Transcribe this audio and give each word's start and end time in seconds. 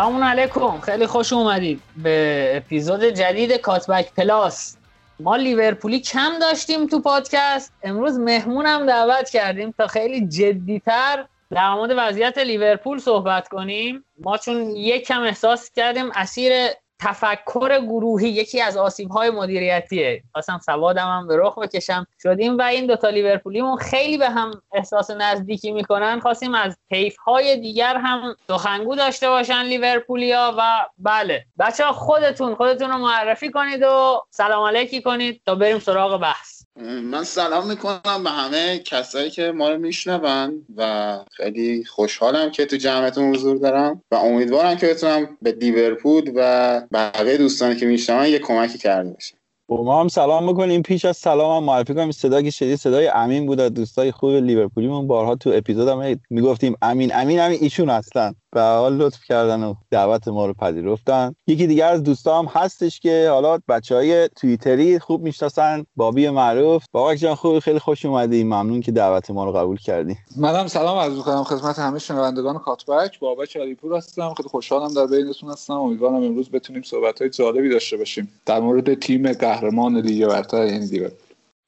سلام 0.00 0.24
علیکم. 0.24 0.80
خیلی 0.80 1.06
خوش 1.06 1.32
اومدید 1.32 1.80
به 1.96 2.52
اپیزود 2.56 3.04
جدید 3.04 3.52
کاتبک 3.52 4.14
پلاس. 4.14 4.76
ما 5.20 5.36
لیورپولی 5.36 6.00
کم 6.00 6.38
داشتیم 6.40 6.86
تو 6.86 7.00
پادکست. 7.00 7.72
امروز 7.82 8.18
مهمونم 8.18 8.86
دعوت 8.86 9.30
کردیم 9.30 9.74
تا 9.78 9.86
خیلی 9.86 10.28
جدیتر 10.28 11.24
در 11.50 11.74
مورد 11.74 11.90
وضعیت 11.96 12.38
لیورپول 12.38 12.98
صحبت 12.98 13.48
کنیم. 13.48 14.04
ما 14.18 14.38
چون 14.38 14.70
یک 14.70 15.06
کم 15.06 15.22
احساس 15.22 15.70
کردیم 15.70 16.10
اسیر 16.14 16.52
تفکر 17.00 17.80
گروهی 17.80 18.28
یکی 18.28 18.60
از 18.60 18.76
آسیب 18.76 19.10
های 19.10 19.30
مدیریتیه. 19.30 20.22
خواستم 20.32 20.60
سوادم 20.66 21.06
هم 21.06 21.26
به 21.26 21.36
رخ 21.36 21.58
بکشم. 21.58 22.06
شدیم 22.22 22.58
و 22.58 22.62
این 22.62 22.86
دوتا 22.86 23.08
لیورپولیمون 23.08 23.76
خیلی 23.76 24.18
به 24.18 24.30
هم 24.30 24.62
احساس 24.72 25.10
نزدیکی 25.10 25.72
می‌کنن. 25.72 26.20
خواستیم 26.20 26.54
از 26.54 26.76
طیف 26.90 27.16
های 27.16 27.56
دیگر 27.56 27.96
هم 27.96 28.36
سخنگو 28.46 28.94
داشته 28.96 29.28
باشن 29.28 29.62
لیورپولیا 29.62 30.54
و 30.58 30.86
بله. 30.98 31.44
بچه 31.58 31.84
خودتون 31.84 32.54
خودتون 32.54 32.90
رو 32.90 32.98
معرفی 32.98 33.50
کنید 33.50 33.82
و 33.82 34.22
سلام 34.30 34.66
علیکی 34.66 35.02
کنید 35.02 35.40
تا 35.46 35.54
بریم 35.54 35.78
سراغ 35.78 36.20
بحث. 36.20 36.59
من 36.82 37.24
سلام 37.24 37.66
می‌کنم 37.66 38.24
به 38.24 38.30
همه 38.30 38.78
کسایی 38.78 39.30
که 39.30 39.52
ما 39.52 39.68
رو 39.68 39.78
میشنون 39.78 40.66
و 40.76 41.18
خیلی 41.30 41.84
خوشحالم 41.84 42.50
که 42.50 42.66
تو 42.66 42.76
جمعتون 42.76 43.34
حضور 43.34 43.56
دارم 43.56 44.02
و 44.10 44.14
امیدوارم 44.14 44.76
که 44.76 44.86
بتونم 44.86 45.36
به 45.42 45.52
لیورپول 45.52 46.32
و 46.34 46.82
بقیه 46.92 47.36
دوستانی 47.36 47.76
که 47.76 47.86
میشنون 47.86 48.26
یه 48.26 48.38
کمکی 48.38 48.78
کرده 48.78 49.10
باشم. 49.10 49.36
با 49.68 49.82
ما 49.82 50.00
هم 50.00 50.08
سلام 50.08 50.52
بکنیم. 50.52 50.82
پیش 50.82 51.04
از 51.04 51.16
سلام 51.16 51.56
هم 51.56 51.64
معرفی 51.64 51.94
کنیم. 51.94 52.10
صدا 52.10 52.42
که 52.42 52.50
شدید 52.50 52.76
صدای 52.76 53.08
امین 53.08 53.46
بود 53.46 53.60
از 53.60 53.74
دوستای 53.74 54.12
خوب 54.12 54.30
لیورپولیمون. 54.30 55.06
بارها 55.06 55.36
تو 55.36 55.50
اپیزود 55.54 55.88
هم 55.88 56.20
می‌گفتیم 56.30 56.76
امین 56.82 57.14
امین 57.14 57.40
امین. 57.40 57.58
ایشون 57.62 57.90
هستن 57.90 58.34
به 58.52 58.60
حال 58.60 58.96
لطف 58.96 59.24
کردن 59.24 59.62
و 59.62 59.74
دعوت 59.90 60.28
ما 60.28 60.46
رو 60.46 60.54
پذیرفتن. 60.54 61.34
یکی 61.46 61.66
دیگر 61.66 61.88
از 61.88 62.02
دوستام 62.02 62.46
هستش 62.46 63.00
که 63.00 63.28
حالا 63.30 63.58
بچه 63.68 63.94
های 63.94 64.28
توییتری 64.28 64.98
خوب 64.98 65.22
می‌شناسن. 65.22 65.84
بابی 65.96 66.30
معروف. 66.30 66.84
بابک 66.92 67.16
جان 67.16 67.34
خوب 67.34 67.58
خیلی 67.58 67.78
خوش 67.78 68.04
اومدی. 68.04 68.44
ممنون 68.44 68.80
که 68.80 68.92
دعوت 68.92 69.30
ما 69.30 69.44
رو 69.44 69.52
قبول 69.52 69.76
کردی. 69.76 70.16
منم 70.36 70.66
سلام 70.66 70.98
عرض 70.98 71.12
می‌کنم 71.12 71.44
خدمت 71.44 71.78
همه 71.78 71.98
شنوندگان 71.98 72.58
کاتبک. 72.58 73.18
بابک 73.20 73.56
علیپور 73.56 73.96
هستم. 73.96 74.34
خیلی 74.34 74.48
خوشحالم 74.48 74.94
در 74.94 75.06
بینتون 75.06 75.50
هستم. 75.50 75.74
امیدوارم 75.74 76.14
امروز 76.14 76.50
بتونیم 76.50 76.82
صحبت 76.82 77.20
های 77.20 77.30
جالبی 77.30 77.68
داشته 77.68 77.96
باشیم. 77.96 78.32
در 78.46 78.60
مورد 78.60 78.94
تیم 78.94 79.32
قهرمان 79.32 79.96
لیگ 79.96 80.26
برتر 80.26 80.66
یعنی 80.66 80.86
دیگه 80.86 81.12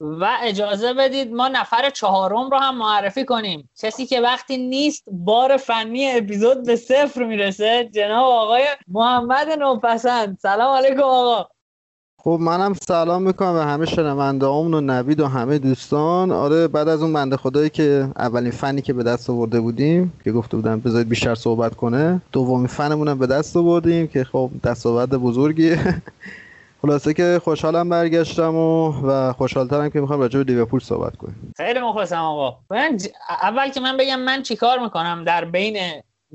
و 0.03 0.37
اجازه 0.41 0.93
بدید 0.93 1.33
ما 1.33 1.47
نفر 1.47 1.89
چهارم 1.89 2.49
رو 2.49 2.57
هم 2.57 2.77
معرفی 2.77 3.25
کنیم. 3.25 3.69
کسی 3.79 4.05
که 4.05 4.21
وقتی 4.21 4.57
نیست 4.57 5.03
بار 5.11 5.57
فنی 5.57 6.11
اپیزود 6.11 6.65
به 6.65 6.75
صفر 6.75 7.23
می‌رسه. 7.23 7.89
جناب 7.93 8.25
آقای 8.25 8.63
محمد 8.87 9.49
نوپسند. 9.59 10.37
سلام 10.41 10.75
علیکم 10.75 11.01
آقا. 11.01 11.47
خب 12.17 12.37
منم 12.41 12.73
سلام 12.73 13.23
می‌کنم 13.23 13.53
به 13.53 13.63
همه 13.63 13.85
شنونده 13.85 14.45
و 14.45 14.81
نوید 14.81 15.19
و 15.19 15.27
همه 15.27 15.59
دوستان. 15.59 16.31
آره 16.31 16.67
بعد 16.67 16.87
از 16.87 17.01
اون 17.01 17.13
بنده 17.13 17.37
خدایی 17.37 17.69
که 17.69 18.07
اولین 18.17 18.51
فنی 18.51 18.81
که 18.81 18.93
به 18.93 19.03
دست 19.03 19.29
آورده 19.29 19.61
بودیم 19.61 20.13
که 20.23 20.31
گفته 20.31 20.57
بودم 20.57 20.79
بذارید 20.79 21.09
بیشتر 21.09 21.35
صحبت 21.35 21.75
کنه 21.75 22.21
دومین 22.31 22.67
فنمون 22.67 23.13
به 23.13 23.27
دست 23.27 23.57
آوردیم 23.57 24.07
که 24.07 24.23
خب 24.23 24.49
دستاورد 24.63 25.09
بزرگیه. 25.09 25.79
خلاصه 26.85 27.13
که 27.13 27.41
خوشحالم 27.43 27.89
برگشتم 27.89 28.55
و 28.55 28.93
و 29.07 29.33
خوشحالترم 29.33 29.89
که 29.89 30.01
می‌خوام 30.01 30.19
راجع 30.19 30.39
به 30.39 30.43
لیورپول 30.43 30.79
صحبت 30.79 31.15
کنیم. 31.15 31.53
خیلی 31.57 31.79
مخلصم 31.79 32.17
آقا. 32.17 32.57
اول 33.29 33.69
که 33.69 33.79
من 33.79 33.97
بگم 33.97 34.19
من 34.19 34.43
چیکار 34.43 34.79
می‌کنم 34.79 35.23
در 35.23 35.45
بین 35.45 35.77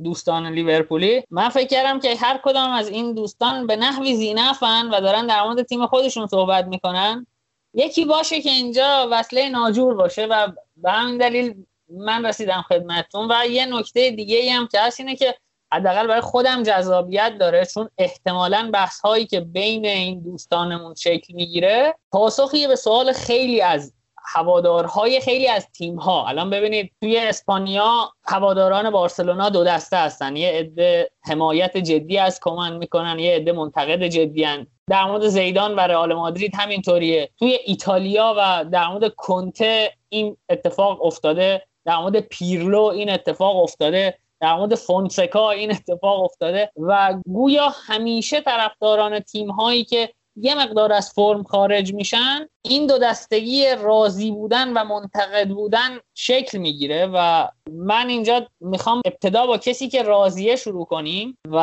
دوستان 0.05 0.47
لیورپولی؟ 0.47 1.23
من 1.31 1.49
فکر 1.49 1.67
کردم 1.67 2.01
که 2.01 2.15
هر 2.17 2.41
کدام 2.45 2.71
از 2.71 2.89
این 2.89 3.15
دوستان 3.15 3.67
به 3.67 3.77
نحوی 3.77 4.15
زینفن 4.17 4.89
و 4.89 5.01
دارن 5.01 5.27
در 5.27 5.43
مورد 5.43 5.63
تیم 5.63 5.87
خودشون 5.87 6.27
صحبت 6.27 6.67
می‌کنن. 6.67 7.27
یکی 7.75 8.05
باشه 8.05 8.41
که 8.41 8.51
اینجا 8.51 9.09
وصله 9.11 9.49
ناجور 9.49 9.95
باشه 9.95 10.27
و 10.27 10.49
به 10.77 10.91
همین 10.91 11.19
دلیل 11.19 11.55
من 11.89 12.27
رسیدم 12.27 12.65
خدمتتون 12.69 13.29
و 13.31 13.47
یه 13.47 13.67
نکته 13.67 14.11
دیگه 14.11 14.53
هم 14.53 14.67
که 14.67 14.81
هست 14.81 15.01
اینه 15.01 15.17
که 15.17 15.35
حداقل 15.73 16.07
برای 16.07 16.21
خودم 16.21 16.63
جذابیت 16.63 17.33
داره 17.41 17.65
چون 17.65 17.89
احتمالا 17.99 18.71
بحث 18.73 19.01
هایی 19.01 19.27
که 19.27 19.41
بین 19.41 19.87
این 19.87 20.23
دوستانمون 20.23 20.95
شکل 20.95 21.35
می‌گیره 21.35 21.95
پاسخی 22.13 22.67
به 22.67 22.77
سوال 22.77 23.13
خیلی 23.13 23.61
از 23.61 23.93
هوادارهای 24.35 25.21
خیلی 25.21 25.49
از 25.49 25.67
تیم 25.73 25.97
ها 25.97 26.27
الان 26.29 26.51
ببینید 26.51 26.93
توی 27.01 27.19
اسپانیا 27.19 28.13
هواداران 28.25 28.91
بارسلونا 28.91 29.49
دو 29.49 29.65
دسته 29.65 29.97
هستن. 29.97 30.37
یه 30.37 30.49
عده 30.49 31.11
حمایت 31.25 31.77
جدی 31.77 32.19
از 32.19 32.41
کمان 32.43 32.77
می‌کنن 32.77 33.19
یه 33.19 33.37
عده 33.37 33.53
منتقد 33.53 34.03
جدی 34.07 34.45
هن. 34.45 34.67
در 34.91 35.05
مورد 35.05 35.29
زیدان 35.29 35.75
و 35.75 35.81
رئال 35.81 36.15
مادرید 36.15 36.55
همینطوریه. 36.55 37.31
توی 37.39 37.59
ایتالیا 37.65 38.35
و 38.39 38.65
در 38.65 38.89
مورد 38.89 39.15
کنته 39.15 39.93
این 40.09 40.37
اتفاق 40.49 41.05
افتاده 41.05 41.63
در 41.85 41.97
مورد 41.97 42.21
پیرلو 42.21 42.83
این 42.83 43.11
اتفاق 43.11 43.57
افتاده. 43.57 44.19
در 44.41 44.57
مورد 44.57 44.75
فونسکا 44.75 45.51
این 45.51 45.71
اتفاق 45.71 46.23
افتاده 46.25 46.73
و 46.77 47.21
گویا 47.27 47.69
همیشه 47.87 48.41
طرفداران 48.41 49.21
تیم 49.21 49.51
هایی 49.51 49.85
که 49.85 50.13
یه 50.41 50.55
مقدار 50.55 50.93
از 50.93 51.13
فرم 51.13 51.43
خارج 51.43 51.95
میشن 51.95 52.49
این 52.63 52.87
دو 52.87 52.99
دستگی 52.99 53.67
راضی 53.75 54.31
بودن 54.31 54.73
و 54.73 54.85
منتقد 54.85 55.49
بودن 55.49 55.99
شکل 56.15 56.59
می‌گیره 56.59 57.11
و 57.15 57.49
من 57.73 58.09
اینجا 58.09 58.47
می‌خوام 58.61 59.03
ابتدا 59.05 59.47
با 59.47 59.59
کسی 59.59 59.89
که 59.89 60.03
راضیه 60.03 60.57
شروع 60.57 60.87
کنیم 60.87 61.39
و 61.51 61.59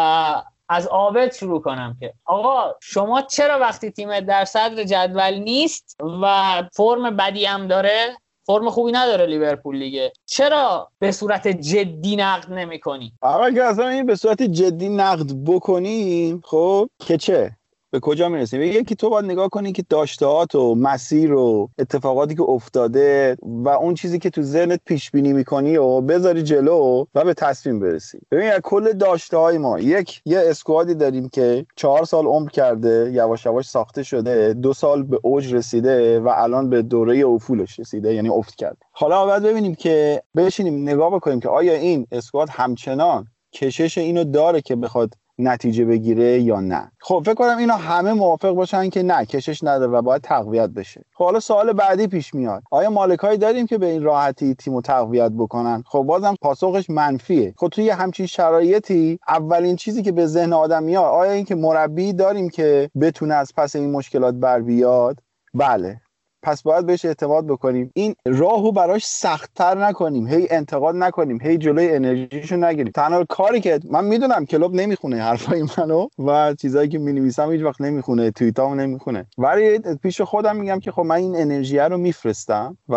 از 0.69 0.87
آبد 0.87 1.33
شروع 1.33 1.61
کنم 1.61 1.97
که 1.99 2.13
آقا 2.25 2.73
شما 2.81 3.21
چرا 3.21 3.59
وقتی 3.59 3.91
تیم 3.91 4.19
در 4.19 4.45
صدر 4.45 4.83
جدول 4.83 5.33
نیست 5.33 5.97
و 6.21 6.63
فرم 6.73 7.17
بدی 7.17 7.45
هم 7.45 7.67
داره؟ 7.67 8.17
فرم 8.45 8.69
خوبی 8.69 8.91
نداره 8.91 9.25
لیورپول 9.25 9.79
دیگه 9.79 10.13
چرا 10.25 10.91
به 10.99 11.11
صورت 11.11 11.47
جدی 11.47 12.15
نقد 12.15 12.53
نمی‌کنی؟ 12.53 13.13
اول 13.23 13.53
که 13.53 13.63
اصلا 13.63 13.87
این 13.87 14.05
به 14.05 14.15
صورت 14.15 14.43
جدی 14.43 14.89
نقد 14.89 15.31
بکنیم 15.45 16.41
خب 16.45 16.89
که 16.99 17.17
چه؟ 17.17 17.57
به 17.95 17.99
کجا 17.99 18.29
می‌رسیم؟ 18.29 18.61
یکی 18.61 18.95
تو 18.95 19.09
باید 19.09 19.25
نگاه 19.25 19.49
کنی 19.49 19.71
که 19.71 19.83
داشتهات 19.89 20.55
و 20.55 20.75
مسیر 20.75 21.33
و 21.33 21.69
اتفاقاتی 21.79 22.35
که 22.35 22.43
افتاده 22.43 23.37
و 23.41 23.69
اون 23.69 23.93
چیزی 23.93 24.19
که 24.19 24.29
تو 24.29 24.41
ذهنت 24.41 24.81
پیش 24.85 25.11
بینی 25.11 25.33
می‌کنی 25.33 25.77
و 25.77 26.01
بذاری 26.01 26.43
جلو 26.43 27.05
و 27.15 27.23
به 27.23 27.33
تصمیم 27.33 27.79
برسی. 27.79 28.19
ببین 28.31 28.49
از 28.49 28.59
کل 28.63 28.93
داشته 28.93 29.37
های 29.37 29.57
ما 29.57 29.79
یک 29.79 30.21
یه 30.25 30.39
اسکوادی 30.39 30.95
داریم 30.95 31.29
که 31.29 31.65
چهار 31.75 32.05
سال 32.05 32.25
عمر 32.25 32.49
کرده 32.49 33.11
یواش 33.13 33.45
یواش 33.45 33.69
ساخته 33.69 34.03
شده 34.03 34.53
دو 34.53 34.73
سال 34.73 35.03
به 35.03 35.19
اوج 35.23 35.53
رسیده 35.53 36.19
و 36.19 36.33
الان 36.35 36.69
به 36.69 36.81
دوره 36.81 37.27
افولش 37.27 37.79
رسیده 37.79 38.13
یعنی 38.13 38.29
افت 38.29 38.55
کرده 38.55 38.77
حالا 38.91 39.25
باید 39.25 39.43
ببینیم 39.43 39.75
که 39.75 40.21
بشینیم 40.35 40.89
نگاه 40.89 41.15
بکنیم 41.15 41.39
که 41.39 41.49
آیا 41.49 41.73
این 41.73 42.07
اسکواد 42.11 42.49
همچنان 42.51 43.27
کشش 43.53 43.97
اینو 43.97 44.23
داره 44.23 44.61
که 44.61 44.75
بخواد 44.75 45.13
نتیجه 45.39 45.85
بگیره 45.85 46.41
یا 46.41 46.59
نه. 46.59 46.91
خب 46.99 47.23
فکر 47.25 47.33
کنم 47.33 47.57
اینا 47.57 47.75
همه 47.75 48.13
موافق 48.13 48.51
باشن 48.51 48.89
که 48.89 49.03
نه 49.03 49.25
کشش 49.25 49.63
نداره 49.63 49.91
و 49.91 50.01
باید 50.01 50.21
تقویت 50.21 50.69
بشه. 50.69 51.05
خب 51.13 51.23
حالا 51.23 51.39
سوال 51.39 51.73
بعدی 51.73 52.07
پیش 52.07 52.33
میاد. 52.33 52.63
آیا 52.71 52.89
مالکایی 52.89 53.37
داریم 53.37 53.65
که 53.65 53.77
به 53.77 53.85
این 53.85 54.03
راحتی 54.03 54.55
تیمو 54.55 54.81
تقویت 54.81 55.31
بکنن؟ 55.31 55.83
خب 55.87 56.01
بازم 56.01 56.35
پاسخش 56.41 56.89
منفیه. 56.89 57.53
خب 57.57 57.67
توی 57.67 57.89
همچین 57.89 58.25
شرایطی 58.25 59.19
اولین 59.27 59.75
چیزی 59.75 60.03
که 60.03 60.11
به 60.11 60.25
ذهن 60.25 60.53
آدم 60.53 60.83
میاد 60.83 61.03
آیا 61.03 61.31
اینکه 61.31 61.55
مربی 61.55 62.13
داریم 62.13 62.49
که 62.49 62.89
بتونه 63.01 63.35
از 63.35 63.51
پس 63.57 63.75
این 63.75 63.91
مشکلات 63.91 64.35
بر 64.35 64.61
بیاد؟ 64.61 65.19
بله. 65.53 66.01
پس 66.45 66.63
باید 66.63 66.85
بهش 66.85 67.05
اعتماد 67.05 67.47
بکنیم. 67.47 67.91
این 67.93 68.15
راهو 68.25 68.71
براش 68.71 69.05
سختتر 69.05 69.77
نکنیم. 69.77 70.27
هی 70.27 70.47
انتقاد 70.49 70.95
نکنیم. 70.95 71.39
هی 71.41 71.57
جلوی 71.57 71.95
انرژیشو 71.95 72.55
نگیریم. 72.55 72.91
تنها 72.95 73.25
کاری 73.29 73.61
که 73.61 73.79
من 73.91 74.05
می‌دونم 74.05 74.45
کلوب 74.45 74.73
نمی‌خونه 74.73 75.21
حرفای 75.21 75.63
منو 75.77 76.07
و 76.25 76.53
چیزایی 76.53 76.89
که 76.89 76.97
می‌نویسم 76.97 77.51
هیچ 77.51 77.61
وقت 77.61 77.81
نمی‌خونه. 77.81 78.31
توییتامو 78.31 78.75
نمی‌خونه. 78.75 79.25
ولی 79.37 79.79
پیش 79.79 80.21
خودم 80.21 80.55
میگم 80.55 80.79
که 80.79 80.91
خب 80.91 81.01
من 81.01 81.15
این 81.15 81.35
انرژی 81.35 81.77
رو 81.77 81.97
میفرستم 81.97 82.77
و 82.89 82.95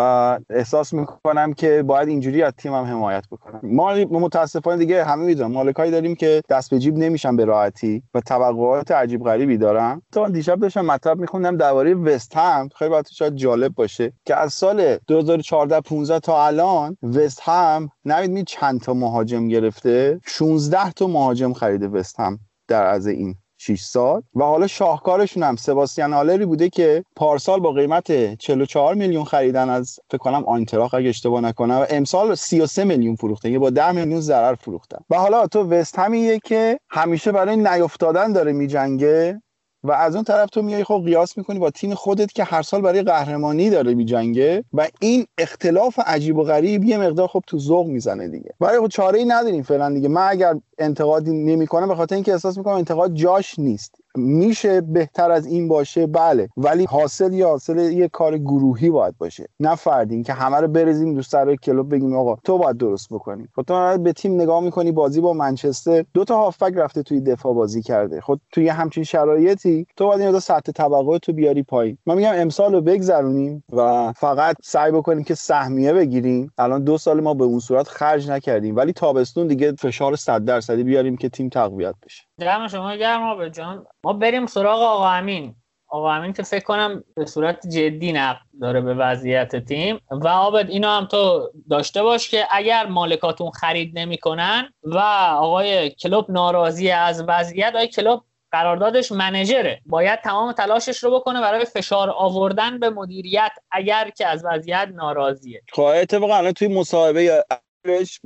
احساس 0.49 0.93
می‌کنم 0.93 1.53
که 1.53 1.83
باید 1.87 2.07
اینجوری 2.07 2.43
از 2.43 2.53
تیمم 2.57 2.83
حمایت 2.83 3.23
بکنم. 3.31 3.59
ما 3.63 3.95
متاسفانه 3.95 4.77
دیگه 4.77 5.03
همه 5.03 5.25
می‌دونم 5.25 5.51
مالکایی 5.51 5.91
داریم 5.91 6.15
که 6.15 6.41
دست 6.49 6.69
به 6.69 6.79
جیب 6.79 6.97
نمیشن 6.97 7.35
به 7.35 7.45
راحتی 7.45 8.03
و 8.13 8.21
توقعات 8.21 8.91
عجیب 8.91 9.23
غریبی 9.23 9.57
دارن. 9.57 10.01
تا 10.11 10.29
دیشب 10.29 10.59
داشتم 10.59 10.85
مطلب 10.85 11.19
میخوندم 11.19 11.57
درباره 11.57 11.93
وست 11.93 12.29
خیلی 12.75 12.95
شاید 13.11 13.35
جالب 13.39 13.75
باشه 13.75 14.13
که 14.25 14.35
از 14.35 14.53
سال 14.53 14.97
2014 15.07 15.81
15 15.81 16.19
تا 16.19 16.45
الان 16.45 16.97
وست 17.03 17.39
هم 17.43 17.89
نوید 18.05 18.31
می 18.31 18.43
چند 18.43 18.81
تا 18.81 18.93
مهاجم 18.93 19.47
گرفته؟ 19.47 20.19
16 20.25 20.91
تا 20.91 21.07
مهاجم 21.07 21.53
خریده 21.53 21.87
وست 21.87 22.19
هم 22.19 22.39
در 22.67 22.83
از 22.83 23.07
این 23.07 23.35
6 23.61 23.81
سال. 23.81 24.21
و 24.35 24.43
حالا 24.43 24.67
شاهکارشون 24.67 25.43
هم 25.43 25.55
سباستیان 25.55 26.13
آلری 26.13 26.45
بوده 26.45 26.69
که 26.69 27.03
پارسال 27.15 27.59
با 27.59 27.71
قیمت 27.71 28.35
44 28.35 28.95
میلیون 28.95 29.23
خریدن 29.23 29.69
از 29.69 29.99
فکر 30.09 30.17
کنم 30.17 30.45
آینتراخ 30.45 30.93
اگه 30.93 31.09
اشتباه 31.09 31.41
نکنم. 31.41 31.75
و 31.75 31.85
امسال 31.89 32.35
33 32.35 32.83
میلیون 32.83 33.15
فروخته 33.15 33.51
یه 33.51 33.59
با 33.59 33.69
10 33.69 33.91
میلیون 33.91 34.21
ضرر 34.21 34.55
فروختن. 34.55 34.97
و 35.09 35.15
حالا 35.15 35.47
تو 35.47 35.63
وست 35.63 35.99
همیه 35.99 36.39
که 36.39 36.79
همیشه 36.89 37.31
برای 37.31 37.57
نیافتادن 37.57 38.33
داره 38.33 38.51
میجنگه. 38.51 39.41
و 39.83 39.91
از 39.91 40.15
اون 40.15 40.23
طرف 40.23 40.49
تو 40.49 40.61
میای 40.61 40.83
خب 40.83 41.01
قیاس 41.05 41.37
می‌کنی 41.37 41.59
با 41.59 41.69
تیم 41.69 41.93
خودت 41.93 42.31
که 42.33 42.43
هر 42.43 42.61
سال 42.61 42.81
برای 42.81 43.01
قهرمانی 43.01 43.69
داره 43.69 43.93
میجنگه 43.93 44.63
و 44.73 44.87
این 44.99 45.25
اختلاف 45.37 45.99
عجیب 46.05 46.37
و 46.37 46.43
غریب 46.43 46.83
یه 46.83 46.97
مقدار 46.97 47.27
خب 47.27 47.43
تو 47.47 47.59
ذوق 47.59 47.87
می‌زنه 47.87 48.27
دیگه. 48.27 48.53
ولی 48.61 48.79
خب 48.79 48.87
چاره 48.87 49.19
ای 49.19 49.25
نداریم 49.25 49.63
فعلا 49.63 49.93
دیگه. 49.93 50.09
من 50.09 50.27
اگر 50.29 50.55
انتقادی 50.77 51.31
نمی‌کنم 51.31 51.87
به 51.87 51.95
خاطر 51.95 52.15
اینکه 52.15 52.31
احساس 52.31 52.57
می‌کنم 52.57 52.73
انتقاد 52.75 53.13
جاش 53.13 53.59
نیست. 53.59 53.95
میشه 54.15 54.81
بهتر 54.81 55.31
از 55.31 55.45
این 55.45 55.67
باشه؟ 55.67 56.07
بله. 56.07 56.49
ولی 56.57 56.85
حاصل 56.85 57.33
یا 57.33 57.49
حاصل 57.49 57.77
یه 57.77 58.07
کار 58.07 58.37
گروهی 58.37 58.89
باید 58.89 59.17
باشه. 59.17 59.47
نه 59.59 59.75
فردی 59.75 60.23
که 60.23 60.33
همه 60.33 60.57
رو 60.57 60.67
برزیم 60.67 61.13
دوست 61.13 61.31
سر 61.31 61.55
کلوب 61.55 61.95
بگیم 61.95 62.15
آقا 62.15 62.35
تو 62.43 62.57
باید 62.57 62.77
درست 62.77 63.07
بکنی. 63.13 63.47
خب 63.55 63.61
تو 63.61 63.97
به 63.97 64.13
تیم 64.13 64.41
نگاه 64.41 64.63
می‌کنی 64.63 64.91
بازی 64.91 65.21
با 65.21 65.33
منچستر 65.33 66.05
دو 66.13 66.23
تا 66.23 66.37
هافبک 66.37 66.73
رفته 66.75 67.03
توی 67.03 67.21
دفاع 67.21 67.53
بازی 67.53 67.81
کرده. 67.81 68.21
خب 68.21 68.39
توی 68.51 68.67
همچین 68.67 69.03
شرایطی 69.03 69.87
تو 69.95 70.05
باید 70.05 70.21
این 70.21 70.39
سطح 70.39 70.71
طبقه 70.71 71.19
تو 71.19 71.33
بیاری 71.33 71.63
پایین. 71.63 71.97
من 72.05 72.15
میگم 72.15 72.33
امسال 72.35 72.73
رو 72.73 72.81
بگذرونیم 72.81 73.63
و 73.73 74.13
فقط 74.17 74.55
سعی 74.63 74.91
بکنیم 74.91 75.23
که 75.23 75.35
سهمیه 75.35 75.93
بگیریم. 75.93 76.51
الان 76.57 76.83
دو 76.83 76.97
سال 76.97 77.21
ما 77.21 77.33
به 77.33 77.43
اون 77.43 77.59
صورت 77.59 77.87
خرج 77.87 78.29
نکردیم. 78.31 78.75
ولی 78.75 78.93
تابستون 78.93 79.47
دیگه 79.47 79.71
فشار 79.71 80.15
100 80.15 80.45
درصدی 80.45 80.83
بیاریم 80.83 81.17
که 81.17 81.29
تیم 81.29 81.49
تقویت 81.49 81.95
بشه. 82.05 82.28
دم 82.39 82.67
شما 82.67 82.95
گرم 82.95 83.37
به 83.37 83.49
جان. 83.49 83.85
ما 84.03 84.13
بریم 84.13 84.45
سراغ 84.45 84.81
آقا 84.81 85.09
امین. 85.09 85.55
آقا 85.87 86.11
امین 86.11 86.33
که 86.33 86.43
فکر 86.43 86.63
کنم 86.63 87.03
به 87.15 87.25
صورت 87.25 87.67
جدی 87.67 88.11
نقد 88.11 88.39
داره 88.61 88.81
به 88.81 88.93
وضعیت 88.93 89.55
تیم. 89.55 89.99
و 90.11 90.27
آبد 90.27 90.69
اینو 90.69 90.87
هم 90.87 91.05
تو 91.05 91.51
داشته 91.69 92.03
باش 92.03 92.29
که 92.29 92.47
اگر 92.51 92.85
مالکاتون 92.85 93.51
خرید 93.51 93.99
نمی‌کنن 93.99 94.73
و 94.83 94.97
آقای 95.37 95.89
کلوب 95.89 96.31
ناراضی 96.31 96.91
از 96.91 97.23
وضعیت 97.27 97.69
آقای 97.75 97.87
کلوب 97.87 98.23
قراردادش 98.51 99.11
منجره 99.11 99.81
باید 99.85 100.21
تمام 100.21 100.51
تلاشش 100.51 100.97
رو 100.97 101.19
بکنه 101.19 101.41
برای 101.41 101.65
فشار 101.65 102.09
آوردن 102.09 102.79
به 102.79 102.89
مدیریت 102.89 103.51
اگر 103.71 104.09
که 104.09 104.27
از 104.27 104.45
وضعیت 104.45 104.89
ناراضیه. 104.93 105.61
خب 105.73 105.81
اتفاقا 105.81 106.51
توی 106.51 106.67
مصاحبه 106.67 107.43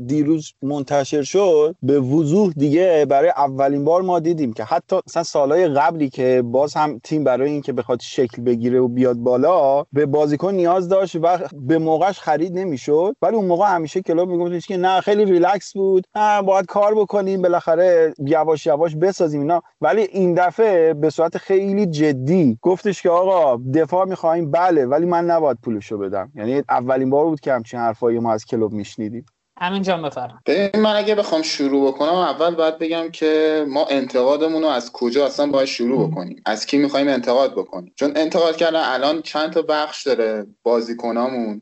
دیروز 0.06 0.54
منتشر 0.62 1.22
شد 1.24 1.76
به 1.84 2.00
وضوح 2.00 2.54
دیگه 2.58 3.06
برای 3.10 3.30
اولین 3.30 3.86
بار 3.86 4.02
ما 4.02 4.20
دیدیم 4.20 4.54
که 4.54 4.64
حتی 4.64 4.96
مثلا 5.08 5.24
سالهای 5.24 5.68
قبلی 5.68 6.10
که 6.10 6.42
باز 6.46 6.74
هم 6.74 7.00
تیم 7.04 7.24
برای 7.24 7.52
اینکه 7.52 7.74
بخواد 7.74 8.00
شکل 8.02 8.42
بگیره 8.42 8.80
و 8.80 8.88
بیاد 8.88 9.18
بالا 9.18 9.84
به 9.94 10.06
بازیکن 10.06 10.54
نیاز 10.54 10.90
داشت 10.90 11.16
و 11.16 11.38
به 11.54 11.78
موقعش 11.78 12.20
خرید 12.20 12.58
نمی‌شد. 12.58 13.16
ولی 13.22 13.36
اون 13.36 13.46
موقع 13.46 13.76
همیشه 13.76 14.02
کلوب 14.02 14.30
میگفتش 14.30 14.68
که 14.68 14.78
نه 14.78 15.02
خیلی 15.02 15.26
ریلکس 15.26 15.74
بود. 15.74 16.08
نه 16.16 16.42
باید 16.42 16.66
کار 16.66 16.96
بکنیم 16.96 17.42
بالاخره 17.42 18.14
یواش 18.26 18.66
یواش 18.66 18.96
بسازیم 18.96 19.42
اینا. 19.42 19.62
ولی 19.82 20.02
این 20.02 20.34
دفعه 20.34 20.94
به 20.94 21.10
صورت 21.10 21.38
خیلی 21.38 21.86
جدی 21.86 22.58
گفتش 22.62 23.02
که 23.02 23.10
آقا 23.10 23.64
دفاع 23.74 24.06
می‌خوایم 24.06 24.52
بله 24.52 24.86
ولی 24.86 25.06
من 25.06 25.26
نباید 25.26 25.58
پولشو 25.64 25.98
بدم. 25.98 26.32
یعنی 26.36 26.64
اولین 26.70 27.10
بار 27.10 27.26
بود 27.26 27.40
که 27.40 27.54
همچین 27.54 27.80
حرفایی 27.80 28.20
ما 28.20 28.34
از 28.34 28.46
کلوب 28.46 28.72
میشنیدیم. 28.74 29.26
امین 29.58 29.82
جان 29.82 30.02
بفرم 30.02 30.42
من 30.76 30.96
اگه 30.96 31.16
بخوام 31.16 31.42
شروع 31.42 31.88
بکنم 31.92 32.16
اول 32.16 32.56
باید 32.56 32.78
بگم 32.78 33.10
که 33.12 33.66
ما 33.70 33.86
انتقادمون 33.86 34.62
رو 34.62 34.68
از 34.68 34.92
کجا 34.92 35.26
اصلا 35.26 35.48
باید 35.48 35.68
شروع 35.68 36.10
بکنیم؟ 36.10 36.42
از 36.46 36.66
کی 36.66 36.78
می‌خوایم 36.78 37.08
انتقاد 37.08 37.52
بکنیم؟ 37.52 37.94
چون 37.96 38.14
انتقاد 38.16 38.58
کردن 38.58 38.82
الان 38.84 39.22
چند 39.22 39.54
تا 39.54 39.62
بخش 39.62 40.08
داره؟ 40.08 40.48
بازیکنامون 40.64 41.62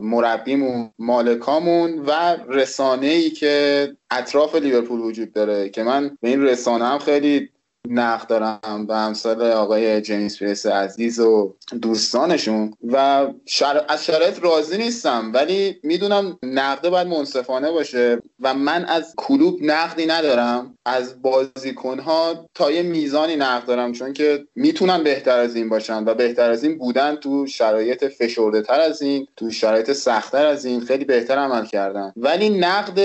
مربیمون 0.00 0.90
مالکامون 0.98 1.98
و 2.06 2.36
رسانه 2.48 3.06
ای 3.06 3.30
که 3.30 3.96
اطراف 4.10 4.54
لیورپول 4.54 5.00
وجود 5.00 5.32
داره 5.32 5.68
که 5.68 5.82
من 5.82 6.18
به 6.20 6.28
این 6.28 6.42
رسانه 6.42 6.84
هم 6.84 6.98
خیلی 6.98 7.50
نقد 7.88 8.26
دارم 8.26 8.86
به 8.86 8.96
امثال 8.96 9.42
آقای 9.42 10.00
جیمز 10.00 10.38
پیرس 10.38 10.66
عزیز 10.66 11.20
و 11.20 11.54
دوستانشون 11.82 12.74
و 12.92 13.26
شر... 13.46 13.84
از 13.88 14.04
شرایط 14.04 14.38
راضی 14.42 14.78
نیستم 14.78 15.30
ولی 15.34 15.80
می‌دونم 15.82 16.38
نقده 16.42 16.90
باید 16.90 17.06
منصفانه 17.06 17.70
باشه 17.70 18.22
و 18.40 18.54
من 18.54 18.84
از 18.84 19.14
کلوپ 19.16 19.58
نقدی 19.62 20.06
ندارم 20.06 20.78
از 20.86 21.22
بازیکنها 21.22 22.48
تا 22.54 22.70
یه 22.70 22.82
میزانی 22.82 23.36
نقد 23.36 23.66
دارم 23.66 23.92
چون 23.92 24.12
که 24.12 24.44
می‌تونن 24.54 25.04
بهتر 25.04 25.38
از 25.38 25.56
این 25.56 25.68
باشن 25.68 26.04
و 26.04 26.14
بهتر 26.14 26.50
از 26.50 26.64
این 26.64 26.78
بودن 26.78 27.16
تو 27.16 27.46
شرایط 27.46 28.04
فشرده 28.04 28.62
تر 28.62 28.80
از 28.80 29.02
این 29.02 29.26
تو 29.36 29.50
شرایط 29.50 29.92
سختتر 29.92 30.46
از 30.46 30.64
این 30.64 30.80
خیلی 30.80 31.04
بهتر 31.04 31.38
عمل 31.38 31.66
کردن. 31.66 32.12
ولی 32.16 32.48
نقد 32.48 32.98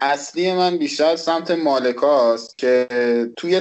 اصلی 0.00 0.52
من 0.52 0.76
بیشتر 0.76 1.16
سمت 1.16 1.50
مالکاست 1.50 2.58
که 2.58 2.86
توی 3.36 3.60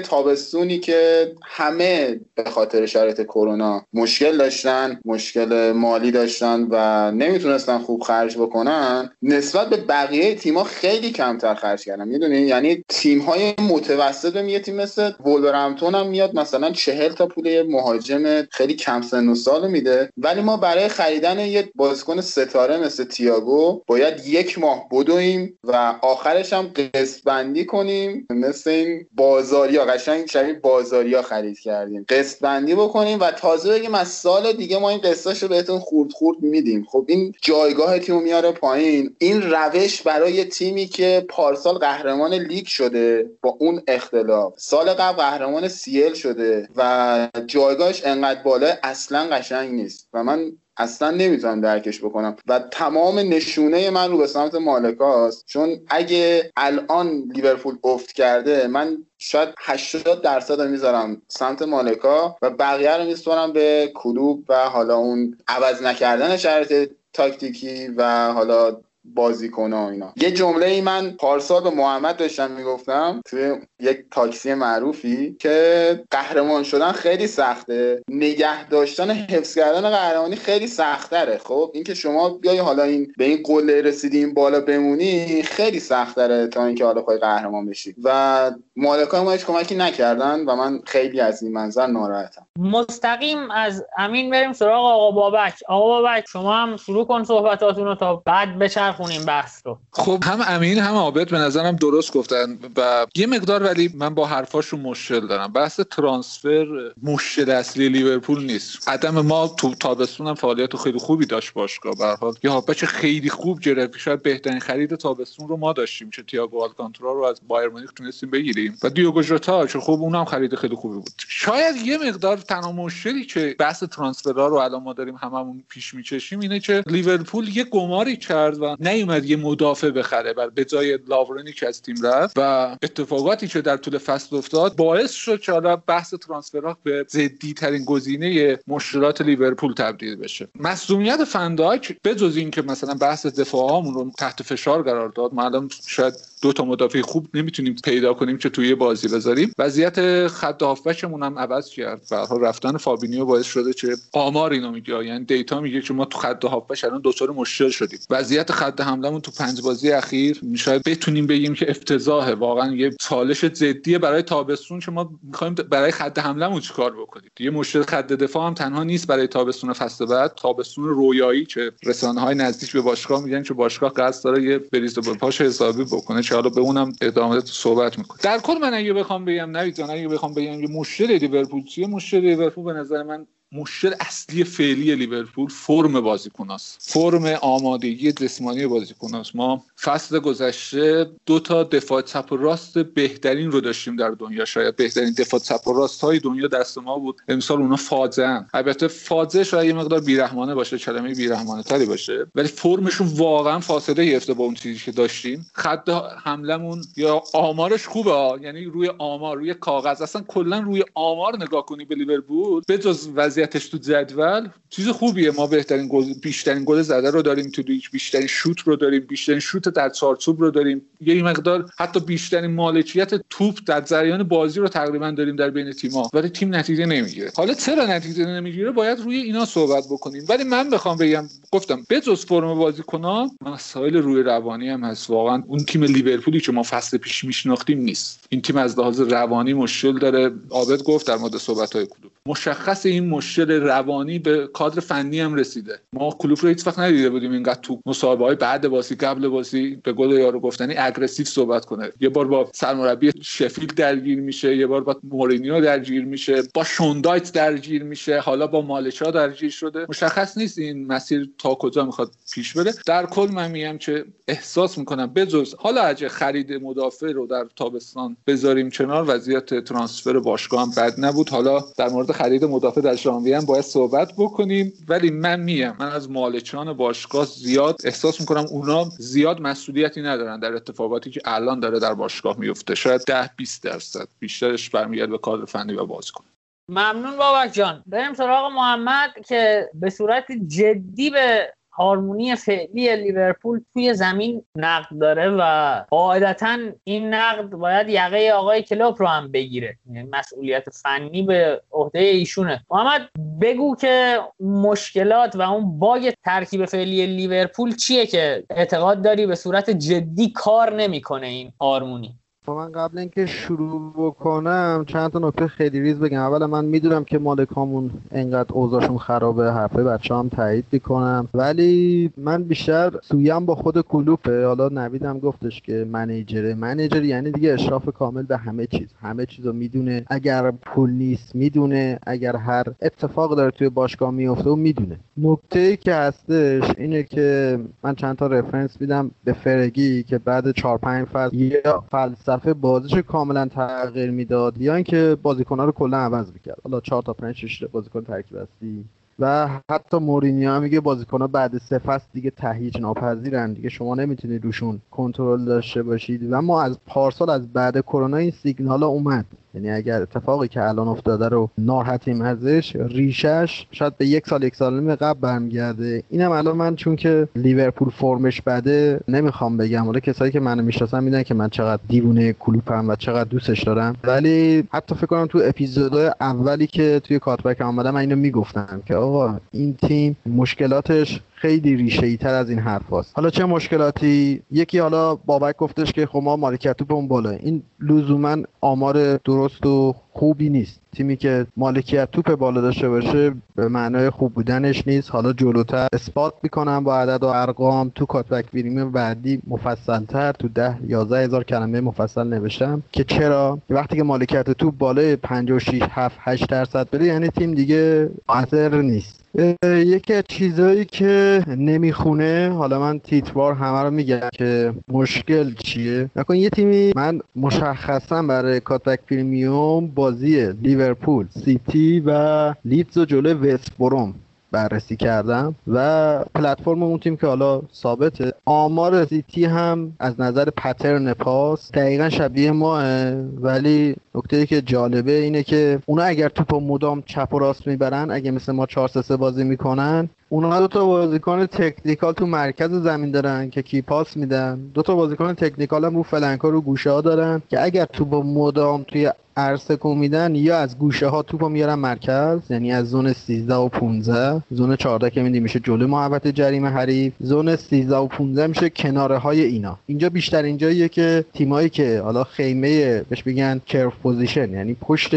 تابستونی 0.60 0.80
که 0.80 1.32
همه 1.44 2.20
به 2.36 2.44
خاطر 2.44 2.86
شرایط 2.86 3.22
کرونا 3.22 3.86
مشکل 3.94 4.38
داشتن 4.38 5.00
مشکل 5.06 5.72
مالی 5.72 6.12
داشتن 6.12 6.68
و 6.72 7.12
نمی‌تونستن 7.12 7.78
خوب 7.78 8.04
خرج 8.04 8.38
بکنن 8.38 9.10
نسبت 9.22 9.70
به 9.70 9.78
بقیه 9.78 10.36
تیم‌ها 10.36 10.64
خیلی 10.64 11.12
کمتر 11.12 11.56
خرج 11.56 11.84
کردن. 11.84 12.08
می‌دونی؟ 12.08 12.38
یعنی 12.38 12.84
تیم‌های 12.90 13.54
متوسط 13.70 14.34
به 14.34 14.52
یه 14.52 14.60
تیم 14.60 14.76
مثل 14.76 15.12
وولورهمپتون 15.26 15.96
هم 15.96 16.08
میاد 16.08 16.36
مثلا 16.36 16.72
چهل 16.72 17.10
تا 17.10 17.28
پول 17.28 17.62
مهاجم 17.62 18.48
خیلی 18.52 18.74
کم 18.74 19.02
سن 19.02 19.30
و 19.30 19.36
سال 19.36 19.72
میده. 19.72 20.10
ولی 20.18 20.42
ما 20.42 20.58
برای 20.58 20.88
خریدن 20.88 21.40
یه 21.40 21.70
بازیکن 21.76 22.22
ستاره 22.22 22.78
مثل 22.78 23.04
تییاگو 23.04 23.82
باید 23.88 24.28
یک 24.28 24.60
ماه 24.60 24.88
بدویم 24.92 25.60
و 25.64 25.96
آخرش 26.02 26.54
هم 26.54 26.72
قسط 26.94 27.24
بندی 27.24 27.66
کنیم 27.66 28.28
مثل 28.30 28.70
این 28.70 29.06
بازاریا 29.16 29.86
قشنگ 29.86 30.26
بازاریا 30.54 31.22
خرید 31.22 31.60
کردیم. 31.60 32.06
قسط 32.10 32.40
بندی 32.40 32.76
بکنیم 32.76 33.20
و 33.20 33.32
تازه 33.32 33.70
بگیم 33.70 33.96
از 33.96 34.08
سال 34.08 34.54
دیگه 34.54 34.80
ما 34.80 34.90
این 34.90 35.00
قسطاشو 35.00 35.48
بهتون 35.48 35.80
خورد 35.80 36.12
خورد 36.12 36.40
میدیم. 36.42 36.86
خب 36.90 37.06
این 37.08 37.34
جایگاه 37.42 38.00
تیمو 38.00 38.20
میاره 38.20 38.52
پایین. 38.52 39.16
این 39.18 39.42
روش 39.42 40.02
برای 40.02 40.46
تیمی 40.46 40.86
که 40.86 41.26
پارسال 41.30 41.78
قهرمان 41.78 42.34
لیگ 42.34 42.66
شده 42.66 43.30
با 43.42 43.58
اون 43.60 43.82
اختلاف. 43.88 44.54
سال 44.58 44.90
قبل 44.90 45.18
قهرمان 45.18 45.68
سیل 45.68 46.14
شده 46.14 46.68
و 46.76 47.28
جایگاهش 47.46 48.02
انقدر 48.06 48.44
بالا 48.44 48.74
اصلا 48.84 49.28
قشنگ 49.28 49.72
نیست. 49.72 50.10
و 50.14 50.24
من 50.24 50.52
اصلا 50.80 51.12
نمی‌تونم 51.12 51.62
درکش 51.62 52.00
بکنم. 52.00 52.36
و 52.48 52.60
تمام 52.60 53.20
نشونه 53.20 53.90
من 53.90 54.12
رو 54.12 54.18
به 54.18 54.28
سمت 54.28 54.56
مالکاست. 54.56 55.46
چون 55.48 55.80
اگه 55.90 56.52
الان 56.58 57.24
لیورپول 57.34 57.78
افت 57.84 58.12
کرده 58.12 58.68
من 58.68 58.98
شاید 59.18 59.50
80 59.60 60.22
درصد 60.22 60.62
می‌ذارم 60.62 61.22
سمت 61.28 61.62
مالکا 61.62 62.38
و 62.42 62.50
بقیه 62.50 62.98
رو 62.98 63.06
میسپارم 63.06 63.54
به 63.54 63.92
کلوب 63.96 64.44
و 64.50 64.56
حالا 64.70 64.98
اون 64.98 65.38
عوض 65.48 65.82
نکردن 65.82 66.38
شرط 66.38 66.74
تاکتیکی 67.14 67.88
و 67.88 68.32
حالا 68.32 68.82
بازیکن 69.16 69.74
ها 69.74 69.90
اینا. 69.90 70.14
یه 70.16 70.32
جمله 70.32 70.66
ای 70.66 70.82
من 70.82 71.12
پارسال 71.12 71.64
به 71.64 71.70
محمد 71.70 72.18
داشتم 72.18 72.52
می‌گفتم 72.52 73.22
توی 73.26 73.56
یک 73.80 74.06
تاکسی 74.12 74.54
معروفی 74.54 75.36
که 75.40 76.04
قهرمان 76.12 76.64
شدن 76.64 76.92
خیلی 76.92 77.28
سخته. 77.28 78.02
نگه 78.10 78.70
داشتن 78.70 79.12
حفظ 79.12 79.56
کردن 79.56 79.90
قهرمانی 79.90 80.36
خیلی 80.36 80.68
سختره. 80.68 81.38
خب 81.38 81.72
اینکه 81.74 81.94
شما 81.94 82.30
بیای 82.30 82.58
حالا 82.58 82.84
این 82.84 83.14
به 83.18 83.26
این 83.26 83.44
قله 83.44 83.82
رسیدی 83.82 84.18
این 84.18 84.34
بالا 84.34 84.62
بمونی 84.62 85.42
خیلی 85.44 85.80
سختره 85.80 86.48
تا 86.48 86.66
اینکه 86.66 86.86
حالا 86.86 87.02
خواهی 87.02 87.20
قهرمان 87.20 87.66
بشی. 87.66 87.96
و 88.04 88.52
مالکای 88.76 89.22
ما 89.22 89.32
هیچ 89.32 89.46
کمکی 89.46 89.76
نکردن 89.76 90.46
و 90.46 90.56
من 90.56 90.80
خیلی 90.86 91.22
از 91.22 91.44
این 91.44 91.54
منظر 91.54 91.88
ناراحتم. 91.88 92.48
مستقیم 92.60 93.52
از 93.52 93.86
امین 93.98 94.32
بریم 94.32 94.54
سراغ 94.54 94.86
آقا 94.86 95.12
بابک. 95.12 95.54
آقا 95.68 95.88
بابک 95.88 96.26
شما 96.30 96.54
هم 96.54 96.78
شروع 96.78 97.06
کن 97.06 97.24
صحبتاتون 97.24 97.96
تا 97.96 98.16
بعد 98.16 98.60
بچرخونیم 99.00 99.26
بحث 99.26 99.62
رو. 99.66 99.80
خب 99.92 100.24
هم 100.24 100.40
امین 100.48 100.80
هم 100.80 100.96
عابد 100.96 101.30
به 101.30 101.38
نظرم 101.38 101.76
درست 101.76 102.14
گفتن 102.14 102.58
و 102.78 103.06
یه 103.16 103.28
مقدار 103.28 103.64
ولی 103.64 103.92
من 103.96 104.16
با 104.16 104.26
حرفاشون 104.26 104.80
مشکل 104.80 105.28
دارم. 105.28 105.54
بحث 105.54 105.80
ترانسفر 105.80 106.92
مشکل 107.04 107.50
اصلی 107.50 107.90
لیورپول 107.90 108.44
نیست. 108.44 108.90
عدم 108.90 109.22
ما 109.22 109.48
تو 109.48 109.76
تابستون 109.76 110.28
هم 110.28 110.36
فعالیت 110.36 110.76
خیلی 110.76 111.00
خوبی 111.00 111.26
داشت 111.26 111.54
باشگاه. 111.54 111.96
به 111.96 112.06
حال 112.06 112.34
یه 112.44 112.52
هافبک 112.52 112.86
خیلی 112.86 113.30
خوب 113.30 113.60
گرفت 113.60 113.98
شاید 113.98 114.24
بهترین 114.24 114.60
خرید 114.60 114.96
تابستون 114.96 115.48
رو 115.48 115.58
ما 115.58 115.74
داشتیم 115.74 116.10
چه 116.10 116.24
تییاگو 116.24 116.64
آلکانتارا 116.64 117.14
رو 117.14 117.24
از 117.24 117.42
بایر 117.48 117.70
مونیخ 117.70 117.92
تونستیم 117.92 118.30
بگیریم. 118.30 118.78
و 118.84 118.90
دیوگو 118.90 119.22
ژوتا 119.22 119.68
چه 119.68 119.80
خوب 119.80 120.02
اونم 120.02 120.26
خرید 120.26 120.56
خیلی 120.56 120.76
خوبی 120.76 120.96
بود. 120.96 121.10
شاید 121.28 121.76
یه 121.76 121.98
مقدار 121.98 122.38
تنها 122.38 122.72
مشکلی 122.72 123.26
که 123.26 123.56
بحث 123.60 123.84
ترانسفرها 123.84 124.48
رو 124.48 124.56
الان 124.56 124.84
ما 124.84 124.94
داریم 124.94 125.16
هممون 125.16 125.64
پیش 125.70 125.94
میچشیم 125.94 126.40
اینه 126.40 126.60
که 126.60 126.84
لیورپول 126.88 127.58
یه 127.58 127.64
گماری 127.64 128.18
کرد 128.18 128.62
و 128.62 128.76
نیومد 128.80 129.26
یه 129.26 129.38
مدافع 129.38 129.90
بخره. 129.90 130.34
بر 130.34 130.50
به 130.50 130.66
جای 130.66 131.00
لاورنی 131.08 131.54
که 131.54 131.68
از 131.68 131.82
تیم 131.82 131.96
رفت 132.04 132.34
و 132.38 132.78
اتفاقاتی 132.84 133.48
که 133.48 133.62
در 133.62 133.78
طول 133.78 133.98
فصل 133.98 134.36
افتاد 134.36 134.76
باعث 134.76 135.12
شد 135.12 135.40
که 135.40 135.52
حالا 135.52 135.76
بحث 135.76 136.14
transfer 136.14 136.71
ها 136.71 136.78
به 136.84 137.06
جدی 137.10 137.54
ترین 137.54 137.86
گزینه 137.86 138.60
مشکلات 138.68 139.22
لیورپول 139.22 139.74
تبدیل 139.74 140.16
بشه. 140.16 140.48
مصدومیت 140.60 141.24
فن 141.24 141.49
دایک 141.49 141.98
بجز 142.04 142.38
اینکه 142.38 142.62
مثلا 142.62 142.94
بحث 142.94 143.26
دفاعمون 143.26 143.94
رو 143.94 144.12
تحت 144.18 144.44
فشار 144.44 144.84
قرار 144.84 145.10
داد 145.10 145.34
ما 145.34 145.46
الان 145.46 145.70
شاید 145.88 146.14
دو 146.42 146.54
تا 146.54 146.66
مدافع 146.66 147.02
خوب 147.02 147.28
نمی‌تونیم 147.34 147.76
پیدا 147.84 148.14
کنیم 148.14 148.38
که 148.38 148.50
توی 148.50 148.76
بازی 148.76 149.08
بذاریم. 149.08 149.54
وضعیت 149.58 150.28
خط 150.28 150.64
هافبکمون 150.64 151.24
هم 151.24 151.40
عوض 151.40 151.70
کرد 151.70 152.02
و 152.12 152.38
رفتن 152.42 152.78
فابینیو 152.78 153.26
باعث 153.26 153.46
شده 153.46 153.74
که 153.74 153.96
آمار 154.14 154.52
اینو 154.52 154.72
میگه. 154.72 155.06
یعنی 155.06 155.26
data 155.26 155.62
میگه 155.62 155.82
که 155.82 155.94
ما 155.94 156.06
تو 156.06 156.18
خط 156.18 156.46
هافبک 156.46 156.84
الان 156.84 157.02
دچار 157.04 157.32
مشکل 157.32 157.70
شدیم. 157.70 158.00
وضعیت 158.10 158.52
خط 158.52 158.69
حملمون 158.82 159.22
تو 159.22 159.32
پنج 159.32 159.62
بازی 159.62 159.92
اخیر 159.92 160.42
شاید 160.56 160.84
بتونیم 160.84 161.28
بگیم 161.28 161.54
که 161.54 161.70
افتضاحه. 161.70 162.36
واقعا 162.36 162.76
یه 162.76 162.92
چالش 163.00 163.44
جدیه 163.44 164.00
برای 164.00 164.22
تابستون 164.22 164.80
که 164.80 164.92
ما 164.92 165.12
می‌خوایم 165.24 165.56
برای 165.56 165.92
خط 165.92 166.20
حملمون 166.20 166.62
چیکار 166.62 167.02
بکنیم؟ 167.02 167.30
یه 167.40 167.50
مشکل 167.50 167.82
خط 167.82 168.08
دفاع 168.08 168.48
هم 168.48 168.54
تنها 168.54 168.84
نیست 168.84 169.08
برای 169.08 169.28
تابستون 169.28 169.74
فصل 169.74 170.06
بعد. 170.06 170.34
تابستون 170.36 170.86
رویایی 170.86 171.46
که 171.46 171.72
رسانه 171.86 172.22
های 172.22 172.36
نزدیک 172.36 172.72
به 172.72 172.82
باشگاه 172.82 173.24
میگن 173.24 173.44
که 173.44 173.54
باشگاه 173.54 173.94
قصد 173.94 174.24
داره 174.24 174.44
یه 174.44 174.58
بریز 174.58 174.98
و 174.98 175.02
پاش 175.16 175.42
حسابی 175.42 175.84
بکنه. 175.84 176.22
که 176.22 176.36
حالا 176.36 176.50
به 176.50 176.62
اونم 176.62 176.92
ادامه 177.02 177.40
صحبت 177.40 177.98
می‌کنه 177.98 178.20
در 178.24 178.38
کل 178.38 178.58
من 178.62 178.74
اگه 178.74 178.94
بخوام 178.94 179.26
بگم 179.26 179.58
نوید 179.58 179.82
اگه 179.82 180.08
بخوام 180.08 180.34
بگم 180.34 180.62
یه 180.62 180.68
مشکل 180.68 181.12
لیورپول 181.12 181.64
چیه؟ 181.64 181.88
مشکل 181.88 182.20
لیورپول 182.20 182.74
به 182.74 182.80
نظر 182.80 183.04
من 183.04 183.28
مشکل 183.52 183.94
اصلی 184.00 184.44
فعلی 184.44 184.96
لیورپول 184.96 185.50
فرم 185.50 186.02
بازیکناست 186.02 186.78
فرم 186.82 187.26
آمادگی 187.42 188.12
جسمانی 188.12 188.68
بازیکناست 188.68 189.36
ما 189.36 189.64
فصل 189.82 190.20
گذشته 190.20 191.10
دو 191.26 191.40
تا 191.40 191.64
دفاع 191.64 192.02
چپ 192.02 192.32
و 192.32 192.38
راست 192.38 192.78
بهترین 192.80 193.52
رو 193.52 193.62
داشتیم 193.62 193.96
در 193.96 194.10
دنیا. 194.10 194.46
شاید 194.46 194.76
بهترین 194.76 195.14
دفاع 195.18 195.40
چپ 195.40 195.68
و 195.68 195.74
راست 195.74 196.02
های 196.02 196.20
دنیا 196.20 196.48
دست 196.48 196.78
ما 196.78 197.00
بود. 197.00 197.22
امسال 197.28 197.62
اونا 197.62 197.76
فاجعه 197.76 198.46
البته 198.54 198.88
فاجعه 198.88 199.44
شاید 199.44 199.68
یه 199.68 199.74
مقدار 199.74 200.02
بیرحمانه 200.02 200.56
باشه 200.56 200.78
کلمه 200.78 201.14
بیرحمانه 201.14 201.64
تری 201.64 201.86
باشه. 201.86 202.26
ولی 202.36 202.48
فرمشون 202.48 203.08
واقعا 203.08 203.60
فاصله 203.60 204.06
گرفته 204.06 204.34
با 204.34 204.44
اون 204.44 204.54
چیزی 204.54 204.80
که 204.80 204.92
داشتیم. 204.92 205.46
خط 205.54 205.90
حملمون 206.24 206.82
یا 206.98 207.24
آمارش 207.34 207.88
خوبه 207.88 208.40
یعنی 208.42 208.66
روی 208.66 208.92
آمار 208.98 209.38
روی 209.38 209.54
کاغذ. 209.54 210.02
اصلا 210.02 210.22
کلا 210.28 210.60
روی 210.60 210.84
آمار 210.96 211.44
نگاه 211.44 211.66
کنی 211.66 211.86
به 211.86 211.96
لیورپول 211.96 212.62
به 212.68 212.78
جز 212.78 213.10
وضعیتش 213.40 213.70
تو 213.70 213.78
جدول 213.78 214.50
چیز 214.70 214.88
خوبیه. 214.88 215.32
ما 215.32 215.48
بهترین 215.48 215.88
گل 215.92 216.14
بیشترین 216.14 216.64
گل 216.66 216.82
زده 216.82 217.12
رو 217.12 217.22
داریم 217.22 217.50
تو 217.50 217.62
لیگ 217.62 217.84
بیشترین 217.92 218.28
شوت 218.28 218.60
رو 218.60 218.76
داریم 218.76 219.00
بیشترین 219.00 219.40
شوت 219.40 219.70
در 219.70 219.90
چارچوب 219.90 220.42
رو 220.42 220.52
داریم. 220.52 220.82
یه 221.02 221.24
مقدار 221.24 221.70
حتی 221.78 222.00
بیشترین 222.00 222.52
مالکیت 222.52 223.14
توپ 223.30 223.60
در 223.66 223.82
جریان 223.82 224.24
بازی 224.24 224.60
رو 224.60 224.68
تقریبا 224.68 225.12
داریم 225.12 225.36
در 225.36 225.50
بین 225.50 225.72
تیم‌ها. 225.72 226.10
ولی 226.14 226.30
تیم 226.30 226.56
نتیجه 226.56 226.86
نمی‌گیره. 226.86 227.32
حالا 227.36 227.54
چرا 227.54 227.86
نتیجه 227.86 228.26
نمی‌گیره؟ 228.26 228.72
باید 228.72 229.00
روی 229.00 229.18
اینا 229.18 229.46
صحبت 229.46 229.84
بکنیم. 229.92 230.26
ولی 230.30 230.44
من 230.44 230.70
بخوام 230.70 230.98
بگم 230.98 231.30
گفتم 231.52 231.86
به 231.90 232.02
جز 232.02 232.26
فرم 232.26 232.56
بازیکنان 232.56 233.30
مسائل 233.46 233.98
روی 233.98 234.24
روانی 234.24 234.70
هم 234.70 234.84
هست. 234.84 235.10
واقعا 235.10 235.44
اون 235.48 235.60
تیم 235.60 235.84
لیورپولی 235.84 236.40
که 236.40 236.52
ما 236.52 236.64
فصل 236.64 236.98
پیش 236.98 237.24
میشناختیم 237.24 237.80
نیست. 237.80 238.26
این 238.30 238.42
تیم 238.42 238.58
از 238.58 238.80
لحاظ 238.80 239.00
روانی 239.02 239.54
مشکل 239.54 240.00
داره. 240.00 240.32
عابد 240.50 240.84
گفت 240.84 241.08
در 241.08 241.16
مورد 241.16 241.38
صحبت‌های 241.38 241.86
کلوب. 241.86 242.12
مشخص 242.26 242.86
این 242.86 243.10
مشکل 243.10 243.52
روانی 243.52 244.20
به 244.20 244.50
کادر 244.54 244.80
فنی 244.80 245.20
هم 245.20 245.36
رسیده. 245.36 245.80
ما 245.94 246.12
کلوب 246.12 246.38
رو 246.42 246.50
هیچ 246.50 246.68
وقت 246.68 246.80
ندیده 246.80 247.10
بودیم 247.10 247.32
اینقدر 247.32 247.60
تو 247.60 247.82
مصاحبه 247.86 248.26
های 248.26 248.36
بعد 248.36 248.68
بازی 248.68 248.96
قبل 248.96 249.28
بازی 249.28 249.76
به 249.84 249.94
قول 249.94 250.12
یارو 250.12 250.40
گفتنی 250.40 250.74
aggressive 250.78 251.26
صحبت 251.26 251.66
کنه. 251.66 251.92
یه 252.00 252.10
بار 252.10 252.28
با 252.28 252.50
سرمربی 252.54 253.12
شفیلد 253.22 253.76
درگیر 253.76 254.20
میشه 254.20 254.56
یه 254.56 254.68
بار 254.68 254.84
با 254.84 255.00
مورینیو 255.04 255.62
درگیر 255.62 256.06
میشه 256.06 256.44
با 256.54 256.64
شون 256.64 256.99
دایش 256.99 257.34
درگیر 257.34 257.84
میشه 257.84 258.20
حالا 258.20 258.48
با 258.48 258.62
مالچا 258.62 259.12
درگیر 259.12 259.50
شده. 259.50 259.86
مشخص 259.90 260.38
نیست 260.38 260.58
این 260.58 260.88
مسیر 260.88 261.30
تا 261.40 261.56
کجا 261.56 261.86
می‌خواد 261.86 262.12
پیش 262.34 262.54
بره. 262.54 262.74
در 262.86 263.06
کل 263.06 263.28
من 263.32 263.52
میگم 263.52 263.78
که 263.78 264.06
احساس 264.28 264.78
می‌کنم 264.78 265.08
بجز 265.08 265.56
حالا 265.56 265.82
اگه 265.82 266.10
خرید 266.10 266.54
مدافع 266.54 267.12
رو 267.12 267.28
در 267.28 267.46
تابستان 267.56 268.18
بذاریم 268.28 268.70
کنار 268.70 269.06
وضعیت 269.08 269.64
transfer 269.64 270.20
باشگاه 270.20 270.62
هم 270.62 270.72
بد 270.78 270.94
نبود. 270.98 271.30
حالا 271.30 271.64
در 271.78 271.90
مورد 271.90 272.12
خرید 272.12 272.46
مدافع 272.46 272.82
در 272.82 272.96
ژانویه 272.96 273.38
هم 273.38 273.46
باید 273.46 273.64
صحبت 273.64 274.14
بکنیم. 274.18 274.74
ولی 274.88 275.10
من 275.10 275.40
میم 275.40 275.74
من 275.80 275.90
از 275.90 276.10
مالکان 276.10 276.74
باشگاه 276.74 277.26
زیاد 277.26 277.76
احساس 277.84 278.20
می‌کنم 278.20 278.46
اونا 278.50 278.90
زیاد 278.98 279.42
مسئولیتی 279.42 280.02
ندارن 280.02 280.40
در 280.40 280.54
اتفاقاتی 280.54 281.12
که 281.12 281.22
الان 281.26 281.60
داره 281.60 281.80
در 281.80 281.94
باشگاه 281.94 282.40
میفته. 282.40 282.76
شاید 282.76 283.02
ده 283.08 283.30
20 283.38 283.64
درصد 283.64 284.08
بیشترش 284.20 284.70
برمیگرده 284.70 285.12
به 285.12 285.18
کادر 285.18 285.46
فنی 285.46 285.74
و 285.74 285.86
بازیکن. 285.86 286.24
ممنون 286.70 287.18
بابک 287.18 287.54
جان. 287.54 287.84
بریم 287.86 288.14
سراغ 288.14 288.52
محمد 288.52 289.10
که 289.28 289.70
به 289.74 289.90
صورت 289.90 290.26
جدی 290.48 291.10
به 291.10 291.54
هارمونی 291.72 292.36
فعلی 292.36 292.96
لیورپول 292.96 293.62
توی 293.74 293.94
زمین 293.94 294.44
نقد 294.56 295.00
داره 295.02 295.30
و 295.30 295.74
قاعدتا 295.90 296.58
این 296.84 297.14
نقد 297.14 297.50
باید 297.50 297.90
یقه 297.90 298.32
آقای 298.36 298.64
کلوب 298.64 298.96
رو 299.00 299.08
هم 299.08 299.32
بگیره. 299.32 299.78
یعنی 299.92 300.10
مسئولیت 300.12 300.70
فنی 300.70 301.24
به 301.24 301.62
عهده 301.72 302.00
ایشونه. 302.00 302.66
محمد 302.72 303.10
بگو 303.42 303.76
که 303.76 304.20
مشکلات 304.40 305.36
و 305.36 305.42
اون 305.42 305.80
باگ 305.80 306.14
ترکیب 306.26 306.66
فعلی 306.66 307.06
لیورپول 307.06 307.76
چیه 307.76 308.06
که 308.06 308.44
اعتقاد 308.50 309.02
داری 309.02 309.28
به 309.28 309.36
صورت 309.36 309.70
جدی 309.70 310.32
کار 310.32 310.76
نمی‌کنه 310.76 311.28
این 311.28 311.54
هارمونی؟ 311.62 312.20
من 312.48 312.72
قبل 312.72 312.98
اینکه 312.98 313.26
شروع 313.26 313.94
بکنم 313.98 314.84
چند 314.88 315.12
تا 315.12 315.20
نکته 315.20 315.48
خیلی 315.48 315.82
ریز 315.82 316.00
بگم. 316.00 316.20
اولا 316.20 316.48
من 316.48 316.66
می‌دونم 316.66 317.04
که 317.04 317.20
مالکامون 317.20 317.92
انقدر 318.12 318.54
اوضاعشون 318.54 318.98
خرابه 318.98 319.52
حرفه 319.52 319.84
بچه 319.84 320.16
هم 320.16 320.30
تایید 320.30 320.66
می‌کنم. 320.72 321.28
ولی 321.34 322.12
من 322.18 322.44
بیشتر 322.44 322.92
سویم 323.04 323.46
با 323.46 323.56
خود 323.56 323.82
کلوپه. 323.82 324.46
حالا 324.46 324.70
نویدم 324.70 325.20
گفتش 325.20 325.62
که 325.62 325.88
منیجره. 325.92 326.54
منیجر 326.54 327.04
یعنی 327.04 327.32
دیگه 327.32 327.54
اشراف 327.54 327.90
کامل 327.90 328.24
به 328.24 328.38
همه 328.38 328.68
چیز. 328.68 328.88
همه 329.02 329.26
چیز 329.26 329.46
رو 329.46 329.54
می‌دونه. 329.54 330.06
اگر 330.08 330.52
پول 330.52 330.90
نیست 330.90 331.36
می‌دونه. 331.36 332.00
اگر 332.08 332.36
هر 332.36 332.64
اتفاق 332.82 333.36
داره 333.36 333.52
توی 333.52 333.70
باشگاه 333.70 334.12
میفته 334.12 334.50
و 334.50 334.56
می‌دونه. 334.56 335.00
نکته 335.18 335.60
ای 335.60 335.78
که 335.78 335.94
هستش 335.94 336.64
اینه 336.78 337.04
که 337.04 337.60
من 337.84 337.96
چند 337.96 338.16
تا 338.16 338.28
رفرنس 338.28 338.82
میدم 338.82 339.12
به 339.24 339.34
فرگی 339.34 340.04
که 340.04 340.18
بعد 340.18 340.52
4 340.52 340.78
5 340.78 341.06
فصل 341.08 341.36
یا 341.36 341.84
فلسفه 341.92 342.39
دفعه 342.40 342.54
بازیش 342.54 342.94
کاملا 342.94 343.48
تغییر 343.48 344.12
می‌داد 344.12 344.62
یا 344.62 344.76
اینکه 344.76 345.18
بازیکن‌ها 345.22 345.66
رو 345.66 345.72
کلا 345.72 345.98
عوض 345.98 346.32
می‌کرد. 346.34 346.58
حالا 346.64 346.80
4 346.80 347.02
تا 347.02 347.14
5 347.14 347.36
6 347.36 347.64
بازیکن 347.64 348.02
ترکیب 348.02 348.38
هستی 348.38 348.86
و 349.20 349.50
حتی 349.72 349.98
مورینیو 349.98 350.50
هم 350.52 350.62
میگه 350.62 350.80
بازیکن‌ها 350.80 351.28
بعد 351.28 351.58
سه 351.58 351.78
فصل 351.78 352.08
دیگه 352.14 352.30
تهیج 352.30 352.78
ناپذیرن 352.78 353.54
دیگه 353.54 353.70
شما 353.70 353.96
نمی‌تونید 353.96 354.46
روشون 354.46 354.80
کنترل 354.92 355.46
داشته 355.46 355.84
باشید. 355.84 356.34
و 356.34 356.42
ما 356.42 356.62
از 356.62 356.80
پارسال 356.88 357.30
از 357.30 357.54
بعد 357.54 357.82
کرونا 357.82 358.18
این 358.18 358.32
سیگنال 358.32 358.84
اومد. 358.84 359.26
یعنی 359.54 359.72
اگر 359.72 360.02
اتفاقی 360.02 360.48
که 360.48 360.64
الان 360.64 360.88
افتاده 360.88 361.28
رو 361.28 361.50
ناراحتیم 361.58 362.22
ازش 362.22 362.76
ریشش 362.76 363.68
شاید 363.72 363.98
به 363.98 364.06
یک 364.06 364.28
سال 364.28 364.44
یک 364.44 364.56
سال 364.56 364.96
قبل 364.96 365.20
برمیگرده. 365.20 366.04
اینم 366.10 366.32
الان 366.32 366.58
من 366.58 366.76
چون 366.76 366.96
که 366.96 367.28
لیورپول 367.36 367.90
فرمش 367.90 368.42
بده 368.42 369.00
نمی‌خوام 369.08 369.58
بگم. 369.58 369.86
حالا 369.86 370.00
کسایی 370.00 370.32
که 370.32 370.40
منو 370.40 370.64
می‌شناسن 370.64 371.04
می‌دونن 371.04 371.24
که 371.24 371.34
من 371.34 371.50
چقدر 371.50 371.82
دیوونه 371.88 372.34
کلوپم 372.34 372.90
و 372.90 372.96
چقدر 372.96 373.30
دوستش 373.30 373.64
دارم. 373.64 373.96
ولی 374.04 374.64
حتی 374.72 374.96
فکر 374.96 375.06
کنم 375.06 375.26
تو 375.26 375.42
اپیزودهای 375.44 376.12
اولی 376.22 376.68
که 376.68 377.02
توی 377.04 377.20
کاتبک 377.20 377.62
اومدم 377.62 377.92
من 377.92 378.00
اینو 378.00 378.16
می‌گفتم 378.16 378.82
که 378.86 378.96
آقا 378.96 379.38
این 379.52 379.76
تیم 379.76 380.18
مشکلاتش 380.26 381.22
خیلی 381.42 381.76
ریشه 381.76 382.18
تر 382.18 382.34
از 382.34 382.50
این 382.50 382.60
حرف 382.60 382.94
هست. 382.94 383.12
حالا 383.16 383.30
چه 383.30 383.46
مشکلاتی؟ 383.46 384.42
یکی 384.52 384.80
حالا 384.80 385.16
بابک 385.16 385.58
گفتش 385.58 385.92
که 385.92 386.06
خب 386.06 386.22
ما 386.24 386.36
مالکیت 386.36 386.78
توپ 386.78 386.92
اون 386.92 387.08
بالا. 387.08 387.30
این 387.30 387.64
لزوما 387.80 388.38
آمار 388.62 389.18
درست 389.18 389.66
و 389.66 389.96
خوبی 390.12 390.50
نیست. 390.50 390.82
تیمی 390.96 391.18
که 391.18 391.46
مالکیت 391.58 392.12
توپ 392.12 392.36
بالا 392.36 392.62
داشته 392.62 392.90
باشه 392.90 393.32
به 393.56 393.68
معنای 393.68 394.10
خوب 394.10 394.34
بودنش 394.34 394.88
نیست. 394.88 395.12
حالا 395.12 395.34
جلوتر 395.34 395.88
اثبات 395.94 396.34
می‌کنم 396.44 396.84
با 396.84 396.98
عدد 396.98 397.24
و 397.24 397.28
ارقام. 397.28 397.92
تو 397.96 398.06
کاتبک 398.06 398.46
premium 398.54 398.92
بعدی 398.92 399.42
مفصلتر 399.48 400.32
تو 400.32 400.48
ده 400.48 400.78
یازده 400.88 401.24
هزار 401.24 401.44
کلمه 401.44 401.82
مفصل 401.82 402.24
نوشتم 402.24 402.84
که 402.92 403.04
چرا؟ 403.04 403.60
وقتی 403.70 403.96
که 403.96 404.04
مالکیت 404.04 404.52
توپ 404.52 404.78
بالای 404.78 405.16
56 405.16 405.82
7 405.92 406.18
8 406.20 406.50
درصد 406.50 406.90
بره 406.90 407.06
یعنی 407.06 407.28
تیم 407.28 407.54
دیگه 407.54 408.10
موثر 408.30 408.82
نیست. 408.82 409.19
یکی 409.66 410.14
از 410.14 410.24
چیزهایی 410.30 410.86
که 410.86 411.44
نمی‌خونه 411.48 412.54
حالا 412.58 412.80
من 412.80 413.00
تیتوار 413.00 413.54
همه 413.54 413.84
رو 413.84 413.92
میگم 413.92 414.30
که 414.34 414.74
مشکل 414.88 415.54
چیه؟ 415.54 416.10
نکن 416.16 416.36
یه 416.36 416.50
تیمی 416.50 416.92
من 416.96 417.20
مشخصا 417.36 418.24
برای 418.24 418.60
کاتبک 418.60 419.00
premium 419.10 419.88
بازی 419.88 420.52
لیورپول 420.52 421.28
سیتی 421.46 422.04
و 422.06 422.54
لیدز 422.66 422.98
و 422.98 423.06
جلو 423.06 423.34
وست 423.34 423.78
بروم 423.80 424.16
بررسی 424.52 424.96
کردم 424.96 425.56
و 425.68 426.20
پلتفرم 426.36 426.84
اون 426.84 427.00
تیم 427.00 427.18
که 427.18 427.28
حالا 427.28 427.62
ثابته. 427.74 428.34
آمار 428.46 429.06
سیتی 429.06 429.46
هم 429.46 429.94
از 430.00 430.22
نظر 430.22 430.50
پترن 430.50 431.14
پاس 431.14 431.72
دقیقا 431.72 432.10
شبیه 432.10 432.52
ماه 432.52 433.12
ولی 433.42 433.96
نکته 434.16 434.46
که 434.46 434.62
جالبه 434.62 435.12
اینه 435.12 435.44
که 435.44 435.80
اونا 435.86 436.04
اگر 436.04 436.30
توپ 436.30 436.56
مدام 436.56 437.04
چپ 437.06 437.34
و 437.34 437.40
راست 437.40 437.68
می‌برن 437.68 438.12
اگه 438.12 438.32
مثل 438.32 438.52
ما 438.52 438.66
4 438.66 438.88
3 438.88 439.18
بازی 439.18 439.44
می‌کنن 439.44 440.10
اونا 440.30 440.60
دو 440.60 440.68
تا 440.68 440.86
بازیکن 440.86 441.46
تکنیکال 441.46 442.14
تو 442.14 442.26
مرکز 442.26 442.72
زمین 442.72 443.12
دارن 443.12 443.50
که 443.50 443.62
کی 443.62 443.82
پاس 443.82 444.18
میدن. 444.18 444.60
دو 444.74 444.82
تا 444.82 444.96
بازیکن 444.96 445.34
تکنیکال 445.34 445.86
هم 445.86 445.96
رو 445.96 446.04
فلنکا 446.04 446.50
رو 446.50 446.62
گوشه 446.62 446.92
ها 446.92 447.02
دارن 447.02 447.42
که 447.50 447.64
اگر 447.64 447.86
توپ 447.86 448.16
مدام 448.16 448.84
توی 448.84 449.12
ارسکو 449.38 449.96
میدن 449.96 450.36
یا 450.36 450.58
از 450.58 450.78
گوشه 450.78 451.08
ها 451.08 451.22
توپو 451.22 451.50
میارن 451.50 451.76
مرکز 451.76 452.52
یعنی 452.52 452.72
از 452.72 452.90
زون 452.90 453.14
13 453.14 453.56
و 453.56 453.70
15 453.70 454.42
زون 454.52 454.76
14 454.76 455.10
که 455.10 455.22
میدیم 455.22 455.44
میشه 455.44 455.60
جلو 455.60 455.88
محوطه 455.88 456.32
جریمه 456.32 456.70
حریف. 456.70 457.14
زون 457.20 457.56
13 457.56 457.96
و 457.96 458.08
15 458.08 458.48
میشه 458.48 458.70
کناره 458.70 459.18
های 459.18 459.42
اینا. 459.42 459.80
اینجا 459.86 460.10
بیشتر 460.10 460.44
اینجاییه 460.44 460.90
که 460.90 461.26
تیمایی 461.34 461.70
که 461.70 462.02
حالا 462.02 462.24
خیمه 462.24 463.02
بهش 463.02 463.24
بگن 463.24 463.62
کرف 463.66 463.94
پوزیشن 464.04 464.54
یعنی 464.54 464.74
پشت 464.74 465.16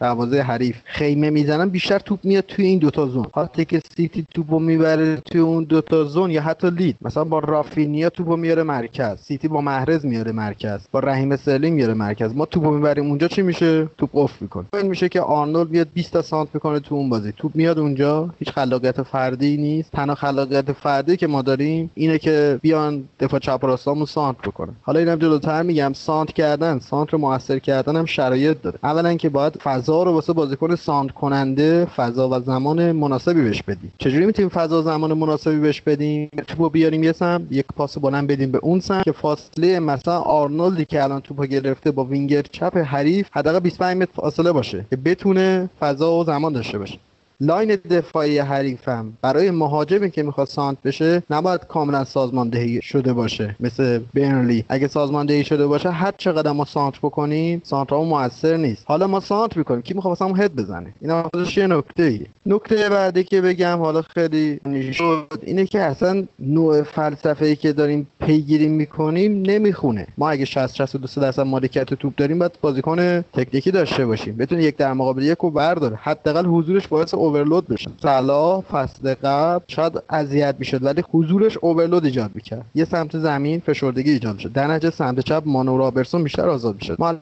دروازه 0.00 0.40
حریف 0.40 0.76
خیمه 0.84 1.30
می‌زنن 1.30 1.68
بیشتر 1.68 1.98
توپ 1.98 2.24
میاد 2.24 2.44
توی 2.48 2.66
این 2.66 2.78
دوتا 2.78 3.06
zone. 3.06 3.26
وقتی 3.36 3.64
که 3.64 3.80
سیتی 3.96 4.26
توپو 4.34 4.58
می‌بره 4.58 5.16
توی 5.16 5.40
اون 5.40 5.64
دوتا 5.64 6.04
zone 6.04 6.30
یا 6.30 6.42
حتی 6.42 6.70
لیدز. 6.70 6.96
مثلا 7.02 7.24
با 7.24 7.38
رافینیا 7.38 8.10
توپو 8.10 8.36
میاره 8.36 8.62
مرکز. 8.62 9.18
سیتی 9.20 9.48
با 9.48 9.60
محرز 9.60 10.06
میاره 10.06 10.32
مرکز. 10.32 10.80
با 10.92 11.00
رحیم 11.00 11.36
استرلینگ 11.36 11.74
میاره 11.74 11.94
مرکز. 11.94 12.34
ما 12.34 12.46
توپو 12.46 12.70
می‌بریم 12.70 13.06
اونجا 13.06 13.28
چی 13.28 13.42
میشه 13.54 13.88
توپ 13.98 14.16
افت 14.16 14.42
می‌کنه. 14.42 14.64
این 14.74 14.86
میشه 14.86 15.08
که 15.08 15.20
آرنولد 15.20 15.70
بیاد 15.70 15.88
20 15.94 16.12
تا 16.12 16.22
سانت 16.22 16.48
می‌کنه 16.54 16.80
تو 16.80 16.94
اون 16.94 17.10
بازی. 17.10 17.32
توپ 17.32 17.50
میاد 17.54 17.78
اونجا. 17.78 18.30
هیچ 18.38 18.50
خلاقیت 18.50 19.02
فردی 19.02 19.56
نیست. 19.56 19.92
تنها 19.92 20.14
خلاقیت 20.14 20.72
فردی 20.72 21.16
که 21.16 21.26
ما 21.26 21.42
داریم 21.42 21.90
اینه 21.94 22.18
که 22.18 22.58
بیان 22.62 23.04
دفاع 23.20 23.40
چپ 23.40 23.64
راستامون 23.64 24.06
سانت 24.06 24.38
بکنه 24.38 24.72
حالا 24.82 25.00
اینم 25.00 25.16
جلوتر 25.16 25.62
میگم 25.62 25.92
سانت 25.92 26.32
کردن 26.32 26.78
سانت 26.78 27.10
رو 27.10 27.18
موثر 27.18 27.58
کردن 27.58 27.96
هم 27.96 28.04
شرایط 28.04 28.62
داره. 28.62 28.78
اولا 28.82 29.14
که 29.14 29.28
باید 29.28 29.56
فضا 29.56 30.02
رو 30.02 30.12
واسه 30.12 30.32
بازیکن 30.32 30.74
سانت 30.74 31.10
کننده 31.10 31.84
فضا 31.84 32.28
و 32.28 32.40
زمان 32.40 32.92
مناسبی 32.92 33.42
بهش 33.42 33.62
بدیم. 33.62 33.92
چجوری 33.98 34.26
می‌تونیم 34.26 34.48
فضا 34.48 34.78
و 34.78 34.82
زمان 34.82 35.12
مناسبی 35.12 35.58
بهش 35.58 35.80
بدیم؟ 35.80 36.30
توپو 36.46 36.68
بیاریم 36.68 37.02
یه 37.02 37.12
سمت 37.12 37.46
یک 37.50 37.66
پاس 37.76 37.98
بلند 37.98 38.26
بدیم 38.26 38.50
به 38.50 38.58
اون 38.58 38.80
سمت 38.80 39.02
که 39.02 39.12
فاصله 39.12 39.80
مثلا 39.80 40.18
آرنولدی 40.18 40.84
که 40.84 41.02
الان 41.02 41.20
توپو 41.20 41.44
گرفته 41.44 41.90
با 41.90 42.04
وینگر 42.04 42.42
چپ 42.42 42.76
حریف 42.76 43.28
حداقل 43.44 43.60
25 43.60 43.96
متر 44.02 44.12
فاصله 44.12 44.52
باشه 44.52 44.86
که 44.90 44.96
بتونه 44.96 45.70
فضا 45.80 46.12
و 46.12 46.24
زمان 46.24 46.52
داشته 46.52 46.78
باشه. 46.78 46.98
line 47.44 47.76
دفاعی 47.90 48.38
حریفم 48.38 49.12
برای 49.22 49.50
مهاجمی 49.50 50.10
که 50.10 50.22
می‌خواد 50.22 50.46
سانت 50.46 50.78
بشه 50.84 51.22
نباید 51.30 51.66
کاملا 51.66 52.04
سازماندهی 52.04 52.82
شده 52.82 53.12
باشه 53.12 53.56
مثل 53.60 54.00
برنلی. 54.14 54.64
اگه 54.68 54.88
سازماندهی 54.88 55.44
شده 55.44 55.66
باشه 55.66 55.90
هر 55.90 56.12
چقدر 56.18 56.52
ما 56.52 56.64
سانت 56.64 56.98
بکنیم 56.98 57.62
سانت 57.64 57.90
ها 57.90 58.04
موثر 58.04 58.56
نیست. 58.56 58.84
حالا 58.86 59.06
ما 59.06 59.20
سانت 59.20 59.56
می‌کنیم. 59.56 59.82
کی 59.82 59.94
می‌خواد 59.94 60.10
واسمون 60.10 60.40
هد 60.40 60.56
بزنه؟ 60.56 60.94
این 61.00 61.22
خودش 61.22 61.56
یه 61.56 61.66
نکته 61.66 62.02
ای 62.02 62.20
نکته 62.46 62.88
بعدی 62.88 63.24
که 63.24 63.40
بگم 63.40 63.78
حالا 63.78 64.02
خیلی 64.02 64.60
شد 64.92 65.38
اینه 65.42 65.66
که 65.66 65.80
اصلا 65.80 66.24
نوع 66.38 66.82
فلسفه 66.82 67.46
ای 67.46 67.56
که 67.56 67.72
داریم 67.72 68.06
پیگیری 68.20 68.68
می‌کنیم 68.68 69.42
نمی‌خونه. 69.46 70.06
ما 70.18 70.30
اگه 70.30 70.44
60 70.44 70.74
62 70.74 71.20
درصد 71.20 71.42
مالکیت 71.42 71.94
توپ 71.94 72.14
داریم 72.16 72.38
باید 72.38 72.52
بازیکن 72.60 73.20
تکنیکی 73.20 73.70
داشته 73.70 74.06
باشیم. 74.06 74.36
بتونه 74.36 74.62
یک 74.62 74.76
در 74.76 74.92
مقابل 74.92 75.22
یک 75.22 75.38
رو 75.38 75.50
برداره. 75.50 75.98
حداقل 76.02 76.46
حضورش 76.46 76.88
باعث 76.88 77.14
اوورلود 77.34 77.68
بشه 77.68 77.90
صلاح 78.02 78.60
فصل 78.60 79.14
قبل 79.14 79.64
شاید 79.68 80.02
اذیت 80.10 80.54
می‌شد 80.58 80.84
ولی 80.84 81.04
حضورش 81.12 81.58
اوورلود 81.60 82.04
ایجاد 82.04 82.30
می‌کرد. 82.34 82.64
یه 82.74 82.84
سمت 82.84 83.18
زمین 83.18 83.60
فشردگی 83.60 84.10
ایجاد 84.10 84.34
می‌شد. 84.34 84.52
در 84.52 84.66
نتیجه 84.66 84.90
سمت 84.90 85.20
چپ 85.20 85.42
مانو 85.46 85.78
رابرسون 85.78 86.22
بیشتر 86.22 86.48
آزاد 86.48 86.74
می‌شد. 86.74 87.20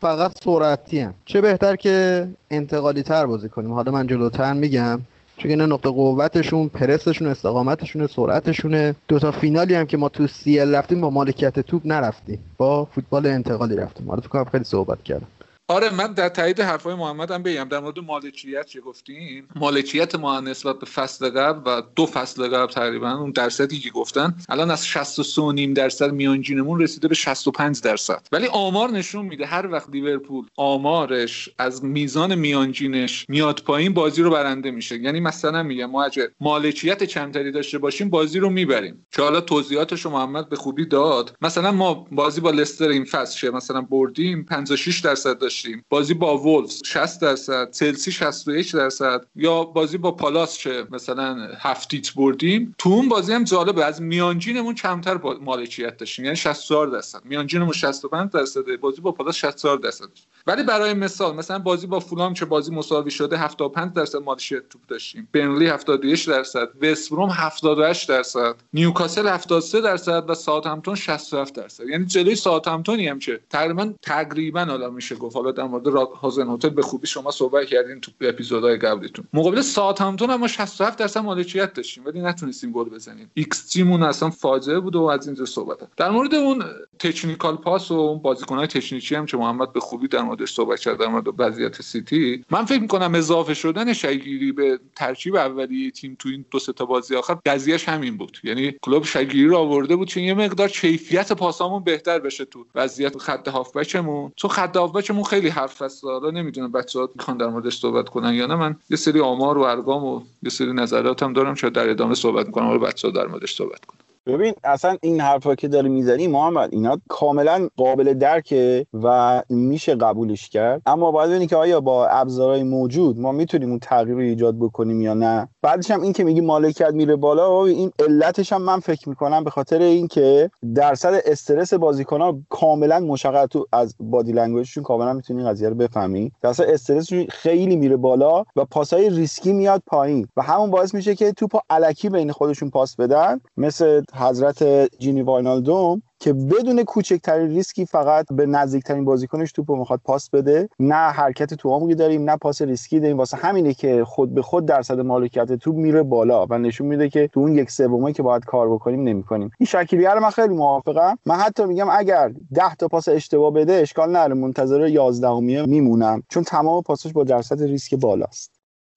فقط 0.00 0.44
سرعتی 0.44 1.00
هم. 1.00 1.14
چه 1.24 1.40
بهتر 1.40 1.76
که 1.76 2.28
انتقالی 2.50 3.02
تر 3.02 3.26
بازی 3.26 3.48
کنیم. 3.48 3.72
حالا 3.72 3.92
من 3.92 4.06
جلوتر 4.06 4.52
میگم. 4.52 5.00
چون 5.36 5.50
این 5.50 5.60
نقطه 5.60 5.90
قوتشون 5.90 6.68
پرسشون 6.68 7.28
استقامتشون 7.28 8.06
سرعتشونه. 8.06 8.94
دوتا 9.08 9.30
فینالی 9.30 9.74
هم 9.74 9.86
که 9.86 9.96
ما 9.96 10.08
تو 10.08 10.26
سیل 10.26 10.74
رفتیم 10.74 11.00
با 11.00 11.10
مالکیت 11.10 11.60
توپ 11.60 11.82
نرفتیم. 11.84 12.38
با 12.56 12.84
فوتبال 12.84 13.26
انتقالی 13.26 13.76
رفتیم. 13.76 14.08
حالا 14.08 14.20
تو 14.20 14.44
خیلی 14.44 14.64
صحبت 14.64 15.02
کردم. 15.02 15.26
آره 15.68 15.90
من 15.90 16.12
در 16.12 16.28
تایید 16.28 16.60
حرفای 16.60 16.94
محمد 16.94 17.30
هم 17.30 17.42
بگم. 17.42 17.64
در 17.64 17.80
مورد 17.80 17.98
مالکیت 17.98 18.66
چه 18.66 18.80
گفتیم 18.80 19.48
مالکیت 19.56 20.14
ما 20.14 20.40
نسبت 20.40 20.78
به 20.78 20.86
فصل 20.86 21.30
قبل 21.30 21.70
و 21.70 21.82
دو 21.96 22.06
فصل 22.06 22.48
قبل 22.48 22.72
تقریبا 22.72 23.12
اون 23.12 23.30
درصدی 23.30 23.78
که 23.78 23.90
گفتن 23.90 24.34
الان 24.48 24.70
از 24.70 24.86
63 24.86 25.52
نیم 25.52 25.74
درصد 25.74 26.12
میانجینمون 26.12 26.80
رسیده 26.80 27.08
به 27.08 27.14
65 27.14 27.80
درصد. 27.80 28.26
ولی 28.32 28.46
آمار 28.46 28.90
نشون 28.90 29.24
میده 29.24 29.46
هر 29.46 29.66
وقت 29.66 29.90
لیورپول 29.90 30.46
آمارش 30.56 31.48
از 31.58 31.84
میزان 31.84 32.34
میانجینش 32.34 33.26
میاد 33.28 33.62
پایین 33.66 33.94
بازی 33.94 34.22
رو 34.22 34.30
برنده 34.30 34.70
میشه. 34.70 34.96
یعنی 34.96 35.20
مثلا 35.20 35.62
میگم 35.62 35.90
ما 35.90 36.04
اگه 36.04 36.30
مالکیت 36.40 37.04
چندتری 37.04 37.52
داشته 37.52 37.78
باشیم 37.78 38.10
بازی 38.10 38.38
رو 38.38 38.50
می‌بریم. 38.50 39.06
که 39.12 39.22
حالا 39.22 39.40
توضیحاتش 39.40 40.06
محمد 40.06 40.48
به 40.48 40.56
خوبی 40.56 40.86
داد. 40.86 41.36
مثلا 41.42 41.72
ما 41.72 42.06
بازی 42.12 42.40
با 42.40 42.50
لستر 42.50 42.88
این 42.88 43.04
فصل 43.04 43.50
مثلا 43.50 43.80
بردیم 43.80 44.44
56 44.44 45.00
درصد 45.00 45.38
داشت 45.52 45.66
بازی 45.88 46.14
با 46.14 46.38
وولفز 46.38 46.82
60 46.84 47.20
درصد 47.20 47.70
چلسی 47.70 48.12
61 48.12 48.72
درصد. 48.72 49.26
یا 49.36 49.64
بازی 49.64 49.98
با 49.98 50.12
پالاس 50.12 50.58
چه 50.58 50.86
مثلا 50.90 51.48
هفتیت 51.58 52.14
بردیم. 52.14 52.74
تو 52.78 52.90
اون 52.90 53.08
بازی 53.08 53.32
هم 53.32 53.44
جالبه 53.44 53.84
از 53.84 54.02
میانجینمون 54.02 54.74
کمتر 54.74 55.18
مالکیت 55.40 55.96
داشتیم. 55.96 56.24
یعنی 56.24 56.36
64 56.36 56.86
درصد. 56.86 57.20
میانجینمون 57.24 57.72
65 57.72 58.30
درصد 58.30 58.76
بازی 58.80 59.00
با 59.00 59.12
پالاس 59.12 59.36
64 59.36 59.76
درصد 59.76 60.04
ولی 60.46 60.62
برای 60.62 60.94
مثال 60.94 61.36
مثلا 61.36 61.58
بازی 61.58 61.86
با 61.86 62.00
فولام 62.00 62.34
چه 62.34 62.44
بازی 62.44 62.74
مساوی 62.74 63.10
شده 63.10 63.38
75 63.38 63.92
درصد 63.92 64.18
مالکیت 64.18 64.68
توپ 64.68 64.80
داشتیم. 64.88 65.28
برنلی 65.32 65.66
71 65.66 66.28
درصد. 66.28 66.68
وستبروم 66.82 67.30
78 67.30 68.08
درصد. 68.08 68.54
نیوکاسل 68.72 69.28
73 69.28 69.80
درصد 69.80 70.30
و 70.30 70.34
ساوثهمپتون 70.34 70.94
67 70.94 71.54
درصد. 71.54 71.84
یعنی 71.88 72.04
جلوی 72.04 72.34
ساوثهمپتونی 72.34 73.08
هم 73.08 73.18
که 73.18 73.40
تقریبا 73.50 73.92
تقریبا 74.02 74.64
حالا 74.64 74.90
میشه 74.90 75.14
گفت 75.16 75.36
حالا 75.42 75.52
در 75.52 75.64
مورد 75.64 75.86
هازن 76.20 76.48
هوتل 76.48 76.68
به 76.68 76.82
خوبی 76.82 77.06
شما 77.06 77.30
صحبت 77.30 77.66
کردین 77.66 78.00
تو 78.00 78.12
اپیزودهای 78.20 78.76
قبلیتون. 78.76 79.24
مقابل 79.32 79.60
ساوثهمپتون 79.60 80.30
هم 80.30 80.40
ما 80.40 80.48
67 80.48 80.98
درصد 80.98 81.20
مالکیت 81.20 81.72
داشتیم 81.72 82.04
ولی 82.04 82.20
نتونستیم 82.20 82.72
گل 82.72 82.88
بزنیم. 82.88 83.30
ایکس 83.34 83.70
جی 83.70 83.82
مون 83.82 84.02
اصلا 84.02 84.30
فاجعه 84.30 84.80
بود 84.80 84.96
و 84.96 85.02
از 85.02 85.26
اینجا 85.26 85.44
صحبت 85.44 85.78
در 85.96 86.10
مورد 86.10 86.34
اون 86.34 86.64
technical 87.02 87.56
پاس 87.56 87.90
و 87.90 87.94
اون 87.94 88.18
بازیکن‌های 88.18 88.66
تکنیکی 88.66 89.14
هم 89.14 89.26
که 89.26 89.36
محمد 89.36 89.72
به 89.72 89.80
خوبی 89.80 90.08
در 90.08 90.22
موردش 90.22 90.52
صحبت 90.52 90.80
کرد 90.80 90.98
در 90.98 91.06
مورد 91.06 91.24
وضعیت 91.38 91.82
سیتی. 91.82 92.44
من 92.50 92.64
فکر 92.64 92.80
می‌کنم 92.80 93.14
اضافه 93.14 93.54
شدن 93.54 93.92
شکیری 93.92 94.52
به 94.52 94.80
ترکیب 94.96 95.36
اولیه 95.36 95.90
تیم 95.90 96.16
تو 96.18 96.28
این 96.28 96.44
دو 96.50 96.58
سه 96.58 96.72
تا 96.72 96.84
بازی 96.84 97.16
آخر 97.16 97.34
قضیهش 97.46 97.88
همین 97.88 98.16
بود. 98.16 98.38
یعنی 98.44 98.74
کلوپ 98.82 99.04
شکیری 99.04 99.46
رو 99.46 99.56
آورده 99.56 99.96
بود 99.96 100.08
که 100.08 100.20
یه 100.20 100.34
مقدار 100.34 100.68
کیفیت 100.68 101.32
پاسامون 101.32 101.84
بهتر 101.84 102.18
بشه 102.18 102.44
تو 102.44 102.66
وضعیت 102.74 103.18
خط 103.18 103.48
هافبکمون. 103.48 104.32
تو 104.36 104.48
خط 104.48 104.76
هافبکمون 104.76 105.24
خیلی 105.24 105.48
حرف 105.48 105.82
هست 105.82 106.04
حالا 106.04 106.30
نمی‌دونم 106.30 106.72
بچه‌ها 106.72 107.08
می‌خوان 107.14 107.36
در 107.36 107.46
موردش 107.46 107.78
صحبت 107.78 108.08
کنن 108.08 108.34
یا 108.34 108.46
نه. 108.46 108.54
من 108.54 108.76
یه 108.90 108.96
سری 108.96 109.20
آمار 109.20 109.58
و 109.58 109.62
ارقام 109.62 110.04
و 110.04 110.20
یه 110.42 110.50
سری 110.50 110.72
نظراتم 110.72 111.32
دارم 111.32 111.54
شاید 111.54 111.72
در 111.72 111.88
ادامه 111.88 112.14
صحبت 112.14 112.46
می‌کنم 112.46 112.66
حالا 112.66 112.78
بچه‌ها 112.78 113.14
در 113.14 113.26
موردش 113.26 113.54
صحبت 113.54 113.84
کنن. 113.84 113.98
ببین 114.26 114.54
اصلا 114.64 114.96
این 115.02 115.20
حرفا 115.20 115.54
که 115.54 115.68
داری 115.68 115.88
می‌زنی 115.88 116.26
محمد 116.26 116.72
اینا 116.72 117.00
کاملا 117.08 117.68
قابل 117.76 118.14
درکه 118.14 118.86
و 118.92 119.42
میشه 119.48 119.94
قبولش 119.94 120.48
کرد. 120.48 120.82
اما 120.86 121.10
باید 121.10 121.30
ببینی 121.30 121.46
که 121.46 121.56
آیا 121.56 121.80
با 121.80 122.06
ابزارهای 122.06 122.62
موجود 122.62 123.18
ما 123.18 123.32
می‌تونیم 123.32 123.70
اون 123.70 123.78
تغییر 123.78 124.14
رو 124.14 124.22
ایجاد 124.22 124.58
بکنیم 124.58 125.00
یا 125.00 125.14
نه. 125.14 125.48
بعدش 125.62 125.90
هم 125.90 126.02
این 126.02 126.12
که 126.12 126.24
میگی 126.24 126.40
مالکیت 126.40 126.92
میره 126.92 127.16
بالا 127.16 127.64
این 127.64 127.92
علتش 127.98 128.52
هم 128.52 128.62
من 128.62 128.80
فکر 128.80 129.08
می‌کنم 129.08 129.44
به 129.44 129.50
خاطر 129.50 129.82
اینکه 129.82 130.50
درصد 130.74 131.20
استرس 131.26 131.72
ها 131.72 132.38
کاملا 132.48 133.00
مشخص 133.00 133.46
تو 133.50 133.66
از 133.72 133.94
body 134.00 134.32
language 134.32 134.67
شون 134.67 134.84
کاملا 134.84 135.12
می‌تونی 135.12 135.44
قضیه 135.44 135.68
رو 135.68 135.74
بفهمی. 135.74 136.32
درصد 136.42 136.64
استرسشون 136.64 137.26
خیلی 137.30 137.76
میره 137.76 137.96
بالا 137.96 138.44
و 138.56 138.64
پاسای 138.64 139.10
ریسکی 139.10 139.52
میاد 139.52 139.82
پایین. 139.86 140.28
و 140.36 140.42
همون 140.42 140.70
باعث 140.70 140.94
میشه 140.94 141.14
که 141.14 141.32
توپو 141.32 141.58
الکی 141.70 142.08
بین 142.08 142.32
خودشون 142.32 142.70
پاس 142.70 142.96
بدن. 142.96 143.40
مثل 143.56 144.02
حضرت 144.14 144.88
جینی 144.98 145.22
واینالدوم 145.22 146.02
که 146.18 146.32
بدون 146.32 146.84
کوچکترین 146.84 147.48
ریسکی 147.48 147.86
فقط 147.86 148.26
به 148.32 148.46
نزدیکترین 148.46 149.04
بازیکنش 149.04 149.52
توپو 149.52 149.76
می‌خواد 149.76 150.00
پاس 150.04 150.30
بده. 150.30 150.68
نه 150.80 150.94
حرکت 150.94 151.54
تو 151.54 151.68
عمقی 151.68 151.94
داریم 151.94 152.30
نه 152.30 152.36
پاس 152.36 152.62
ریسکی 152.62 153.00
داریم. 153.00 153.18
واسه 153.18 153.36
همینه 153.36 153.74
که 153.74 154.04
خود 154.04 154.34
به 154.34 154.42
خود 154.42 154.66
درصد 154.66 155.00
مالکیت 155.00 155.52
توپ 155.52 155.76
میره 155.76 156.02
بالا 156.02 156.46
و 156.50 156.58
نشون 156.58 156.86
میده 156.86 157.08
که 157.08 157.28
تو 157.28 157.40
اون 157.40 157.58
یک 157.58 157.70
سومه 157.70 158.12
که 158.12 158.22
باید 158.22 158.44
کار 158.44 158.70
بکنیم 158.70 159.02
نمی‌کنیم. 159.02 159.50
این 159.60 159.66
شکلیه 159.66 160.10
رو 160.10 160.20
من 160.20 160.30
خیلی 160.30 160.54
موافقم. 160.54 161.18
من 161.26 161.34
حتی 161.34 161.64
میگم 161.64 161.86
اگر 161.90 162.32
10 162.54 162.74
تا 162.74 162.88
پاس 162.88 163.08
اشتباه 163.08 163.52
بده 163.52 163.72
اشکال 163.72 164.16
نداره. 164.16 164.34
منتظر 164.34 164.86
11 164.86 165.66
میمونم. 165.66 166.22
چون 166.28 166.42
تمام 166.42 166.82
پاسش 166.82 167.12
با 167.12 167.24
درصد 167.24 167.62
ریسک 167.62 167.94
بالاست. 167.94 168.51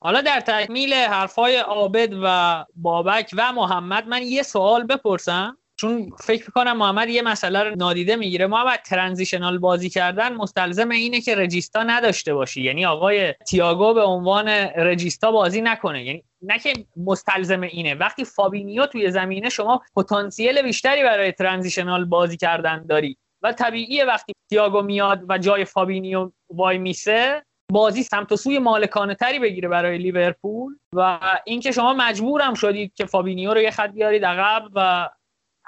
حالا 0.05 0.21
در 0.21 0.39
تکمیل 0.39 0.93
حرفای 0.93 1.57
عابد 1.57 2.13
و 2.23 2.65
بابک 2.75 3.29
و 3.37 3.53
محمد 3.53 4.07
من 4.07 4.21
یه 4.23 4.43
سوال 4.43 4.83
بپرسم. 4.83 5.57
چون 5.75 6.09
فکر 6.19 6.51
کنم 6.51 6.77
محمد 6.77 7.09
یه 7.09 7.21
مسئله 7.21 7.63
رو 7.63 7.75
نادیده 7.75 8.15
می‌گیره. 8.15 8.47
محمد 8.47 8.79
transitional 8.79 9.57
بازی 9.57 9.89
کردن 9.89 10.33
مستلزم 10.33 10.89
اینه 10.89 11.21
که 11.21 11.35
regista 11.35 11.83
نداشته 11.83 12.33
باشی. 12.33 12.63
یعنی 12.63 12.85
آقای 12.85 13.33
تییاگو 13.33 13.93
به 13.93 14.01
عنوان 14.01 14.47
regista 14.47 15.31
بازی 15.31 15.61
نکنه. 15.61 16.03
یعنی 16.03 16.23
نه 16.41 16.59
که 16.59 16.73
مستلزم 16.97 17.61
اینه. 17.61 17.93
وقتی 17.93 18.25
فابینیو 18.25 18.85
توی 18.85 19.11
زمینه 19.11 19.49
شما 19.49 19.81
پتانسیل 19.95 20.61
بیشتری 20.61 21.03
برای 21.03 21.31
transitional 21.31 22.05
بازی 22.05 22.37
کردن 22.37 22.85
داری 22.89 23.17
و 23.41 23.51
طبیعیه 23.51 24.05
وقتی 24.05 24.33
تییاگو 24.49 24.81
میاد 24.81 25.21
و 25.29 25.37
جای 25.37 25.65
فابینیو 25.65 26.31
وایمیسه 26.49 27.43
بازی 27.71 28.03
سمت 28.03 28.31
و 28.31 28.35
سوی 28.35 28.59
مالکانه 28.59 29.15
تری 29.15 29.39
بگیره 29.39 29.69
برای 29.69 29.97
لیورپول 29.97 30.75
و 30.93 31.19
اینکه 31.45 31.71
شما 31.71 31.93
مجبورم 31.93 32.53
شدید 32.53 32.93
که 32.95 33.05
فابینیو 33.05 33.53
رو 33.53 33.61
یه 33.61 33.71
خط 33.71 33.91
بیارید 33.91 34.25
عقب 34.25 34.69
و 34.75 35.09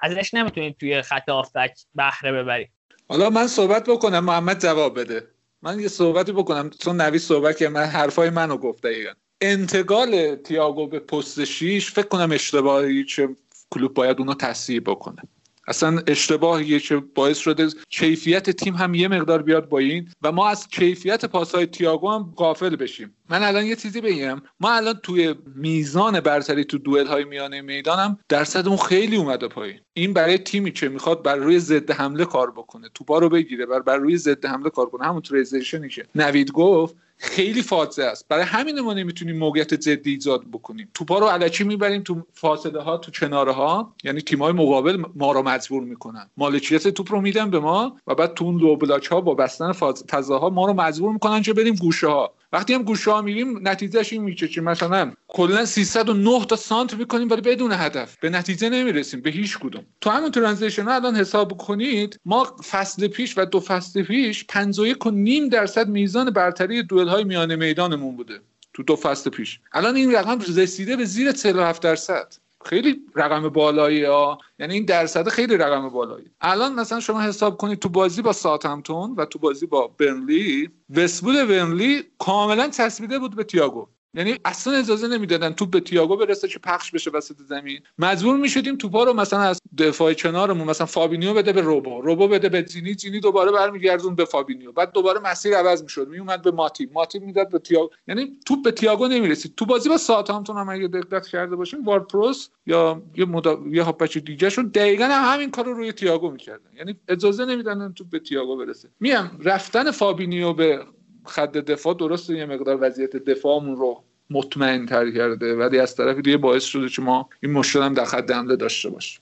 ازش 0.02 0.34
نمی‌تونید 0.34 0.78
توی 0.78 1.02
خط 1.02 1.30
هافبک 1.30 1.72
بهره 1.96 2.32
ببرید. 2.32 2.70
حالا 3.10 3.30
من 3.30 3.48
صحبت 3.48 3.90
بکنم 3.90 4.20
محمد 4.20 4.62
جواب 4.62 5.00
بده. 5.00 5.28
من 5.62 5.80
یه 5.80 5.88
صحبتی 5.88 6.32
بکنم 6.32 6.70
چون 6.70 7.02
نوید 7.02 7.20
صحبت 7.20 7.58
که 7.58 7.70
من 7.70 7.84
حرفای 7.84 8.30
منو 8.30 8.58
گفته 8.58 8.90
دقیقا. 8.92 9.12
انتقال 9.42 10.36
تیاگو 10.36 10.88
به 10.88 11.00
پست 11.00 11.44
شیش 11.44 11.92
فکر 11.92 12.08
کنم 12.08 12.32
اشتباهی 12.32 13.06
چه 13.06 13.30
کلوب 13.70 13.94
باید 13.94 14.20
اونو 14.20 14.34
تصحیح 14.34 14.82
بکنه. 14.86 15.22
اصلا 15.68 16.02
اشتباهیه 16.08 16.80
که 16.80 16.98
باعث 16.98 17.38
شده 17.38 17.68
کیفیت 17.90 18.50
تیم 18.50 18.76
هم 18.76 18.94
یه 18.94 19.08
مقدار 19.08 19.42
بیاد 19.42 19.70
با 19.70 19.78
این 19.78 20.10
و 20.22 20.32
ما 20.32 20.50
از 20.50 20.68
کیفیت 20.68 21.26
پاسهای 21.26 21.66
تییاگو 21.66 22.12
هم 22.12 22.34
غافل 22.36 22.76
بشیم. 22.76 23.14
من 23.30 23.44
الان 23.44 23.66
یه 23.66 23.76
چیزی 23.76 24.02
بگم. 24.02 24.42
ما 24.60 24.72
الان 24.72 25.00
توی 25.04 25.36
میزان 25.56 26.20
برتری 26.20 26.66
تو 26.66 26.78
دوئل 26.78 27.08
های 27.08 27.24
میانه 27.24 27.62
می‌دانم 27.62 28.20
درصد 28.30 28.68
اون 28.68 28.78
خیلی 28.78 29.16
اومده 29.16 29.48
پایین. 29.48 29.80
این 29.94 30.14
برای 30.14 30.38
تیمی 30.38 30.72
که 30.72 30.90
می‌خواد 30.90 31.24
بر 31.24 31.36
روی 31.36 31.60
ضد 31.60 31.92
حمله 31.92 32.26
کار 32.26 32.52
بکنه. 32.52 32.90
توپا 32.94 33.20
رو 33.20 33.30
بگیره 33.30 33.66
بر 33.66 33.80
بر 33.80 33.98
روی 33.98 34.18
ضد 34.18 34.46
حمله 34.46 34.70
کار 34.70 34.86
کنه. 34.86 35.08
همون 35.08 35.22
تریزیشنی 35.22 35.90
که 35.90 36.06
نوید 36.16 36.52
گفت 36.52 36.96
خیلی 37.18 37.62
فاصله 37.62 38.06
است. 38.06 38.28
برای 38.28 38.44
همین 38.44 38.80
ما 38.80 38.94
نمی‌تونیم 38.94 39.38
موقعیت 39.38 39.74
جدی 39.74 40.12
ایجاد 40.12 40.44
بکنیم. 40.54 40.90
توپا 40.94 41.20
رو 41.20 41.26
علکی 41.26 41.64
می‌بریم 41.64 42.02
تو 42.02 42.22
فاصله 42.34 42.82
ها 42.82 42.98
تو 42.98 43.12
کناره 43.12 43.52
ها 43.52 43.94
یعنی 44.04 44.22
تیمای 44.22 44.54
مقابل 44.54 45.04
ما 45.16 45.32
رو 45.32 45.44
مجبور 45.44 45.84
می‌کنن. 45.84 46.30
مالکیت 46.38 46.88
توپ 46.88 47.12
رو 47.12 47.22
میدن 47.22 47.50
به 47.50 47.60
ما 47.60 47.98
و 48.08 48.16
بعد 48.16 48.34
تو 48.34 48.46
اون 48.46 48.62
لو 48.62 48.76
بلاک 48.76 49.06
ها 49.06 49.22
با 49.22 49.36
بستن 49.36 49.72
فضاها 50.12 50.50
ما 50.50 50.66
رو 50.66 50.74
مجبور 50.74 51.14
می‌کنن 51.14 51.42
که 51.42 51.54
بریم 51.54 51.76
گوشه 51.76 52.08
ها 52.08 52.34
وقتی 52.58 52.74
هم 52.74 52.84
گوشه 52.84 53.12
ها 53.12 53.22
میریم 53.22 53.68
نتیجهش 53.68 54.14
این 54.14 54.24
میشه 54.24 54.48
که 54.48 54.62
مثلا 54.62 55.14
کلا 55.28 55.66
309 55.66 56.46
تا 56.46 56.56
سانت 56.56 56.94
می‌کنیم 56.94 57.30
ولی 57.30 57.42
بدون 57.42 57.72
هدف. 57.72 58.18
به 58.22 58.30
نتیجه 58.30 58.70
نمی‌رسیم 58.70 59.22
به 59.22 59.30
هیچ 59.30 59.60
کدوم. 59.60 59.86
تو 60.02 60.10
همون 60.10 60.32
ترانزیشن 60.32 60.88
الان 60.88 61.16
حساب 61.16 61.58
کنید 61.58 62.20
ما 62.26 62.56
فصل 62.70 63.08
پیش 63.08 63.38
و 63.38 63.46
دو 63.46 63.60
فصل 63.60 64.04
پیش 64.04 64.46
51 64.46 65.06
و 65.06 65.12
نیم 65.12 65.50
درصد 65.50 65.88
میزان 65.88 66.30
برتری 66.30 66.84
دوئل 66.84 67.08
های 67.08 67.24
میانه 67.24 67.56
میدانمون 67.56 68.16
بوده 68.16 68.40
تو 68.74 68.84
دو 68.84 68.96
فصل 68.96 69.30
پیش. 69.30 69.60
الان 69.74 69.96
این 69.96 70.16
رقم 70.16 70.40
رسیده 70.40 70.96
به 70.96 71.06
زیر 71.06 71.32
47 71.32 71.82
درصد. 71.82 72.34
خیلی 72.66 73.02
رقم 73.16 73.50
بالایی 73.50 74.04
ها. 74.04 74.38
یعنی 74.60 74.74
این 74.74 74.86
درصد 74.86 75.30
خیلی 75.30 75.58
رقم 75.58 75.90
بالایی. 75.90 76.32
الان 76.42 76.74
مثلا 76.74 77.00
شما 77.00 77.22
حساب 77.22 77.58
کنید 77.58 77.80
تو 77.80 77.90
بازی 77.90 78.22
با 78.22 78.34
ساتمتون 78.34 79.16
و 79.18 79.26
تو 79.26 79.40
بازی 79.40 79.66
با 79.66 79.88
برنلی 79.88 80.70
وستبول 80.90 81.46
برنلی 81.46 82.04
کاملا 82.20 82.70
چسبیده 82.70 83.20
بود 83.20 83.36
به 83.36 83.44
تییاگو 83.44 83.88
یعنی 84.14 84.40
اصلا 84.46 84.74
اجازه 84.74 85.08
نمی‌دادن 85.08 85.54
توپ 85.54 85.70
به 85.70 85.80
تییاگو 85.80 86.18
برسه 86.18 86.48
که 86.48 86.60
پخش 86.60 86.92
بشه 86.92 87.12
وسط 87.12 87.36
زمین. 87.50 87.80
مجبور 87.98 88.38
می‌شدیم 88.38 88.76
توپا 88.76 89.04
رو 89.04 89.14
مثلا 89.14 89.40
از 89.40 89.60
دفاع 89.78 90.14
کنارمون 90.14 90.68
مثلا 90.68 90.88
فابینیو 90.88 91.34
بده 91.34 91.54
به 91.54 91.62
روبو. 91.62 92.02
روبو 92.02 92.28
بده 92.28 92.50
به 92.50 92.64
جینی 92.64 92.96
جینی 92.96 93.20
دوباره 93.20 93.52
برمیگردون 93.52 94.16
به 94.16 94.26
فابینیو. 94.26 94.72
بعد 94.72 94.92
دوباره 94.92 95.20
مسیر 95.20 95.56
عوض 95.56 95.84
می‌شد. 95.84 96.08
میومد 96.08 96.42
به 96.42 96.52
ماتیپ. 96.52 96.90
ماتیپ 96.94 97.20
می‌داد 97.20 97.50
به 97.50 97.60
تییاگو. 97.60 97.90
یعنی 98.08 98.40
توپ 98.46 98.64
به 98.64 98.72
تییاگو 98.72 99.08
نمی‌رسید. 99.08 99.56
تو 99.56 99.66
بازی 99.66 99.90
با 99.90 99.98
ساوثهامپتون 99.98 100.58
هم 100.58 100.70
اگه 100.70 100.88
دقت 100.88 101.28
کرده 101.28 101.56
باشیم 101.56 101.84
وارپروس 101.86 102.50
یا 102.66 103.02
یه 103.16 103.26
مدا... 103.26 103.60
یه 103.72 103.84
هافبک 103.84 104.18
دیگه 104.18 104.50
شون 104.50 104.68
دقیقا 104.68 105.06
همین 105.06 105.52
کارو 105.52 105.74
روی 105.74 105.92
تییاگو 105.92 106.32
می‌کردن. 106.32 106.70
یعنی 106.78 107.00
اجازه 107.08 107.46
نمی‌دادن 107.46 107.94
توپ 107.94 108.10
به 108.10 108.20
تییاگو 108.20 108.58
برسه. 108.58 108.90
میام. 109.00 109.40
رفتن 109.44 109.92
فابینیو 109.92 110.54
به 110.54 110.80
خط 111.28 111.52
دفاع 111.52 111.94
درست 111.94 112.30
یه 112.30 112.46
مقدار 112.46 112.78
وضعیت 112.82 113.16
دفاعمون 113.16 113.76
رو 113.76 114.04
مطمئن 114.30 114.86
تر 114.86 115.12
کرده 115.12 115.56
ولی 115.56 115.80
از 115.80 115.96
طرف 115.96 116.18
دیگه 116.18 116.38
باعث 116.38 116.64
شده 116.64 116.90
که 116.90 117.02
ما 117.02 117.30
این 117.44 117.52
مشکل 117.52 117.82
هم 117.82 117.94
در 117.94 118.06
خط 118.06 118.32
حمله 118.32 118.56
داشته 118.56 118.90
باشیم. 118.90 119.22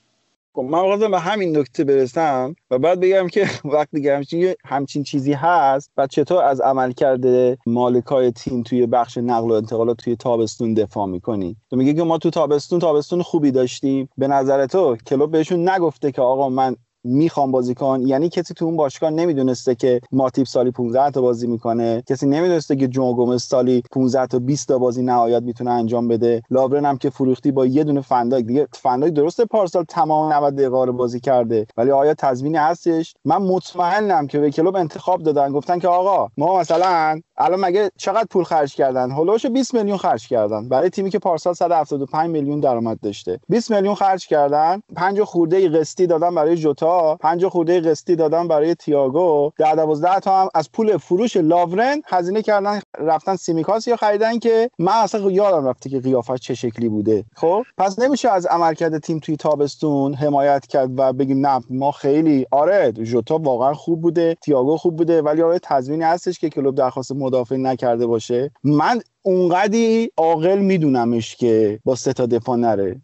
خب 0.56 0.62
من 0.62 0.78
خواستم 0.78 1.10
به 1.10 1.18
همین 1.18 1.56
نکته 1.58 1.84
برسم 1.84 2.54
و 2.70 2.78
بعد 2.78 3.00
بگم 3.00 3.28
که 3.28 3.48
وقتی 3.74 4.08
همچین, 4.08 4.54
همچین 4.64 5.02
چیزی 5.02 5.32
هست 5.32 5.90
و 5.96 6.06
چطور 6.06 6.44
از 6.44 6.60
عمل 6.60 6.92
کرده 6.92 7.58
مالکای 7.66 8.32
تیم 8.32 8.62
توی 8.62 8.86
بخش 8.86 9.18
نقل 9.18 9.50
و 9.50 9.52
انتقالات 9.52 9.96
توی 9.96 10.16
تابستون 10.16 10.74
دفاع 10.74 11.06
می‌کنی؟ 11.06 11.56
تو 11.70 11.76
میگه 11.76 11.94
که 11.94 12.02
ما 12.02 12.18
تو 12.18 12.30
تابستون 12.30 12.78
تابستون 12.78 13.22
خوبی 13.22 13.50
داشتیم. 13.50 14.08
به 14.18 14.28
نظر 14.28 14.66
تو 14.66 14.96
کلوب 14.96 15.30
بهشون 15.30 15.68
نگفته 15.68 16.12
که 16.12 16.22
آقا 16.22 16.48
من 16.48 16.76
می‌خوام 17.06 17.50
بازی 17.50 17.74
کن. 17.74 18.02
یعنی 18.06 18.28
کسی 18.28 18.54
تو 18.54 18.64
اون 18.64 18.76
باشگاه 18.76 19.10
نمی‌دونسته 19.10 19.74
که 19.74 20.00
ماتیب 20.12 20.46
سالی 20.46 20.70
15 20.70 21.10
تا 21.10 21.20
بازی 21.20 21.46
می‌کنه. 21.46 22.02
کسی 22.08 22.26
نمی‌دونسته 22.26 22.76
که 22.76 22.88
جو 22.88 23.14
گومز 23.14 23.42
سالی 23.42 23.82
15 23.92 24.26
تا 24.26 24.38
20 24.38 24.68
تا 24.68 24.78
بازی 24.78 25.02
نهایت 25.02 25.42
می‌تونه 25.42 25.70
انجام 25.70 26.08
بده. 26.08 26.42
لابرن 26.50 26.84
هم 26.84 26.98
که 26.98 27.10
فروختی 27.10 27.52
با 27.52 27.66
یه 27.66 27.84
دونه 27.84 28.00
فنداک. 28.00 28.44
دیگه 28.44 28.68
فنداک 28.72 29.12
درسته 29.12 29.44
پارسال 29.44 29.84
تمام 29.88 30.32
90 30.32 30.54
دقیقه 30.54 30.84
رو 30.84 30.92
بازی 30.92 31.20
کرده. 31.20 31.66
ولی 31.76 31.90
آیا 31.90 32.14
تضمینی 32.14 32.56
هستش؟ 32.56 33.14
من 33.24 33.36
مطمئنم 33.36 34.26
که 34.26 34.38
به 34.38 34.50
کلوب 34.50 34.76
انتخاب 34.76 35.22
دادن. 35.22 35.52
گفتن 35.52 35.78
که 35.78 35.88
آقا 35.88 36.28
ما 36.36 36.60
مثلا 36.60 37.20
الان 37.38 37.60
مگه 37.60 37.90
چقدر 37.96 38.26
پول 38.30 38.44
خرج 38.44 38.74
کردن؟ 38.74 39.10
هولوش 39.10 39.46
20 39.46 39.74
میلیون 39.74 39.98
خرج 39.98 40.28
کردن. 40.28 40.68
برای 40.68 40.90
تیمی 40.90 41.10
که 41.10 41.18
پارسال 41.18 41.54
175 41.54 42.30
میلیون 42.30 42.60
درآمد 42.60 43.00
داشته. 43.00 43.40
20 43.48 43.70
میلیون 43.70 43.94
خرج 43.94 44.26
کردن 44.26 44.82
5 44.96 45.22
خورده 45.22 45.68
قسطی 45.68 46.06
دادن 46.06 46.34
برای 46.34 46.56
جوتا 46.56 47.16
5 47.16 47.46
خورده 47.46 47.80
قسطی 47.80 48.16
دادن 48.16 48.48
برای 48.48 48.74
تییاگو. 48.74 49.50
10 49.58 49.74
12 49.74 50.20
تا 50.20 50.40
هم 50.40 50.48
از 50.54 50.72
پول 50.72 50.96
فروش 50.96 51.36
لاورن 51.36 52.02
هزینه 52.06 52.42
کردن 52.42 52.80
رفتن 52.98 53.36
سیمیکاس 53.36 53.88
یا 53.88 53.96
خریدن 53.96 54.38
که 54.38 54.70
من 54.78 54.92
اصلا 54.92 55.30
یادم 55.30 55.68
رفته 55.68 55.90
که 55.90 56.00
قیافش 56.00 56.38
چه 56.38 56.54
شکلی 56.54 56.88
بوده. 56.88 57.24
خب؟ 57.34 57.62
پس 57.78 57.98
نمیشه 57.98 58.30
از 58.30 58.46
عملکرد 58.46 58.98
تیم 58.98 59.18
توی 59.18 59.36
تابستون 59.36 60.14
حمایت 60.14 60.66
کرد 60.66 60.90
و 60.98 61.12
بگیم 61.12 61.46
نه 61.46 61.60
ما 61.70 61.92
خیلی 61.92 62.46
آره 62.50 62.92
جوتا 62.92 63.38
واقعا 63.38 63.74
خوب 63.74 64.00
بوده 64.00 64.36
تییاگو 64.42 64.76
خوب 64.76 64.96
بوده 64.96 65.22
ولی 65.22 65.42
آره 65.42 65.58
تضمینی 65.58 66.04
هستش 66.04 66.38
که 66.38 66.50
کلوب 66.50 66.74
درخواست 66.74 67.12
مدافع 67.26 67.56
نکرده 67.56 68.06
باشه 68.06 68.50
من 68.64 69.02
اونقدی 69.22 70.10
عاقل 70.18 70.58
میدونمش 70.58 71.36
که 71.36 71.80
با 71.84 71.94
سه 71.96 72.14
تا 72.14 72.26
دفاع 72.26 72.56
نره. 72.58 73.02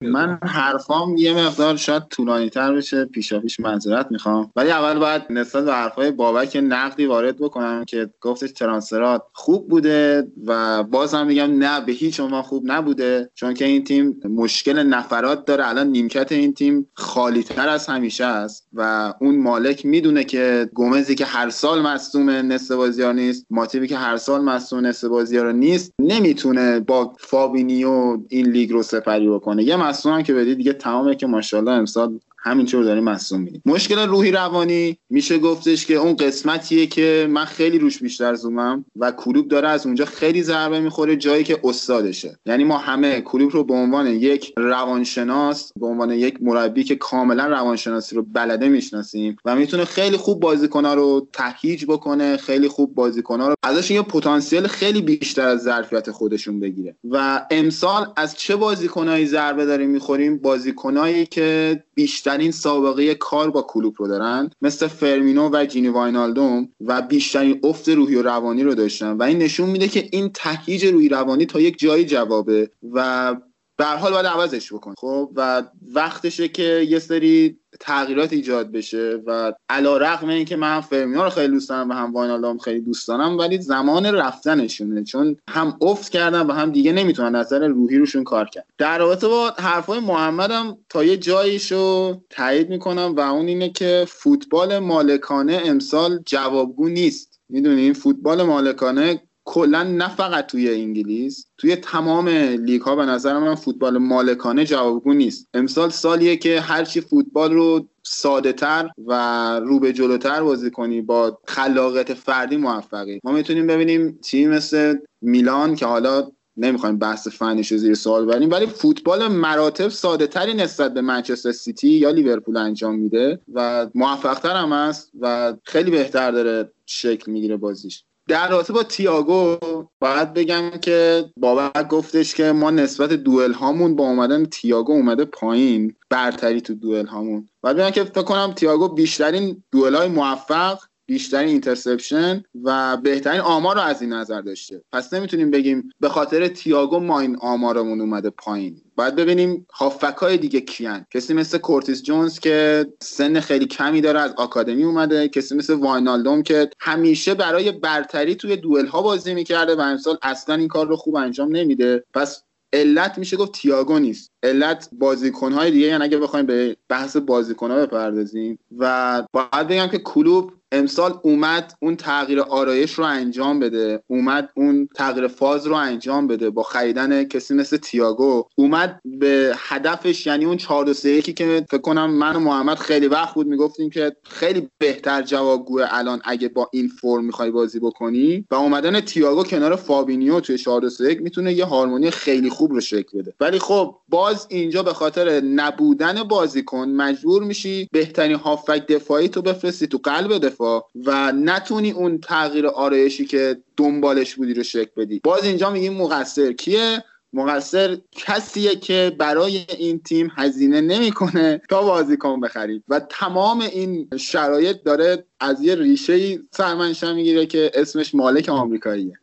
من 0.00 0.38
حرفام 0.42 1.16
یه 1.16 1.46
مقدار 1.46 1.76
شاید 1.76 2.02
طولانی 2.10 2.50
تر 2.50 2.72
بشه 2.72 3.04
پیشا 3.04 3.40
پیش 3.40 3.60
معذرت 3.60 4.06
می‌خوام. 4.10 4.50
ولی 4.56 4.70
اول 4.70 4.98
باید 4.98 5.22
نسبت 5.30 5.64
به 5.64 5.72
حرفای 5.72 6.10
بابک 6.10 6.58
نقدی 6.62 7.06
وارد 7.06 7.36
بکنم 7.38 7.84
که 7.84 8.10
گفتش 8.20 8.52
transfer 8.52 9.14
ات 9.14 9.22
خوب 9.32 9.68
بوده 9.68 10.26
و 10.46 10.82
بازم 10.82 11.26
میگم 11.26 11.58
نه 11.58 11.80
به 11.80 11.92
هیچ 11.92 12.20
عنوان 12.20 12.42
خوب 12.42 12.62
نبوده. 12.66 13.30
چون 13.34 13.54
که 13.54 13.64
این 13.64 13.84
تیم 13.84 14.20
مشکل 14.24 14.82
نفرات 14.82 15.44
داره. 15.44 15.68
الان 15.68 15.86
نیمکت 15.86 16.32
این 16.32 16.54
تیم 16.54 16.86
خالی 16.94 17.42
تر 17.42 17.68
از 17.68 17.86
همیشه 17.86 18.24
است 18.24 18.68
و 18.72 19.14
اون 19.20 19.38
مالک 19.38 19.86
می‌دونه 19.86 20.24
که 20.24 20.70
گومزی 20.74 21.14
که 21.14 21.24
هر 21.24 21.50
سال 21.50 21.82
مصدوم 21.82 22.30
نصف 22.30 22.74
بازیا 22.74 22.97
رو 22.97 23.12
نیست 23.12 23.46
ماتیپی 23.50 23.88
که 23.88 23.96
هر 23.96 24.16
سال 24.16 24.40
مصدوم 24.40 24.86
نصف 24.86 25.08
بازیا 25.08 25.34
رو 25.34 25.52
نیست 25.52 25.92
نمی‌تونه 25.98 26.80
با 26.80 27.12
فابینیو 27.18 28.18
این 28.28 28.46
لیگ 28.46 28.72
رو 28.72 28.82
سپری 28.82 29.28
بکنه. 29.28 29.64
یه 29.64 29.76
مصدوم 29.84 30.22
که 30.22 30.34
بدی 30.34 30.54
دیگه 30.54 30.72
تمامه 30.72 31.14
که 31.14 31.26
ماشاءالله 31.26 31.72
امسال 31.72 32.20
همینطور 32.44 32.84
داریم 32.84 33.04
مصدوم 33.04 33.40
میدیم 33.40 33.62
مشکل 33.66 33.98
روحی 33.98 34.30
روانی 34.30 34.98
میشه 35.10 35.38
گفتش 35.38 35.86
که 35.86 35.94
اون 35.94 36.16
قسمتیه 36.16 36.86
که 36.86 37.26
من 37.30 37.44
خیلی 37.44 37.78
روش 37.78 37.98
بیشتر 38.02 38.34
زومم 38.34 38.84
و 38.96 39.12
کلوب 39.12 39.48
داره 39.48 39.68
از 39.68 39.86
اونجا 39.86 40.04
خیلی 40.04 40.42
ضربه 40.42 40.80
می‌خوره 40.80 41.16
جایی 41.16 41.44
که 41.44 41.60
استادشه. 41.64 42.38
یعنی 42.46 42.64
ما 42.64 42.78
همه 42.78 43.20
کلوب 43.20 43.52
رو 43.52 43.64
به 43.64 43.74
عنوان 43.74 44.06
یک 44.06 44.52
روانشناس 44.56 45.72
به 45.80 45.86
عنوان 45.86 46.10
یک 46.10 46.38
مربی 46.40 46.84
که 46.84 46.96
کاملا 46.96 47.46
روانشناسی 47.46 48.16
رو 48.16 48.22
بلده 48.22 48.68
می‌شناسیم 48.68 49.36
و 49.44 49.56
می‌تونه 49.56 49.84
خیلی 49.84 50.16
خوب 50.16 50.40
بازیکن‌ها 50.40 50.94
رو 50.94 51.28
تهییج 51.32 51.84
بکنه 51.84 52.36
خیلی 52.36 52.68
خوب 52.68 52.94
بازیکن‌ها 52.94 53.48
رو 53.48 53.54
ازش 53.62 53.90
یه 53.90 54.02
پتانسیل 54.02 54.66
خیلی 54.66 55.02
بیشتر 55.02 55.48
از 55.48 55.62
ظرفیت 55.62 56.10
خودشون 56.10 56.60
بگیره. 56.60 56.96
و 57.10 57.46
امسال 57.50 58.12
از 58.16 58.34
چه 58.36 58.56
بازیکنایی 58.56 59.26
ضربه 59.26 59.64
داریم 59.64 59.90
می‌خوریم؟ 59.90 60.38
بازیکنایی 60.38 61.26
که 61.26 61.82
بیشترین 61.94 62.50
سابقه 62.50 63.14
کار 63.14 63.50
با 63.50 63.62
کلوب 63.62 63.94
رو 63.98 64.08
دارن. 64.08 64.50
مثل 64.62 64.86
فرمینو 64.86 65.50
و 65.52 65.66
جینی 65.66 65.88
واینالدوم 65.88 66.68
و 66.80 67.02
بیشترین 67.02 67.60
افت 67.62 67.88
روحی 67.88 68.14
و 68.14 68.22
روانی 68.22 68.62
رو 68.62 68.74
داشتن. 68.74 69.12
و 69.12 69.22
این 69.22 69.38
نشون 69.38 69.70
میده 69.70 69.88
که 69.88 70.08
این 70.12 70.30
تهییج 70.34 70.84
روحی 70.84 71.08
روانی 71.08 71.46
تا 71.46 71.60
یک 71.60 71.78
جایی 71.78 72.04
جوابه 72.04 72.70
و 72.92 73.36
به 73.76 73.84
حال 73.84 74.12
باید 74.12 74.26
عوضش 74.26 74.72
بکن 74.72 74.94
خب 74.98 75.30
و 75.36 75.62
وقتشه 75.94 76.48
که 76.48 76.86
یه 76.88 76.98
سری 76.98 77.58
تغییرات 77.80 78.32
ایجاد 78.32 78.72
بشه 78.72 79.22
و 79.26 79.52
علا 79.68 79.96
رقم 79.96 80.28
این 80.28 80.44
که 80.44 80.56
من 80.56 80.74
هم 80.74 80.80
فرمینا 80.80 81.24
رو 81.24 81.30
خیلی 81.30 81.52
دوست 81.52 81.68
دارم 81.68 81.90
و 81.90 81.92
هم 81.92 82.12
واینالدام 82.12 82.58
خیلی 82.58 82.80
دوست 82.80 83.08
دارم 83.08 83.38
ولی 83.38 83.58
زمان 83.58 84.06
رفتنشونه. 84.06 85.04
چون 85.04 85.36
هم 85.48 85.78
افت 85.80 86.08
کردن 86.12 86.40
و 86.46 86.52
هم 86.52 86.72
دیگه 86.72 86.92
نمی‌تونن 86.92 87.36
نظر 87.36 87.68
روحی 87.68 87.98
روشون 87.98 88.24
کار 88.24 88.48
کرد 88.48 88.66
در 88.78 88.98
رابطه 88.98 89.28
با 89.28 89.50
حرفای 89.58 90.00
محمدم 90.00 90.78
تا 90.88 91.04
یه 91.04 91.16
جاییشو 91.16 92.20
تایید 92.30 92.70
می‌کنم 92.70 93.14
و 93.16 93.20
اون 93.20 93.48
اینه 93.48 93.70
که 93.70 94.04
فوتبال 94.08 94.78
مالکانه 94.78 95.62
امسال 95.64 96.22
جوابگو 96.26 96.88
نیست. 96.88 97.40
می‌دونین 97.48 97.92
فوتبال 97.92 98.42
مالکانه 98.42 99.20
کلا 99.44 99.82
نه 99.82 100.08
فقط 100.08 100.46
توی 100.46 100.70
انگلیس 100.70 101.46
توی 101.58 101.76
تمام 101.76 102.28
لیگ 102.28 102.80
ها 102.80 102.96
به 102.96 103.04
نظر 103.04 103.38
من 103.38 103.54
فوتبال 103.54 103.98
مالکانه 103.98 104.64
جوابگو 104.64 105.12
نیست. 105.12 105.48
امسال 105.54 105.90
سالیه 105.90 106.36
که 106.36 106.60
هرچی 106.60 107.00
فوتبال 107.00 107.52
رو 107.52 107.88
ساده 108.02 108.52
تر 108.52 108.90
و 109.06 109.14
رو 109.60 109.80
به 109.80 109.92
جلوتر 109.92 110.42
بازی 110.42 110.70
کنی 110.70 111.00
با 111.00 111.38
خلاقیت 111.46 112.14
فردی 112.14 112.56
موفقی. 112.56 113.20
ما 113.24 113.32
می‌تونیم 113.32 113.66
ببینیم 113.66 114.18
تیم 114.22 114.50
مثل 114.50 114.96
میلان 115.22 115.74
که 115.74 115.86
حالا 115.86 116.30
نمی‌خوایم 116.56 116.98
بحث 116.98 117.28
فنیش 117.28 117.72
رو 117.72 117.78
زیر 117.78 117.94
سوال 117.94 118.26
بریم 118.26 118.50
ولی 118.50 118.66
فوتبال 118.66 119.28
مراتب 119.28 119.88
ساده 119.88 120.26
تری 120.26 120.54
نسبت 120.54 120.94
به 120.94 121.00
منچستر 121.00 121.52
سیتی 121.52 121.88
یا 121.88 122.10
لیورپول 122.10 122.56
انجام 122.56 122.94
میده 122.94 123.40
و 123.54 123.86
موفق 123.94 124.38
تر 124.38 124.56
هم 124.56 124.72
است 124.72 125.10
و 125.20 125.54
خیلی 125.64 125.90
بهتر 125.90 126.30
داره 126.30 126.70
شکل 126.86 127.32
می‌گیره 127.32 127.56
بازیش. 127.56 128.04
در 128.28 128.48
رابطه 128.48 128.72
با 128.72 128.82
تیاگو 128.82 129.56
باید 130.00 130.34
بگم 130.34 130.70
که 130.70 131.24
بابک 131.36 131.88
گفتش 131.88 132.34
که 132.34 132.52
ما 132.52 132.70
نسبت 132.70 133.12
دوئل 133.12 133.52
هامون 133.52 133.96
با 133.96 134.04
اومدن 134.04 134.44
تیاگو 134.44 134.92
اومده 134.92 135.24
پایین 135.24 135.96
برتری 136.10 136.60
تو 136.60 136.74
دوئل 136.74 137.06
هامون. 137.06 137.48
باید 137.60 137.76
بگم 137.76 137.90
که 137.90 138.04
فکر 138.04 138.22
کنم 138.22 138.52
تیاگو 138.52 138.88
بیشترین 138.88 139.64
دوئل 139.72 139.94
های 139.94 140.08
موفق 140.08 140.78
بیشترین 141.06 141.48
interception 141.48 142.42
و 142.64 142.96
بهترین 142.96 143.40
آمار 143.40 143.74
رو 143.74 143.80
از 143.80 144.02
این 144.02 144.12
نظر 144.12 144.40
داشته. 144.40 144.82
پس 144.92 145.12
نمی‌تونیم 145.12 145.50
بگیم 145.50 145.90
به 146.00 146.08
خاطر 146.08 146.48
تیاگو 146.48 146.98
ما 146.98 147.20
این 147.20 147.36
آمارمون 147.36 148.00
اومده 148.00 148.30
پایین. 148.30 148.80
باید 148.96 149.16
ببینیم 149.16 149.66
هافبک 149.72 150.16
های 150.16 150.36
دیگه 150.36 150.60
کیان. 150.60 151.06
کسی 151.14 151.34
مثل 151.34 151.58
کورتیس 151.58 152.02
جونز 152.02 152.38
که 152.38 152.86
سن 153.02 153.40
خیلی 153.40 153.66
کمی 153.66 154.00
داره 154.00 154.20
از 154.20 154.34
آکادمی 154.36 154.84
اومده. 154.84 155.28
کسی 155.28 155.54
مثل 155.54 155.74
واینالدوم 155.74 156.42
که 156.42 156.70
همیشه 156.80 157.34
برای 157.34 157.72
برتری 157.72 158.34
توی 158.34 158.56
دوئل 158.56 158.86
ها 158.86 159.02
بازی 159.02 159.34
می‌کرده 159.34 159.74
و 159.74 159.80
امسال 159.80 160.18
اصلا 160.22 160.54
این 160.54 160.68
کار 160.68 160.86
رو 160.86 160.96
خوب 160.96 161.16
انجام 161.16 161.56
نمیده. 161.56 162.04
پس 162.14 162.42
علت 162.72 163.18
میشه 163.18 163.36
گفت 163.36 163.52
تیاگو 163.52 163.98
نیست. 163.98 164.30
علت 164.44 164.88
بازیکنهای 164.92 165.70
دیگه 165.70 165.86
یعنی 165.86 166.04
اگه 166.04 166.18
بخوایم 166.18 166.46
به 166.46 166.76
بحث 166.88 167.16
بازیکنها 167.16 167.76
بپردازیم 167.76 168.58
و 168.78 169.22
باید 169.32 169.68
بگم 169.68 169.86
که 169.86 169.98
کلوب 169.98 170.52
امسال 170.74 171.20
اومد 171.22 171.74
اون 171.82 171.96
تغییر 171.96 172.40
آرایش 172.40 172.92
رو 172.92 173.04
انجام 173.04 173.60
بده 173.60 174.02
اومد 174.06 174.48
اون 174.56 174.88
تغییر 174.94 175.26
فاز 175.26 175.66
رو 175.66 175.74
انجام 175.74 176.26
بده 176.26 176.50
با 176.50 176.62
خریدن 176.62 177.24
کسی 177.24 177.54
مثل 177.54 177.76
تیاگو 177.76 178.44
اومد 178.56 179.00
به 179.04 179.54
هدفش 179.56 180.26
یعنی 180.26 180.44
اون 180.44 180.56
4 180.56 180.84
2 180.84 181.20
که 181.20 181.66
فکر 181.70 181.80
کنم 181.80 182.10
من 182.10 182.36
و 182.36 182.40
محمد 182.40 182.78
خیلی 182.78 183.06
وقت 183.06 183.34
بود 183.34 183.46
می‌گفتیم 183.46 183.90
که 183.90 184.16
خیلی 184.24 184.68
بهتر 184.78 185.22
جوابگوه 185.22 185.86
الان 185.90 186.20
اگه 186.24 186.48
با 186.48 186.68
این 186.72 186.88
فرم 186.88 187.24
می‌خوای 187.24 187.50
بازی 187.50 187.80
بکنی 187.80 188.44
و 188.50 188.54
اومدن 188.54 189.00
تییاگو 189.00 189.44
کنار 189.44 189.76
فابینیو 189.76 190.40
توی 190.40 190.58
4 190.58 190.80
2 190.80 190.88
می‌تونه 191.20 191.52
یه 191.52 191.64
هارمونی 191.64 192.10
خیلی 192.10 192.50
خوب 192.50 192.72
رو 192.72 192.80
شکل 192.80 193.18
بده. 193.18 193.34
ولی 193.40 193.58
خب 193.58 193.96
باز 194.08 194.33
اینجا 194.48 194.82
به 194.82 194.92
خاطر 194.92 195.40
نبودن 195.40 196.22
بازیکن 196.22 196.88
مجبور 196.88 197.44
میشی 197.44 197.88
بهترین 197.92 198.36
هافک 198.36 198.86
دفاعی 198.86 199.28
تو 199.28 199.42
بفرستی 199.42 199.86
تو 199.86 199.98
قلب 200.04 200.38
دفاع 200.38 200.88
و 201.04 201.32
نتونی 201.32 201.90
اون 201.90 202.18
تغییر 202.18 202.66
آرایشی 202.66 203.24
که 203.24 203.56
دنبالش 203.76 204.34
بودی 204.34 204.54
رو 204.54 204.62
شکل 204.62 204.90
بدی. 204.96 205.20
باز 205.24 205.44
اینجا 205.44 205.70
میگیم 205.70 205.94
مقصر 205.94 206.52
کیه؟ 206.52 207.04
مقصر 207.32 207.98
کسیه 208.12 208.76
که 208.76 209.16
برای 209.18 209.64
این 209.78 209.98
تیم 209.98 210.32
هزینه 210.36 210.80
نمی‌کنه 210.80 211.62
تا 211.70 211.82
بازیکن 211.82 212.40
بخرید. 212.40 212.84
و 212.88 213.00
تمام 213.00 213.60
این 213.60 214.08
شرایط 214.18 214.82
داره 214.82 215.24
از 215.40 215.62
یه 215.62 215.74
ریشه 215.74 216.38
سرمنشا 216.50 217.14
می‌گیره 217.14 217.46
که 217.46 217.70
اسمش 217.74 218.14
مالک 218.14 218.48
آمریکاییه. 218.48 219.18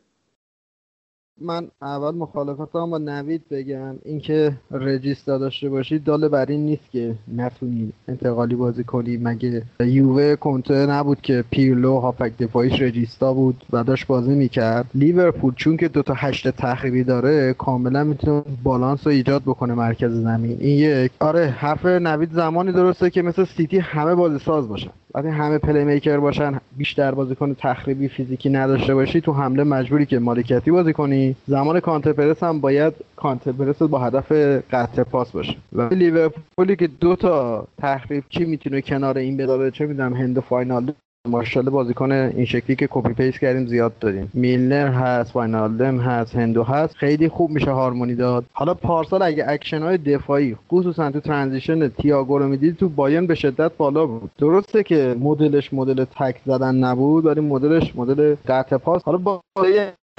من 1.40 1.68
اول 1.82 2.14
مخالفتم 2.14 2.90
با 2.90 2.98
نوید 2.98 3.42
بگم 3.50 3.94
اینکه 4.04 4.52
regista 4.70 5.38
داشته 5.38 5.68
باشی 5.68 5.98
دال 5.98 6.28
بر 6.28 6.46
این 6.46 6.66
نیست 6.66 6.90
که 6.92 7.14
نتونی 7.36 7.92
انتقالی 8.08 8.54
بازی 8.54 8.84
کنی. 8.84 9.16
مگه 9.16 9.62
یووه 9.80 10.36
کنته 10.36 10.74
نبود 10.74 11.20
که 11.20 11.44
پیرلو 11.50 11.98
هافبک 11.98 12.32
دفاعیش 12.38 12.82
regista 12.82 13.34
بود 13.34 13.64
و 13.72 13.84
داشت 13.84 14.06
بازی 14.06 14.34
می‌کرد؟ 14.34 14.86
لیورپول 14.94 15.54
چون 15.54 15.76
که 15.76 15.88
دوتا 15.88 16.14
هشت 16.16 16.48
تخریبی 16.48 17.04
داره 17.04 17.54
کاملا 17.54 18.04
می‌تونه 18.04 18.42
بالانس 18.62 19.06
رو 19.06 19.12
ایجاد 19.12 19.42
بکنه 19.42 19.74
مرکز 19.74 20.12
زمین. 20.12 20.56
این 20.60 20.78
یک. 20.78 21.12
آره 21.20 21.46
حرف 21.46 21.86
نوید 21.86 22.32
زمانی 22.32 22.72
درسته 22.72 23.10
که 23.10 23.22
مثل 23.22 23.44
سیتی 23.44 23.78
همه 23.78 24.14
بازی 24.14 24.38
ساز 24.38 24.68
باشن. 24.68 24.90
وقتی 25.14 25.28
همه 25.28 25.58
playmaker 25.58 26.16
باشن 26.16 26.60
بیشتر 26.76 27.10
بازیکن 27.10 27.54
تخریبی 27.54 28.08
فیزیکی 28.08 28.50
نداشته 28.50 28.94
باشی 28.94 29.20
تو 29.20 29.32
حمله 29.32 29.64
مجبوری 29.64 30.06
که 30.06 30.18
مالکیتی 30.18 30.70
بازی 30.70 30.92
کنی. 30.92 31.36
زمان 31.46 31.80
counter 31.80 32.12
press 32.12 32.42
هم 32.42 32.60
باید 32.60 32.94
counter 33.16 33.52
press 33.52 33.82
با 33.82 33.98
هدف 33.98 34.32
قطع 34.72 35.02
پاس 35.02 35.30
باشه. 35.30 35.56
و 35.72 35.94
لیورپولی 35.94 36.76
که 36.76 36.86
دو 36.86 37.16
تا 37.16 37.66
تخریب 37.78 38.24
چی 38.28 38.44
می‌تونه 38.44 38.80
کنار 38.80 39.18
این 39.18 39.36
بداره 39.36 39.70
چه 39.70 39.86
می‌دونم 39.86 40.14
هند 40.14 40.40
فاینال 40.40 40.92
ماشاءالله 41.28 41.70
بازیکن 41.70 42.12
این 42.12 42.44
شکلی 42.44 42.76
که 42.76 42.88
copy 42.90 43.12
paste 43.12 43.38
کردیم 43.38 43.66
زیاد 43.66 43.98
داریم. 44.00 44.30
میلنر 44.34 44.88
هست 44.88 45.36
واینالدم 45.36 45.98
هست 45.98 46.36
هندو 46.36 46.62
هست. 46.62 46.94
خیلی 46.96 47.28
خوب 47.28 47.50
میشه 47.50 47.70
هارمونی 47.70 48.14
داد. 48.14 48.44
حالا 48.52 48.74
پارسال 48.74 49.22
اگه 49.22 49.44
اکشن 49.48 49.82
های 49.82 49.98
دفاعی 49.98 50.56
خصوصا 50.70 51.10
تو 51.10 51.20
transition 51.20 51.88
تییاگو 51.88 52.38
رو 52.38 52.48
می‌دید 52.48 52.76
تو 52.76 52.88
بایرن 52.88 53.26
به 53.26 53.34
شدت 53.34 53.76
بالا 53.76 54.06
بود. 54.06 54.30
درسته 54.38 54.82
که 54.82 55.16
مدلش 55.20 55.74
مدل 55.74 56.04
تک 56.04 56.36
زدن 56.46 56.74
نبود 56.74 57.26
ولی 57.26 57.40
مدلش 57.40 57.96
مدل 57.96 58.34
قطع 58.48 58.76
پاس. 58.76 59.02
حالا 59.02 59.18
با 59.18 59.40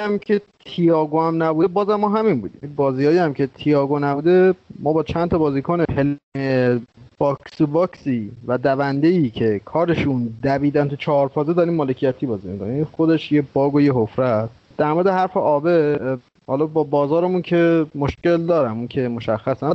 هم 0.01 0.19
که 0.19 0.41
تییاگو 0.65 1.21
هم 1.21 1.43
نبوده 1.43 1.67
بازم 1.67 1.95
ما 1.95 2.09
همین 2.09 2.41
بودیم. 2.41 2.73
بازیایی 2.75 3.17
هم 3.17 3.33
که 3.33 3.47
تییاگو 3.47 3.99
نبوده 3.99 4.53
ما 4.79 4.93
با 4.93 5.03
چند 5.03 5.29
تا 5.29 5.37
بازیکن 5.37 5.85
box 7.23 7.61
box 7.61 8.14
ی 8.14 8.31
و 8.47 8.57
دونده 8.57 9.07
ای 9.07 9.29
که 9.29 9.61
کارشون 9.65 10.33
دویدن 10.43 10.87
تو 10.87 10.95
چهار 10.95 11.27
فازه 11.27 11.53
داریم 11.53 11.73
مالکیتی 11.73 12.25
بازی 12.25 12.47
می‌کنیم. 12.47 12.87
خودش 12.91 13.31
یه 13.31 13.43
bug 13.53 13.75
و 13.75 13.81
یه 13.81 13.93
حفره 13.95 14.25
است. 14.25 14.53
در 14.77 14.93
مورد 14.93 15.07
حرف 15.07 15.37
عابد 15.37 15.99
حالا 16.47 16.65
با 16.65 16.83
بازارمون 16.83 17.41
که 17.41 17.85
مشکل 17.95 18.45
دارم 18.45 18.77
اون 18.77 18.87
که 18.87 19.07
مشخصه 19.07 19.65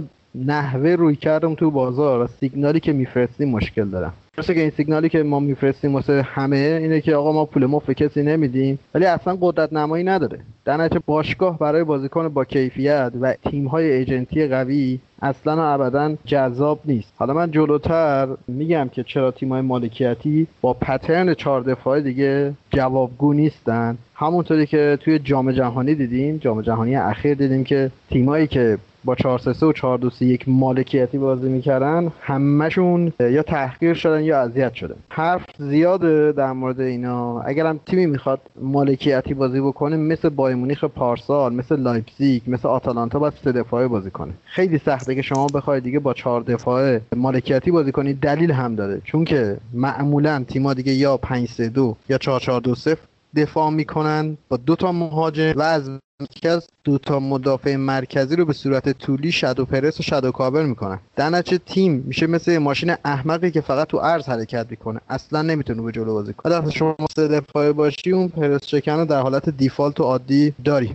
نحوه 0.46 0.90
رویکردم 0.90 1.54
تو 1.54 1.70
بازار. 1.70 2.26
سیگنالی 2.26 2.80
که 2.80 2.92
میفرستیم 2.92 3.48
مشکل 3.48 3.88
دارم. 3.88 4.12
درسته 4.36 4.54
که 4.54 4.60
این 4.60 4.70
سیگنالی 4.70 5.08
که 5.08 5.22
ما 5.22 5.40
میفرستیم 5.40 5.94
واسه 5.94 6.22
همه 6.22 6.56
اینه 6.56 7.00
که 7.00 7.14
آقا 7.14 7.32
ما 7.32 7.44
پول 7.44 7.66
مفت 7.66 7.90
کسی 7.90 8.22
نمیدیم 8.22 8.78
ولی 8.94 9.04
اصلا 9.04 9.38
قدرت 9.40 9.72
نمایی 9.72 10.04
نداره. 10.04 10.40
در 10.64 10.88
باشگاه 10.88 11.58
برای 11.58 11.84
بازیکن 11.84 12.28
با 12.28 12.44
کیفیت 12.44 13.12
و 13.20 13.34
تیم 13.50 13.66
های 13.66 13.92
agent 13.92 14.37
ی 14.37 14.46
قوی 14.46 14.98
اصلا 15.22 15.56
و 15.56 15.60
ابدا 15.60 16.14
جذاب 16.24 16.80
نیست. 16.84 17.12
حالا 17.16 17.34
من 17.34 17.50
جلوتر 17.50 18.28
میگم 18.48 18.88
که 18.92 19.02
چرا 19.02 19.30
تیم 19.30 19.48
های 19.48 19.60
مالکیتی 19.60 20.46
با 20.60 20.72
pattern 20.72 21.34
چهار 21.34 21.60
دفاعه 21.60 22.00
دیگه 22.00 22.52
جوابگو 22.70 23.32
نیستن. 23.32 23.98
همونطوری 24.14 24.66
که 24.66 24.98
توی 25.00 25.18
جام 25.18 25.52
جهانی 25.52 25.94
دیدیم 25.94 26.36
جام 26.36 26.62
جهانی 26.62 26.96
اخیر 26.96 27.34
دیدیم 27.34 27.64
که 27.64 27.90
تیمایی 28.10 28.46
که 28.46 28.78
با 29.08 29.14
4 29.14 29.38
3 29.38 29.66
و 29.66 29.72
4 29.72 29.98
2 29.98 30.10
3 30.10 30.26
1 30.26 30.44
مالکیتی 30.46 31.18
بازی 31.18 31.48
می‌کردن. 31.48 32.12
همشون 32.20 33.12
یا 33.20 33.42
تحقیر 33.42 33.94
شدن 33.94 34.24
یا 34.24 34.40
اذیت 34.40 34.74
شدن. 34.74 34.94
حرف 35.08 35.44
زیاده 35.58 36.32
در 36.32 36.52
مورد 36.52 36.80
اینا. 36.80 37.40
اگرم 37.40 37.80
تیمی 37.86 38.06
می‌خواد 38.06 38.40
مالکیتی 38.60 39.34
بازی 39.34 39.60
بکنه 39.60 39.96
مثل 39.96 40.28
بایرن 40.28 40.51
مونیخ 40.51 40.84
پارسال 40.84 41.54
مثل 41.54 41.80
لایپزیگ 41.80 42.42
مثل 42.46 42.68
آتالانتا 42.68 43.18
باید 43.18 43.32
سه 43.44 43.52
دفاعه 43.52 43.88
بازی 43.88 44.10
کنه. 44.10 44.32
خیلی 44.44 44.78
سخته 44.78 45.14
که 45.14 45.22
شما 45.22 45.46
بخواید 45.54 45.82
دیگه 45.82 45.98
با 45.98 46.14
چهار 46.14 46.40
دفاعه 46.40 47.00
مالکیتی 47.16 47.70
بازی 47.70 47.92
کنید 47.92 48.20
دلیل 48.20 48.50
هم 48.50 48.74
داره. 48.74 49.00
چون 49.04 49.24
که 49.24 49.56
معمولا 49.72 50.44
تیما 50.48 50.74
دیگه 50.74 50.92
یا 50.92 51.16
5 51.16 51.48
3 51.48 51.68
2 51.68 51.96
یا 52.08 52.18
4 52.18 52.40
4 52.40 52.60
2 52.60 52.74
0 52.74 52.98
دفاع 53.36 53.70
می‌کنن. 53.70 54.36
با 54.48 54.56
دو 54.56 54.76
تا 54.76 54.92
مهاجم 54.92 55.52
و 55.56 55.62
از 55.62 55.90
مرکز 56.20 56.68
دو 56.84 56.98
تا 56.98 57.20
مدافع 57.20 57.76
مرکزی 57.76 58.36
رو 58.36 58.44
به 58.44 58.52
صورت 58.52 58.98
طولی 58.98 59.32
shadow 59.32 59.64
press 59.64 60.00
و 60.00 60.02
shadow 60.02 60.30
cover 60.30 60.66
می‌کنن 60.66 61.00
در 61.16 61.30
نتیجه 61.30 61.58
تیم 61.58 62.04
میشه 62.06 62.26
مثل 62.26 62.58
ماشین 62.58 62.94
احمقی 63.04 63.50
که 63.50 63.60
فقط 63.60 63.88
تو 63.88 63.98
عرض 63.98 64.28
حرکت 64.28 64.66
می‌کنه. 64.70 65.00
اصلا 65.08 65.42
نمی‌تونه 65.42 65.82
به 65.82 65.92
جلو 65.92 66.14
بازی 66.14 66.32
کنه. 66.32 66.54
وقتی 66.54 66.72
شما 66.72 66.96
سه 67.16 67.28
دفاعه 67.28 67.72
باشی 67.72 68.12
اون 68.12 68.28
پرس 68.28 68.66
چکن 68.66 68.92
رو 68.92 69.04
در 69.04 69.20
حالت 69.20 69.48
default 69.48 70.00
و 70.00 70.04
عادی 70.04 70.54
داری. 70.64 70.94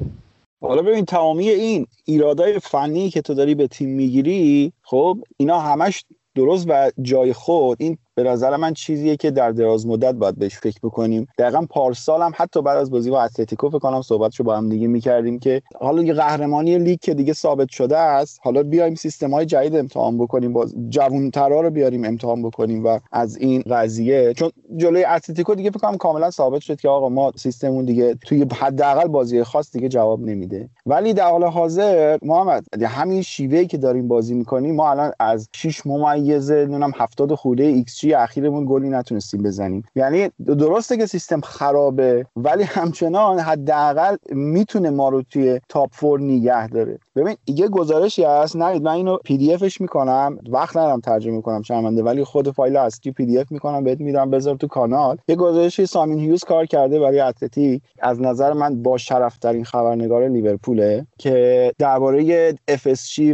حالا 0.62 0.82
ببین 0.82 1.06
تمامی 1.06 1.50
این 1.50 1.88
ایرادای 2.06 2.60
فنی 2.60 3.10
که 3.10 3.22
تو 3.22 3.34
داری 3.34 3.56
به 3.56 3.68
تیم 3.68 3.90
می‌گیری 3.90 4.74
خب 4.82 5.18
اینا 5.38 5.60
همش 5.60 6.04
درست 6.36 6.66
و 6.70 6.92
جای 7.02 7.34
خود. 7.34 7.78
این 7.82 7.98
به 8.16 8.24
نظر 8.24 8.56
من 8.56 8.74
چیزیه 8.74 9.18
که 9.18 9.32
در 9.32 9.52
دراز 9.52 9.88
مدت 9.88 10.16
باید 10.16 10.40
بهش 10.40 10.58
فکر 10.58 10.80
بکنیم. 10.84 11.28
دقیقا 11.38 11.66
پارسال 11.70 12.22
هم 12.22 12.32
حتی 12.36 12.62
بعد 12.62 12.78
از 12.78 12.92
بازی 12.92 13.12
با 13.12 13.22
اتلتیکو 13.22 13.70
فکر 13.70 13.80
کنم 13.80 14.02
صحبتشو 14.02 14.44
با 14.44 14.58
هم 14.58 14.70
دیگه 14.70 14.88
می‌کردیم 14.88 15.40
که 15.40 15.62
حالا 15.80 16.04
یه 16.04 16.14
قهرمانی 16.14 16.78
لیگ 16.78 17.00
که 17.00 17.14
دیگه 17.14 17.34
ثابت 17.34 17.70
شده 17.70 17.98
است 17.98 18.40
حالا 18.44 18.64
بیایم 18.64 18.96
سیستم 18.96 19.32
های 19.32 19.46
جدید 19.46 19.76
امتحان 19.76 20.18
بکنیم 20.18 20.54
باز 20.54 20.76
جوانترا 20.90 21.62
رو 21.62 21.70
بیاریم 21.70 22.06
امتحان 22.06 22.42
بکنیم 22.42 22.86
و 22.86 23.00
از 23.12 23.38
این 23.38 23.62
قضیه. 23.62 24.34
چون 24.34 24.52
جلوی 24.78 25.06
اتلتیکو 25.06 25.56
دیگه 25.56 25.70
فکر 25.70 25.80
کنم 25.80 25.98
کاملا 25.98 26.32
ثابت 26.32 26.62
شد 26.62 26.80
که 26.80 26.90
آقا 26.90 27.10
ما 27.10 27.32
سیستممون 27.36 27.86
دیگه 27.86 28.16
توی 28.16 28.46
حداقل 28.60 29.08
بازی 29.08 29.44
خاص 29.44 29.72
دیگه 29.72 29.90
جواب 29.90 30.22
نمیده. 30.22 30.70
ولی 30.86 31.14
در 31.14 31.30
حال 31.30 31.44
حاضر 31.44 32.18
محمد 32.22 32.64
همین 32.84 33.22
شیوهی 33.22 33.68
که 33.68 33.78
داریم 33.78 34.08
بازی 34.08 34.34
می‌کنیم 34.34 34.76
ما 34.76 34.92
الان 34.92 35.12
از 35.20 35.50
6 35.56 35.86
ممیزه 35.86 36.56
نمی‌دونم 36.56 36.92
70 36.96 37.36
خورده 37.36 37.64
ایکس 37.64 38.03
جی 38.04 38.14
اخیرمون 38.14 38.66
گلی 38.70 38.90
نتونستیم 38.90 39.44
بزنیم. 39.44 39.84
یعنی 39.96 40.30
درسته 40.46 40.98
که 40.98 41.06
سیستم 41.06 41.42
خرابه 41.42 42.26
ولی 42.36 42.64
همچنان 42.64 43.40
حداقل 43.40 44.16
می‌تونه 44.32 44.90
ما 44.90 45.10
رو 45.10 45.22
توی 45.22 45.60
top 45.70 45.90
four 45.92 46.22
نگه 46.22 46.68
داره. 46.68 47.00
ببین 47.16 47.36
یه 47.48 47.68
گزارشی 47.68 48.24
هست. 48.24 48.56
نه 48.56 48.80
من 48.80 48.92
اینو 48.92 49.18
PDF 49.18 49.54
ش 49.54 49.82
می‌کنم. 49.82 50.38
وقت 50.50 50.78
ندارم 50.78 51.00
ترجمه 51.00 51.42
کنم 51.42 51.62
شرمنده 51.62 52.04
ولی 52.04 52.24
خود 52.24 52.52
فایل 52.52 52.78
اصلی 52.78 53.12
PDF 53.12 53.52
می‌کنم 53.52 53.84
بهت 53.84 54.00
میدم. 54.00 54.30
بذار 54.30 54.56
تو 54.56 54.68
کانال. 54.68 55.18
یه 55.28 55.36
گزارشی 55.36 55.86
سایمون 55.86 56.20
هیوز 56.20 56.44
کار 56.44 56.66
کرده 56.66 57.00
برای 57.00 57.20
اتلتیک. 57.20 57.82
از 58.02 58.22
نظر 58.22 58.54
من 58.54 58.84
با 58.84 58.98
شرف 58.98 59.38
ترین 59.38 59.64
خبرنگار 59.64 60.28
لیورپوله 60.28 61.08
که 61.18 61.72
درباره 61.80 62.56
FSG 62.68 62.88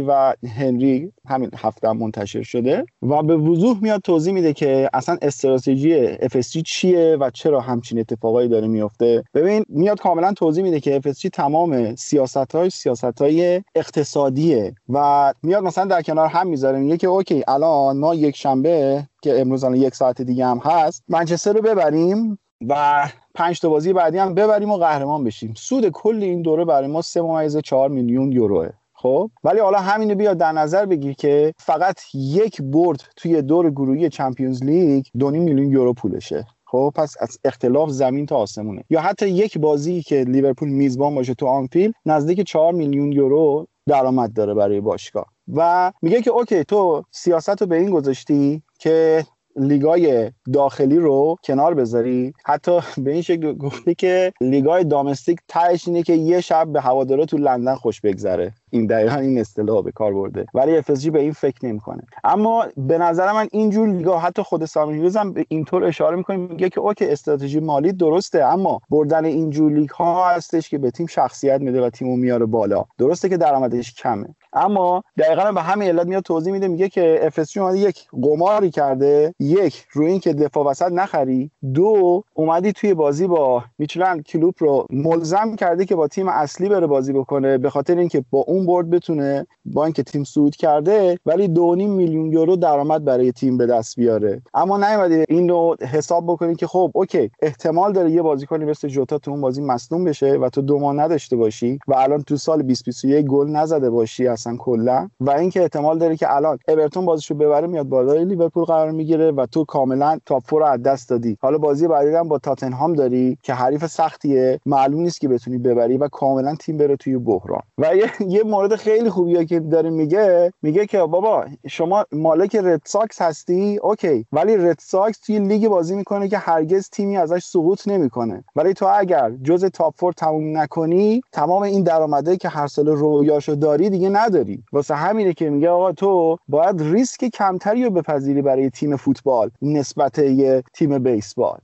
و 0.08 0.34
هنری 0.56 1.12
همین 1.26 1.50
هفته 1.56 1.92
منتشر 1.92 2.42
شده 2.42 2.84
و 3.02 3.22
به 3.22 3.36
وضوح 3.36 3.82
میاد 3.82 4.00
توضیح 4.00 4.34
میده 4.34 4.52
که 4.60 4.90
اصلا 4.92 5.16
استراتژی 5.22 6.16
FSG 6.16 6.62
چیه 6.62 7.16
و 7.20 7.30
چرا 7.30 7.60
همچین 7.60 7.98
اتفاقایی 7.98 8.48
داره 8.48 8.68
میفته. 8.68 9.24
ببین 9.34 9.64
میاد 9.68 10.00
کاملا 10.00 10.32
توضیح 10.32 10.64
میده 10.64 10.80
که 10.80 11.00
FSG 11.00 11.28
تمام 11.32 11.94
سیاست 11.94 12.54
های 12.54 12.70
سیاست 12.70 13.22
های 13.22 13.62
اقتصادیه 13.74 14.74
و 14.88 15.32
میاد 15.42 15.64
مثلا 15.64 15.84
در 15.84 16.02
کنار 16.02 16.26
هم 16.26 16.46
می‌ذاره 16.46 16.78
میگه 16.78 16.96
که 16.96 17.06
اوکی 17.06 17.44
الان 17.48 17.98
ما 17.98 18.14
یک 18.14 18.36
شنبه 18.36 19.06
که 19.22 19.40
امروز 19.40 19.64
الان 19.64 19.76
یک 19.76 19.94
ساعت 19.94 20.22
دیگه 20.22 20.46
هم 20.46 20.58
هست 20.58 21.04
منچستر 21.08 21.52
رو 21.52 21.62
ببریم 21.62 22.38
و 22.68 23.04
پنج 23.34 23.60
تا 23.60 23.68
بازی 23.68 23.92
بعدی 23.92 24.18
هم 24.18 24.34
ببریم 24.34 24.70
و 24.70 24.76
قهرمان 24.76 25.24
بشیم. 25.24 25.54
سود 25.56 25.88
کل 25.88 26.22
این 26.22 26.42
دوره 26.42 26.64
برای 26.64 26.88
ما 26.88 27.02
3.4 27.02 27.90
میلیون 27.90 28.32
یوروه. 28.32 28.68
خب؟ 29.02 29.30
ولی 29.44 29.58
حالا 29.60 29.78
همینو 29.78 30.14
بیا 30.14 30.34
در 30.34 30.52
نظر 30.52 30.86
بگیر 30.86 31.12
که 31.12 31.54
فقط 31.58 32.00
یک 32.14 32.62
برد 32.62 33.02
توی 33.16 33.42
دور 33.42 33.70
گروهی 33.70 34.08
Champions 34.08 34.64
League 34.64 35.04
2 35.18 35.30
میلیون 35.30 35.72
یورو 35.72 35.92
پولشه. 35.92 36.46
خب 36.66 36.92
پس 36.96 37.14
از 37.20 37.38
اختلاف 37.44 37.90
زمین 37.90 38.26
تا 38.26 38.36
آسمونه. 38.36 38.84
یا 38.90 39.00
حتی 39.00 39.28
یک 39.28 39.58
بازی 39.58 40.02
که 40.02 40.24
لیورپول 40.24 40.68
میزبان 40.68 41.14
باشه 41.14 41.34
تو 41.34 41.46
آنفیلد 41.46 41.94
نزدیک 42.06 42.40
4 42.40 42.72
میلیون 42.72 43.12
یورو 43.12 43.66
درآمد 43.86 44.32
داره 44.32 44.54
برای 44.54 44.80
باشگاه. 44.80 45.26
و 45.54 45.92
میگه 46.02 46.22
که 46.22 46.30
okay 46.30 46.64
تو 46.64 47.02
سیاست 47.10 47.60
رو 47.60 47.66
به 47.66 47.76
این 47.76 47.90
گذاشتی 47.90 48.62
که 48.78 49.24
لیگای 49.56 50.30
داخلی 50.52 50.96
رو 50.96 51.36
کنار 51.44 51.74
بذاری. 51.74 52.32
حتی 52.44 52.80
به 52.98 53.12
این 53.12 53.22
شکل 53.22 53.52
گفته 53.52 53.94
که 53.94 54.32
لیگای 54.40 54.84
domestic 54.84 55.38
تهش 55.48 55.88
اینه 55.88 56.02
که 56.02 56.12
یه 56.12 56.40
شب 56.40 56.68
به 56.72 56.80
هوادارا 56.80 57.24
تو 57.24 57.36
لندن 57.36 57.74
خوش 57.74 58.00
بگذره. 58.00 58.52
این 58.70 58.86
دقیقا 58.86 59.16
این 59.16 59.38
اصطلاح 59.38 59.82
به 59.82 59.92
کار 59.92 60.12
برده. 60.14 60.46
ولی 60.54 60.76
FSG 60.76 60.90
به 60.90 61.20
این 61.20 61.32
فکر 61.32 61.66
نمی‌کنه. 61.66 62.02
اما 62.24 62.66
به 62.76 62.98
نظر 62.98 63.32
من 63.32 63.48
اینجور 63.52 63.88
لیگا 63.88 64.18
حتی 64.18 64.42
خود 64.42 64.64
سامی 64.64 65.10
هم 65.16 65.32
به 65.32 65.44
اینطور 65.48 65.84
اشاره 65.84 66.16
می‌کنه 66.16 66.36
میگه 66.36 66.68
که 66.68 66.80
okay 66.80 67.08
استراتژی 67.08 67.60
مالی 67.60 67.92
درسته 67.92 68.44
اما 68.44 68.80
بردن 68.90 69.24
اینجور 69.24 69.72
لیگ 69.72 69.90
ها 69.90 70.28
هستش 70.28 70.68
که 70.68 70.78
به 70.78 70.90
تیم 70.90 71.06
شخصیت 71.06 71.60
میده 71.60 71.82
و 71.82 71.90
تیمو 71.90 72.16
میاره 72.16 72.46
بالا. 72.46 72.84
درسته 72.98 73.28
که 73.28 73.36
درآمدش 73.36 73.94
کمه. 73.94 74.34
اما 74.52 75.02
دقیقا 75.18 75.52
به 75.52 75.62
همین 75.62 75.88
علت 75.88 76.06
میاد 76.06 76.22
توضیح 76.22 76.52
میده 76.52 76.68
میگه 76.68 76.88
که 76.88 77.20
FSG 77.22 77.56
اومده 77.56 77.78
یک 77.78 78.06
قماری 78.22 78.70
کرده 78.70 79.34
یک 79.40 79.86
روی 79.92 80.06
این 80.06 80.20
که 80.20 80.32
دفاع 80.32 80.66
وسط 80.66 80.92
نخری 80.92 81.50
دو 81.74 82.24
اومدی 82.34 82.72
توی 82.72 82.94
بازی 82.94 83.26
با 83.26 83.64
میچلند 83.78 84.22
کلوب 84.22 84.54
رو 84.58 84.86
ملزم 84.90 85.56
کرده 85.56 85.84
که 85.84 85.94
با 85.96 86.08
تیم 86.08 86.28
اصلی 86.28 86.68
بره 86.68 86.86
بازی 86.86 87.12
بکنه 87.12 87.58
به 87.58 87.70
خاطر 87.70 87.98
اینکه 87.98 88.24
با 88.30 88.38
اون 88.38 88.59
برد 88.66 88.90
بتونه 88.90 89.46
با 89.64 89.84
اینکه 89.84 90.02
تیم 90.02 90.24
صعود 90.24 90.56
کرده 90.56 91.18
ولی 91.26 91.48
دو 91.48 91.76
میلیون 91.76 92.32
یورو 92.32 92.56
درآمد 92.56 93.04
برای 93.04 93.32
تیم 93.32 93.58
به 93.58 93.66
دست 93.66 93.96
بیاره. 93.96 94.42
اما 94.54 94.76
نیومدی 94.76 95.24
این 95.28 95.48
رو 95.48 95.76
حساب 95.92 96.26
بکنید 96.26 96.56
که 96.56 96.66
خب 96.66 96.90
okay 96.94 97.30
احتمال 97.42 97.92
داره 97.92 98.10
یه 98.10 98.22
بازیکنی 98.22 98.64
مثل 98.64 98.88
جوتا 98.88 99.18
تو 99.18 99.30
اون 99.30 99.40
بازی 99.40 99.62
مصدوم 99.62 100.04
بشه 100.04 100.32
و 100.32 100.48
تو 100.48 100.62
دو 100.62 100.78
ماه 100.78 100.94
نداشته 100.94 101.36
باشی 101.36 101.78
و 101.88 101.94
الان 101.94 102.22
تو 102.22 102.36
سال 102.36 102.62
2021 102.62 103.26
گل 103.26 103.48
نزده 103.48 103.90
باشی 103.90 104.26
اصلا 104.26 104.56
کلا 104.56 105.08
و 105.20 105.30
اینکه 105.30 105.62
احتمال 105.62 105.98
داره 105.98 106.16
که 106.16 106.34
الان 106.34 106.58
اورتون 106.68 107.04
بازیشو 107.04 107.34
ببره 107.34 107.66
میاد 107.66 107.86
بالای 107.86 108.24
لیورپول 108.24 108.64
قرار 108.64 108.90
می‌گیره 108.90 109.30
و 109.30 109.46
تو 109.46 109.64
کاملا 109.64 110.18
top 110.26 110.42
four 110.46 110.62
از 110.62 110.82
دست 110.82 111.10
دادی. 111.10 111.36
حالا 111.40 111.58
بازی 111.58 111.88
بعدی 111.88 112.10
هم 112.10 112.28
با 112.28 112.38
تاتنهام 112.38 112.92
داری 112.92 113.38
که 113.42 113.54
حریف 113.54 113.86
سختیه 113.86 114.60
معلوم 114.66 115.00
نیست 115.00 115.20
که 115.20 115.28
بتونی 115.28 115.58
ببری 115.58 115.96
و 115.96 116.08
کاملا 116.08 116.54
تیم 116.54 116.76
بره 116.76 116.96
توی 116.96 117.18
بحران. 117.18 117.62
و 117.78 117.96
یه 118.28 118.42
مورد 118.50 118.76
خیلی 118.76 119.10
خوبیه 119.10 119.44
که 119.44 119.60
داره 119.60 119.90
میگه 119.90 120.52
میگه 120.62 120.86
که 120.86 120.98
بابا 120.98 121.44
شما 121.68 122.04
مالک 122.12 122.56
رد 122.56 122.82
ساکس 122.84 123.22
هستی؟ 123.22 123.78
okay. 123.82 124.26
ولی 124.32 124.56
رد 124.56 124.78
ساکس 124.80 125.18
توی 125.18 125.38
لیگ 125.38 125.68
بازی 125.68 125.94
می‌کنه 125.96 126.28
که 126.28 126.38
هرگز 126.38 126.90
تیمی 126.90 127.16
ازش 127.16 127.44
سقوط 127.44 127.88
نمی‌کنه. 127.88 128.44
ولی 128.56 128.74
تو 128.74 128.86
اگر 128.94 129.30
جز 129.42 129.64
top 129.64 129.94
four 129.96 130.12
تموم 130.12 130.58
نکنی 130.58 131.22
تمام 131.32 131.62
این 131.62 131.82
درآمدی 131.82 132.36
که 132.36 132.48
هر 132.48 132.66
سال 132.66 132.88
رویاشو 132.88 133.54
داری 133.54 133.90
دیگه 133.90 134.08
نداری. 134.08 134.62
واسه 134.72 134.94
همینه 134.94 135.32
که 135.32 135.50
میگه 135.50 135.70
آقا 135.70 135.92
تو 135.92 136.38
باید 136.48 136.82
ریسک 136.82 137.24
کمتری 137.24 137.84
رو 137.84 137.90
بپذیری 137.90 138.42
برای 138.42 138.70
تیم 138.70 138.96
فوتبال 138.96 139.50
نسبت 139.62 140.18
یه 140.18 140.62
تیم 140.74 140.98
بیسبال. 140.98 141.58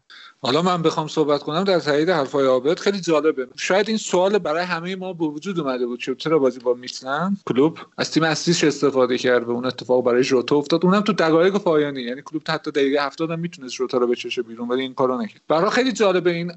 حالا 0.46 0.62
من 0.62 0.82
بخوام 0.82 1.08
صحبت 1.08 1.42
کنم 1.42 1.64
در 1.64 1.80
تایید 1.80 2.10
حرفای 2.10 2.46
عابد 2.46 2.78
خیلی 2.78 3.00
جالبه. 3.00 3.48
شاید 3.56 3.88
این 3.88 3.96
سوال 3.98 4.38
برای 4.38 4.64
همه 4.64 4.96
ما 4.96 5.12
به 5.12 5.24
وجود 5.24 5.60
اومده 5.60 5.86
بود. 5.86 6.18
چرا 6.18 6.38
بازی 6.38 6.58
با 6.58 6.74
میتلن 6.74 7.36
کلوب 7.46 7.78
از 7.98 8.10
تیم 8.10 8.22
اصلیش 8.22 8.64
استفاده 8.64 9.18
کرد 9.18 9.44
و 9.44 9.50
اون 9.50 9.66
اتفاق 9.66 10.04
برای 10.04 10.22
ژوتا 10.22 10.56
افتاد. 10.56 10.84
اونم 10.84 11.00
تو 11.00 11.12
دقایق 11.12 11.56
پایانی. 11.56 12.02
یعنی 12.02 12.22
کلوب 12.24 12.42
حتی 12.48 12.70
دقیقه 12.70 13.06
70 13.06 13.30
هم 13.30 13.40
می‌تونست 13.40 13.74
ژوتا 13.74 13.98
رو 13.98 14.06
بچشه 14.06 14.42
بیرون. 14.42 14.68
ولی 14.68 14.82
این 14.82 14.94
کارو 14.94 15.22
نکرد. 15.22 15.40
برای 15.48 15.70
خیلی 15.70 15.92
جالبه 15.92 16.30
این. 16.30 16.52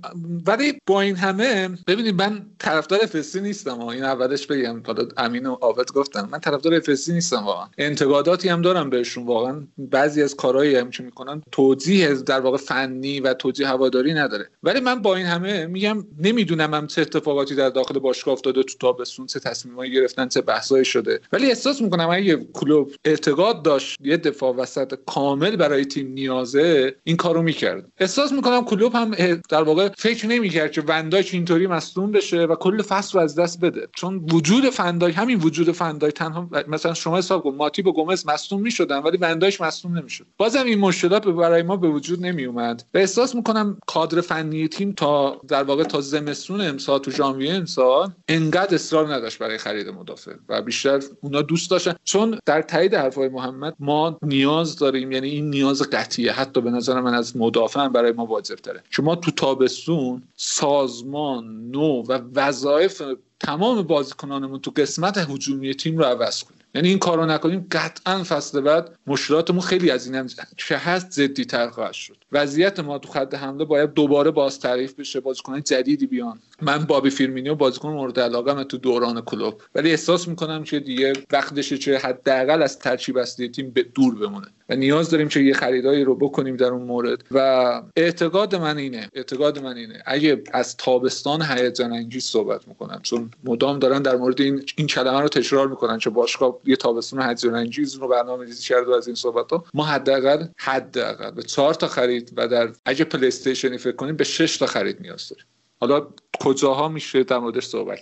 ولی 0.48 0.74
با 0.88 1.02
این 1.02 1.16
همه 1.16 1.70
ببینید 1.88 2.22
من 2.22 2.46
طرفدار 2.60 3.00
افسی 3.04 3.42
نیستم 3.42 3.82
این 3.82 4.04
اولش 4.04 4.48
بگم. 4.48 4.84
حالا 4.88 5.08
امین 5.18 5.46
و 5.46 5.54
عابد 5.54 5.92
گفتن. 5.92 6.30
من 6.32 6.40
طرفدار 6.40 6.74
افسی 6.74 7.14
نیستم 7.14 7.44
واقعا. 7.46 7.68
انتقاداتی 7.78 8.50
هم 8.50 8.62
دارم 8.62 8.90
بهشون. 8.90 9.26
واقعا 9.26 9.62
بعضی 9.78 10.24
از 10.24 10.36
کارهایی 10.36 10.76
هم 10.76 10.90
که 10.90 11.04
می‌کنن 11.04 11.42
توضیح 11.52 12.14
در 12.14 12.40
واقع 12.40 12.58
فنی 12.58 13.20
و 13.20 13.34
توضیح 13.34 13.68
هواداری 13.80 14.14
نداره. 14.14 14.50
ولی 14.64 14.80
من 14.80 15.02
با 15.02 15.16
این 15.16 15.26
همه 15.26 15.66
میگم 15.66 16.04
نمی‌دونم 16.20 16.74
هم 16.74 16.88
چه 16.88 17.02
اتفاقاتی 17.02 17.56
در 17.56 17.70
داخل 17.70 18.00
باشگاه 18.00 18.34
افتاده 18.34 18.64
تو 18.64 18.78
تابستون 18.80 19.26
چه 19.26 19.40
تصمیمایی 19.40 19.92
گرفتن 19.92 20.28
چه 20.28 20.42
بحثایی 20.42 20.86
شده. 20.86 21.20
ولی 21.32 21.48
احساس 21.48 21.82
می‌کنم 21.82 22.10
اگه 22.10 22.36
کلوب 22.54 22.92
اعتقاد 23.06 23.64
داشت 23.64 23.98
یه 24.04 24.18
دفاع 24.18 24.56
وسط 24.56 24.94
کامل 25.06 25.56
برای 25.56 25.86
تیم 25.86 26.08
نیازه 26.08 26.96
این 27.04 27.18
کارو 27.18 27.42
می‌کرد. 27.42 27.86
احساس 27.98 28.32
می‌کنم 28.32 28.66
کلوب 28.66 28.96
هم 28.96 29.12
در 29.50 29.64
واقع 29.64 29.90
فکر 29.98 30.28
نمی‌کرد 30.28 30.72
که 30.72 30.82
وندایک 30.88 31.30
اینطوری 31.34 31.68
مصدوم 31.68 32.12
بشه 32.12 32.38
و 32.38 32.56
کل 32.56 32.82
فصل 32.82 33.18
رو 33.18 33.24
از 33.24 33.36
دست 33.36 33.60
بده. 33.62 33.88
چون 33.96 34.26
وجود 34.32 34.70
فندای 34.70 35.12
همین 35.12 35.40
وجود 35.40 35.72
فندای 35.72 36.12
تنها 36.12 36.50
مثلا 36.68 36.94
شما 36.94 37.18
حساب 37.18 37.44
کن 37.44 37.56
ماتی 37.56 37.82
و 37.82 37.92
گومز 37.92 38.28
مصدوم 38.28 38.62
می‌شدن 38.62 38.98
ولی 38.98 39.18
وندایش 39.18 39.62
مصدوم 39.62 39.98
نمی‌شد. 39.98 40.26
بازم 40.38 40.66
این 40.66 40.80
مشکلات 40.80 41.28
برای 41.28 41.62
ما 41.62 41.78
به 41.78 41.88
وجود 41.88 42.26
نمیومد 42.26 42.84
و 42.94 42.98
احساس 42.98 43.36
می‌کنم 43.36 43.59
کادر 43.88 44.22
فنی 44.22 44.68
تیم 44.68 44.92
تا 44.92 45.42
در 45.48 45.64
واقع 45.64 45.84
تا 45.84 46.02
زمستون 46.02 46.62
امسال 46.62 47.00
تو 47.00 47.12
ژانویه 47.12 47.54
امسال 47.54 48.12
انقدر 48.28 48.76
اصرار 48.76 49.14
نداشت 49.14 49.38
برای 49.40 49.58
خرید 49.58 49.88
مدافع 49.90 50.34
و 50.50 50.62
بیشتر 50.62 51.00
اونا 51.22 51.42
دوست 51.42 51.72
داشتن. 51.72 51.96
چون 52.04 52.40
در 52.46 52.62
تایید 52.62 52.96
حرفای 52.96 53.30
محمد 53.30 53.76
ما 53.80 54.18
نیاز 54.22 54.78
داریم 54.78 55.12
یعنی 55.12 55.30
این 55.30 55.50
نیاز 55.50 55.82
قطعیه. 55.82 56.32
حتی 56.32 56.62
به 56.62 56.72
نظر 56.72 57.02
من 57.02 57.14
از 57.14 57.38
مدافع 57.38 57.88
برای 57.88 58.12
ما 58.12 58.26
واجب 58.26 58.56
تره 58.56 58.84
شما 58.90 59.16
تو 59.16 59.32
تابستون 59.32 60.24
سازمان 60.36 61.72
نو 61.72 62.04
و 62.04 62.20
وظایف 62.36 63.02
تمام 63.40 63.82
بازیکنانمون 63.82 64.60
تو 64.60 64.72
قسمت 64.72 65.18
هجومی 65.18 65.76
تیم 65.76 65.98
رو 65.98 66.04
عوض 66.04 66.44
یعنی 66.76 66.90
این 66.90 67.00
کارو 67.00 67.26
نکنیم 67.26 67.68
قطعا 67.72 68.24
فصل 68.24 68.62
بعد 68.62 68.98
مشکلاتمون 69.08 69.62
خیلی 69.62 69.92
از 69.92 70.08
این 70.08 70.30
که 70.58 70.78
هست 70.78 71.12
جدی 71.12 71.46
تر 71.46 71.70
خواهد 71.70 71.94
شد. 71.94 72.18
وضعیت 72.32 72.80
ما 72.80 73.00
تو 73.00 73.10
خط 73.10 73.34
حمله 73.34 73.66
باید 73.66 73.94
دوباره 73.94 74.32
باز 74.32 74.60
تعریف 74.60 74.94
بشه 74.94 75.20
بازیکن 75.20 75.62
جدیدی 75.62 76.08
بیان. 76.08 76.40
من 76.62 76.86
بابی 76.86 77.10
فیرمینیو 77.10 77.56
بازیکن 77.56 77.90
مورد 77.90 78.20
علاقه 78.20 78.64
تو 78.64 78.78
دوران 78.78 79.22
کلوب. 79.22 79.62
ولی 79.76 79.90
احساس 79.90 80.28
می‌کنم 80.28 80.64
که 80.64 80.80
دیگه 80.80 81.14
وقتشه 81.32 81.78
چه 81.78 81.98
حداقل 81.98 82.62
از 82.64 82.80
ترکیب 82.80 83.18
اصلی 83.18 83.50
تیم 83.50 83.72
به 83.72 83.84
دور 83.84 84.16
بمونه. 84.16 84.48
و 84.70 84.76
نیاز 84.76 85.10
داریم 85.10 85.28
که 85.28 85.40
یه 85.40 85.54
خریدایی 85.54 86.04
رو 86.04 86.16
بکنیم 86.16 86.56
در 86.56 86.68
اون 86.68 86.82
مورد. 86.82 87.24
و 87.32 87.82
اعتقاد 87.96 88.56
من 88.56 88.78
اینه 88.78 89.10
اعتقاد 89.14 89.60
من 89.60 89.78
اینه 89.78 90.04
اگه 90.06 90.44
از 90.54 90.78
تابستان 90.78 91.42
هیجان 91.42 91.94
انگیز 91.94 92.24
صحبت 92.24 92.68
می‌کنم 92.68 93.00
چون 93.04 93.32
مدام 93.44 93.80
دارن 93.80 94.02
در 94.02 94.16
مورد 94.16 94.42
این 94.42 94.64
این 94.76 94.88
کلمه 94.88 95.22
رو 95.22 95.28
تکرار 95.28 95.68
می‌کنن 95.68 95.98
که 95.98 96.10
باشگاه 96.10 96.60
یه 96.66 96.76
تابستان 96.76 97.30
هیجان 97.30 97.56
انگیز 97.56 97.96
رو 97.96 98.08
برنامه‌ریزی 98.08 98.64
کرده 98.64 98.96
از 98.96 99.08
این 99.08 99.16
صحبت 99.16 99.52
ها 99.52 99.66
ما 99.74 99.86
حداقل 99.86 100.46
حداقل 100.58 101.32
به 101.32 101.44
چهار 101.44 101.74
تا 101.74 101.88
خرید 101.88 102.34
و 102.38 102.48
در 102.48 102.70
اگه 102.86 103.04
پلی 103.04 103.28
استیشنی 103.28 103.78
فکر 103.78 103.96
کنیم 103.96 104.16
به 104.16 104.24
6 104.24 104.58
تا 104.58 104.66
خرید 104.66 105.02
نیاز 105.02 105.30
داریم. 105.30 105.46
حالا 105.82 106.08
کجاها 106.40 106.88
میشه 106.88 107.24
در 107.24 107.38
موردش 107.38 107.66
صحبت؟ 107.66 108.00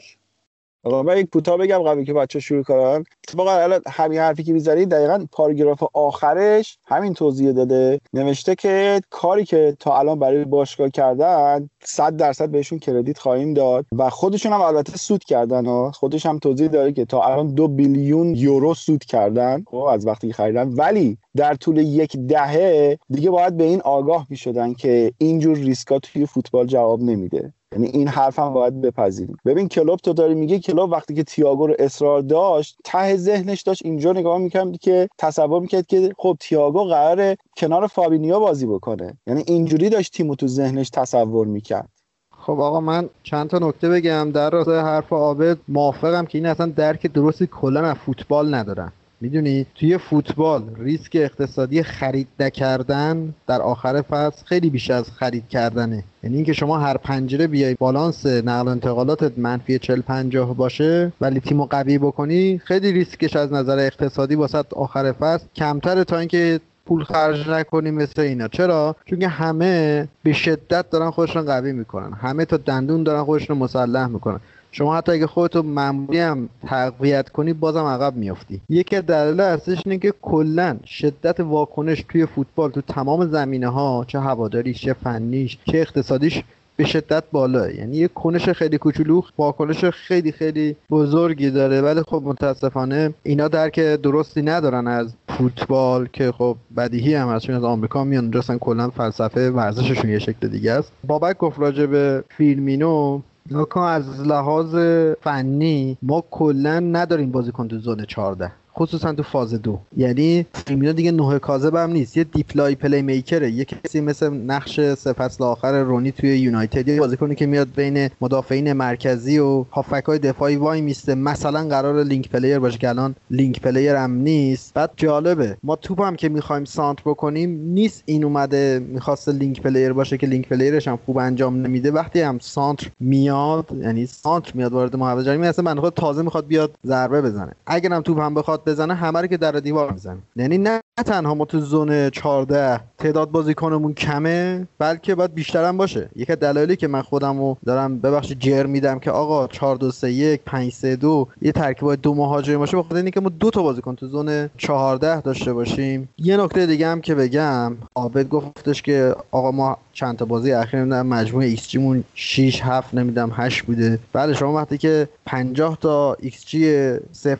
آقا 0.83 1.03
من 1.03 1.17
یک 1.17 1.29
کوتاه 1.29 1.57
بگم 1.57 1.79
قبل 1.83 2.03
که 2.03 2.13
بچه 2.13 2.39
شروع 2.39 2.63
کنن. 2.63 3.03
اتفاقا 3.27 3.51
الان 3.51 3.81
همین 3.87 4.19
حرفی 4.19 4.43
که 4.43 4.53
می‌زنی 4.53 4.85
دقیقا 4.85 5.25
پاراگراف 5.31 5.83
آخرش 5.93 6.77
همین 6.87 7.13
توضیح 7.13 7.51
داده. 7.51 7.99
نوشته 8.13 8.55
که 8.55 9.01
کاری 9.09 9.45
که 9.45 9.77
تا 9.79 9.99
الان 9.99 10.19
برای 10.19 10.45
باشگاه 10.45 10.89
کردن 10.89 11.69
100 11.83 12.15
درصد 12.17 12.49
بهشون 12.49 12.79
کردیت 12.79 13.17
خواهیم 13.17 13.53
داد 13.53 13.85
و 13.97 14.09
خودشون 14.09 14.53
هم 14.53 14.61
البته 14.61 14.97
سود 14.97 15.23
کردن 15.23 15.65
ها. 15.65 15.91
خودش 15.91 16.25
هم 16.25 16.39
توضیح 16.39 16.67
داره 16.67 16.91
که 16.91 17.05
تا 17.05 17.21
الان 17.21 17.47
دو 17.47 17.67
بیلیون 17.67 18.35
یورو 18.35 18.73
سود 18.73 19.03
کردن. 19.03 19.63
خب 19.67 19.77
از 19.77 20.07
وقتی 20.07 20.33
خریدن. 20.33 20.73
ولی 20.73 21.17
در 21.35 21.53
طول 21.55 21.77
یک 21.77 22.17
دهه 22.17 22.97
دیگه 23.09 23.29
باید 23.29 23.57
به 23.57 23.63
این 23.63 23.81
آگاه 23.81 24.27
می 24.29 24.75
که 24.75 25.11
اینجور 25.17 25.57
ریسکا 25.57 25.99
توی 25.99 26.25
فوتبال 26.25 26.65
جواب 26.65 27.01
نمیده. 27.01 27.53
یعنی 27.71 27.87
این 27.87 28.07
حرف 28.07 28.39
هم 28.39 28.53
باید 28.53 28.81
بپذیریم. 28.81 29.37
ببین 29.45 29.67
کلوب 29.67 29.99
تو 29.99 30.13
داری 30.13 30.35
میگه 30.35 30.59
کلوب 30.59 30.91
وقتی 30.91 31.13
که 31.13 31.23
تییاگو 31.23 31.67
رو 31.67 31.75
اصرار 31.79 32.21
داشت 32.21 32.77
ته 32.83 33.17
ذهنش 33.17 33.61
داشت 33.61 33.85
اینجا 33.85 34.13
نگاه 34.13 34.37
می‌کرد 34.37 34.77
که 34.77 35.09
تصور 35.17 35.61
می‌کرد 35.61 35.87
که 35.87 36.13
خب 36.17 36.37
تیاگو 36.39 36.83
قراره 36.83 37.37
کنار 37.57 37.87
فابینیو 37.87 38.39
بازی 38.39 38.65
بکنه. 38.65 39.17
یعنی 39.27 39.43
اینجوری 39.47 39.89
داشت 39.89 40.13
تیمو 40.13 40.35
تو 40.35 40.47
ذهنش 40.47 40.89
تصور 40.89 41.47
می‌کرد. 41.47 41.89
خب 42.37 42.59
آقا 42.59 42.79
من 42.79 43.09
چند 43.23 43.49
تا 43.49 43.59
نکته 43.59 43.89
بگم. 43.89 44.31
در 44.31 44.49
راستای 44.49 44.79
حرف 44.79 45.13
عابد 45.13 45.57
موافقم 45.67 46.25
که 46.25 46.37
این 46.37 46.47
اصلا 46.47 46.65
درک 46.65 47.07
درستی 47.07 47.47
کلا 47.47 47.81
از 47.81 47.95
فوتبال 47.95 48.55
ندارن 48.55 48.91
می‌دونی 49.21 49.65
توی 49.75 49.97
فوتبال 49.97 50.63
ریسک 50.79 51.11
اقتصادی 51.13 51.83
خرید 51.83 52.27
نکردن 52.39 53.33
در 53.47 53.61
آخر 53.61 54.01
فصل 54.01 54.45
خیلی 54.45 54.69
بیش 54.69 54.91
از 54.91 55.11
خرید 55.11 55.47
کردنه. 55.49 56.03
یعنی 56.23 56.35
اینکه 56.35 56.53
شما 56.53 56.77
هر 56.77 56.97
پنجره 56.97 57.47
بیای 57.47 57.75
بالانس 57.75 58.25
نقل 58.25 58.67
و 58.67 58.69
انتقالات 58.69 59.31
منفی 59.37 59.79
40 59.79 60.01
50 60.01 60.55
باشه 60.55 61.11
ولی 61.21 61.39
تیمو 61.39 61.65
قوی 61.65 61.97
بکنی 61.97 62.61
خیلی 62.63 62.91
ریسکش 62.91 63.35
از 63.35 63.53
نظر 63.53 63.79
اقتصادی 63.79 64.35
واسه 64.35 64.63
آخر 64.75 65.11
فصل 65.11 65.45
کمتره 65.55 66.03
تا 66.03 66.17
اینکه 66.17 66.59
پول 66.85 67.03
خرج 67.03 67.49
نکنی 67.49 67.91
مثل 67.91 68.21
اینا. 68.21 68.47
چرا؟ 68.47 68.95
چون 69.05 69.23
همه 69.23 70.07
به 70.23 70.33
شدت 70.33 70.89
دارن 70.89 71.11
خودشون 71.11 71.45
قوی 71.45 71.73
می‌کنن. 71.73 72.13
همه 72.13 72.45
تا 72.45 72.57
دندون 72.57 73.03
دارن 73.03 73.23
خودشون 73.23 73.57
مسلح 73.57 74.07
می‌کنن. 74.07 74.39
شما 74.71 74.97
حتی 74.97 75.11
اگه 75.11 75.27
خودتو 75.27 75.63
معمولی 75.63 76.19
هم 76.19 76.49
تقویت 76.67 77.29
کنی 77.29 77.53
بازم 77.53 77.83
عقب 77.83 78.15
میافتی. 78.15 78.61
یکی 78.69 78.95
از 78.95 79.05
دلایل 79.05 79.39
اصلیش 79.39 79.79
اینه 79.85 79.97
که 79.97 80.13
کلا 80.21 80.77
شدت 80.85 81.39
واکنش 81.39 82.05
توی 82.09 82.25
فوتبال 82.25 82.71
تو 82.71 82.81
تمام 82.81 83.25
زمینه 83.27 83.67
ها 83.67 84.05
چه 84.07 84.19
هواداریش 84.19 84.81
چه 84.81 84.93
فنیش 84.93 85.57
چه 85.65 85.77
اقتصادیش 85.77 86.43
به 86.77 86.85
شدت 86.85 87.23
بالا 87.31 87.71
یعنی 87.71 87.97
یه 87.97 88.07
کنش 88.07 88.49
خیلی 88.49 88.77
کوچولو 88.77 89.21
واکنش 89.37 89.85
خیلی 89.85 90.31
خیلی 90.31 90.75
بزرگی 90.89 91.51
داره 91.51 91.81
ولی 91.81 92.01
خب 92.01 92.21
متاسفانه 92.25 93.13
اینا 93.23 93.47
درک 93.47 93.79
درستی 93.79 94.41
ندارن 94.41 94.87
از 94.87 95.13
فوتبال 95.29 96.07
که 96.13 96.31
خب 96.31 96.57
بدیهی 96.77 97.13
هم 97.13 97.27
از 97.27 97.49
از 97.49 97.63
آمریکا 97.63 98.03
میان 98.03 98.23
اونجا 98.23 98.41
کلا 98.41 98.89
فلسفه 98.89 99.49
ورزششون 99.51 100.09
یه 100.09 100.19
شکل 100.19 100.47
دیگه 100.47 100.71
است. 100.71 100.91
بابک 101.07 101.37
گفت 101.37 101.59
راجع 101.59 101.85
به 101.85 102.23
فیلمینو 102.29 103.21
نکن 103.51 103.81
از 103.81 104.21
لحاظ 104.27 104.75
فنی 105.21 105.97
ما 106.01 106.23
کلا 106.31 106.79
نداریم 106.79 107.31
بازیکن 107.31 107.67
تو 107.67 107.77
zone 107.77 108.05
14 108.05 108.51
خصوصا 108.77 109.13
تو 109.13 109.23
phase 109.23 109.53
دو. 109.53 109.79
یعنی 109.97 110.45
فیرمینو 110.53 110.93
دیگه 110.93 111.11
نه 111.11 111.39
کاذب 111.39 111.75
هم 111.75 111.91
نیست. 111.91 112.17
یه 112.17 112.23
deep-lying 112.23 112.75
playmaker 112.75 113.01
ـه 113.01 113.51
یه 113.51 113.65
کسی 113.65 114.01
مثل 114.01 114.29
نقش 114.29 114.93
سال 114.93 115.15
آخر 115.39 115.83
رونی 115.83 116.11
توی 116.11 116.39
یونایتد 116.39 116.87
یه 116.87 116.99
بازیکنی 116.99 117.35
که 117.35 117.45
میاد 117.45 117.67
بین 117.75 118.09
مدافعین 118.21 118.73
مرکزی 118.73 119.39
و 119.39 119.65
های 120.07 120.19
دفاعی 120.19 120.55
وای 120.55 120.81
میسته. 120.81 121.15
مثلا 121.15 121.67
قرار 121.67 122.03
link 122.03 122.29
player 122.29 122.59
باشه 122.59 122.77
که 122.77 122.89
الان 122.89 123.15
link 123.31 123.61
player 123.61 123.95
هم 123.95 124.11
نیست. 124.11 124.73
بعد 124.73 124.91
جالبه. 124.97 125.57
ما 125.63 125.75
توپ 125.75 126.01
هم 126.01 126.15
که 126.15 126.29
می‌خوایم 126.29 126.65
سانتر 126.65 126.97
بکنیم 127.05 127.49
نیست 127.49 128.03
این 128.05 128.23
اومده 128.23 128.85
می‌خواست 128.87 129.29
link 129.29 129.61
player 129.61 129.93
باشه 129.93 130.17
که 130.17 130.27
link 130.27 130.49
player 130.49 130.78
ش 130.78 130.87
هم 130.87 130.99
خوب 131.05 131.17
انجام 131.17 131.61
نمیده. 131.61 131.91
وقتی 131.91 132.21
هم 132.21 132.39
سانتر 132.39 132.89
میاد 132.99 133.71
یعنی 133.81 134.05
سانتر 134.05 134.51
میاد 134.55 134.73
وارد 134.73 134.95
محوطه 134.95 135.23
جریمه 135.23 135.47
اصلا 135.47 135.75
من 135.75 135.89
تازه 135.89 136.21
می‌خواد 136.21 136.47
بیاد 136.47 136.71
ضربه 136.85 137.21
بزنه. 137.21 137.51
اگرم 137.65 138.01
توپ 138.01 138.19
هم 138.19 138.33
بخواد 138.33 138.66
بزنه 138.67 138.95
همه 138.95 139.21
رو 139.21 139.27
که 139.27 139.37
در 139.37 139.51
دیوار 139.51 139.91
می‌زنه. 139.91 140.19
یعنی 140.35 140.57
نه 140.57 140.81
تنها 141.03 141.33
ما 141.33 141.45
تو 141.45 141.59
zone 141.59 142.09
14 142.09 142.79
تعداد 142.97 143.31
بازیکنمون 143.31 143.93
کمه 143.93 144.67
بلکه 144.79 145.15
باید 145.15 145.33
بیشتر 145.33 145.63
هم 145.63 145.77
باشه 145.77 146.09
از 146.29 146.39
دلایلی 146.39 146.75
که 146.75 146.87
من 146.87 147.01
خودمو 147.01 147.55
دارم 147.65 147.99
ببخشید 147.99 148.39
جر 148.39 148.65
میدم 148.65 148.99
که 148.99 149.11
آقا 149.11 149.47
4 149.47 149.75
2 149.75 149.91
3 149.91 150.11
1 150.11 150.41
5 150.45 150.73
3 150.73 150.95
2 150.95 151.27
یه 151.41 151.51
ترکیب 151.51 151.93
دو 151.93 152.13
مهاجم 152.13 152.57
باشه 152.57 152.77
بخاطر 152.77 152.95
اینکه 152.95 153.19
ما 153.19 153.29
دو 153.29 153.49
تا 153.49 153.63
بازیکن 153.63 153.95
تو 153.95 154.07
zone 154.07 154.49
14 154.57 155.21
داشته 155.21 155.53
باشیم. 155.53 156.09
یه 156.17 156.37
نکته 156.37 156.65
دیگه 156.65 156.87
هم 156.87 157.01
که 157.01 157.15
بگم 157.15 157.73
عابد 157.95 158.29
گفتش 158.29 158.81
که 158.81 159.15
آقا 159.31 159.51
ما 159.51 159.77
چند 159.93 160.17
تا 160.17 160.25
بازی 160.25 160.51
اخیر 160.51 160.79
نمی‌دونم 160.79 161.07
مجموع 161.07 161.43
ایکس 161.43 161.67
جی 161.67 161.77
مون 161.77 162.03
6 162.13 162.61
7 162.63 162.93
نمی‌دونم 162.93 163.31
8 163.33 163.65
بوده. 163.65 163.99
بله 164.13 164.33
شما 164.33 164.53
وقتی 164.53 164.77
که 164.77 165.09
50 165.25 165.77
تا 165.81 166.17
ایکس 166.19 166.45
جی 166.45 166.91
0 167.11 167.37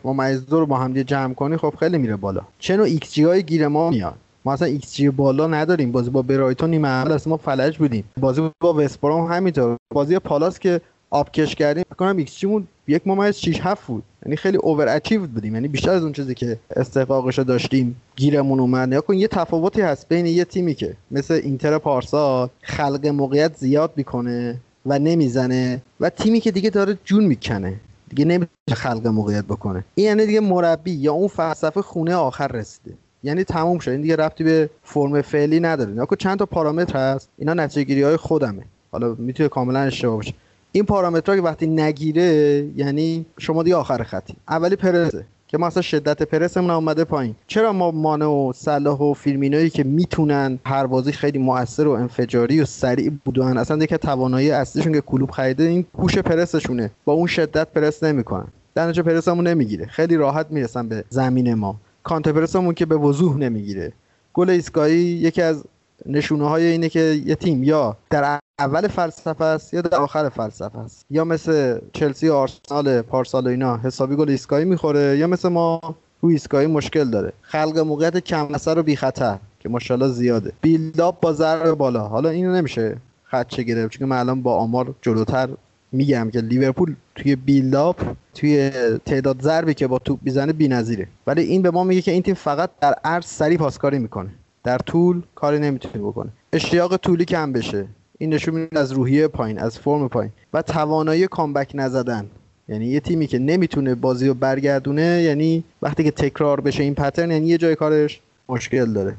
رو 0.50 0.66
با 0.66 0.78
هم 0.78 0.94
جمع 0.94 1.34
کنی 1.34 1.58
خب 1.58 1.74
خیلی 1.80 1.98
میره 1.98 2.16
بالا. 2.16 2.42
چه 2.60 2.78
نوع 2.78 2.86
ایکس 2.86 3.14
جی 3.14 3.26
گیر 3.48 3.68
ما 3.68 3.90
میاد. 3.90 4.14
ما 4.46 4.54
اصلا 4.54 4.68
ایکس 4.68 4.94
جی 4.94 5.10
بالا 5.10 5.48
نداریم. 5.48 5.92
بازی 5.92 6.10
با 6.10 6.22
برایتون 6.22 6.70
نیمه 6.70 6.88
اول 6.88 7.12
اصلا 7.12 7.32
ما 7.32 7.38
فلج 7.38 7.78
بودیم. 7.78 8.04
بازی 8.20 8.52
با 8.60 8.74
وستبروم 8.74 9.26
همینطور. 9.26 9.78
بازی 9.94 10.20
پالاس 10.20 10.60
که 10.60 10.82
آبکش 11.10 11.56
کردیم 11.56 11.84
فکر 11.84 11.96
کنم 11.96 12.18
ایکس 12.18 12.44
مون 12.44 12.68
یک 12.88 13.08
ممیز 13.08 13.36
6 13.36 13.60
7 13.62 13.88
بود. 13.88 14.04
یعنی 14.26 14.36
خیلی 14.36 14.58
overachieve 14.58 15.28
بودیم. 15.28 15.56
یعنی 15.56 15.68
بیشتر 15.68 15.92
از 15.92 16.04
اون 16.04 16.12
چیزی 16.12 16.34
که 16.34 16.60
استحقاقش 16.76 17.40
داشتیم 17.40 18.02
گیرمون 18.16 18.60
اومد. 18.60 18.92
لیکن 18.92 19.14
یه 19.14 19.28
تفاوتی 19.28 19.82
هست 19.82 20.10
بین 20.10 20.26
یه 20.26 20.46
تیمی 20.46 20.76
که 20.76 20.94
مثل 21.12 21.34
اینتر 21.34 21.78
پارسال 21.78 22.50
خلق 22.62 23.08
موقعیت 23.08 23.58
زیاد 23.58 23.94
می‌کنه 23.96 24.58
و 24.86 25.00
نمی‌زنه 25.00 25.82
و 26.00 26.10
تیمی 26.10 26.40
که 26.40 26.52
دیگه 26.52 26.70
داره 26.70 26.98
جون 27.06 27.24
می‌کنه. 27.24 27.74
دیگه 28.10 28.26
نمی‌تونه 28.26 28.76
خلق 28.76 29.08
موقعیت 29.08 29.46
بکنه. 29.46 29.86
این 29.96 30.08
یعنی 30.08 30.26
دیگه 30.26 30.40
مربی 30.40 30.92
یا 30.92 31.14
اون 31.14 31.28
فلسفه 31.28 31.82
خونه 31.82 32.16
آخر 32.16 32.48
رسیده. 32.48 32.94
یعنی 33.28 33.44
تموم 33.44 33.80
شد. 33.80 33.92
این 33.92 34.02
دیگه 34.02 34.16
رفتی 34.16 34.44
به 34.44 34.70
فرم 34.84 35.22
فعلی 35.22 35.60
نداره. 35.60 35.96
یا 35.96 36.08
چند 36.20 36.40
تا 36.40 36.46
پارامتر 36.46 37.14
هست 37.14 37.30
اینا 37.38 37.54
نتیجه 37.54 37.84
گیری 37.84 38.02
های 38.02 38.18
خودمه. 38.18 38.64
حالا 38.92 39.16
می‌تونه 39.18 39.50
کاملا 39.50 39.80
اشتباه 39.80 40.16
باشه. 40.16 40.34
این 40.72 40.86
پارامترها 40.86 41.36
که 41.38 41.44
وقتی 41.44 41.68
نگیره 41.68 42.66
یعنی 42.76 43.26
شما 43.38 43.64
دیگه 43.64 43.76
آخر 43.76 44.04
خطی. 44.04 44.34
اولی 44.50 44.76
پرسه 44.76 45.26
که 45.48 45.58
ما 45.58 45.68
اصلا 45.68 45.82
شدت 45.82 46.24
پرسمون 46.24 46.70
اومده 46.70 47.04
پایین. 47.04 47.36
چرا 47.48 47.74
ما 47.74 47.92
مانه 47.92 48.26
و 48.26 48.54
صلاح 48.56 49.00
و 49.00 49.14
فیلمینایی 49.14 49.70
که 49.70 49.84
می‌تونن 49.84 50.60
پروازی 50.64 51.12
خیلی 51.12 51.40
موثر 51.40 51.88
و 51.88 51.92
انفجاری 51.92 52.62
و 52.62 52.66
سریع 52.66 53.12
بودن 53.26 53.58
اصلا 53.58 53.78
دیگه 53.78 53.98
توانایی 53.98 54.52
اصلیشون 54.52 54.94
که 54.94 55.02
کلوب 55.02 55.32
خریده 55.32 55.64
این 55.64 55.84
کوش 55.84 56.18
پرسشونه. 56.18 56.92
با 57.06 57.14
اون 57.14 57.28
شدت 57.28 57.68
پرس 57.68 58.04
نمی‌کنن. 58.04 58.48
در 58.76 58.84
نتیجه 58.84 59.04
پرسمون 59.04 59.48
نمی‌گیره. 59.48 59.86
خیلی 59.86 60.16
راحت 60.16 60.46
می‌رسن 60.50 60.88
به 60.88 61.04
زمین 61.10 61.54
ما. 61.54 61.76
counter 62.08 62.32
press 62.32 62.58
مون 62.58 62.74
که 62.74 62.86
به 62.86 62.98
وضوح 62.98 63.38
نمی‌گیره. 63.38 63.94
گل 64.34 64.50
ایستگاهی 64.50 65.00
یکی 65.00 65.42
از 65.42 65.64
نشونه 66.06 66.50
های 66.50 66.66
اینه 66.66 66.90
که 66.90 67.22
یه 67.26 67.36
تیم 67.36 67.64
یا 67.64 67.98
در 68.10 68.40
اول 68.60 68.88
فلسفه 68.88 69.46
است 69.46 69.74
یا 69.74 69.82
در 69.82 69.98
آخر 69.98 70.30
فلسفه 70.30 70.80
است. 70.80 71.06
یا 71.10 71.24
مثل 71.24 71.80
چلسی 71.94 72.30
و 72.30 72.34
آرسنال 72.34 73.02
پارسال 73.02 73.48
و 73.48 73.50
اینا 73.50 73.78
حسابی 73.78 74.16
گل 74.16 74.30
ایستگاهی 74.30 74.66
می‌خوره 74.66 75.18
یا 75.18 75.28
مثل 75.28 75.50
ما 75.50 75.82
روی 76.22 76.34
ایستگاهی 76.34 76.68
مشکل 76.68 77.10
داره. 77.10 77.34
خلق 77.42 77.80
موقعیت 77.80 78.18
کم 78.18 78.48
اثر 78.54 78.80
و 78.80 78.84
بی 78.84 78.96
خطر 78.96 79.38
که 79.60 79.70
ماشاءالله 79.70 80.08
زیاده. 80.08 80.54
build-up 80.62 81.20
با 81.20 81.34
ضریب 81.34 81.78
بالا. 81.78 82.08
حالا 82.08 82.30
اینو 82.30 82.54
نمیشه 82.56 82.98
خدشه 83.32 83.64
گرفت 83.64 83.92
چون 83.92 84.08
من 84.08 84.18
الان 84.18 84.42
با 84.42 84.56
آمار 84.56 84.96
جلوتر 85.02 85.50
میگم 85.92 86.30
که 86.34 86.42
لیورپول 86.42 86.96
توی 87.16 87.36
بیلداپ 87.36 88.02
توی 88.34 88.70
تعداد 89.06 89.42
ضربی 89.42 89.74
که 89.74 89.88
با 89.88 90.00
توپ 90.00 90.20
می‌زنه 90.24 90.54
بی‌نظیره. 90.54 91.08
ولی 91.28 91.42
این 91.42 91.62
به 91.62 91.72
ما 91.72 91.84
میگه 91.84 92.02
که 92.02 92.12
این 92.12 92.22
تیم 92.22 92.34
فقط 92.34 92.70
در 92.82 92.94
عرض 93.04 93.26
سری 93.26 93.58
پاسکاری 93.58 94.00
می‌کنه. 94.00 94.30
در 94.64 94.78
طول 94.78 95.22
کاری 95.36 95.60
نمی‌تونه 95.60 96.04
بکنه. 96.04 96.30
اشتیاق 96.54 96.98
طولی 96.98 97.26
کم 97.26 97.54
بشه. 97.54 97.86
این 98.18 98.34
نشون 98.34 98.54
میده 98.54 98.80
از 98.80 98.92
روحیه 98.92 99.28
پایین 99.28 99.60
از 99.60 99.80
فرم 99.80 100.08
پایین 100.08 100.32
و 100.54 100.62
توانایی 100.62 101.28
کامبک 101.28 101.72
نزدن. 101.74 102.26
یعنی 102.70 102.86
یه 102.86 103.00
تیمی 103.00 103.28
که 103.28 103.40
نمی‌تونه 103.40 103.96
بازی 103.96 104.28
رو 104.28 104.34
برگردونه 104.34 105.22
یعنی 105.24 105.64
وقتی 105.82 106.04
که 106.04 106.12
تکرار 106.12 106.62
بشه 106.62 106.84
این 106.84 106.96
پترن 106.96 107.32
یعنی 107.32 107.48
یه 107.48 107.58
جای 107.58 107.76
کارش 107.76 108.22
مشکل 108.50 108.94
داره. 108.94 109.16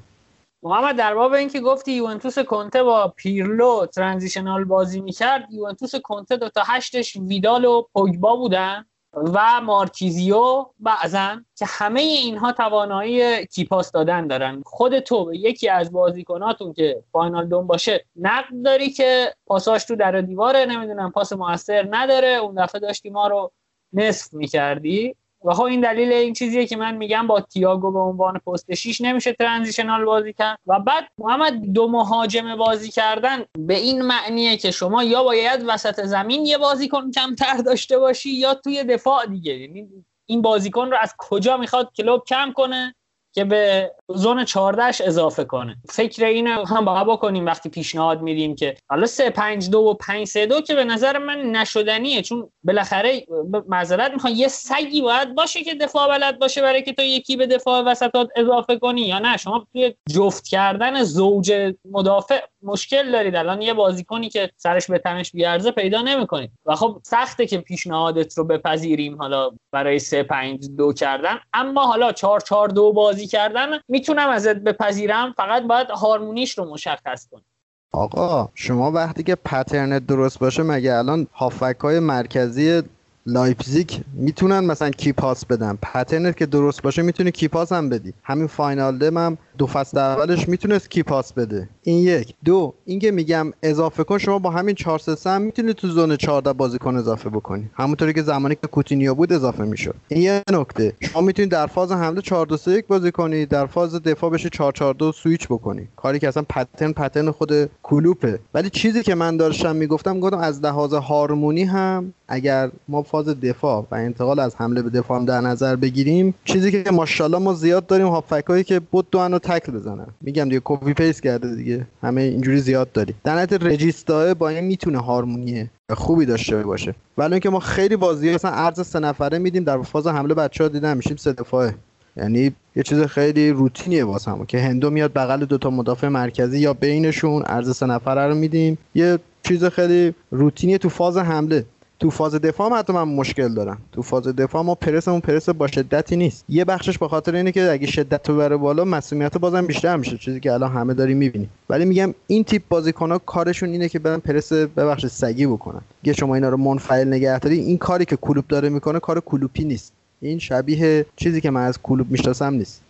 محمد 0.63 0.97
در 0.97 1.15
باب 1.15 1.33
اینکه 1.33 1.61
گفتی 1.61 1.93
یوونتوس 1.93 2.39
کنته 2.39 2.83
با 2.83 3.09
پیرلو 3.17 3.87
ترانزیشنال 3.87 4.65
بازی 4.65 5.01
می‌کرد 5.01 5.47
یوونتوس 5.51 5.95
کنته 5.95 6.37
دو 6.37 6.49
تا 6.49 6.63
هشتش 6.67 7.17
ویدال 7.17 7.65
و 7.65 7.83
پوگبا 7.93 8.37
بودن 8.37 8.85
و 9.13 9.61
مارکیزیو 9.61 10.67
بعضا 10.79 11.37
که 11.57 11.65
همه 11.69 12.01
اینها 12.01 12.53
توانایی 12.53 13.47
کیپاس 13.47 13.93
دادن 13.93 14.27
دارن. 14.27 14.63
خود 14.67 14.99
تو 14.99 15.25
به 15.25 15.39
یکی 15.39 15.69
از 15.69 15.93
بازیکناتون 15.93 16.73
که 16.73 17.03
فاینال 17.13 17.47
دوم 17.47 17.67
باشه 17.67 18.05
نقد 18.17 18.63
داری 18.65 18.91
که 18.91 19.35
پاساش 19.47 19.85
تو 19.85 19.97
در 19.97 20.21
دیواره؟ 20.21 20.65
نمی‌دونم 20.67 21.11
پاس 21.11 21.33
موثر 21.33 21.89
نداره. 21.91 22.29
اون 22.29 22.65
دفعه 22.65 22.81
داشتی 22.81 23.11
ما 23.11 23.29
رو 23.29 23.53
نصف 23.93 24.35
می‌کردی. 24.35 25.17
و 25.45 25.55
خب 25.55 25.63
این 25.63 25.81
دلیل 25.81 26.13
این 26.13 26.33
چیزیه 26.33 26.67
که 26.67 26.77
من 26.77 26.97
میگم 26.97 27.27
با 27.27 27.41
تییاگو 27.41 27.93
به 27.93 27.99
عنوان 27.99 28.39
پست 28.39 28.75
6 28.75 29.01
نمیشه 29.01 29.33
ترانزیشنال 29.33 30.05
بازی 30.05 30.33
کرد. 30.33 30.59
و 30.67 30.81
بعد 30.81 31.09
محمد 31.19 31.73
دو 31.73 31.89
مهاجم 31.89 32.57
بازی 32.57 32.91
کردن 32.91 33.45
به 33.59 33.77
این 33.77 34.03
معنیه 34.03 34.57
که 34.57 34.71
شما 34.71 35.05
یا 35.05 35.23
باید 35.25 35.65
وسط 35.67 36.03
زمین 36.05 36.47
یه 36.47 36.59
بازیکن 36.59 37.11
کمتر 37.11 37.57
داشته 37.57 37.99
باشی 37.99 38.31
یا 38.31 38.55
توی 38.55 38.85
دفاع 38.85 39.27
دیگه. 39.27 39.53
یعنی 39.59 39.89
این 40.27 40.43
بازیکن 40.43 40.91
رو 40.91 40.97
از 41.01 41.15
کجا 41.19 41.57
می‌خواد 41.57 41.91
کلوب 41.97 42.23
کم 42.29 42.53
کنه؟ 42.53 42.95
که 43.39 43.45
به 43.45 43.93
زون 44.09 44.45
14 44.45 44.85
اضافه 44.85 45.45
کنه. 45.45 45.77
فکر 45.91 46.25
اینو 46.25 46.65
هم 46.67 46.85
باید 46.85 47.07
بکنیم 47.07 47.47
وقتی 47.47 47.69
پیشنهاد 47.69 48.23
میدیم 48.23 48.55
که 48.55 48.77
حالا 48.91 49.07
3 49.07 49.31
5 49.31 49.71
2 49.71 49.79
و 49.79 49.95
5 49.95 50.27
3 50.27 50.47
2 50.47 50.61
که 50.61 50.75
به 50.75 50.85
نظر 50.85 51.19
من 51.19 51.39
نشدنیه. 51.39 52.23
چون 52.23 52.51
بالاخره 52.65 53.27
معذرت 53.69 54.13
می‌خوام 54.13 54.33
یه 54.37 54.49
سگی 54.49 55.03
باید 55.03 55.35
باشه 55.35 55.65
که 55.65 55.75
دفاع 55.75 56.09
بلد 56.09 56.39
باشه 56.39 56.63
برای 56.63 56.83
که 56.83 56.93
تو 56.93 57.03
یکی 57.03 57.37
به 57.37 57.47
دفاع 57.47 57.83
وسطات 57.83 58.29
اضافه 58.37 58.79
کنی 58.79 59.01
یا 59.01 59.19
نه. 59.19 59.37
شما 59.37 59.67
توی 59.73 59.95
جفت 60.11 60.49
کردن 60.49 61.03
زوج 61.03 61.75
مدافع 61.91 62.41
مشکل 62.63 63.13
دارید. 63.13 63.37
الان 63.37 63.63
یه 63.63 63.75
بازیکنی 63.75 64.29
که 64.29 64.51
سرش 64.57 64.91
به 64.91 64.99
تنش 64.99 65.33
بیارزه 65.33 65.71
پیدا 65.71 66.03
نمی‌کنید 66.03 66.51
و 66.67 66.75
خب 66.75 67.01
سخته 67.05 67.47
که 67.47 67.59
پیشنهادت 67.59 68.39
رو 68.39 68.45
بپذیریم 68.45 69.19
حالا 69.19 69.51
برای 69.73 69.99
3 69.99 70.23
5 70.23 70.69
2 70.77 70.93
کردن. 70.93 71.39
اما 71.53 71.87
حالا 71.87 72.13
4 72.13 72.41
4 72.41 72.69
2 72.69 72.93
بازی 72.93 73.28
کردن 73.29 73.67
می‌تونم 73.89 74.29
ازت 74.29 74.57
بپذیرم 74.57 75.35
فقط 75.37 75.63
باید 75.63 75.91
هارمونیش 75.91 76.59
رو 76.59 76.65
مشخص 76.65 77.29
کنی 77.29 77.45
آقا 77.93 78.49
شما 78.55 78.91
وقتی 78.91 79.23
که 79.23 79.35
pattern 79.35 79.98
ت 79.98 80.07
درست 80.07 80.39
باشه 80.39 80.63
مگه 80.63 80.95
الان 80.95 81.27
هافبک 81.35 81.77
های 81.81 81.99
مرکزی 81.99 82.83
لایپزیگ 83.29 83.91
می‌تونن 84.13 84.61
مثلا 84.61 84.91
key 84.91 85.13
pass 85.13 85.45
بدن. 85.47 85.79
pattern 85.83 86.30
ت 86.30 86.37
که 86.37 86.47
درست 86.47 86.83
باشه 86.83 87.03
می‌تونی 87.03 87.31
key 87.31 87.49
pass 87.49 87.73
هم 87.73 87.89
بدی. 87.89 88.13
همین 88.23 88.47
واینالدوم 88.47 89.19
هم 89.19 89.39
دو 89.59 89.67
فصل 89.67 89.99
اولش 89.99 90.49
می‌تونست 90.49 90.91
key 90.91 91.03
pass 91.03 91.33
بده. 91.33 91.69
این 91.83 91.99
یک. 91.99 92.35
دو 92.45 92.75
اینکه 92.85 93.11
میگم 93.11 93.53
اضافه 93.63 94.05
کن 94.05 94.19
شما 94.19 94.39
با 94.39 94.51
همین 94.51 94.75
4 94.75 94.99
3 94.99 95.31
هم 95.31 95.43
می‌تونی 95.43 95.75
تو 95.75 95.89
zone 95.89 96.17
14 96.17 96.53
بازیکن 96.53 96.97
اضافه 96.97 97.31
بکنی. 97.31 97.71
همونطوری 97.75 98.13
که 98.13 98.23
زمانی 98.23 98.55
که 98.55 98.67
کوتینیو 98.67 99.15
بود 99.15 99.33
اضافه 99.33 99.65
می‌شد. 99.65 99.95
این 100.09 100.23
یه 100.23 100.43
نکته. 100.53 100.93
شما 101.01 101.23
می‌تونید 101.23 101.51
در 101.51 101.67
فاز 101.67 101.93
حمله 101.93 102.21
4 102.21 102.47
2 102.47 102.57
3 102.57 102.71
1 102.71 102.87
بازی 102.87 103.13
کنی 103.13 103.47
در 103.47 103.67
فاز 103.67 103.95
دفاع 103.95 104.31
بشه 104.31 104.49
4 104.49 104.73
4 104.73 104.95
2 104.95 105.13
سویچ 105.13 105.47
بکنی. 105.47 105.89
کاری 105.97 106.19
که 106.19 106.29
اصلا 106.29 106.43
pattern 106.49 106.93
pattern 106.93 107.31
خود 107.31 107.71
کلوپه. 107.83 108.39
ولی 108.55 108.71
چیزی 108.71 109.03
که 109.03 109.15
من 109.15 109.37
داشتم 109.37 109.77
می‌گفتم 109.77 110.21
گفتم 110.21 110.39
از 110.39 110.65
لحاظ 110.65 110.95
هارمونی 110.95 111.65
هم 111.65 112.13
اگر 112.29 112.71
ما 112.89 113.03
فاز 113.19 113.41
دفاع 113.41 113.87
و 113.91 113.95
انتقال 113.95 114.39
از 114.39 114.57
حمله 114.57 114.83
به 114.83 114.91
دفاع 114.91 115.25
در 115.25 115.41
نظر 115.41 115.77
بگیریم. 115.77 116.35
چیزی 116.45 116.71
که 116.71 116.91
ماشاءالله 116.91 117.39
ما 117.39 117.55
زیاد 117.55 117.87
داریم 117.87 118.07
هافبکایی 118.07 118.65
که 118.65 118.81
بدوئن 118.81 119.19
و 119.19 119.39
تکل 119.39 119.73
بزنن. 119.73 120.07
میگم 120.21 120.45
دیگه 120.45 120.61
copy 120.65 120.95
paste 120.95 121.23
کرده 121.23 121.55
دیگه. 121.55 121.87
همه 122.03 122.23
اینجوری 122.23 122.61
زیاد 122.61 122.93
داریم. 122.93 123.15
در 123.25 123.33
نهایت 123.33 123.53
regista 123.53 124.35
با 124.35 124.49
این 124.49 124.65
می‌تونه 124.65 124.99
هارمونی 124.99 125.71
خوبی 125.91 126.27
داشته 126.27 126.57
باشه. 126.57 126.95
ولی 127.19 127.33
اینکه 127.33 127.51
ما 127.51 127.61
خیلی 127.61 127.97
بازی 127.97 128.35
مثلا 128.35 128.51
عرض 128.51 128.87
سه 128.87 128.99
نفره 128.99 129.39
میدیم 129.39 129.65
در 129.65 129.83
فاز 129.83 130.07
حمله 130.07 130.35
بچه‌ها 130.35 130.69
دیدن 130.69 130.97
میشیم 130.97 131.17
سه 131.17 131.33
دفاعه 131.33 131.75
یعنی 132.17 132.53
یه 132.77 132.83
چیز 132.83 133.01
خیلی 133.03 133.51
روتینیه 133.51 134.05
واسه 134.05 134.31
همون 134.31 134.47
که 134.47 134.61
هندو 134.61 134.91
میاد 134.91 135.13
بغل 135.13 135.45
دوتا 135.45 135.71
مدافع 135.71 136.09
مرکزی 136.09 136.59
یا 136.59 136.75
بینشون 136.75 137.43
عرض 137.47 137.77
سه 137.77 137.87
نفره 137.87 138.27
رو 138.27 138.35
میدیم. 138.35 138.79
یه 138.95 139.19
چیز 139.43 139.65
خیلی 139.65 140.15
روتینیه 140.31 140.79
تو 140.79 140.89
فاز 140.89 141.17
حمله. 141.17 141.65
تو 142.01 142.11
فاز 142.11 142.35
دفاع 142.35 142.71
هم 142.71 142.79
حتی 142.79 142.93
من 142.93 143.03
مشکل 143.03 143.55
دارم 143.55 143.79
تو 143.93 144.03
فاز 144.03 144.29
دفاع 144.29 144.63
ما 144.63 144.75
پرسمون 144.75 145.21
پرس 145.21 145.49
با 145.49 145.67
شدتی 145.67 146.17
نیست. 146.17 146.45
یه 146.49 146.65
بخشش 146.65 146.99
به 146.99 147.09
خاطر 147.09 147.35
اینه 147.35 147.53
که 147.53 147.71
اگه 147.71 147.87
شدت 147.87 148.29
رو 148.29 148.37
بره 148.37 148.57
بالا 148.57 148.85
مسئولیت 148.85 149.39
بازم 149.39 149.67
بیشتر 149.67 149.97
میشه 149.97 150.19
چیزی 150.19 150.41
که 150.41 150.53
الان 150.53 150.73
همه 150.73 150.95
داریم 150.95 151.17
می‌بینیم. 151.17 151.51
ولی 151.69 151.85
میگم 151.85 152.15
این 152.27 152.45
تیپ 152.45 152.63
بازیکن‌ها 152.69 153.19
کارشون 153.19 153.69
اینه 153.69 153.89
که 153.89 153.99
برن 153.99 154.19
پرس 154.19 154.53
ببخشید 154.53 155.07
سگی 155.07 155.47
بکنن. 155.47 155.81
اگه 156.05 156.13
شما 156.13 156.35
اینا 156.35 156.49
رو 156.49 156.57
منفعل 156.57 157.09
نگه 157.09 157.39
داری 157.39 157.59
این 157.59 157.79
کاری 157.79 158.05
که 158.05 158.17
کلوب 158.17 158.45
داره 158.49 158.69
می‌کنه 158.69 159.01
کار 159.01 159.21
کلوپی 159.21 159.65
نیست. 159.65 159.93
این 160.21 160.39
شبیه 160.39 161.07
چیزی 161.17 161.41
که 161.41 161.51
من 161.51 161.65
از 161.65 161.83
کلوب 161.83 162.11
می‌شناسم 162.11 162.55
نیست. 162.55 162.83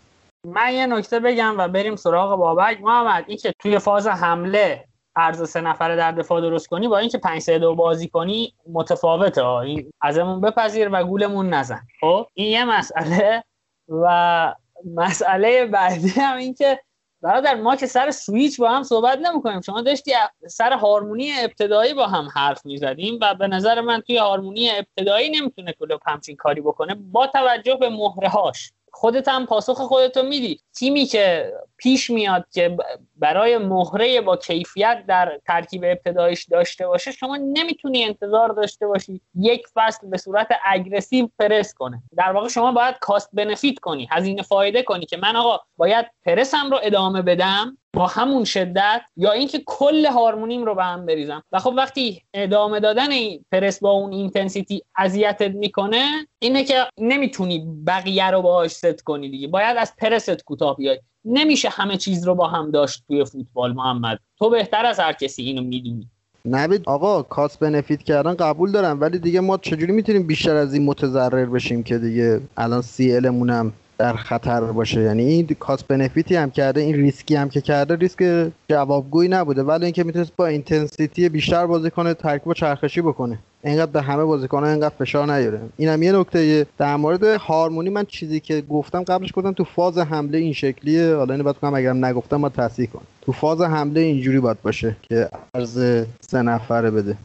من 0.46 0.72
یه 0.74 0.86
نکته 0.86 1.20
بگم 1.20 1.54
و 1.58 1.68
بریم 1.68 1.96
سراغ 1.96 2.38
بابک 2.38 2.78
محمد. 2.82 3.24
این 3.26 3.36
که 3.36 3.52
توی 3.58 3.78
فاز 3.78 4.06
حمله 4.06 4.84
ارز 5.18 5.50
سه 5.50 5.60
نفره 5.60 5.96
در 5.96 6.12
دفاع 6.12 6.40
درست 6.40 6.66
کنی 6.66 6.88
با 6.88 6.98
اینکه 6.98 7.18
5 7.18 7.42
3 7.42 7.58
2 7.58 7.74
بازی 7.74 8.08
کنی 8.08 8.54
متفاوته. 8.72 9.46
این 9.46 9.90
ازمون 10.00 10.40
بپذیر 10.40 10.88
و 10.92 11.04
گولمون 11.04 11.48
نزن. 11.54 11.80
خب؟ 12.00 12.26
این 12.34 12.46
یه 12.46 12.64
مسئله. 12.64 13.44
و 13.88 14.54
مسئله 14.94 15.66
بعدی 15.66 16.08
هم 16.08 16.36
این 16.36 16.54
که 16.54 16.80
برادر 17.22 17.54
ما 17.54 17.76
که 17.76 17.86
سر 17.86 18.10
سویچ 18.10 18.60
با 18.60 18.70
هم 18.70 18.82
صحبت 18.82 19.18
نمی‌کنیم. 19.18 19.60
شما 19.60 19.80
داشتی 19.80 20.12
سر 20.48 20.72
هارمونی 20.72 21.32
ابتدایی 21.40 21.94
با 21.94 22.06
هم 22.06 22.28
حرف 22.34 22.66
می‌زدیم 22.66 23.18
و 23.22 23.34
به 23.34 23.46
نظر 23.46 23.80
من 23.80 24.00
توی 24.00 24.16
هارمونی 24.16 24.70
ابتدایی 24.70 25.30
نمی‌تونه 25.30 25.72
کلوپ 25.72 26.00
همچین 26.06 26.36
کاری 26.36 26.60
بکنه. 26.60 26.94
با 26.94 27.26
توجه 27.26 27.74
به 27.74 27.88
مهره 27.88 28.28
هاش 28.28 28.72
خودت 28.92 29.28
هم 29.28 29.46
پاسخ 29.46 29.80
خودتو 29.80 30.22
میدی. 30.22 30.60
تیمی 30.76 31.06
که 31.06 31.52
پیش 31.78 32.10
میاد 32.10 32.46
که 32.52 32.76
برای 33.16 33.58
مهره 33.58 34.20
با 34.20 34.36
کیفیت 34.36 35.04
در 35.08 35.40
ترکیب 35.46 35.84
ابتدایش 35.84 36.44
داشته 36.44 36.86
باشه 36.86 37.12
شما 37.12 37.36
نمی‌تونی 37.36 38.04
انتظار 38.04 38.48
داشته 38.48 38.86
باشی 38.86 39.20
یک 39.34 39.66
فصل 39.74 40.10
به 40.10 40.16
صورت 40.16 40.48
aggressive 40.64 41.28
پرس 41.38 41.74
کنه. 41.74 42.02
در 42.16 42.32
واقع 42.32 42.48
شما 42.48 42.72
باید 42.72 42.98
cost 43.00 43.30
benefit 43.32 43.78
کنی 43.78 44.08
هزینه 44.10 44.42
فایده 44.42 44.82
کنی 44.82 45.06
که 45.06 45.16
من 45.16 45.36
آقا 45.36 45.60
باید 45.76 46.06
پرسم 46.24 46.70
رو 46.70 46.78
ادامه 46.82 47.22
بدم 47.22 47.78
با 47.92 48.06
همون 48.06 48.44
شدت 48.44 49.00
یا 49.16 49.32
اینکه 49.32 49.62
کل 49.66 50.06
هارمونیم 50.06 50.64
رو 50.64 50.74
به 50.74 50.84
هم 50.84 51.06
بریزم. 51.06 51.42
و 51.52 51.58
خب 51.58 51.74
وقتی 51.76 52.22
ادامه 52.34 52.80
دادن 52.80 53.10
این 53.10 53.44
پرس 53.52 53.80
با 53.80 53.90
اون 53.90 54.12
intensity 54.12 54.82
اذیتت 54.96 55.50
می‌کنه 55.54 56.26
اینه 56.38 56.64
که 56.64 56.86
نمی‌تونی 56.98 57.66
بقیه 57.86 58.30
رو 58.30 58.42
باهاش 58.42 58.70
ست 58.70 59.02
کنی 59.02 59.28
دیگه. 59.30 59.48
باید 59.48 59.76
از 59.76 59.96
پرست 59.96 60.44
کوتاه 60.44 60.76
بیای. 60.76 61.00
نمیشه 61.28 61.68
همه 61.68 61.96
چیز 61.96 62.26
رو 62.26 62.34
با 62.34 62.48
هم 62.48 62.70
داشت 62.70 63.04
توی 63.08 63.24
فوتبال 63.24 63.72
محمد. 63.72 64.18
تو 64.38 64.50
بهتر 64.50 64.86
از 64.86 65.00
هر 65.00 65.12
کسی 65.12 65.42
اینو 65.42 65.62
می‌دونی. 65.62 66.08
ببین 66.44 66.82
آقا 66.86 67.22
cost 67.22 67.56
benefit 67.56 68.02
کردن 68.02 68.34
قبول 68.34 68.72
دارم 68.72 69.00
ولی 69.00 69.18
دیگه 69.18 69.40
ما 69.40 69.56
چجوری 69.56 69.92
می‌تونیم 69.92 70.26
بیشتر 70.26 70.56
از 70.56 70.74
این 70.74 70.84
متضرر 70.84 71.46
بشیم 71.46 71.82
که 71.82 71.98
دیگه 71.98 72.40
الان 72.56 72.82
سهمیه 72.82 73.72
در 73.98 74.12
خطر 74.12 74.60
باشه. 74.60 75.00
یعنی 75.00 75.24
این 75.24 75.46
cost 75.58 75.84
benefit 75.84 76.30
ی 76.30 76.36
هم 76.36 76.50
کرده 76.50 76.80
این 76.80 76.94
ریسکی 76.94 77.34
هم 77.34 77.48
که 77.48 77.60
کرده 77.60 77.96
ریسک 77.96 78.50
جوابگویی 78.68 79.28
نبوده. 79.28 79.62
ولی 79.62 79.84
اینکه 79.84 80.04
می‌تونست 80.04 80.32
با 80.36 80.46
intensity 80.46 81.28
بیشتر 81.28 81.66
بازی 81.66 81.90
کنه 81.90 82.14
ترکیب 82.14 82.52
چرخشی 82.52 83.00
بکنه. 83.00 83.38
اینقدر 83.64 83.90
به 83.90 84.02
همه 84.02 84.24
بازیکن 84.24 84.64
اینقدر 84.64 84.94
فشار 84.98 85.32
نیاره. 85.32 85.60
اینم 85.76 86.02
یه 86.02 86.12
نکته 86.12 86.66
در 86.78 86.96
مورد 86.96 87.24
هارمونی 87.24 87.90
من 87.90 88.04
چیزی 88.04 88.40
که 88.40 88.60
گفتم 88.60 89.02
قبلش 89.02 89.32
گفتم 89.34 89.52
تو 89.52 89.64
فاز 89.64 89.98
حمله 89.98 90.38
این 90.38 90.52
شکلیه. 90.52 91.14
حالا 91.14 91.34
اینو 91.34 91.44
باید 91.44 91.56
کنم 91.56 91.74
اگرم 91.74 92.04
نگفتم 92.04 92.36
ما 92.36 92.48
تصحیح 92.48 92.88
کن 92.88 93.02
تو 93.22 93.32
فاز 93.32 93.60
حمله 93.60 94.00
اینجوری 94.00 94.40
باید 94.40 94.62
باشه 94.62 94.96
که 95.02 95.28
عرض 95.54 96.04
سه 96.20 96.42
نفره 96.42 96.90
بده. 96.90 97.16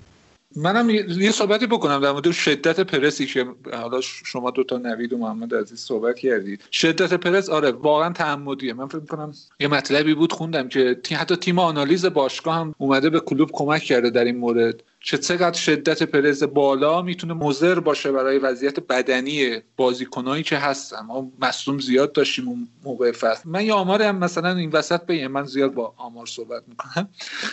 منم 0.55 0.89
یه 0.89 1.31
صحبتی 1.31 1.67
بکنم 1.67 1.99
در 1.99 2.11
مورد 2.11 2.31
شدت 2.31 2.79
پرسی 2.79 3.25
که 3.25 3.45
حالا 3.73 4.01
شما 4.01 4.51
دوتا 4.51 4.77
نوید 4.77 5.13
و 5.13 5.17
محمد 5.17 5.55
عزیز 5.55 5.79
صحبت 5.79 6.19
کردید. 6.19 6.63
شدت 6.71 7.13
پرس 7.13 7.49
آره 7.49 7.71
واقعا 7.71 8.13
تعمدیه. 8.13 8.73
من 8.73 8.87
فکر 8.87 8.99
می‌کنم 8.99 9.33
یه 9.59 9.67
مطلبی 9.67 10.13
بود 10.13 10.33
خوندم 10.33 10.67
که 10.69 11.17
حتی 11.17 11.35
تیم 11.35 11.59
آنالیز 11.59 12.05
باشگاه 12.05 12.55
هم 12.55 12.75
اومده 12.77 13.09
به 13.09 13.19
کلوب 13.19 13.49
کمک 13.53 13.81
کرده 13.81 14.09
در 14.09 14.23
این 14.23 14.37
مورد. 14.37 14.83
چه 14.99 15.17
چقدر 15.17 15.57
شدت 15.57 16.03
پرز 16.03 16.43
بالا 16.43 17.01
می‌تونه 17.01 17.33
مضر 17.33 17.79
باشه 17.79 18.11
برای 18.11 18.37
وضعیت 18.37 18.79
بدنی 18.79 19.61
بازیکنایی 19.77 20.43
که 20.43 20.57
هستن. 20.57 20.99
ما 21.05 21.31
مصدوم 21.39 21.79
زیاد 21.79 22.11
داشتیم 22.11 22.47
اون 22.47 22.67
موقع 22.83 23.11
فصل. 23.11 23.49
من 23.49 23.65
یه 23.65 23.73
آمار 23.73 24.01
هم 24.01 24.17
مثلا 24.17 24.55
این 24.55 24.69
وسط 24.69 25.05
بگم. 25.05 25.27
من 25.27 25.45
زیاد 25.45 25.73
با 25.73 25.93
آمار 25.97 26.25
صحبت 26.25 26.63
می‌کنم. 26.67 27.09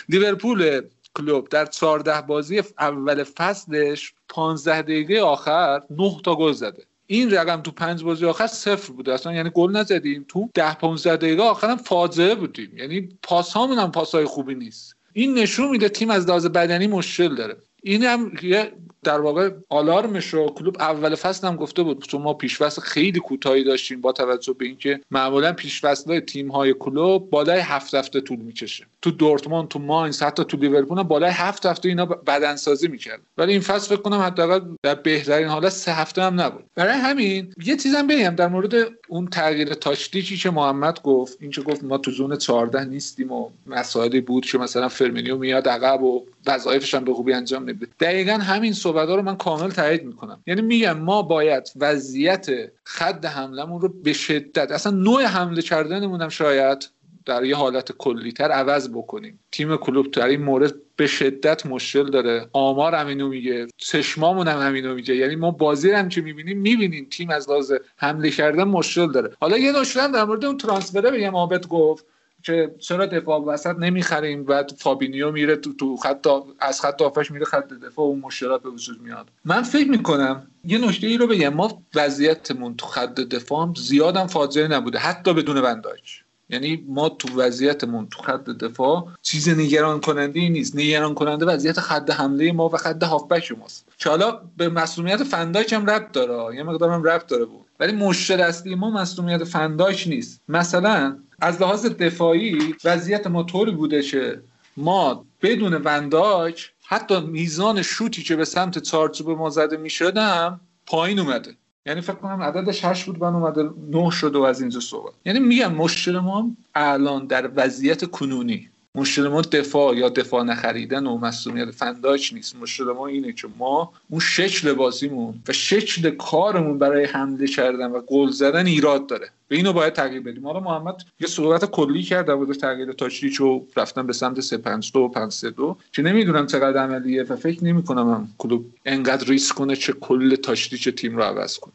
لیورپول 0.09 0.81
کلوب 1.17 1.49
در 1.49 1.65
14 1.65 2.21
بازی 2.21 2.61
اول 2.79 3.23
فصلش 3.23 4.13
15 4.29 4.81
دقیقه 4.81 5.19
آخر 5.19 5.81
9 5.89 6.21
تا 6.23 6.35
گل 6.35 6.51
زده. 6.51 6.83
این 7.07 7.31
رقم 7.31 7.61
تو 7.61 7.71
پنج 7.71 8.03
بازی 8.03 8.25
آخر 8.25 8.47
صفر 8.47 8.93
بوده. 8.93 9.13
اصلا 9.13 9.33
یعنی 9.33 9.49
گل 9.49 9.71
نزدیم. 9.71 10.25
تو 10.27 10.49
10 10.53 10.73
15 10.73 11.15
دقیقه 11.15 11.43
آخرم 11.43 11.77
فاجعه 11.77 12.35
بودیم. 12.35 12.77
یعنی 12.77 13.17
پاس 13.23 13.53
هامون 13.53 13.77
هم 13.77 13.91
پاسای 13.91 14.25
خوبی 14.25 14.55
نیست. 14.55 14.95
این 15.13 15.33
نشون 15.33 15.69
میده 15.69 15.89
تیم 15.89 16.09
از 16.09 16.27
لحاظ 16.27 16.45
بدنی 16.45 16.87
مشکل 16.87 17.35
داره. 17.35 17.57
این 17.83 18.03
هم 18.03 18.31
یه 18.43 18.71
در 19.03 19.21
واقع 19.21 19.49
آلارمش 19.69 20.27
رو 20.27 20.49
کلوب 20.49 20.77
اول 20.79 21.15
فصل 21.15 21.47
هم 21.47 21.55
گفته 21.55 21.83
بود. 21.83 22.07
چون 22.07 22.21
ما 22.21 22.33
پیشفصل 22.33 22.81
خیلی 22.81 23.19
کوتاهی 23.19 23.63
داشتیم 23.63 24.01
با 24.01 24.11
توجه 24.11 24.53
به 24.53 24.65
اینکه 24.65 24.99
معمولا 25.11 25.53
پیشفصل 25.53 26.19
تیم 26.19 26.51
های 26.51 26.73
کلوب 26.73 27.29
بالای 27.29 27.59
هفت 27.59 27.95
هفته 27.95 28.21
طول 28.21 28.39
می‌کشه. 28.39 28.85
تو 29.01 29.11
دورتموند 29.11 29.67
تو 29.67 29.79
ماینز 29.79 30.23
حتی 30.23 30.43
تو 30.43 30.57
لیورپول 30.57 30.99
هم 30.99 31.07
بالای 31.07 31.31
هفت 31.31 31.65
هفته 31.65 31.89
اینا 31.89 32.05
بدنسازی 32.05 32.87
می‌کرد 32.87 33.21
ولی 33.37 33.51
این 33.51 33.61
فصل 33.61 33.95
فکر 33.95 34.01
کنم 34.01 34.19
حداقل 34.19 34.61
در 34.83 34.95
بهترین 34.95 35.47
حالت 35.47 35.69
سه 35.69 35.93
هفته 35.93 36.21
هم 36.21 36.41
نبود. 36.41 36.65
برای 36.75 36.93
همین 36.93 37.53
یه 37.65 37.77
چیزم 37.77 38.07
بگم 38.07 38.35
در 38.35 38.47
مورد 38.47 38.73
اون 39.07 39.27
تغییر 39.27 39.73
تاکتیکی 39.73 40.37
که 40.37 40.49
محمد 40.49 41.01
گفت 41.01 41.37
این 41.41 41.51
که 41.51 41.61
گفت 41.61 41.83
ما 41.83 41.97
تو 41.97 42.11
زون 42.11 42.35
14 42.37 42.85
نیستیم 42.85 43.31
و 43.31 43.49
مسائلی 43.67 44.21
بود 44.21 44.45
که 44.45 44.57
مثلا 44.57 44.89
فرمینیو 44.89 45.37
میاد 45.37 45.69
عقب 45.69 46.03
و 46.03 46.25
وظایفش 46.45 46.95
هم 46.95 47.03
به 47.03 47.13
خوبی 47.13 47.33
انجام 47.33 47.63
نمیده. 47.63 47.87
دقیقا 47.99 48.33
همین 48.33 48.73
صحبت 48.73 49.09
رو 49.09 49.21
من 49.21 49.35
کامل 49.35 49.69
تایید 49.69 50.03
می‌کنم. 50.03 50.43
یعنی 50.47 50.61
میگم 50.61 50.99
ما 50.99 51.21
باید 51.21 51.71
وضعیت 51.75 52.47
خط 52.83 53.25
حملمون 53.25 53.81
رو 53.81 53.89
به 53.89 54.13
شدت 54.13 54.71
اصلا 54.71 54.91
نوع 54.91 55.23
حمله 55.23 55.61
کردنمون 55.61 56.21
هم 56.21 56.29
شاید 56.29 56.89
در 57.25 57.43
یه 57.45 57.55
حالت 57.55 57.91
کلیتر 57.91 58.51
عوض 58.51 58.89
بکنیم. 58.89 59.39
تیم 59.51 59.77
کلوب 59.77 60.11
در 60.11 60.27
این 60.27 60.41
مورد 60.41 60.73
به 60.95 61.07
شدت 61.07 61.65
مشکل 61.65 62.11
داره. 62.11 62.49
آمار 62.53 62.95
همینو 62.95 63.27
میگه 63.27 63.67
چشمامون 63.77 64.47
هم 64.47 64.59
همینو 64.67 64.95
میگه. 64.95 65.15
یعنی 65.15 65.35
ما 65.35 65.51
بازی 65.51 65.91
هم 65.91 66.09
که 66.09 66.21
می‌بینیم 66.21 66.57
می‌بینیم 66.57 67.07
تیم 67.11 67.29
از 67.29 67.49
لحاظ 67.49 67.73
حمله 67.97 68.29
کردن 68.29 68.63
مشکل 68.63 69.11
داره. 69.11 69.31
حالا 69.39 69.57
یه 69.57 69.79
نکته 69.81 70.07
در 70.07 70.23
مورد 70.23 70.45
اون 70.45 70.57
ترانسفره 70.57 71.11
بگم 71.11 71.35
عابد 71.35 71.67
گفت. 71.67 72.05
که 72.43 72.75
چرا 72.79 73.05
دفاع 73.05 73.41
وسط 73.41 73.75
نمی‌خریم 73.79 74.43
بعد 74.43 74.71
فابینیو 74.77 75.31
میره 75.31 75.55
تو 75.55 75.73
تو 75.73 75.97
خط 75.97 76.27
از 76.59 76.81
خط 76.81 77.01
آفش 77.01 77.31
میره 77.31 77.45
خط 77.45 77.67
دفاع 77.73 78.05
و 78.05 78.15
مشکلات 78.15 78.63
به 78.63 78.69
وجود 78.69 79.01
میاد. 79.01 79.27
من 79.45 79.61
فکر 79.61 79.89
می‌کنم 79.89 80.47
یه 80.63 80.77
نکته 80.77 81.07
ای 81.07 81.17
رو 81.17 81.27
بگم. 81.27 81.49
ما 81.49 81.81
وضعیتمون 81.95 82.75
تو 82.75 82.85
خط 82.85 83.15
دفاع 83.15 83.73
زیادم 83.77 84.27
فاجعه 84.27 84.67
نبوده 84.67 84.99
حتی 84.99 85.33
بدون 85.33 85.57
ونداج 85.57 86.21
یعنی 86.49 86.85
ما 86.87 87.09
تو 87.09 87.41
وضعیتمون 87.41 88.07
تو 88.07 88.21
خط 88.21 88.43
دفاع 88.43 89.07
چیز 89.21 89.49
نگران 89.49 89.99
کننده 89.99 90.39
ای 90.39 90.49
نیست. 90.49 90.75
نگران 90.75 91.13
کننده 91.13 91.45
وضعیت 91.45 91.79
خط 91.79 92.09
حمله 92.09 92.51
ما 92.51 92.69
و 92.69 92.77
خط 92.77 93.03
هافبک 93.03 93.51
ماست 93.51 93.85
که 93.97 94.09
حالا 94.09 94.41
به 94.57 94.69
مسئولیت 94.69 95.23
فندایک 95.23 95.73
هم 95.73 95.85
ربط 95.85 96.11
داره. 96.11 96.55
یه 96.55 96.63
مقدارم 96.63 97.03
ربط 97.03 97.27
داره 97.27 97.45
بود. 97.45 97.65
ولی 97.79 97.91
مشکل 97.91 98.41
اصلی 98.41 98.75
ما 98.75 98.89
مسئولیت 98.89 99.43
فندایک 99.43 100.03
نیست. 100.07 100.41
مثلا 100.47 101.17
از 101.41 101.61
لحاظ 101.61 101.85
دفاعی 101.85 102.75
وضعیت 102.83 103.27
ما 103.27 103.43
طوری 103.43 103.71
بوده 103.71 104.01
که 104.01 104.41
ما 104.77 105.25
بدون 105.41 105.73
ونداک 105.73 106.71
حتی 106.83 107.19
میزان 107.19 107.81
شوتی 107.81 108.23
که 108.23 108.35
به 108.35 108.45
سمت 108.45 108.79
چارچوب 108.79 109.29
ما 109.29 109.49
زده 109.49 109.77
می‌شدم 109.77 110.59
پایین 110.85 111.19
اومده. 111.19 111.55
یعنی 111.85 112.01
فکر 112.01 112.15
کنم 112.15 112.41
عددش 112.41 112.85
هشت 112.85 113.05
بود 113.05 113.23
من 113.23 113.35
اومده 113.35 113.69
نه 113.91 114.11
شد 114.11 114.35
و 114.35 114.41
از 114.41 114.61
اینجا 114.61 114.79
صحبت. 114.79 115.13
یعنی 115.25 115.39
میگم 115.39 115.73
مشکل 115.73 116.19
ما 116.19 116.51
الان 116.75 117.25
در 117.25 117.51
وضعیت 117.55 118.05
کنونی. 118.05 118.69
مشکل 118.95 119.27
ما 119.27 119.41
دفاع 119.41 119.97
یا 119.97 120.09
دفاع 120.09 120.43
نخریدن 120.43 121.07
و 121.07 121.17
مسئولیت 121.17 121.71
فنداش 121.71 122.33
نیست. 122.33 122.55
مشکل 122.55 122.83
ما 122.83 123.07
اینه 123.07 123.33
که 123.33 123.47
ما 123.57 123.93
اون 124.09 124.19
شکل 124.19 124.73
بازیمون 124.73 125.33
و 125.47 125.53
شکل 125.53 126.09
کارمون 126.09 126.77
برای 126.77 127.05
حمله 127.05 127.47
کردن 127.47 127.91
و 127.91 128.01
گل 128.01 128.29
زدن 128.29 128.65
ایراد 128.65 129.07
داره. 129.07 129.29
به 129.47 129.55
اینو 129.55 129.73
باید 129.73 129.93
تغییر 129.93 130.21
بدیم. 130.21 130.47
حالا 130.47 130.59
محمد 130.59 130.95
یه 131.19 131.27
صحبت 131.27 131.65
کلی 131.65 132.03
کرد 132.03 132.25
در 132.25 132.33
مورد 132.33 132.57
تغییر 132.57 132.91
تاچریچ 132.91 133.41
و 133.41 133.65
رفتن 133.77 134.07
به 134.07 134.13
سمت 134.13 134.39
352 134.39 134.99
و 134.99 135.07
532 135.07 135.77
که 135.91 136.01
نمی‌دونم 136.01 136.47
چقدر 136.47 136.83
عملیه 136.83 137.23
و 137.23 137.35
فکر 137.35 137.63
نمی 137.63 137.83
کنم 137.83 138.27
کلوب 138.37 138.65
انقدر 138.85 139.27
ریسک 139.27 139.55
کنه 139.55 139.75
چه 139.75 139.93
کل 139.93 140.35
تاچریچ 140.35 140.89
تیم 140.89 141.17
رو 141.17 141.23
عوض 141.23 141.57
کنه. 141.57 141.73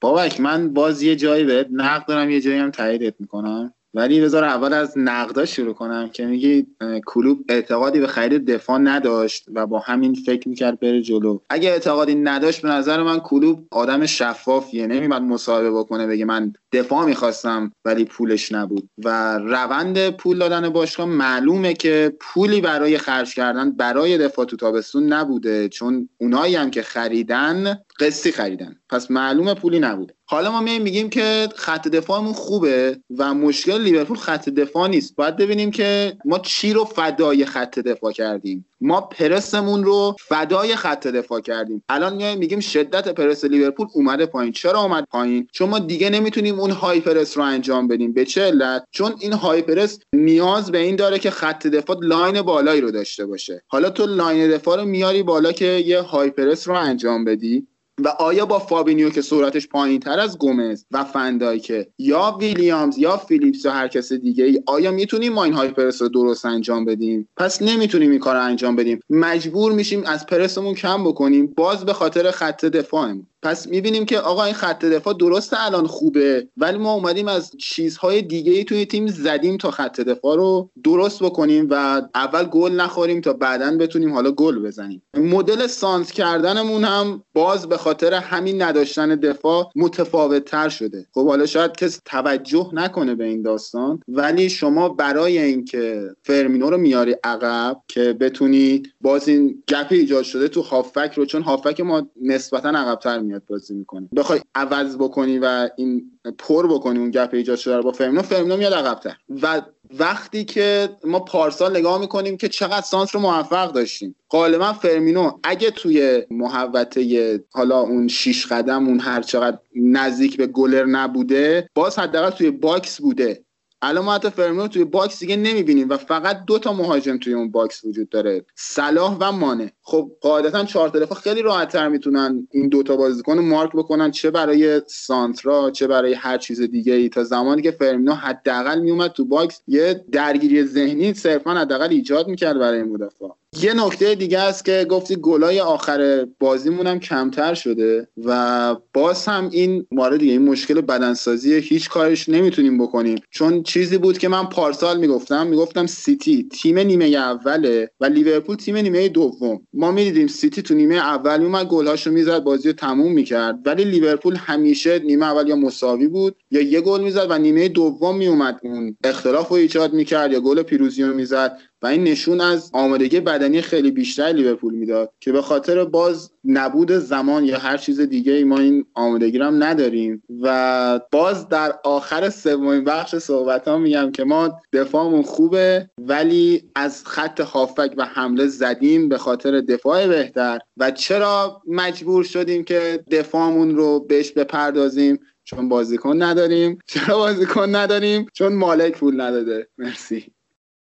بابک 0.00 0.40
من 0.40 0.72
باز 0.72 1.02
یه 1.02 1.16
جایی 1.16 1.44
بهت 1.44 1.66
نقد 1.70 2.06
دارم 2.06 2.30
یه 2.30 2.40
جایی 2.40 2.58
هم 2.58 2.70
تاییدت 2.70 3.14
می‌کنم. 3.18 3.74
ولی 3.94 4.20
بذار 4.20 4.44
اول 4.44 4.72
از 4.72 4.98
نقدا 4.98 5.44
شروع 5.44 5.74
کنم 5.74 6.08
که 6.08 6.26
میگی 6.26 6.66
کلوب 7.06 7.44
اعتقادی 7.48 8.00
به 8.00 8.06
خرید 8.06 8.50
دفاع 8.50 8.78
نداشت 8.78 9.46
و 9.54 9.66
با 9.66 9.78
همین 9.78 10.14
فکر 10.14 10.48
می‌کرد 10.48 10.80
بره 10.80 11.02
جلو. 11.02 11.38
اگه 11.50 11.70
اعتقادی 11.70 12.14
نداشت 12.14 12.62
به 12.62 12.68
نظر 12.68 13.02
من 13.02 13.18
کلوب 13.18 13.66
آدم 13.70 14.06
شفافیه. 14.06 14.86
نمیمد 14.86 15.22
مصاحبه 15.22 15.70
بکنه 15.70 16.06
بگه 16.06 16.24
من 16.24 16.52
دفاع 16.72 17.06
می‌خواستم 17.06 17.72
ولی 17.84 18.04
پولش 18.04 18.52
نبود. 18.52 18.88
و 19.04 19.38
روند 19.38 20.10
پول 20.10 20.38
دادن 20.38 20.68
باشگاه 20.68 21.06
معلومه 21.06 21.74
که 21.74 22.16
پولی 22.20 22.60
برای 22.60 22.98
خرج 22.98 23.34
کردن 23.34 23.70
برای 23.70 24.18
دفاع 24.18 24.44
تو 24.44 24.56
تابستون 24.56 25.12
نبوده. 25.12 25.68
چون 25.68 26.08
اونایی 26.18 26.54
هم 26.54 26.70
که 26.70 26.82
خریدن 26.82 27.78
قسطی 28.00 28.32
خریدن. 28.32 28.76
پس 28.90 29.10
معلومه 29.10 29.54
پولی 29.54 29.80
نبوده 29.80 30.14
حالا 30.24 30.50
ما 30.50 30.60
میگیم 30.60 31.10
که 31.10 31.48
خط 31.56 31.88
دفاعمون 31.88 32.32
خوبه 32.32 33.00
و 33.18 33.34
مشکل 33.34 33.82
لیورپول 33.82 34.16
خط 34.16 34.48
دفاع 34.48 34.88
نیست. 34.88 35.16
باید 35.16 35.36
ببینیم 35.36 35.70
که 35.70 36.16
ما 36.24 36.38
چی 36.38 36.72
رو 36.72 36.84
فدای 36.84 37.44
خط 37.44 37.78
دفاع 37.78 38.12
کردیم. 38.12 38.66
ما 38.82 39.00
پرسمون 39.00 39.84
رو 39.84 40.16
فدای 40.20 40.76
خط 40.76 41.06
دفاع 41.06 41.40
کردیم. 41.40 41.84
الان 41.88 42.14
میایم 42.14 42.38
میگیم 42.38 42.60
شدت 42.60 43.08
پرس 43.08 43.44
لیورپول 43.44 43.86
اومده 43.94 44.26
پایین. 44.26 44.52
چرا 44.52 44.80
اومد 44.80 45.04
پایین؟ 45.10 45.48
چون 45.52 45.68
ما 45.68 45.78
دیگه 45.78 46.10
نمی‌تونیم 46.10 46.60
اون 46.60 46.70
high 46.70 47.00
press 47.00 47.36
رو 47.36 47.44
انجام 47.44 47.88
بدیم. 47.88 48.12
به 48.12 48.24
چه 48.24 48.42
علت؟ 48.42 48.84
چون 48.90 49.14
این 49.20 49.32
high 49.32 49.62
press 49.62 49.98
نیاز 50.12 50.70
به 50.70 50.78
این 50.78 50.96
داره 50.96 51.18
که 51.18 51.30
خط 51.30 51.66
دفاع 51.66 51.96
line 52.02 52.42
بالایی 52.42 52.80
رو 52.80 52.90
داشته 52.90 53.26
باشه. 53.26 53.62
حالا 53.66 53.90
تو 53.90 54.06
line 54.06 54.50
دفاع 54.50 54.76
رو 54.76 54.84
میاری 54.84 55.22
بالا 55.22 55.52
که 55.52 55.64
یه 55.64 56.00
high 56.00 56.30
press 56.30 56.68
رو 56.68 56.74
انجام 56.74 57.24
بدی؟ 57.24 57.66
و 58.04 58.08
آیا 58.08 58.46
با 58.46 58.58
فابینیو 58.58 59.10
که 59.10 59.22
سرعتش 59.22 59.68
پایین 59.68 60.00
تر 60.00 60.20
از 60.20 60.38
گومز 60.38 60.84
و 60.90 61.04
فندایکه 61.04 61.86
یا 61.98 62.36
ویلیامز 62.40 62.98
یا 62.98 63.16
فیلیپس 63.16 63.64
یا 63.64 63.72
هر 63.72 63.88
کس 63.88 64.12
دیگه 64.12 64.44
ای 64.44 64.62
آیا 64.66 64.90
می‌تونیم 64.90 65.32
ما 65.32 65.44
این 65.44 65.52
high 65.52 65.68
press 65.68 66.02
رو 66.02 66.08
درست 66.08 66.46
انجام 66.46 66.84
بدیم؟ 66.84 67.28
پس 67.36 67.62
نمی‌تونیم 67.62 68.10
این 68.10 68.20
کار 68.20 68.34
رو 68.34 68.44
انجام 68.44 68.76
بدیم. 68.76 69.00
مجبور 69.10 69.72
میشیم 69.72 70.02
از 70.06 70.26
پرسمون 70.26 70.74
کم 70.74 71.04
بکنیم. 71.04 71.46
باز 71.56 71.84
به 71.84 71.92
خاطر 71.92 72.30
خط 72.30 72.64
دفاعمون. 72.64 73.26
پس 73.42 73.66
می‌بینیم 73.66 74.04
که 74.04 74.18
آقا 74.18 74.44
این 74.44 74.54
خط 74.54 74.84
دفاع 74.84 75.14
درسته 75.14 75.66
الان 75.66 75.86
خوبه 75.86 76.48
ولی 76.56 76.78
ما 76.78 76.92
اومدیم 76.92 77.28
از 77.28 77.52
چیزهای 77.58 78.22
دیگه 78.22 78.52
ای 78.52 78.64
توی 78.64 78.86
تیم 78.86 79.06
زدیم 79.06 79.56
تا 79.56 79.70
خط 79.70 80.00
دفاع 80.00 80.36
رو 80.36 80.70
درست 80.84 81.22
بکنیم 81.22 81.66
و 81.70 82.02
اول 82.14 82.44
گل 82.44 82.72
نخوریم 82.72 83.20
تا 83.20 83.32
بعدا 83.32 83.76
بتونیم 83.76 84.12
حالا 84.12 84.30
گل 84.30 84.58
بزنیم. 84.58 85.02
مدل 85.16 85.66
سانس 85.66 86.12
کردنمون 86.12 86.84
هم 86.84 87.22
باز 87.34 87.68
به 87.68 87.76
خاطر 87.76 88.14
همین 88.14 88.62
نداشتن 88.62 89.14
دفاع 89.14 89.70
متفاوت 89.76 90.44
تر 90.44 90.68
شده. 90.68 91.06
خب 91.12 91.26
حالا 91.26 91.46
شاید 91.46 91.76
کسی 91.76 92.00
توجه 92.04 92.70
نکنه 92.72 93.14
به 93.14 93.24
این 93.24 93.42
داستان 93.42 94.00
ولی 94.08 94.50
شما 94.50 94.88
برای 94.88 95.38
اینکه 95.38 96.10
فرمینو 96.22 96.70
رو 96.70 96.76
میاری 96.76 97.16
عقب 97.24 97.76
که 97.88 98.12
بتونی 98.12 98.82
باز 99.00 99.28
این 99.28 99.62
گپ 99.68 99.86
ایجاد 99.90 100.24
شده 100.24 100.48
تو 100.48 100.62
هافک 100.62 101.12
رو 101.16 101.24
چون 101.24 101.42
هافک 101.42 101.80
ما 101.80 102.06
نسبتا 102.22 102.68
عقبتر 102.68 103.18
میاد 103.18 103.42
بازی 103.46 103.74
می‌کنه. 103.74 104.08
بخوای 104.16 104.40
عوض 104.54 104.96
بکنی 104.96 105.38
و 105.38 105.68
این 105.76 106.10
پر 106.38 106.66
بکنی 106.66 106.98
اون 106.98 107.10
gap 107.10 107.30
ایجاد 107.32 107.58
شده 107.58 107.76
رو 107.76 107.82
با 107.82 107.92
فرمینو 107.92 108.22
فرمینو 108.22 108.56
میاد 108.56 108.72
عقبتر. 108.72 109.16
و 109.42 109.62
وقتی 109.98 110.44
که 110.44 110.88
ما 111.04 111.20
پارسال 111.20 111.76
نگاه 111.76 112.00
می‌کنیم 112.00 112.36
که 112.36 112.48
چقدر 112.48 112.80
سانتر 112.80 113.14
رو 113.14 113.20
موفق 113.20 113.72
داشتیم. 113.72 114.16
غالبا 114.30 114.72
فرمینو 114.72 115.38
اگه 115.42 115.70
توی 115.70 116.22
محوطه 116.30 117.44
حالا 117.50 117.80
اون 117.80 118.08
شیش 118.08 118.46
قدم 118.46 118.88
اون 118.88 119.00
هر 119.00 119.22
چقدر 119.22 119.58
نزدیک 119.76 120.36
به 120.36 120.46
گلر 120.46 120.84
نبوده 120.84 121.68
باز 121.74 121.98
حداقل 121.98 122.30
توی 122.30 122.50
box 122.50 123.00
بوده. 123.00 123.44
الان 123.84 124.04
ما 124.04 124.14
حتی 124.14 124.30
فرمینو 124.30 124.68
توی 124.68 124.84
box 124.84 125.20
دیگه 125.20 125.36
نمی‌بینیم 125.36 125.88
و 125.88 125.96
فقط 125.96 126.44
دو 126.44 126.58
تا 126.58 126.72
مهاجم 126.72 127.18
توی 127.18 127.32
اون 127.34 127.50
box 127.50 127.84
وجود 127.84 128.08
داره. 128.08 128.44
صلاح 128.54 129.16
و 129.20 129.32
مانه 129.32 129.72
خب 129.82 130.10
قاعدتا 130.20 130.64
چهار 130.64 130.88
دفاع 130.88 131.18
خیلی 131.18 131.42
راحتتر 131.42 131.88
می‌تونن 131.88 132.48
این 132.50 132.68
دوتا 132.68 132.96
بازیکن 132.96 133.38
مارک 133.38 133.72
بکنن 133.72 134.10
چه 134.10 134.30
برای 134.30 134.82
سانترا 134.86 135.70
چه 135.70 135.86
برای 135.86 136.14
هر 136.14 136.38
چیز 136.38 136.60
دیگه 136.60 136.94
ای 136.94 137.08
تا 137.08 137.24
زمانی 137.24 137.62
که 137.62 137.70
فرمینو 137.70 138.12
حداقل 138.14 138.80
میومد 138.80 139.10
تو 139.10 139.24
box 139.24 139.62
یه 139.66 140.04
درگیری 140.12 140.64
ذهنی 140.64 141.14
صرفا 141.14 141.54
حداقل 141.54 141.90
ایجاد 141.90 142.28
می‌کرد 142.28 142.58
برای 142.58 142.82
مدافع. 142.82 143.26
یه 143.60 143.74
نکته 143.74 144.14
دیگه 144.14 144.38
است 144.38 144.64
که 144.64 144.86
گفتی 144.90 145.16
گلای 145.16 145.60
آخر 145.60 146.26
بازیمون 146.40 146.86
هم 146.86 147.00
کمتر 147.00 147.54
شده 147.54 148.08
و 148.24 148.76
باز 148.94 149.26
هم 149.26 149.48
این 149.52 149.86
مورد 149.90 150.18
دیگه 150.18 150.32
این 150.32 150.42
مشکل 150.42 150.80
بدنسازی 150.80 151.54
هیچ 151.54 151.90
کارش 151.90 152.28
نمی‌تونیم 152.28 152.78
بکنیم. 152.78 153.18
چون 153.30 153.62
چیزی 153.62 153.98
بود 153.98 154.18
که 154.18 154.28
من 154.28 154.44
پارسال 154.44 154.98
می‌گفتم 154.98 155.46
می‌گفتم 155.46 155.86
سیتی 155.86 156.48
تیم 156.48 156.78
نیمه 156.78 157.04
اوله 157.04 157.90
و 158.00 158.04
لیورپول 158.04 158.56
تیم 158.56 158.76
نیمه 158.76 159.08
دوم. 159.08 159.66
ما 159.72 159.90
می‌دیدیم 159.90 160.26
سیتی 160.26 160.62
تو 160.62 160.74
نیمه 160.74 160.94
اول 160.94 161.40
میومد 161.40 161.66
گلهاشو 161.66 162.10
می‌زد 162.10 162.38
بازی 162.38 162.68
رو 162.68 162.74
تموم 162.74 163.12
می‌کرد. 163.12 163.58
ولی 163.66 163.84
لیورپول 163.84 164.36
همیشه 164.36 164.98
نیمه 164.98 165.26
اول 165.26 165.48
یا 165.48 165.56
مساوی 165.56 166.08
بود 166.08 166.36
یا 166.50 166.60
یه 166.60 166.80
گل 166.80 167.00
می‌زد 167.00 167.26
و 167.30 167.38
نیمه 167.38 167.68
دوم 167.68 168.16
میومد 168.16 168.60
اون 168.62 168.96
اختلاف 169.04 169.48
رو 169.48 169.56
ایجاد 169.56 169.92
می‌کرد 169.92 170.32
یا 170.32 170.40
گل 170.40 170.62
پیروزی 170.62 171.02
رو 171.02 171.14
می‌زد. 171.14 171.58
و 171.82 171.86
این 171.86 172.04
نشون 172.04 172.40
از 172.40 172.70
آمادگی 172.74 173.20
بدنی 173.20 173.60
خیلی 173.62 173.90
بیشتر 173.90 174.22
لیورپول 174.22 174.74
می‌داد 174.74 175.12
که 175.20 175.32
به 175.32 175.42
خاطر 175.42 175.84
باز 175.84 176.30
نبود 176.44 176.92
زمان 176.92 177.44
یا 177.44 177.58
هر 177.58 177.76
چیز 177.76 178.00
دیگه 178.00 178.32
ای 178.32 178.44
ما 178.44 178.58
این 178.58 178.84
آمادگی 178.94 179.38
رو 179.38 179.44
هم 179.44 179.62
نداریم. 179.64 180.22
و 180.42 181.00
باز 181.12 181.48
در 181.48 181.74
آخر 181.84 182.30
سومین 182.30 182.84
بخش 182.84 183.16
صحبت 183.16 183.68
ها 183.68 183.78
میگم 183.78 184.12
که 184.12 184.24
ما 184.24 184.60
دفاعمون 184.72 185.22
خوبه 185.22 185.90
ولی 185.98 186.70
از 186.74 187.04
خط 187.06 187.40
هافک 187.40 187.94
و 187.96 188.04
حمله 188.04 188.46
زدیم 188.46 189.08
به 189.08 189.18
خاطر 189.18 189.60
دفاع 189.60 190.06
بهتر. 190.06 190.58
و 190.76 190.90
چرا 190.90 191.62
مجبور 191.68 192.24
شدیم 192.24 192.64
که 192.64 193.04
دفاعمون 193.10 193.76
رو 193.76 194.00
بهش 194.00 194.32
بپردازیم؟ 194.32 195.18
چون 195.44 195.68
بازیکن 195.68 196.22
نداریم. 196.22 196.78
چرا 196.86 197.18
بازیکن 197.18 197.76
نداریم؟ 197.76 198.26
چون 198.32 198.52
مالک 198.54 198.98
پول 198.98 199.20
نداده. 199.20 199.68
مرسی. 199.78 200.32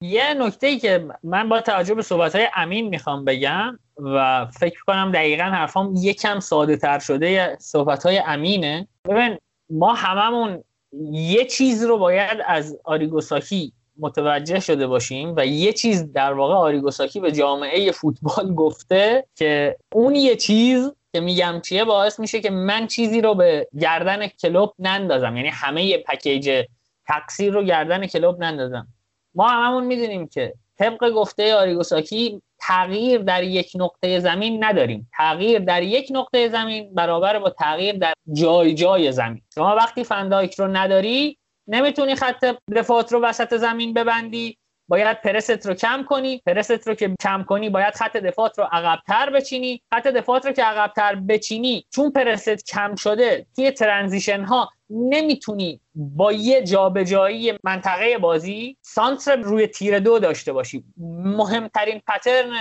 یه 0.01 0.33
نکته 0.33 0.67
ای 0.67 0.79
که 0.79 1.07
من 1.23 1.49
با 1.49 1.61
توجه 1.61 1.93
به 1.93 2.01
صحبت 2.01 2.35
های 2.35 2.47
امین 2.55 2.87
می‌خوام 2.87 3.25
بگم 3.25 3.79
و 3.97 4.45
فکر 4.45 4.83
کنم 4.87 5.11
دقیقا 5.11 5.43
حرفام 5.43 5.93
یکم 5.97 6.39
ساده 6.39 6.77
تر 6.77 6.99
شده 6.99 7.57
صحبت 7.59 8.05
های 8.05 8.21
امینه. 8.25 8.87
ببین 9.05 9.37
ما 9.69 9.93
هممون 9.93 10.63
یه 11.11 11.45
چیز 11.45 11.83
رو 11.83 11.97
باید 11.97 12.37
از 12.45 12.77
آریگوساکی 12.83 13.73
متوجه 13.99 14.59
شده 14.59 14.87
باشیم 14.87 15.33
و 15.37 15.45
یه 15.45 15.73
چیز 15.73 16.13
در 16.13 16.33
واقع 16.33 16.53
آریگوساکی 16.53 17.19
به 17.19 17.31
جامعه 17.31 17.91
فوتبال 17.91 18.53
گفته 18.63 19.25
که 19.35 19.77
اون 19.93 20.15
یه 20.15 20.35
چیز 20.35 20.91
که 21.13 21.19
میگم 21.19 21.61
چیه 21.63 21.85
باعث 21.85 22.19
میشه 22.19 22.41
که 22.41 22.49
من 22.49 22.87
چیزی 22.87 23.21
رو 23.21 23.35
به 23.35 23.67
گردن 23.79 24.27
کلوب 24.27 24.73
نندازم. 24.79 25.35
یعنی 25.35 25.49
همه 25.49 25.97
پکیج 25.97 26.63
تقصیر 27.07 27.53
رو 27.53 27.63
گردن 27.63 28.07
کلوب 28.07 28.43
نندازم. 28.43 28.87
ما 29.35 29.47
هممون 29.47 29.83
می‌دونیم 29.85 30.27
که 30.27 30.53
طبق 30.77 31.09
گفته 31.09 31.55
آریگوساکی 31.55 32.41
تغییر 32.59 33.21
در 33.21 33.43
یک 33.43 33.71
نقطه 33.75 34.19
زمین 34.19 34.63
نداریم. 34.63 35.09
تغییر 35.17 35.59
در 35.59 35.83
یک 35.83 36.07
نقطه 36.11 36.49
زمین 36.49 36.93
برابر 36.93 37.39
با 37.39 37.49
تغییر 37.49 37.95
در 37.97 38.13
جای 38.33 38.73
جای 38.73 39.11
زمین. 39.11 39.41
شما 39.55 39.75
وقتی 39.75 40.03
فندایک 40.03 40.55
رو 40.55 40.67
نداری 40.67 41.37
نمی‌تونی 41.67 42.15
خط 42.15 42.55
دفاعت 42.75 43.11
رو 43.13 43.21
وسط 43.21 43.57
زمین 43.57 43.93
ببندی. 43.93 44.57
باید 44.89 45.21
پرست 45.21 45.67
رو 45.67 45.73
کم 45.73 46.03
کنی 46.03 46.41
پرست 46.45 46.87
رو 46.87 46.93
که 46.93 47.15
کم 47.21 47.43
کنی 47.43 47.69
باید 47.69 47.93
خط 47.93 48.17
دفاعت 48.17 48.59
رو 48.59 48.67
عقبتر 48.71 49.29
بچینی. 49.29 49.81
خط 49.93 50.07
دفاعت 50.07 50.45
رو 50.45 50.51
که 50.51 50.63
عقبتر 50.63 51.15
بچینی 51.15 51.85
چون 51.89 52.11
پرست 52.11 52.65
کم 52.65 52.95
شده 52.95 53.45
توی 53.55 53.71
transition 53.71 54.43
ها 54.43 54.69
نمی‌تونی 54.89 55.81
با 55.95 56.31
یه 56.31 56.63
جابجایی 56.63 57.53
منطقه 57.63 58.17
بازی 58.17 58.77
سانتر 58.81 59.35
روی 59.35 59.67
تیر 59.67 59.99
دو 59.99 60.19
داشته 60.19 60.53
باشی. 60.53 60.83
مهمترین 61.23 62.01
pattern 62.07 62.51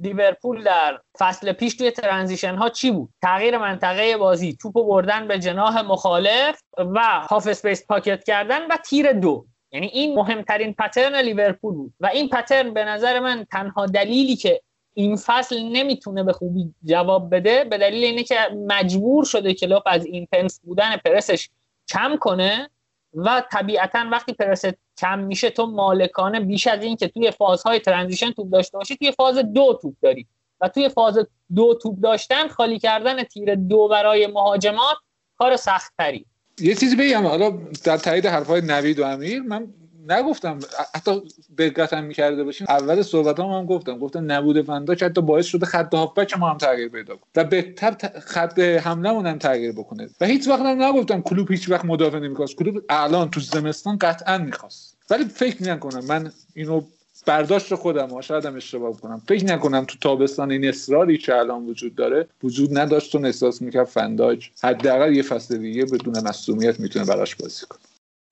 لیورپول 0.00 0.64
در 0.64 1.00
فصل 1.18 1.52
پیش 1.52 1.76
توی 1.76 1.90
transition 1.90 2.54
ها 2.54 2.68
چی 2.68 2.90
بود؟ 2.90 3.10
تغییر 3.22 3.58
منطقه 3.58 4.16
بازی 4.16 4.56
توپ 4.60 4.74
بردن 4.74 5.28
به 5.28 5.38
جناح 5.38 5.80
مخالف 5.80 6.62
و 6.78 7.00
half 7.30 7.46
space 7.46 7.86
pocket 7.86 8.24
کردن 8.24 8.66
و 8.66 8.76
تیر 8.84 9.12
دو. 9.12 9.46
یعنی 9.72 9.86
این 9.86 10.14
مهمترین 10.14 10.74
pattern 10.74 11.16
لیورپول 11.16 11.74
بود. 11.74 11.94
و 12.00 12.06
این 12.06 12.28
pattern 12.28 12.74
به 12.74 12.84
نظر 12.84 13.20
من 13.20 13.46
تنها 13.52 13.86
دلیلی 13.86 14.36
که 14.36 14.62
این 14.94 15.16
فصل 15.16 15.62
نمی‌تونه 15.62 16.22
به 16.24 16.32
خوبی 16.32 16.74
جواب 16.84 17.34
بده 17.34 17.64
به 17.64 17.78
دلیل 17.78 18.04
اینه 18.04 18.22
که 18.22 18.36
مجبور 18.66 19.24
شده 19.24 19.54
کلوب 19.54 19.82
از 19.86 20.06
intense 20.06 20.60
بودن 20.60 20.96
پرسش 20.96 21.48
کم 21.88 22.16
کنه 22.16 22.70
و 23.14 23.42
طبیعتا 23.52 24.04
وقتی 24.12 24.32
پرست 24.32 24.74
کم 24.98 25.18
میشه 25.18 25.50
تو 25.50 25.66
مالکانه 25.66 26.40
بیش 26.40 26.66
از 26.66 26.84
این 26.84 26.96
که 26.96 27.08
توی 27.08 27.30
فازهای 27.30 27.78
transition 27.78 28.32
توپ 28.32 28.50
داشته 28.50 28.78
باشی 28.78 28.96
توی 28.96 29.12
فاز 29.12 29.38
دو 29.38 29.78
توپ 29.82 29.94
داری. 30.02 30.26
و 30.60 30.68
توی 30.68 30.88
فاز 30.88 31.26
دو 31.54 31.74
توپ 31.74 32.00
داشتن 32.00 32.48
خالی 32.48 32.78
کردن 32.78 33.22
تیر 33.22 33.54
دو 33.54 33.88
برای 33.88 34.26
مهاجمات 34.26 34.96
کار 35.36 35.56
سخت 35.56 35.92
تری 35.98 36.26
یه 36.60 36.74
چیزی 36.74 36.96
بگم. 36.96 37.26
حالا 37.26 37.58
در 37.84 37.96
تایید 37.96 38.26
حرفای 38.26 38.60
نوید 38.60 38.98
و 38.98 39.04
امیر 39.04 39.42
من 39.42 39.66
نگفتم 40.08 40.58
حتی 40.94 41.22
دقتم 41.58 42.04
می‌کرده 42.04 42.44
باشیم 42.44 42.66
اول 42.70 43.02
صحبت 43.02 43.40
هم, 43.40 43.46
هم 43.46 43.66
گفتم. 43.66 43.98
گفتم 43.98 44.32
نبود 44.32 44.62
فنداش 44.66 45.02
حتی 45.02 45.20
باعث 45.20 45.46
شده 45.46 45.66
خط 45.66 45.94
هافبک 45.94 46.38
ما 46.38 46.50
هم 46.50 46.58
تغییر 46.58 46.88
پیدا 46.88 47.16
کنه 47.16 47.24
و 47.36 47.44
بهتر 47.44 47.96
خط 48.20 48.58
حمله 48.58 49.08
هم 49.08 49.38
تغییر 49.38 49.72
بکنه. 49.72 50.10
و 50.20 50.26
هیچ 50.26 50.48
وقت 50.48 50.60
هم 50.60 50.82
نگفتم 50.82 51.20
کلوب 51.20 51.50
هیچ 51.50 51.70
وقت 51.70 51.84
مدافع 51.84 52.18
نمی‌خواست. 52.18 52.56
کلوب 52.56 52.82
الان 52.88 53.30
تو 53.30 53.40
زمستان 53.40 53.98
قطعا 53.98 54.38
می‌خواست. 54.38 54.96
ولی 55.10 55.24
فکر 55.24 55.62
نکنم. 55.62 56.04
من 56.04 56.32
اینو 56.54 56.82
برداشت 57.28 57.74
خودم 57.74 58.20
شاید 58.20 58.46
هم 58.46 58.56
اشتباه 58.56 58.92
کنم. 58.92 59.22
فکر 59.28 59.44
نکنم 59.44 59.84
تو 59.84 59.98
تابستان 60.00 60.50
این 60.50 60.68
اصراری 60.68 61.18
که 61.18 61.36
الان 61.36 61.66
وجود 61.66 61.94
داره 61.94 62.26
وجود 62.42 62.78
نداشت 62.78 63.14
و 63.14 63.18
احساس 63.24 63.62
می‌کرد 63.62 63.86
فنداج 63.86 64.50
حداقل 64.62 65.16
یه 65.16 65.22
فصل 65.22 65.58
دیگه 65.58 65.84
بدون 65.84 66.14
مصومیت 66.28 66.80
می‌تونه 66.80 67.04
براش 67.04 67.36
بازی 67.36 67.66
کنه. 67.68 67.78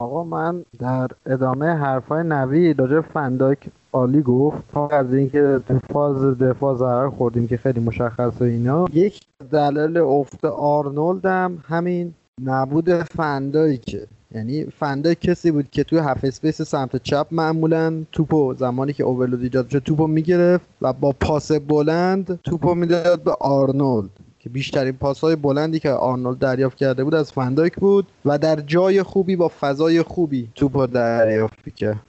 آقا 0.01 0.25
من 0.25 0.65
در 0.79 1.09
ادامه 1.27 1.67
حرفای 1.67 2.25
نوید 2.25 2.75
راجع 2.75 3.01
فن‌دایک 3.01 3.59
عالی 3.93 4.23
گفت. 4.23 4.59
تا 4.73 4.89
از 4.89 5.15
اینکه 5.15 5.61
تو 5.69 5.79
فاز 5.93 6.39
دفاع 6.39 6.77
ضرر 6.77 7.11
خوردیم 7.11 7.49
که 7.49 7.57
خیلی 7.57 7.81
مشخصه 7.81 8.45
اینا. 8.45 8.87
یک 8.93 9.21
دلیل 9.53 9.97
افت 9.97 10.45
آرنولد 10.45 11.27
هم 11.27 11.65
همین 11.69 12.15
نبود 12.45 12.93
فن‌دایکه 12.93 14.07
یعنی 14.35 14.65
فن‌دایک 14.65 15.15
کسی 15.15 15.51
بود 15.51 15.71
که 15.71 15.85
توی 15.85 15.99
half 15.99 16.25
space 16.25 16.63
سمت 16.63 17.03
چپ 17.03 17.27
معمولا 17.31 18.05
توپو 18.13 18.55
زمانی 18.55 18.93
که 18.93 19.05
overload 19.05 19.43
ایجاد 19.43 19.69
شد 19.69 19.79
توپو 19.79 20.07
می‌گرفت 20.07 20.67
و 20.83 20.93
با 20.93 21.13
پاس 21.21 21.53
بلند 21.53 22.41
توپو 22.45 22.75
می‌داد 22.75 23.23
به 23.23 23.33
آرنولد 23.41 24.11
که 24.39 24.49
بیشترین 24.49 24.93
پاسهای 24.93 25.37
بلندی 25.37 25.79
که 25.79 25.91
آرنولد 25.91 26.39
دریافت 26.39 26.77
کرده 26.77 27.05
بود 27.05 27.15
از 27.15 27.33
فن‌دایک 27.33 27.77
بود 27.77 28.07
و 28.25 28.39
در 28.39 28.61
جای 28.61 29.03
خوبی 29.03 29.37
با 29.37 29.51
فضای 29.61 30.03
خوبی 30.03 30.49
توپو 30.55 30.87
دریافت 30.87 31.75
کرد. 31.77 32.01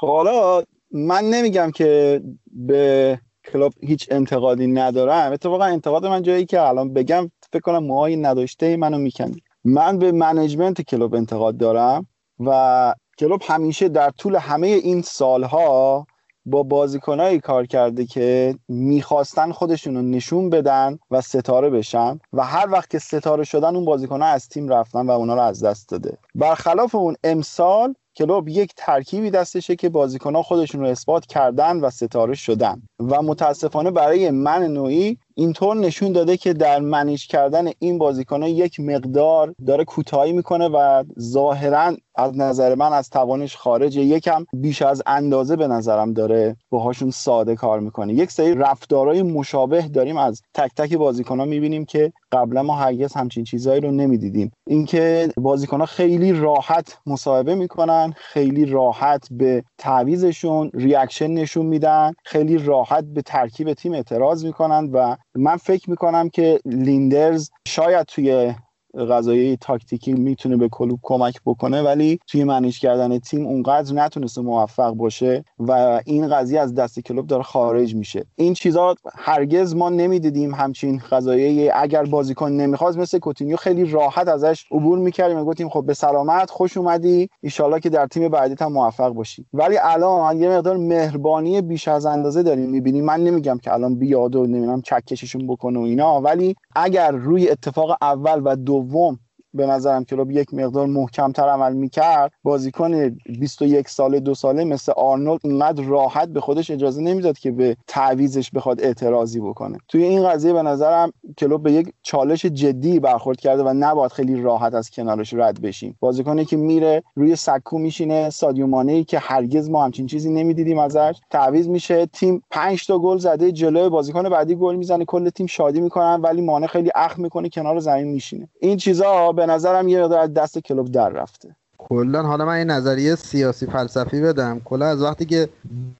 خب 0.00 0.06
حالا 0.06 0.62
من 0.92 1.24
نمیگم 1.24 1.70
که 1.70 2.22
به 2.52 3.18
کلوب 3.52 3.72
هیچ 3.80 4.08
انتقادی 4.10 4.66
ندارم. 4.66 5.32
اتفاقا 5.32 5.64
انتقاد 5.64 6.06
من 6.06 6.22
جایی 6.22 6.44
که 6.44 6.60
الان 6.60 6.92
بگم 6.92 7.30
فکر 7.52 7.62
کنم 7.62 7.84
موهای 7.84 8.16
نداشته 8.16 8.76
منو 8.76 8.98
می‌کنی 8.98 9.42
من 9.64 9.98
به 9.98 10.12
management 10.12 10.82
کلوب 10.82 11.14
انتقاد 11.14 11.56
دارم 11.56 12.06
و 12.40 12.94
کلوب 13.18 13.42
همیشه 13.44 13.88
در 13.88 14.10
طول 14.10 14.36
همه 14.36 14.66
این 14.66 15.02
سالها 15.02 16.06
با 16.46 16.62
بازیکنایی 16.62 17.38
کار 17.38 17.66
کرده 17.66 18.06
که 18.06 18.54
می‌خواستن 18.68 19.52
خودشون 19.52 19.94
رو 19.94 20.02
نشون 20.02 20.50
بدن 20.50 20.98
و 21.10 21.20
ستاره 21.20 21.70
بشن 21.70 22.18
و 22.32 22.44
هر 22.44 22.70
وقت 22.70 22.90
که 22.90 22.98
ستاره 22.98 23.44
شدن 23.44 23.76
اون 23.76 23.84
بازیکنها 23.84 24.28
از 24.28 24.48
تیم 24.48 24.68
رفتن 24.68 25.06
و 25.06 25.10
اونا 25.10 25.34
رو 25.34 25.40
از 25.40 25.64
دست 25.64 25.88
داده. 25.88 26.18
برخلاف 26.34 26.94
اون 26.94 27.16
امسال 27.24 27.94
کلوب 28.16 28.48
یک 28.48 28.72
ترکیبی 28.76 29.30
دستشه 29.30 29.76
که 29.76 29.88
بازیکنها 29.88 30.42
خودشون 30.42 30.80
رو 30.80 30.86
اثبات 30.86 31.26
کردن 31.26 31.80
و 31.80 31.90
ستاره 31.90 32.34
شدن 32.34 32.82
و 32.98 33.22
متاسفانه 33.22 33.90
برای 33.90 34.30
من 34.30 34.62
نوعی 34.62 35.18
اینطور 35.38 35.76
نشون 35.76 36.12
داده 36.12 36.36
که 36.36 36.52
در 36.52 36.80
manage 36.80 37.26
کردن 37.26 37.70
این 37.78 37.98
بازیکنان 37.98 38.48
یک 38.48 38.80
مقدار 38.80 39.54
داره 39.66 39.84
کوتاهی 39.84 40.32
می‌کنه 40.32 40.68
و 40.68 41.04
ظاهرا 41.20 41.96
از 42.14 42.38
نظر 42.38 42.74
من 42.74 42.92
از 42.92 43.10
توانش 43.10 43.56
خارجه 43.56 44.00
یکم 44.00 44.44
بیش 44.52 44.82
از 44.82 45.02
اندازه 45.06 45.56
به 45.56 45.66
نظرم 45.66 46.12
داره 46.12 46.56
باهاشون 46.70 47.10
ساده 47.10 47.54
کار 47.54 47.80
می‌کنه. 47.80 48.14
یک 48.14 48.30
سری 48.30 48.54
رفتارهای 48.54 49.22
مشابه 49.22 49.82
داریم 49.82 50.16
از 50.16 50.42
تک 50.54 50.70
تک 50.76 50.94
بازیکنها 50.94 51.44
می‌بینیم 51.44 51.84
که 51.84 52.12
قبلا 52.32 52.62
ما 52.62 52.74
هرگز 52.74 53.14
همچین 53.14 53.44
چیزهایی 53.44 53.80
رو 53.80 53.90
نمی‌دیدیم. 53.90 54.52
اینکه 54.66 55.28
بازیکنها 55.36 55.86
خیلی 55.86 56.32
راحت 56.32 56.98
مصاحبه 57.06 57.54
می‌کنن 57.54 58.14
خیلی 58.16 58.64
راحت 58.64 59.28
به 59.30 59.64
تعویزشون 59.78 60.70
reaction 60.74 61.26
نشون 61.26 61.66
میدن 61.66 62.12
خیلی 62.24 62.58
راحت 62.58 63.04
به 63.04 63.22
ترکیب 63.22 63.72
تیم 63.72 63.92
اعتراض 63.92 64.44
می‌کنن 64.44 64.90
و 64.92 65.16
من 65.34 65.56
فکر 65.56 65.90
می‌کنم 65.90 66.28
که 66.28 66.60
لیندرز 66.64 67.50
شاید 67.68 68.06
توی 68.06 68.54
غذایی 68.94 69.56
تاکتیکی 69.56 70.12
می‌تونه 70.12 70.56
به 70.56 70.68
کلوب 70.68 70.98
کمک 71.02 71.40
بکنه 71.46 71.82
ولی 71.82 72.18
توی 72.26 72.44
منیج 72.44 72.78
کردن 72.78 73.18
تیم 73.18 73.46
اونقدر 73.46 73.94
نتونسته 73.94 74.40
موفق 74.40 74.90
باشه 74.90 75.44
و 75.58 76.00
این 76.06 76.28
قضیه 76.28 76.60
از 76.60 76.74
دست 76.74 77.00
کلوب 77.00 77.26
داره 77.26 77.42
خارج 77.42 77.94
میشه. 77.94 78.24
این 78.36 78.54
چیزا 78.54 78.94
هرگز 79.14 79.74
ما 79.74 79.88
نمی‌دیدیم 79.88 80.54
همچین 80.54 80.98
غذایی 80.98 81.70
اگر 81.70 82.04
بازیکن 82.04 82.52
نمی‌خواست 82.52 82.98
مثل 82.98 83.18
کوتینیو 83.18 83.56
خیلی 83.56 83.84
راحت 83.84 84.28
ازش 84.28 84.64
عبور 84.70 84.98
می‌کردیم 84.98 85.38
و 85.38 85.44
گفتیم 85.44 85.68
خب 85.68 85.84
به 85.86 85.94
سلامت 85.94 86.50
خوش 86.50 86.76
اومدی. 86.76 87.28
ایشالله 87.42 87.80
که 87.80 87.88
در 87.88 88.06
تیم 88.06 88.28
بعدی 88.28 88.54
هم 88.60 88.72
موفق 88.72 89.08
باشی. 89.08 89.46
ولی 89.52 89.78
الان 89.82 90.40
یه 90.40 90.48
مقدار 90.48 90.76
مهربانی 90.76 91.60
بیش 91.60 91.88
از 91.88 92.06
اندازه 92.06 92.42
داریم 92.42 92.70
می‌بینیم. 92.70 93.04
من 93.04 93.20
نمیگم 93.24 93.58
که 93.58 93.72
الان 93.72 93.94
بیاد 93.94 94.36
و 94.36 94.46
نمی‌دونم 94.46 94.82
چکششون 94.82 95.46
بکنه 95.46 95.78
و 95.78 95.82
اینا 95.82 96.20
ولی 96.20 96.56
اگر 96.76 97.10
روی 97.10 97.48
اتفاق 97.48 97.96
اول 98.02 98.42
و 98.44 98.56
دوم 98.56 98.77
دوم 98.82 99.20
به 99.58 99.66
نظرم 99.66 100.04
کلوب 100.04 100.30
یک 100.30 100.54
مقدار 100.54 100.86
محکمتر 100.86 101.48
عمل 101.48 101.72
می‌کرد. 101.72 102.32
بازیکن 102.42 103.16
21 103.40 103.88
ساله 103.88 104.20
دو 104.20 104.34
ساله 104.34 104.64
مثل 104.64 104.92
آرنولد 104.96 105.40
اینقدر 105.44 105.82
راحت 105.82 106.28
به 106.28 106.40
خودش 106.40 106.70
اجازه 106.70 107.02
نمی‌داد 107.02 107.38
که 107.38 107.50
به 107.50 107.76
تعویزش 107.86 108.50
بخواد 108.50 108.80
اعتراضی 108.80 109.40
بکنه. 109.40 109.78
توی 109.88 110.02
این 110.02 110.28
قضیه 110.28 110.52
به 110.52 110.62
نظرم 110.62 111.12
کلوب 111.38 111.62
به 111.62 111.72
یک 111.72 111.92
چالش 112.02 112.46
جدی 112.46 113.00
برخورد 113.00 113.40
کرده 113.40 113.62
و 113.62 113.74
نباید 113.76 114.12
خیلی 114.12 114.42
راحت 114.42 114.74
از 114.74 114.90
کنارش 114.90 115.34
رد 115.34 115.62
بشیم. 115.62 115.96
بازیکنی 116.00 116.44
که 116.44 116.56
میره 116.56 117.02
روی 117.14 117.36
سکو 117.36 117.78
میشینه 117.78 118.30
سادیو 118.30 118.66
مانه 118.66 119.04
که 119.04 119.18
هرگز 119.18 119.70
ما 119.70 119.84
همچین 119.84 120.06
چیزی 120.06 120.30
نمی‌دیدیم 120.30 120.78
ازش. 120.78 121.20
تعویض 121.30 121.68
میشه 121.68 122.06
تیم 122.06 122.42
5 122.50 122.86
تا 122.86 122.98
گل 122.98 123.18
زده 123.18 123.52
جلوی 123.52 123.88
بازیکن 123.88 124.28
بعدی 124.28 124.54
گل 124.54 124.76
می‌زنه 124.76 125.04
کل 125.04 125.30
تیم 125.30 125.46
شادی 125.46 125.80
می‌کنن 125.80 126.20
ولی 126.20 126.42
مانع 126.42 126.66
خیلی 126.66 126.90
اخم 126.94 127.22
می‌کنه 127.22 127.48
کنار 127.48 127.78
زمین 127.78 128.08
میشینه. 128.08 128.48
این 128.60 128.76
چیزا 128.76 129.32
به 129.32 129.46
نظرم 129.50 129.88
یه 129.88 130.02
مقدار 130.02 130.20
از 130.20 130.34
دست 130.34 130.58
کلوب 130.58 130.92
در 130.92 131.08
رفته. 131.08 131.48
کلا 131.78 132.22
حالا 132.22 132.44
من 132.44 132.52
این 132.52 132.70
نظریه 132.70 133.14
سیاسی 133.14 133.66
فلسفی 133.66 134.20
بدم. 134.20 134.60
کلا 134.64 134.86
از 134.86 135.02
وقتی 135.02 135.24
که 135.24 135.48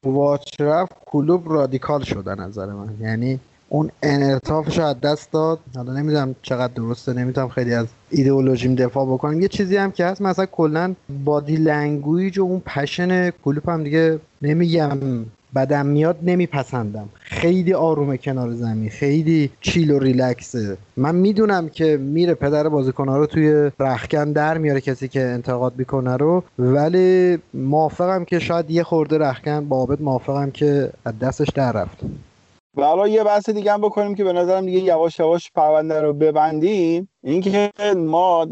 بوواچ 0.04 0.61
رفت 0.61 0.92
کلوب 1.07 1.53
رادیکال 1.53 2.03
شده 2.03 2.34
نظر 2.34 2.66
من. 2.66 2.88
یعنی 3.01 3.40
اون 3.68 3.90
انعطافش 4.03 4.78
از 4.78 5.01
دست 5.01 5.32
داد. 5.32 5.59
حالا 5.76 5.92
نمی‌دونم 5.92 6.34
چقدر 6.42 6.72
درسته 6.72 7.12
نمی‌تونم 7.12 7.49
خیلی 7.49 7.74
از 7.74 7.86
ایدئولوژیم 8.11 8.74
دفاع 8.74 9.07
بکنم. 9.07 9.40
یه 9.40 9.49
چیزی 9.49 9.76
هم 9.76 9.90
که 9.90 10.07
هست 10.07 10.22
مثلا 10.22 10.46
کلا 10.46 10.94
body 11.24 11.56
language 11.56 12.38
و 12.38 12.42
اون 12.42 12.61
passion 12.61 13.30
کلوب 13.30 13.68
هم 13.68 13.84
دیگه 13.84 14.20
نمیگم 14.42 14.99
بدم 15.55 15.86
میاد 15.86 16.18
نمیپسندم. 16.22 17.09
خیلی 17.20 17.74
آرومه 17.74 18.16
کنار 18.16 18.53
زمین 18.53 18.90
خیلی 18.90 19.51
chill 19.61 19.90
و 19.90 19.99
ریلکسه 19.99 20.76
من 20.96 21.14
می‌دونم 21.14 21.68
که 21.68 21.96
میره 21.96 22.34
پدر 22.34 22.68
بازیکنها 22.68 23.16
رو 23.16 23.26
توی 23.26 23.70
رخکن 23.80 24.32
در 24.32 24.59
میاره 24.59 24.80
کسی 24.80 25.09
که 25.09 25.20
انتقاد 25.20 25.72
می‌کنه 25.76 26.16
رو 26.16 26.42
ولی 26.59 27.38
موافقم 27.55 28.24
که 28.24 28.38
شاید 28.38 28.70
یه 28.70 28.82
خورده 28.82 29.18
رخکن 29.18 29.68
بابت 29.68 30.01
موافقم 30.01 30.51
که 30.51 30.90
از 31.05 31.18
دستش 31.18 31.49
در 31.55 31.72
رفت. 31.72 31.99
و 32.78 32.84
حالا 32.84 33.08
یه 33.08 33.24
بحث 33.24 33.50
دیگه 33.50 33.72
هم 33.72 33.80
بکنیم 33.80 34.14
که 34.14 34.24
به 34.24 34.32
نظرم 34.32 34.66
دیگه 34.66 34.78
یواش 34.78 35.18
یواش 35.18 35.50
پرونده 35.52 36.00
رو 36.00 36.12
ببندیم. 36.12 37.08
اینکه 37.22 37.72
ما 37.96 38.46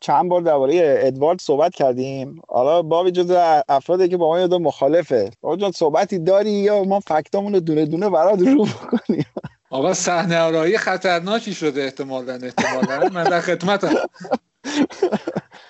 چند 0.00 0.28
بار 0.28 0.40
درباره 0.40 0.98
ادوارد 1.02 1.40
صحبت 1.40 1.74
کردیم. 1.74 2.42
حالا 2.48 2.82
بابی 2.82 3.10
جز 3.10 3.36
افرادی 3.68 4.08
که 4.08 4.16
با 4.16 4.28
ما 4.28 4.40
یاد 4.40 4.54
مخالفه. 4.54 5.30
جان 5.58 5.72
صحبتی 5.72 6.18
داری 6.18 6.50
یا 6.50 6.84
ما 6.84 7.00
فکتامون 7.00 7.54
رو 7.54 7.60
دونه 7.60 7.86
دونه 7.86 8.10
برات 8.10 8.40
رو 8.40 8.64
بکنیم؟ 8.64 9.26
آقا 9.70 9.94
صحنه 9.94 10.40
آرایی 10.40 10.78
خطرناکی 10.78 11.54
شده 11.54 11.82
احتمالا 11.82 12.32
احتمالا. 12.32 13.08
من 13.08 13.24
در 13.24 13.40
خدمتم. 13.40 13.94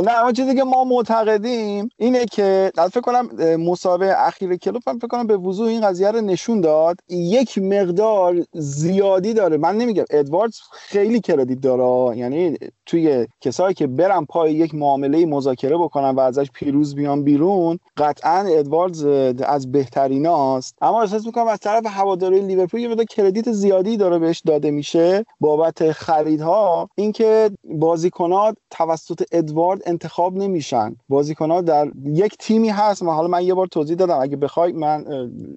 نه 0.00 0.12
اما 0.12 0.32
چیزی 0.32 0.54
که 0.54 0.64
ما 0.64 0.84
معتقدیم 0.84 1.88
اینه 1.96 2.24
که 2.24 2.72
فکر 2.76 3.00
کنم 3.00 3.28
مسابقه 3.56 4.14
اخیر 4.18 4.56
کلوب 4.56 4.82
هم 4.86 4.98
فکر 4.98 5.06
کنم 5.06 5.26
به 5.26 5.36
وضوح 5.36 5.68
این 5.68 5.80
قضیه 5.80 6.10
رو 6.10 6.20
نشون 6.20 6.60
داد. 6.60 6.96
یک 7.08 7.58
مقدار 7.58 8.36
زیادی 8.52 9.34
داره. 9.34 9.56
من 9.56 9.76
نمیگم 9.76 10.04
ادواردز 10.10 10.58
خیلی 10.72 11.20
کردیت 11.20 11.60
داره. 11.60 12.18
یعنی 12.18 12.56
توی 12.86 13.26
کسایی 13.40 13.74
که 13.74 13.86
برن 13.86 14.24
پای 14.24 14.52
یک 14.52 14.74
معامله 14.74 15.26
مذاکره 15.26 15.76
بکنن 15.78 16.10
و 16.10 16.20
ازش 16.20 16.50
پیروز 16.54 16.94
بیان 16.94 17.24
بیرون 17.24 17.78
قطعا 17.96 18.44
ادواردز 18.48 19.04
از 19.44 19.72
بهتریناست 19.72 20.74
اما 20.82 21.00
احساس 21.00 21.26
می‌کنم 21.26 21.46
از 21.46 21.58
طرف 21.58 21.86
هواداری 21.86 22.40
لیورپول 22.40 22.80
یه 22.80 22.88
مقدار 22.88 23.04
کردیت 23.04 23.52
زیادی 23.52 23.96
داره 23.96 24.18
بهش 24.18 24.42
داده 24.46 24.70
میشه 24.70 25.24
بابت 25.40 25.92
خریدها. 25.92 26.88
اینکه 26.94 27.50
بازیکنات 27.64 28.56
توسط 28.70 29.22
ادوارد 29.32 29.81
انتخاب 29.86 30.36
نمیشن. 30.36 30.96
بازیکنها 31.08 31.60
در 31.60 31.90
یک 32.04 32.36
تیمی 32.38 32.68
هست. 32.68 33.02
حالا 33.02 33.28
من 33.28 33.44
یه 33.44 33.54
بار 33.54 33.66
توضیح 33.66 33.96
دادم. 33.96 34.18
اگه 34.20 34.36
بخوای 34.36 34.72
من 34.72 35.04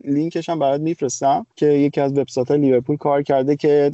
لینکش 0.04 0.50
هم 0.50 0.60
برات 0.60 0.82
میفرستم 0.82 1.46
که 1.56 1.66
یکی 1.66 2.02
از 2.02 2.18
وبسایت 2.18 2.52
لیورپول 2.52 2.98
کار 2.98 3.24
کرده 3.24 3.56
که 3.56 3.92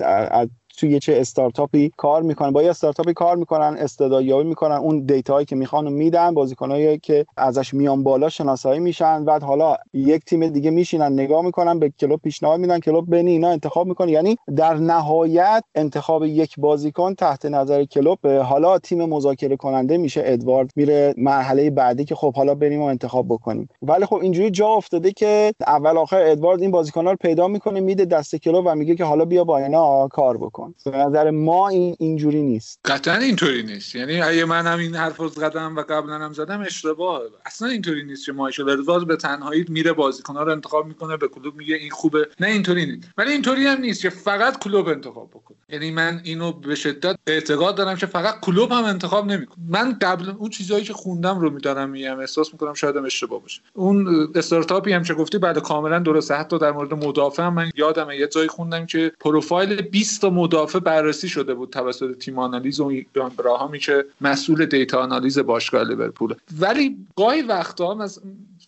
توی 0.82 0.99
چه 0.99 1.13
استارتاپی 1.17 1.91
کار 1.97 2.21
می‌کنن. 2.21 2.51
با 2.51 2.63
یه 2.63 2.69
استارتاپی 2.69 3.13
کار 3.13 3.36
می‌کنن 3.36 3.75
استعدادیابی 3.79 4.43
می‌کنن. 4.49 4.75
اون 4.75 5.05
دیتاهایی 5.05 5.45
که 5.45 5.55
می‌خوان 5.55 5.93
میدن 5.93 6.34
بازیکنایی 6.34 6.97
که 6.99 7.25
ازش 7.38 7.73
میان 7.73 8.03
بالا 8.03 8.29
شناسایی 8.29 8.79
میشن. 8.79 9.25
بعد 9.25 9.43
حالا 9.43 9.75
یک 9.93 10.25
تیم 10.25 10.47
دیگه 10.47 10.71
میشینن 10.71 11.13
نگاه 11.13 11.45
می‌کنن 11.45 11.79
به 11.79 11.89
کلوب 11.89 12.21
پیشنهاد 12.21 12.59
میدن. 12.59 12.79
کلوب 12.79 13.09
بین 13.09 13.27
اینا 13.27 13.49
انتخاب 13.49 13.88
می‌کنه. 13.88 14.11
یعنی 14.11 14.38
در 14.55 14.73
نهایت 14.73 15.63
انتخاب 15.75 16.25
یک 16.25 16.59
بازیکن 16.59 17.13
تحت 17.13 17.45
نظر 17.45 17.86
کلوب 17.86 18.27
حالا 18.27 18.79
تیم 18.79 19.05
مذاکره 19.05 19.57
کننده 19.57 19.97
میشه. 19.97 20.21
ادوارد 20.25 20.71
میره 20.75 21.13
مرحله 21.17 21.69
بعدی 21.69 22.05
که 22.05 22.15
خب 22.15 22.36
حالا 22.36 22.55
بریم 22.55 22.82
و 22.82 22.86
انتخاب 22.86 23.25
بکنیم. 23.27 23.69
ولی 23.82 24.05
خب 24.05 24.15
اینجوری 24.15 24.51
جا 24.51 24.67
افتاده 24.67 25.11
که 25.11 25.53
اول 25.67 25.97
آخر 25.97 26.21
ادوارد 26.21 26.61
این 26.61 26.71
بازیکن 26.71 27.07
رو 27.07 27.15
پیدا 27.15 27.47
می‌کنه 27.47 27.79
میده 27.79 28.05
دست 28.05 28.36
کلوب 28.36 28.65
و 28.67 28.75
میگه 28.75 28.95
که 28.95 29.03
حالا 29.03 29.25
بیا 29.25 29.43
با 29.43 29.57
اینا 29.57 30.07
کار 30.07 30.38
بکن. 30.38 30.70
به 30.86 30.97
نظر 30.97 31.32
ما 31.32 31.69
این 31.69 31.95
اینجوری 31.99 32.41
نیست. 32.41 32.80
قطعا 32.86 33.15
اینطوری 33.15 33.63
نیست. 33.63 33.95
یعنی 33.95 34.22
اگه 34.22 34.45
من 34.45 34.67
هم 34.67 34.80
این 34.80 34.95
حرف 34.95 35.28
زدم 35.28 35.76
و 35.76 35.82
قبلا 35.82 36.13
هم 36.13 36.34
زدم 36.34 36.61
اشتباه. 36.61 37.22
اصلا 37.45 37.67
اینطوری 37.67 38.03
نیست 38.03 38.26
که 38.26 38.32
مایکل 38.32 38.69
ادواردز 38.69 39.05
به 39.05 39.15
تنهایی 39.15 39.65
میره 39.69 39.93
بازیکن‌ها 39.93 40.43
رو 40.43 40.51
انتخاب 40.51 40.88
می‌کنه 40.88 41.17
به 41.17 41.28
کلوب 41.28 41.55
میگه 41.55 41.76
این 41.76 41.89
خوبه. 41.89 42.28
نه 42.39 42.47
اینطوری 42.47 42.86
نیست. 42.86 43.09
ولی 43.17 43.32
اینطوری 43.32 43.67
هم 43.67 43.82
نیست 43.82 44.01
که 44.01 44.09
فقط 44.09 44.59
کلوب 44.63 44.88
انتخاب 44.88 45.30
بکنه. 45.30 45.57
یعنی 45.69 45.91
من 45.91 46.22
اینو 46.24 46.51
به 46.51 46.76
شدت 46.76 47.15
اعتقاد 47.28 47.76
دارم 47.76 47.95
که 47.95 48.05
فقط 48.05 48.39
کلوب 48.39 48.72
هم 48.72 48.84
انتخاب 48.84 49.26
نمی‌کنه. 49.26 49.57
من 49.69 49.97
قبل 50.01 50.30
اون 50.30 50.49
چیزایی 50.49 50.84
که 50.84 50.93
خوندم 50.93 51.39
رو 51.39 51.49
میدارم 51.49 51.89
میگم 51.89 52.19
احساس 52.19 52.53
می‌کنم 52.53 52.74
شاید 52.74 52.95
هم 52.95 53.05
اشتباه 53.05 53.41
باشه. 53.41 53.61
اون 53.74 54.28
استارتاپی 54.36 54.93
هم 54.93 55.03
که 55.03 55.13
گفتی 55.13 55.38
بعد 55.38 55.59
کاملا 55.59 55.99
درسته. 55.99 56.36
حتی 56.36 56.59
در 56.59 56.72
مورد 56.72 56.93
مدافع 56.93 57.49
من 57.49 57.72
یادم 57.76 58.11
یه 58.11 58.28
جایی 58.28 58.47
خوندم 58.47 58.86
که 58.86 59.11
پروفایل 59.19 59.82
20 59.82 60.22
تا 60.22 60.30
مدافع 60.52 60.80
بررسی 60.80 61.30
شده 61.30 61.54
بود 61.54 61.70
توسط 61.70 62.18
تیم 62.18 62.39
آنالیز 62.39 62.80
و 62.80 62.86
ایان 62.86 63.32
گراهامی 63.38 63.80
که 63.80 64.06
مسئول 64.22 64.66
data 64.65 65.01
آنالیز 65.02 65.39
باشگاه 65.39 65.84
لیورپول 65.84 66.36
ولی 66.60 66.97
گاهی 67.16 67.41
وقتا 67.41 68.02
از 68.02 68.22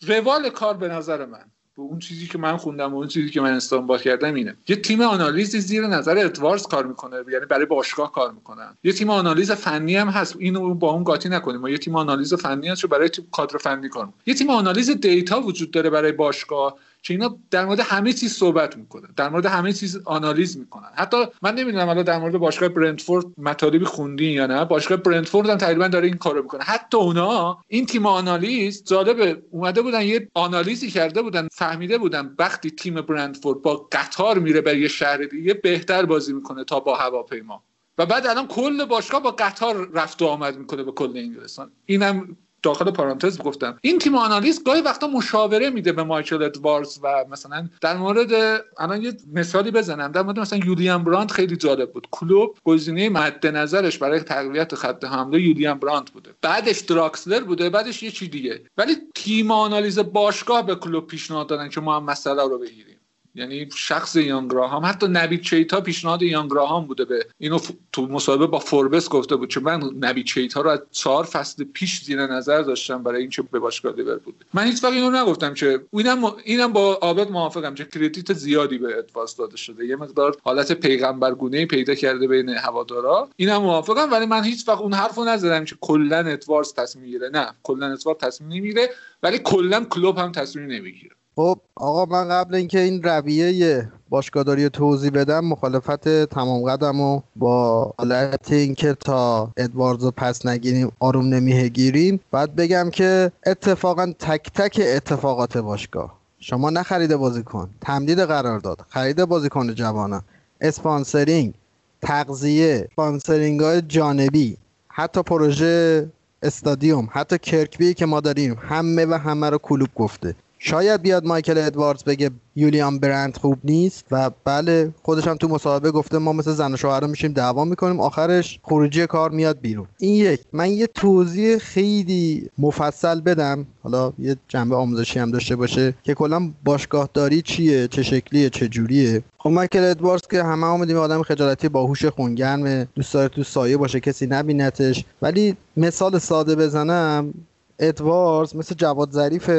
روال 0.08 0.50
کار 0.50 0.78
به 0.78 0.88
نظر 0.88 1.26
من 1.26 1.46
به 1.78 1.82
اون 1.82 2.00
چیزی 2.00 2.28
که 2.28 2.38
من 2.38 2.58
خوندم 2.58 2.94
و 2.94 2.98
اون 2.98 3.08
چیزی 3.08 3.30
که 3.30 3.42
من 3.42 3.54
استنباط 3.54 3.98
کردم 3.98 4.34
اینه. 4.34 4.56
یه 4.68 4.76
تیم 4.76 5.02
آنالیزی 5.02 5.60
زیر 5.60 5.88
نظر 5.88 6.18
ادواردز 6.18 6.68
کار 6.68 6.86
می‌کنه 6.86 7.18
یعنی 7.32 7.46
برای 7.46 7.66
باشگاه 7.66 8.12
کار 8.12 8.32
می‌کنن. 8.32 8.78
یه 8.84 8.94
تیم 8.94 9.10
آنالیز 9.10 9.52
فنی 9.52 9.96
هم 9.96 10.08
هست 10.08 10.36
اینو 10.40 10.74
با 10.74 10.92
اون 10.92 11.04
قاطی 11.04 11.30
نکنیم. 11.30 11.62
ما 11.62 11.70
یه 11.70 11.78
تیم 11.78 11.96
آنالیز 11.96 12.34
فنی 12.34 12.68
هست 12.68 12.86
برای 12.86 13.10
تیم 13.10 13.28
کادر 13.32 13.58
فنی 13.58 13.90
کار 13.90 14.10
یه 14.26 14.34
تیم 14.34 14.50
آنالیز 14.50 14.90
data 14.92 15.42
وجود 15.42 15.72
داره 15.72 15.90
برای 15.90 16.12
باشگاه. 16.12 16.78
که 17.04 17.14
اینا 17.14 17.38
در 17.52 17.66
مورد 17.66 17.80
همه 17.80 18.14
چیز 18.14 18.34
صحبت 18.34 18.78
می‌کنن 18.78 19.10
در 19.16 19.30
مورد 19.30 19.46
همه 19.46 19.74
چیز 19.74 20.00
آنالیز 20.06 20.58
می‌کنن. 20.58 20.90
حتی 20.96 21.18
من 21.42 21.56
نمی‌دونم 21.56 21.86
حالا 21.86 22.04
در 22.04 22.18
مورد 22.18 22.38
باشگاه 22.38 22.70
برنتفورد 22.70 23.26
مطالبی 23.38 23.86
خوندین 23.86 24.32
یا 24.32 24.46
نه 24.46 24.66
باشگاه 24.66 24.98
برنتفورد 24.98 25.50
هم 25.50 25.58
تقریبا 25.58 25.88
داره 25.88 26.08
این 26.08 26.18
کارو 26.18 26.42
می‌کنه. 26.42 26.64
حتی 26.64 26.98
اونا 26.98 27.62
این 27.68 27.86
تیم 27.86 28.06
آنالیز 28.06 28.84
جالبه 28.84 29.44
اومده 29.52 29.82
بودن 29.82 30.02
یه 30.02 30.28
آنالیزی 30.34 30.92
کرده 30.92 31.22
بودن 31.22 31.48
فهمیده 31.52 31.98
بودن 31.98 32.36
وقتی 32.40 32.72
تیم 32.72 33.02
برنتفورد 33.02 33.62
با 33.62 33.88
قطار 33.92 34.40
میره 34.40 34.62
به 34.62 34.80
یه 34.80 34.88
شهر 34.88 35.18
دیگه 35.18 35.54
بهتر 35.54 36.06
بازی 36.06 36.34
می‌کنه 36.34 36.64
تا 36.64 36.80
با 36.80 36.96
هواپیما. 36.96 37.64
و 37.98 38.06
بعد 38.06 38.28
الان 38.28 38.48
کل 38.48 38.86
باشگاه 38.86 39.24
با 39.24 39.32
قطار 39.32 39.90
رفت 39.94 40.22
و 40.22 40.26
آمد 40.26 40.58
می‌کنه 40.58 40.84
به 40.84 40.92
کل 40.92 41.18
انگلستان. 41.18 41.72
اینم 41.86 42.38
داخل 42.64 42.92
پارانتز 42.92 43.38
گفتم. 43.38 43.78
این 43.82 44.00
تیم 44.00 44.16
آنالیز 44.16 44.64
گاهی 44.64 44.82
وقتا 44.82 45.08
مشاوره 45.08 45.70
میده 45.70 45.92
به 45.92 46.04
مایکل 46.04 46.44
ادواردز 46.44 47.00
و 47.04 47.26
مثلا 47.30 47.70
در 47.82 47.98
مورد 47.98 48.32
الان 48.78 49.02
یه 49.02 49.14
مثالی 49.34 49.72
بزنم. 49.72 50.12
در 50.12 50.22
مورد 50.22 50.40
مثلا 50.40 50.60
یولیان 50.60 51.04
براند 51.04 51.32
خیلی 51.32 51.56
جالب 51.56 51.92
بود. 51.92 52.08
کلوب 52.12 52.58
گزینه 52.64 53.10
مد 53.10 53.48
نظرش 53.48 53.98
برای 53.98 54.20
تقویت 54.20 54.76
خط 54.76 55.04
حمله 55.04 55.42
یولیان 55.42 55.80
براند 55.80 56.06
بوده. 56.06 56.32
بعدش 56.42 56.80
دراکسلر 56.80 57.40
بوده 57.40 57.70
بعدش 57.70 58.04
یه 58.04 58.12
چی 58.12 58.28
دیگه. 58.28 58.62
ولی 58.78 58.96
تیم 59.16 59.52
آنالیز 59.52 60.00
باشگاه 60.00 60.66
به 60.66 60.76
کلوب 60.76 61.08
پیشنهاد 61.08 61.48
دادن 61.48 61.70
که 61.70 61.82
ما 61.82 61.96
هم 61.96 62.04
مسئله 62.04 62.44
رو 62.44 62.60
بگیریم. 62.60 62.93
یعنی 63.36 63.70
شخص 63.76 64.16
یانگراهام 64.16 64.86
حتی 64.86 65.08
نبی 65.08 65.38
چیتا 65.38 65.82
پیشنهاد 65.82 66.22
یانگراهام 66.22 66.88
بوده 66.88 67.06
به 67.06 67.26
اینو 67.38 67.60
تو 67.92 68.08
مصاحبه 68.08 68.48
با 68.48 68.60
فوربس 68.60 69.10
گفته 69.10 69.36
بود 69.36 69.50
چون 69.50 69.64
من 69.64 69.84
نبی 70.00 70.24
چیتا 70.24 70.62
رو 70.62 70.70
از 70.70 70.80
چهار 70.92 71.24
فصل 71.24 71.64
پیش 71.64 72.04
زیر 72.04 72.28
نظر 72.28 72.62
داشتم 72.62 73.04
برای 73.04 73.22
اینکه 73.22 73.42
به 73.42 73.60
باشگاه 73.60 73.96
لیورپول. 73.96 74.34
من 74.54 74.64
هیچ 74.64 74.84
وقت 74.84 74.94
اینو 74.94 75.10
نگفتم 75.10 75.54
که 75.54 75.86
اینم 75.92 76.24
اینم 76.44 76.74
با 76.74 76.94
عابد 76.94 77.32
موافقم 77.32 77.76
که 77.76 77.86
کردیت 77.86 78.34
زیادی 78.34 78.78
به 78.78 78.98
ادواس 78.98 79.36
داده 79.36 79.58
شده. 79.58 79.86
یه 79.86 79.96
مقدار 79.96 80.38
حالت 80.44 80.72
پیغمبرگونه 80.72 81.66
پیدا 81.66 81.96
کرده 81.96 82.28
بین 82.28 82.50
هوادارا. 82.50 83.30
اینم 83.36 83.58
موافقم 83.58 84.12
ولی 84.12 84.26
من 84.26 84.44
هیچ 84.44 84.68
وقت 84.68 84.82
اون 84.82 84.94
حرفو 84.94 85.24
نزدم 85.24 85.66
که 85.66 85.76
کلا 85.82 86.18
ادوارز 86.18 86.74
تصمیم 86.74 87.06
می‌گیره. 87.06 87.30
نه 87.30 87.54
کلا 87.64 87.92
ادوارز 87.92 88.18
تصمیم 88.18 88.50
نمی‌گیره 88.50 88.90
ولی 89.24 89.40
کلا 89.40 89.84
کلوب 89.84 90.18
هم 90.18 90.32
تصمیم 90.32 90.66
نمی‌گیره. 90.66 91.16
خب 91.36 91.60
آقا 91.76 92.06
من 92.06 92.30
قبل 92.30 92.56
اینکه 92.56 92.80
این 92.80 93.04
رویه 93.04 93.92
باشگاهداری 94.10 94.70
توضیح 94.70 95.12
بدم 95.12 95.46
مخالفت 95.46 96.26
تمام 96.26 96.64
قدم 96.70 97.02
و 97.02 97.22
با 97.36 97.94
حالت 97.98 98.52
اینکه 98.52 98.94
تا 98.94 99.52
ادواردزو 99.58 100.12
پس 100.12 100.46
نگیریم 100.46 100.92
آروم 101.00 101.26
نمی‌گیریم. 101.26 102.20
باید 102.32 102.56
بگم 102.56 102.90
که 102.90 103.32
اتفاقا 103.46 104.14
تک 104.20 104.52
تک 104.56 104.82
اتفاقات 104.86 105.58
باشگاه. 105.58 106.14
شما 106.40 106.70
نخریده 106.70 107.18
بازیکن 107.18 107.70
تمدید 107.82 108.20
قرارداد 108.20 108.86
خرید 108.90 109.26
بازیکن 109.26 109.74
جوانان. 109.74 110.22
sponsoring 110.62 111.54
تغذیه 112.02 112.88
sponsoring 112.92 113.60
های 113.60 113.82
جانبی. 113.82 114.58
حتی 114.88 115.24
پروژه 115.24 116.08
استادیوم 116.44 117.10
حتی 117.12 117.38
کرکبی 117.38 117.94
که 117.94 118.06
ما 118.06 118.20
داریم 118.20 118.58
همه 118.62 119.06
و 119.06 119.14
همه 119.14 119.50
رو 119.50 119.58
کلوب 119.58 119.90
گفته. 119.96 120.36
شاید 120.66 121.02
بیاد 121.02 121.26
مایکل 121.26 121.58
ادواردز 121.58 122.04
بگه 122.04 122.32
یولیان 122.56 123.00
برند 123.00 123.38
خوب 123.38 123.58
نیست 123.64 124.06
و 124.12 124.32
بله 124.46 124.92
خودش 125.04 125.28
هم 125.28 125.36
تو 125.36 125.48
مصاحبه 125.48 125.92
گفته 125.92 126.18
ما 126.18 126.34
مثل 126.34 126.52
زن 126.52 126.74
و 126.74 126.78
شوهر 126.78 127.06
میشیم 127.06 127.32
دعوا 127.32 127.66
می‌کنیم. 127.66 128.00
آخرش 128.00 128.60
خروجی 128.64 129.08
کار 129.08 129.32
میاد 129.32 129.60
بیرون. 129.62 129.88
این 129.98 130.16
یک. 130.16 130.40
من 130.54 130.72
یه 130.72 130.88
توضیح 130.88 131.58
خیلی 131.58 132.50
مفصل 132.58 133.22
بدم. 133.22 133.66
حالا 133.84 134.14
یه 134.20 134.36
جنبه 134.48 134.76
آموزشی 134.76 135.20
هم 135.20 135.32
داشته 135.32 135.56
باشه 135.56 135.94
که 136.04 136.14
کلا 136.14 136.52
باشگاه 136.64 137.10
داری 137.14 137.42
چیه؟ 137.42 137.88
چه 137.88 138.04
شکلیه؟ 138.04 138.50
چه 138.50 138.68
جوریه؟ 138.68 139.24
خب 139.38 139.50
مایکل 139.50 139.84
ادواردز 139.84 140.28
که 140.28 140.44
همه 140.44 140.68
آمدیم 140.68 140.98
آدم 140.98 141.24
خجالتی 141.24 141.70
باهوش 141.70 142.06
خونگرم 142.06 142.84
دوست 142.84 143.14
داره 143.14 143.28
تو 143.28 143.44
سایه 143.44 143.78
باشه 143.78 144.00
کسی 144.00 144.28
نبینتش. 144.28 145.06
ولی 145.22 145.58
مثال 145.78 146.20
ساده 146.20 146.56
بزنم. 146.56 147.34
ادواردز 147.80 148.56
مثل 148.56 148.76
جواد 148.76 149.12
ظریف 149.12 149.50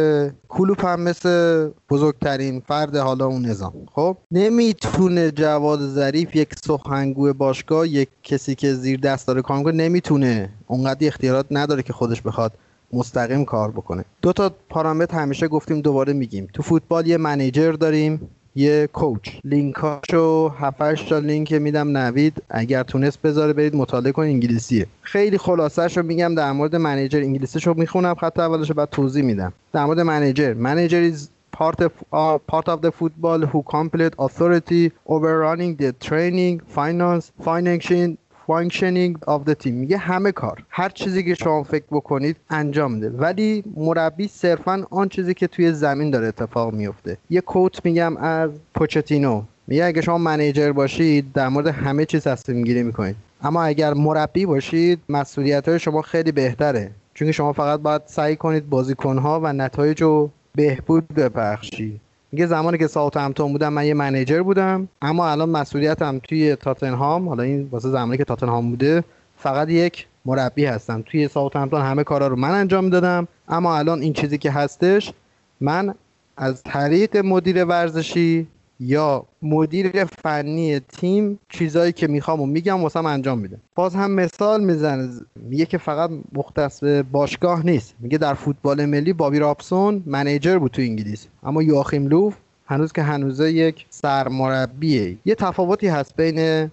کلوپ 0.48 0.86
هم 0.86 1.00
مثل 1.00 1.70
بزرگترین 1.90 2.62
فرد 2.68 2.96
حالا 2.96 3.26
اون 3.26 3.46
نظام. 3.46 3.72
خب؟ 3.92 4.16
نمی‌تونه 4.30 5.30
جواد 5.30 5.80
ظریف 5.80 6.36
یک 6.36 6.48
سخنگوی 6.64 7.32
باشگاه 7.32 7.88
یک 7.88 8.08
کسی 8.22 8.54
که 8.54 8.74
زیر 8.74 9.00
دست 9.00 9.26
داره 9.26 9.42
کار 9.42 9.58
می‌کنه 9.58 9.72
نمی‌تونه. 9.72 10.50
اونقدر 10.66 11.06
اختیارات 11.06 11.46
نداره 11.50 11.82
که 11.82 11.92
خودش 11.92 12.22
بخواد 12.22 12.52
مستقیم 12.92 13.44
کار 13.44 13.70
بکنه. 13.70 14.04
دو 14.22 14.32
تا 14.32 14.50
پارامتر 14.68 15.18
همیشه 15.18 15.48
گفتیم 15.48 15.80
دوباره 15.80 16.12
میگیم. 16.12 16.48
تو 16.52 16.62
فوتبال 16.62 17.06
یه 17.06 17.16
منیجر 17.16 17.72
داریم. 17.72 18.30
یه 18.56 18.88
کوچ 18.92 19.30
لینکاشو 19.44 20.48
7 20.48 21.08
تا 21.08 21.18
لینک 21.18 21.52
میدم 21.52 21.96
نوید. 21.96 22.42
اگر 22.50 22.82
تونست 22.82 23.22
بذاره 23.22 23.52
برید 23.52 23.76
مطالعه 23.76 24.12
کن 24.12 24.22
انگلیسیه. 24.22 24.86
خیلی 25.02 25.38
خلاصش 25.38 25.96
رو 25.96 26.02
میگم 26.02 26.34
در 26.34 26.52
مورد 26.52 26.76
منیجر. 26.76 27.18
انگلیسیشو 27.18 27.74
می‌خونم 27.74 28.14
خط 28.14 28.38
اولش 28.38 28.72
بعد 28.72 28.90
توضیح 28.90 29.24
میدم. 29.24 29.52
در 29.72 29.84
مورد 29.84 30.00
منیجر. 30.00 30.54
منیجر 30.54 31.10
part 31.54 31.80
of, 31.80 31.92
uh, 32.12 32.38
part 32.52 32.68
of 32.68 32.82
the 32.82 32.90
football 32.90 33.40
who 33.50 33.62
complete 33.62 34.14
authority 34.18 34.90
over 35.06 35.38
running 35.46 35.76
the 35.76 35.92
training 36.08 36.60
finance 36.76 37.30
financing 37.48 38.18
functioning 38.46 39.16
of 39.18 39.48
the 39.48 39.54
team. 39.64 39.66
میگه 39.66 39.96
همه 39.96 40.32
کار 40.32 40.62
هر 40.70 40.88
چیزی 40.88 41.24
که 41.24 41.34
شما 41.34 41.62
فکر 41.62 41.84
بکنید 41.90 42.36
انجام 42.50 42.92
میده. 42.92 43.10
ولی 43.10 43.64
مربی 43.76 44.28
صرفا 44.28 44.86
آن 44.90 45.08
چیزی 45.08 45.34
که 45.34 45.46
توی 45.46 45.72
زمین 45.72 46.10
داره 46.10 46.26
اتفاق 46.26 46.74
میفته. 46.74 47.16
یه 47.30 47.40
quote 47.40 47.84
میگم 47.84 48.16
از 48.16 48.50
پوچتینو 48.74 49.42
میگه 49.66 49.84
اگه 49.84 50.00
شما 50.00 50.18
manager 50.18 50.72
باشید 50.72 51.32
در 51.32 51.48
مورد 51.48 51.66
همه 51.66 52.04
چیز 52.04 52.24
تصمیم 52.24 52.64
گیری 52.64 52.82
می‌کنید. 52.82 53.16
اما 53.42 53.62
اگر 53.62 53.94
مربی 53.94 54.46
باشید 54.46 55.00
مسئولیت 55.08 55.68
های 55.68 55.78
شما 55.78 56.02
خیلی 56.02 56.32
بهتره. 56.32 56.90
چون 57.14 57.32
شما 57.32 57.52
فقط 57.52 57.80
باید 57.80 58.02
سعی 58.06 58.36
کنید 58.36 58.70
بازیکنها 58.70 59.40
و 59.42 59.52
نتایج 59.52 60.02
رو 60.02 60.30
بهبود 60.54 61.08
ببخشید 61.08 62.00
میگه 62.34 62.46
زمانی 62.46 62.78
که 62.78 62.86
ساوت 62.86 63.16
همتون 63.16 63.52
بودم 63.52 63.72
من 63.72 63.86
یه 63.86 63.94
منیجر 63.94 64.42
بودم. 64.42 64.88
اما 65.02 65.28
الان 65.28 65.50
مسئولیتم 65.50 66.18
توی 66.18 66.56
تاتنهام 66.56 67.28
حالا 67.28 67.42
این 67.42 67.68
واسه 67.70 67.88
زمانی 67.88 68.18
که 68.18 68.24
تاتنهام 68.24 68.70
بوده 68.70 69.04
فقط 69.36 69.68
یک 69.68 70.06
مربی 70.24 70.64
هستم. 70.64 71.02
توی 71.06 71.28
ساوت 71.28 71.56
همتون 71.56 71.80
همه 71.80 72.04
کارا 72.04 72.26
رو 72.26 72.36
من 72.36 72.50
انجام 72.50 72.90
دادم. 72.90 73.28
اما 73.48 73.76
الان 73.76 74.00
این 74.00 74.12
چیزی 74.12 74.38
که 74.38 74.50
هستش 74.50 75.12
من 75.60 75.94
از 76.36 76.62
طریق 76.62 77.16
مدیر 77.16 77.64
ورزشی 77.64 78.46
یا 78.80 79.26
مدیر 79.42 80.04
فنی 80.04 80.80
تیم 80.80 81.38
چیزایی 81.48 81.92
که 81.92 82.06
می‌خوام 82.06 82.40
و 82.40 82.46
میگم 82.46 82.82
واسم 82.82 83.06
انجام 83.06 83.38
میده. 83.38 83.56
باز 83.74 83.94
هم 83.94 84.10
مثال 84.10 84.64
می‌زنه 84.64 85.08
میگه 85.36 85.66
که 85.66 85.78
فقط 85.78 86.10
مختص 86.32 86.80
به 86.80 87.02
باشگاه 87.02 87.66
نیست. 87.66 87.94
میگه 88.00 88.18
در 88.18 88.34
فوتبال 88.34 88.84
ملی 88.84 89.12
بابی 89.12 89.38
رابسون 89.38 90.02
منیجر 90.06 90.58
بود 90.58 90.70
تو 90.70 90.82
انگلیس. 90.82 91.26
اما 91.42 91.62
یواخیم 91.62 92.06
لوف 92.06 92.36
هنوز 92.66 92.92
که 92.92 93.02
هنوزه 93.02 93.52
یک 93.52 93.86
سرمربیه. 93.90 95.16
یه 95.24 95.34
تفاوتی 95.34 95.88
هست 95.88 96.16
بین 96.16 96.70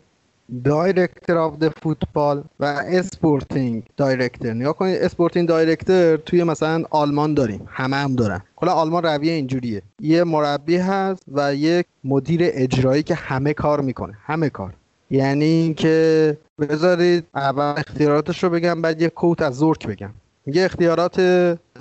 director 0.63 1.37
of 1.37 1.57
the 1.57 1.69
football 1.69 2.43
و 2.59 2.65
sporting 2.87 3.83
director 3.97 4.53
نگاه 4.53 4.73
کنید 4.73 5.01
sporting 5.01 5.47
director 5.47 6.17
توی 6.17 6.43
مثلا 6.43 6.83
آلمان 6.89 7.33
داریم. 7.33 7.67
همه 7.67 7.95
هم 7.95 8.15
دارن. 8.15 8.41
کلا 8.55 8.71
آلمان 8.71 9.03
رویه 9.03 9.33
اینجوریه. 9.33 9.81
یه 9.99 10.23
مربی 10.23 10.77
هست 10.77 11.23
و 11.33 11.55
یک 11.55 11.85
مدیر 12.03 12.41
اجرایی 12.43 13.03
که 13.03 13.15
همه 13.15 13.53
کار 13.53 13.81
می‌کنه. 13.81 14.13
همه 14.25 14.49
کار. 14.49 14.73
یعنی 15.09 15.45
اینکه 15.45 16.37
بذارید 16.59 17.27
اول 17.35 17.73
اختیاراتش 17.77 18.43
رو 18.43 18.49
بگم 18.49 18.81
بعد 18.81 19.01
یه 19.01 19.09
quote 19.09 19.41
از 19.41 19.55
زورک 19.55 19.87
بگم. 19.87 20.09
میگه 20.45 20.65
اختیارات 20.65 21.19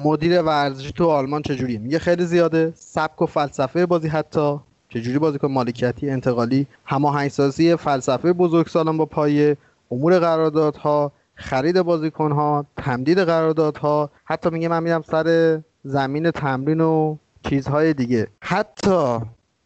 مدیر 0.04 0.42
ورزشی 0.42 0.92
تو 0.92 1.08
آلمان 1.08 1.42
چجوریه؟ 1.42 1.78
میگه 1.78 1.98
خیلی 1.98 2.24
زیاده. 2.24 2.72
سبک 2.76 3.22
و 3.22 3.26
فلسفه 3.26 3.86
بازی 3.86 4.08
حتی. 4.08 4.56
چجوری 4.90 5.18
بازیکن 5.18 5.48
مالکیتی 5.48 6.10
انتقالی 6.10 6.66
هماهنگسازی 6.84 7.76
فلسفه 7.76 8.32
بزرگسالان 8.32 8.96
با 8.96 9.06
پایه 9.06 9.56
امور 9.90 10.18
قراردادها 10.18 11.12
خرید 11.34 11.82
بازیکنها 11.82 12.66
تمدید 12.76 13.18
قراردادها 13.18 14.10
حتی 14.24 14.50
میگه 14.50 14.68
من 14.68 14.82
میرم 14.82 15.02
سر 15.02 15.58
زمین 15.84 16.30
تمرین 16.30 16.80
و 16.80 17.16
چیزهای 17.42 17.94
دیگه. 17.94 18.26
حتی 18.40 19.18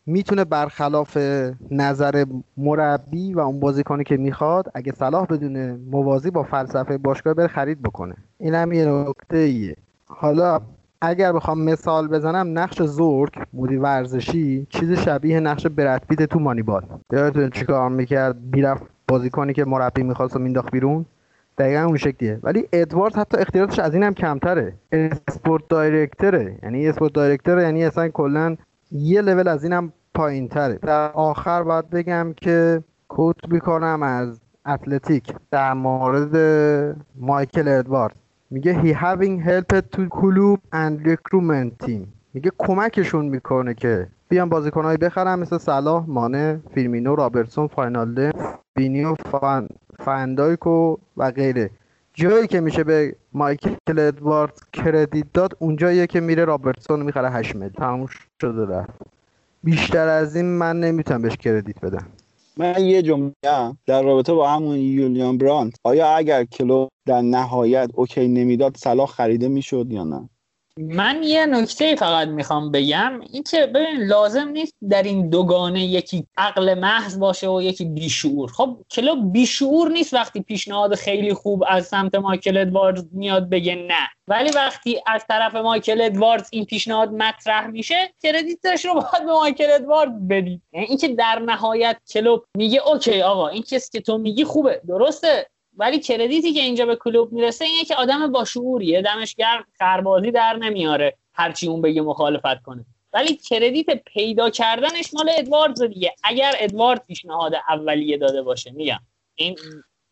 می‌تونه 0.07 0.45
برخلاف 0.45 1.19
نظر 1.71 2.25
مربی 2.57 3.35
و 3.35 3.41
اون 3.41 3.61
بازیکنی 3.61 4.05
که 4.05 4.17
می‌خواد 4.17 4.71
اگه 4.75 4.93
صلاح 4.93 5.27
بدونه 5.27 5.79
موازی 5.91 6.31
با 6.31 6.43
فلسفه 6.43 6.99
باشگاه 6.99 7.35
بره 7.35 7.49
خرید 7.49 7.83
بکنه. 7.83 8.15
این 8.39 8.73
یه 8.73 8.87
نکته 8.87 9.37
ایه 9.37 9.77
حالا 10.07 10.61
اگر 11.09 11.33
بخوام 11.33 11.63
مثال 11.63 12.09
بزنم 12.09 12.59
نقش 12.59 12.83
زورک 12.83 13.33
مدیر 13.53 13.81
ورزشی 13.81 14.67
چیز 14.71 14.93
شبیه 14.93 15.41
نقش 15.41 15.67
برد 15.67 16.25
تو 16.25 16.39
مانیبال. 16.39 16.87
یادتون 17.13 17.51
چیکار 17.51 17.89
می‌کرد؟ 17.89 18.37
می‌رفت 18.53 18.83
بازیکنی 19.09 19.53
که 19.53 19.65
مربی 19.65 20.03
می‌خواست 20.03 20.37
و 20.37 20.39
مینداخت 20.39 20.71
بیرون. 20.71 21.07
دقیقا 21.59 21.83
اون 21.83 21.97
شکلیه. 21.97 22.41
ولی 22.43 22.69
ادوارد 22.73 23.17
حتی 23.17 23.37
اختیاراتش 23.37 23.79
از 23.79 23.95
این 23.95 24.03
هم 24.03 24.15
کمتره. 24.15 24.73
اسپورت 24.93 25.63
دایرکتره 25.69 26.59
یعنی 26.63 26.89
اسپورت 26.89 27.13
دایرکتره 27.13 27.63
یعنی 27.63 27.85
اصلا 27.85 28.09
کلا 28.09 28.57
یه 28.93 29.23
لول 29.23 29.49
از 29.49 29.65
اینم 29.65 29.93
پایین 30.15 30.49
تره 30.49 30.75
در 30.75 31.13
آخر 31.13 31.63
باید 31.63 31.91
بگم 31.91 32.35
که 32.37 32.83
کوت 33.09 33.37
می‌کنم 33.49 34.03
از 34.03 34.41
اتلتیک 34.67 35.35
در 35.51 35.73
مورد 35.73 36.37
مایکل 37.17 37.69
ادوارد 37.69 38.17
میگه 38.55 38.83
he 38.83 38.97
having 38.97 39.37
helped 39.49 39.97
to 39.97 40.03
club 40.19 40.61
and 40.73 41.07
recruitment 41.11 41.87
team. 41.87 42.07
میگه 42.35 42.51
کمکشون 42.59 43.25
می‌کنه 43.27 43.75
که 43.75 44.07
بیان 44.29 44.49
بازیکنهایی 44.49 44.99
بخرن 44.99 45.39
مثل 45.39 45.59
صلاح 45.59 46.05
مانه 46.07 46.61
فیرمینو 46.75 47.15
رابرتسون 47.15 47.67
واینالدوم 47.67 49.15
فابینیو 49.15 49.69
فن‌دایکو 49.99 50.97
و 51.17 51.31
غیره. 51.31 51.71
جایی 52.15 52.47
که 52.47 52.61
میشه 52.61 52.85
به 52.85 53.17
مایکل 53.33 53.75
ادوارد 53.89 54.61
credit 54.73 55.27
داد 55.33 55.57
اونجاییه 55.59 56.07
که 56.07 56.21
میره 56.21 56.45
رابرتسون 56.45 57.03
می‌خره 57.03 57.31
8 57.31 57.55
میلیون. 57.55 57.73
تموم 57.73 58.09
شده 58.41 58.77
رفت. 58.77 58.91
بیشتر 59.65 60.09
از 60.09 60.37
این 60.37 60.47
من 60.47 60.81
نمی‌تونم 60.81 61.23
بهش 61.23 61.37
credit 61.37 61.81
بدم. 61.81 62.07
من 62.59 62.85
یه 62.85 63.03
جمله 63.03 63.33
در 63.87 64.03
رابطه 64.03 64.35
با 64.35 64.51
همون 64.51 64.77
یولیان 64.79 65.39
برانت 65.39 65.77
آیا 65.85 66.09
اگر 66.17 66.45
کلوپ 66.45 66.89
در 67.07 67.23
نهایت 67.23 67.91
okay 67.95 68.29
نمی‌داد 68.29 68.77
صلاح 68.77 69.07
خریده 69.07 69.49
می‌شد 69.49 69.87
یا 69.93 70.05
نه؟ 70.05 70.31
من 70.79 71.23
یه 71.23 71.47
نکته 71.47 71.97
فقط 71.97 72.29
می‌خوام 72.29 72.71
بگم 72.71 73.21
اینکه 73.33 73.67
ببین 73.67 74.01
لازم 74.01 74.49
نیست 74.49 74.75
در 74.91 75.03
این 75.03 75.31
دوگانه 75.31 75.85
یکی 75.85 76.27
عقل 76.37 76.75
محض 76.75 77.19
باشه 77.19 77.49
و 77.49 77.63
یکی 77.63 77.85
بیشعور. 77.85 78.51
خب 78.51 78.79
کلوپ 78.91 79.33
بیشعور 79.33 79.93
نیست 79.93 80.15
وقتی 80.15 80.41
پیشنهاد 80.41 80.95
خیلی 80.95 81.35
خوب 81.35 81.65
از 81.69 81.87
سمت 81.87 82.15
مایکل 82.15 82.57
ادواردز 82.57 83.07
میاد 83.13 83.51
بگه 83.51 83.75
نه. 83.75 84.09
ولی 84.29 84.51
وقتی 84.51 85.01
از 85.07 85.25
طرف 85.29 85.55
مایکل 85.55 86.01
ادواردز 86.01 86.49
این 86.53 86.65
پیشنهاد 86.65 87.13
مطرح 87.13 87.67
میشه 87.67 88.15
credit 88.23 88.69
ش 88.69 88.85
رو 88.85 88.95
باید 88.95 89.27
به 89.27 89.33
مایکل 89.33 89.71
ادواردز 89.71 90.29
بدید 90.29 90.63
یعنی 90.73 90.87
اینکه 90.87 91.09
در 91.09 91.39
نهایت 91.39 91.97
کلوپ 92.13 92.45
میگه 92.57 92.89
okay 92.89 93.23
آقا 93.23 93.49
این 93.49 93.63
کسی 93.63 93.91
که 93.93 94.01
تو 94.01 94.19
میگی 94.19 94.45
خوبه 94.45 94.81
درسته؟ 94.89 95.47
ولی 95.77 95.99
کردیتی 95.99 96.53
که 96.53 96.61
اینجا 96.61 96.87
به 96.87 96.97
کلوب 96.97 97.33
می‌رسه 97.33 97.65
اینه 97.65 97.85
که 97.85 97.95
آدم 97.95 98.33
با 98.33 98.45
شعوریه 98.45 99.03
دمش 99.03 99.35
گرم 99.35 99.65
خربازی 99.79 100.31
در 100.31 100.57
نمیاره 100.57 101.17
هرچی 101.33 101.69
اون 101.69 101.83
بگه 101.83 102.03
مخالفت 102.03 102.63
کنه. 102.63 102.85
ولی 103.13 103.37
کردیت 103.37 103.87
پیدا 104.05 104.51
کردنش 104.51 105.15
مال 105.15 105.31
ادواردز 105.39 105.83
دیگه. 105.83 106.15
اگر 106.25 106.55
ادوارد 106.59 107.07
پیشنهاد 107.07 107.53
اولیه 107.69 108.19
داده 108.19 108.43
باشه 108.43 108.71
میگم. 108.71 109.01
این 109.35 109.57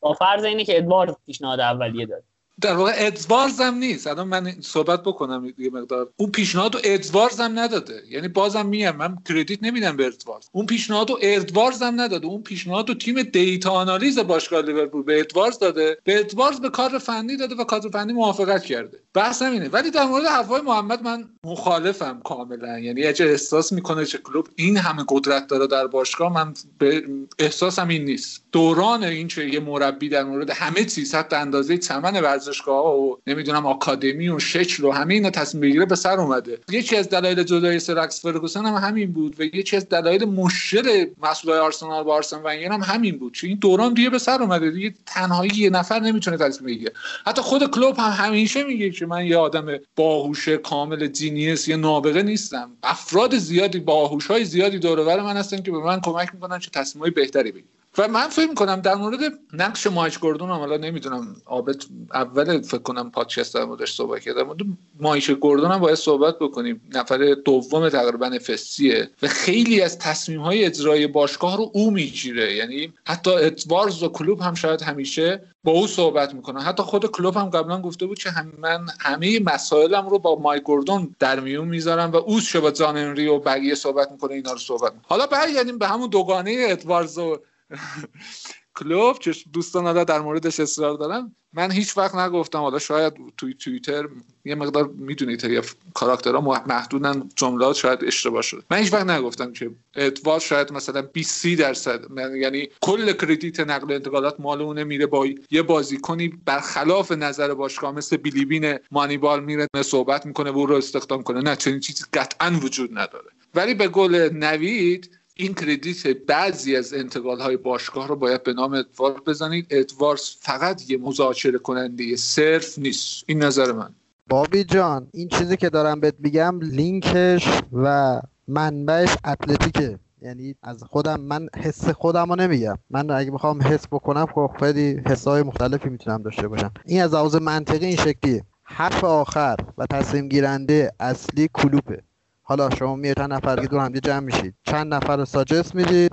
با 0.00 0.12
فرض 0.12 0.44
اینه 0.44 0.64
که 0.64 0.78
ادوارد 0.78 1.16
پیشنهاد 1.26 1.60
اولیه 1.60 2.06
داده. 2.06 2.24
در 2.60 2.74
واقع 2.74 2.92
ادوارز 2.96 3.60
هم 3.60 3.74
نیست. 3.74 4.06
الان 4.06 4.28
من 4.28 4.54
صحبت 4.60 5.02
بکنم 5.02 5.54
یه 5.58 5.70
مقدار. 5.70 6.10
اون 6.16 6.30
پیشنهاد 6.30 6.74
و 6.74 6.78
ادوارز 6.84 7.40
هم 7.40 7.58
نداده. 7.58 8.02
یعنی 8.10 8.28
بازم 8.28 8.66
میگم 8.66 8.96
من 8.96 9.18
کردیت 9.28 9.62
نمیدم 9.62 9.96
به 9.96 10.06
ادوارز. 10.06 10.48
اون 10.52 10.66
پیشنهاد 10.66 11.10
و 11.10 11.18
ادوارز 11.22 11.82
هم 11.82 12.00
نداده. 12.00 12.26
اون 12.26 12.42
پیشنهاد 12.42 12.90
و 12.90 12.94
تیم 12.94 13.22
دیتا 13.22 13.70
آنالیز 13.70 14.18
باشگاه 14.18 14.62
لیورپول 14.62 15.02
به 15.02 15.20
ادوارز 15.20 15.58
داده. 15.58 15.98
به 16.04 16.20
ادوارز 16.20 16.60
به 16.60 16.70
کار 16.70 16.98
فنی 16.98 17.36
داده 17.36 17.54
و 17.54 17.64
کار 17.64 17.80
فنی 17.80 18.12
موافقت 18.12 18.64
کرده. 18.64 18.98
بحث 19.14 19.42
همینه. 19.42 19.68
ولی 19.68 19.90
در 19.90 20.04
مورد 20.04 20.24
حرفای 20.24 20.60
محمد 20.60 21.02
من 21.02 21.28
مخالفم 21.44 22.20
کاملا. 22.24 22.78
یعنی 22.78 23.06
اگه 23.06 23.26
احساس 23.26 23.72
می‌کنه 23.72 24.04
چه 24.04 24.18
کلوب 24.18 24.48
این 24.56 24.76
همه 24.76 25.04
قدرت 25.08 25.46
داره 25.46 25.66
در 25.66 25.86
باشگاه. 25.86 26.32
من 26.32 26.54
به 26.78 27.04
احساسم 27.38 27.88
این 27.88 28.04
نیست. 28.04 28.44
دوران 28.52 29.04
این 29.04 29.28
چه 29.28 29.48
یه 29.48 29.60
مربی 29.60 30.08
در 30.08 30.24
مورد 30.24 30.50
همه 30.50 30.84
چیز 30.84 31.14
حتی 31.14 31.36
اندازه 31.36 31.80
ثمن 31.80 32.16
ورزشگاه 32.42 32.86
و 32.86 33.16
نمی‌دونم 33.26 33.66
آکادمی 33.66 34.28
و 34.28 34.38
شکل 34.38 34.84
و 34.84 34.90
همه 34.90 35.14
اینا 35.14 35.30
تصمیم 35.30 35.60
بگیره 35.60 35.86
به 35.86 35.94
سر 35.94 36.20
اومده. 36.20 36.58
یکی 36.70 36.96
از 36.96 37.08
دلایل 37.08 37.42
جدای 37.42 37.78
سرکس 37.78 38.22
فرگوسن 38.22 38.66
هم 38.66 38.74
همین 38.74 39.12
بود 39.12 39.40
و 39.40 39.42
یکی 39.42 39.76
از 39.76 39.88
دلایل 39.88 40.24
مشکل 40.24 41.06
مسئولای 41.22 41.60
آرسنال 41.60 42.04
با 42.04 42.14
آرسن 42.14 42.40
ونگر 42.44 42.72
هم 42.72 42.80
همین 42.80 43.18
بود. 43.18 43.32
چون 43.32 43.50
این 43.50 43.58
دوران 43.58 43.94
دیگه 43.94 44.10
به 44.10 44.18
سر 44.18 44.42
اومده 44.42 44.70
دیگه 44.70 44.94
تنهایی 45.06 45.50
یه 45.56 45.70
نفر 45.70 46.00
نمی‌تونه 46.00 46.36
تصمیم 46.36 46.74
بگیره. 46.74 46.92
حتی 47.26 47.42
خود 47.42 47.70
کلوب 47.70 47.96
هم 47.98 48.10
همیشه 48.10 48.64
میگه 48.64 48.90
که 48.90 49.06
من 49.06 49.26
یه 49.26 49.36
آدم 49.36 49.66
باهوش 49.96 50.48
کامل 50.48 51.06
جینیس 51.06 51.68
یه 51.68 51.76
نابغه 51.76 52.22
نیستم. 52.22 52.70
افراد 52.82 53.38
زیادی 53.38 53.78
باهوش 53.78 54.26
های 54.26 54.44
زیادی 54.44 54.78
دور 54.78 55.22
من 55.22 55.36
هستن 55.36 55.62
که 55.62 55.70
به 55.70 55.78
من 55.78 56.00
کمک 56.00 56.34
می‌کنن 56.34 56.58
چه 56.58 56.70
تصمیمای 56.70 57.10
بهتری 57.10 57.52
بگیرم 57.52 57.81
و 57.98 58.08
من 58.08 58.28
فکر 58.28 58.48
می‌کنم 58.48 58.80
در 58.80 58.94
مورد 58.94 59.18
نقش 59.52 59.86
مایک 59.86 60.20
گوردون 60.20 60.50
هم 60.50 60.56
حالا 60.56 60.76
نمی‌دونم 60.76 61.36
آبت 61.46 61.86
اول 62.14 62.62
فکر 62.62 62.78
کنم 62.78 63.10
پادکست 63.10 63.54
در 63.54 63.64
موردش 63.64 63.92
صحبت 63.92 64.20
کرد. 64.20 64.36
در 64.36 64.42
مورد 64.42 64.58
مایک 65.00 65.30
گوردون 65.30 65.70
هم 65.70 65.78
باید 65.78 65.94
صحبت 65.94 66.38
بکنیم. 66.38 66.80
نفر 66.94 67.36
دوم 67.44 67.88
تقریبا 67.88 68.38
فسیه 68.46 69.10
و 69.22 69.28
خیلی 69.28 69.80
از 69.80 69.98
تصمیم 69.98 70.40
های 70.40 70.64
اجرای 70.64 71.06
باشگاه 71.06 71.56
رو 71.56 71.70
او 71.74 71.90
می‌گیره. 71.90 72.54
یعنی 72.54 72.92
حتی 73.06 73.30
ادوارز 73.30 74.02
و 74.02 74.08
کلوب 74.08 74.40
هم 74.40 74.54
شاید 74.54 74.82
همیشه 74.82 75.42
با 75.64 75.72
او 75.72 75.86
صحبت 75.86 76.34
می‌کنن. 76.34 76.60
حتی 76.60 76.82
خود 76.82 77.06
کلوب 77.06 77.36
هم 77.36 77.50
قبلا 77.50 77.82
گفته 77.82 78.06
بود 78.06 78.18
که 78.18 78.30
هم 78.30 78.52
من 78.58 78.86
همه 79.00 79.40
مسائلم 79.40 80.08
رو 80.08 80.18
با 80.18 80.38
مایک 80.38 80.62
گوردون 80.62 81.14
در 81.18 81.40
میون 81.40 81.68
می‌ذارم 81.68 82.12
و 82.12 82.16
او 82.16 82.40
چه 82.40 82.60
با 82.60 82.70
زاننری 82.70 83.26
و 83.26 83.38
بقیه 83.38 83.74
صحبت 83.74 84.12
می‌کنه 84.12 84.34
اینا 84.34 84.52
رو 84.52 84.58
صحبت 84.58 84.92
می‌کنه. 84.92 85.08
حالا 85.08 85.26
برگردیم 85.26 85.78
به 85.78 85.88
همون 85.88 86.10
دوگانه 86.10 86.66
ادوارز 86.68 87.18
و 87.18 87.38
کلوب 88.78 89.18
که 89.18 89.34
دوستان 89.52 90.04
در 90.04 90.20
موردش 90.20 90.60
اصرار 90.60 90.96
دارن. 90.96 91.34
من 91.52 91.70
هیچ 91.70 91.98
وقت 91.98 92.14
نگفتم 92.14 92.58
حالا 92.58 92.78
شاید 92.78 93.12
توی 93.36 93.54
توییتر 93.54 94.08
یه 94.44 94.54
مقدار 94.54 94.86
می‌دونید 94.86 95.44
یه 95.44 95.62
کاراکترها 95.94 96.40
محدودن 96.66 97.28
جملات 97.36 97.76
شاید 97.76 98.04
اشتباه 98.04 98.42
شده 98.42 98.62
من 98.70 98.76
هیچ 98.76 98.92
وقت 98.92 99.06
نگفتم 99.06 99.52
که 99.52 99.70
ادوارد 99.94 100.42
شاید 100.42 100.72
مثلا 100.72 101.02
20 101.02 101.46
درصد 101.46 102.04
یعنی 102.36 102.68
کل 102.80 103.12
کردیت 103.12 103.60
نقل 103.60 103.92
انتقالات 103.92 104.40
مال 104.40 104.62
اونه 104.62 104.84
میره 104.84 105.06
با 105.06 105.26
یه 105.50 105.62
بازیکنی 105.62 106.28
برخلاف 106.28 107.12
نظر 107.12 107.54
باشگاه 107.54 107.92
مثل 107.94 108.16
بیلیبین 108.16 108.78
مانیبال 108.90 109.44
میره 109.44 109.66
صحبت 109.84 110.26
می‌کنه 110.26 110.50
و 110.50 110.58
او 110.58 110.66
رو 110.66 110.74
استخدام 110.74 111.22
کنه. 111.22 111.40
نه 111.40 111.56
چنین 111.56 111.80
چیزی 111.80 112.04
قطعا 112.12 112.60
وجود 112.62 112.90
نداره. 112.98 113.30
ولی 113.54 113.74
به 113.74 113.88
قول 113.88 114.28
نوید 114.32 115.21
این 115.34 115.54
کردیت 115.54 116.06
بعضی 116.26 116.76
از 116.76 116.94
انتقال 116.94 117.40
های 117.40 117.56
باشگاه 117.56 118.08
رو 118.08 118.16
باید 118.16 118.42
به 118.42 118.52
نام 118.52 118.74
ادوارد 118.74 119.24
بزنید. 119.24 119.66
ادوارد 119.70 120.20
فقط 120.40 120.90
یه 120.90 120.98
مذاکره 120.98 121.58
کننده 121.58 122.16
صرف 122.16 122.78
نیست. 122.78 123.24
این 123.26 123.42
نظر 123.42 123.72
من. 123.72 123.94
بابی 124.28 124.64
جان 124.64 125.08
این 125.12 125.28
چیزی 125.28 125.56
که 125.56 125.70
دارم 125.70 126.00
بهت 126.00 126.14
میگم 126.18 126.60
لینکش 126.62 127.48
و 127.72 128.20
منبعش 128.48 129.16
اتلتیکه. 129.24 129.98
یعنی 130.22 130.54
از 130.62 130.82
خودم 130.82 131.20
من 131.20 131.48
حس 131.56 131.88
خودم 131.88 132.28
رو 132.28 132.36
نمیگم. 132.36 132.78
من 132.90 133.10
اگه 133.10 133.30
بخوام 133.30 133.62
حس 133.62 133.86
بکنم 133.86 134.26
خب 134.34 134.50
خیلی 134.60 135.02
حسای 135.06 135.42
مختلفی 135.42 135.88
می‌تونم 135.88 136.22
داشته 136.22 136.48
باشم. 136.48 136.72
این 136.86 137.02
از 137.02 137.14
لحاظ 137.14 137.36
منطقی 137.36 137.86
این 137.86 137.96
شکلیه. 137.96 138.44
حرف 138.62 139.04
آخر 139.04 139.56
و 139.78 139.86
تصمیم 139.86 140.28
گیرنده 140.28 140.92
اصلی 141.00 141.48
کلوپه. 141.52 142.02
حالا 142.42 142.70
شما 142.70 142.96
میاد 142.96 143.16
چند 143.16 143.32
نفر 143.32 143.56
دیگه 143.56 143.68
دور 143.68 143.80
هم 143.80 143.92
جمع 143.92 144.18
میشید. 144.18 144.54
چند 144.64 144.94
نفر 144.94 145.16
رو 145.16 145.24
ساجست 145.24 145.74
می‌دید؟ 145.74 146.12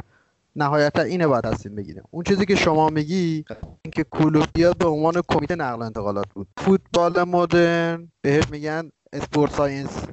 نهایتا 0.55 1.01
اینه 1.01 1.27
باید 1.27 1.43
تصمیم 1.43 1.75
بگیره 1.75 2.03
اون 2.11 2.23
چیزی 2.23 2.45
که 2.45 2.55
شما 2.55 2.89
میگی 2.89 3.45
اینکه 3.81 4.05
کلوبیا 4.11 4.73
به 4.73 4.85
عنوان 4.85 5.21
کمیته 5.27 5.55
نقل 5.55 5.81
انتقالات 5.81 6.25
بود. 6.33 6.47
فوتبال 6.57 7.23
مدرن 7.23 8.11
بهش 8.21 8.43
میگن 8.51 8.91
sport 9.13 9.53
science. 9.53 10.03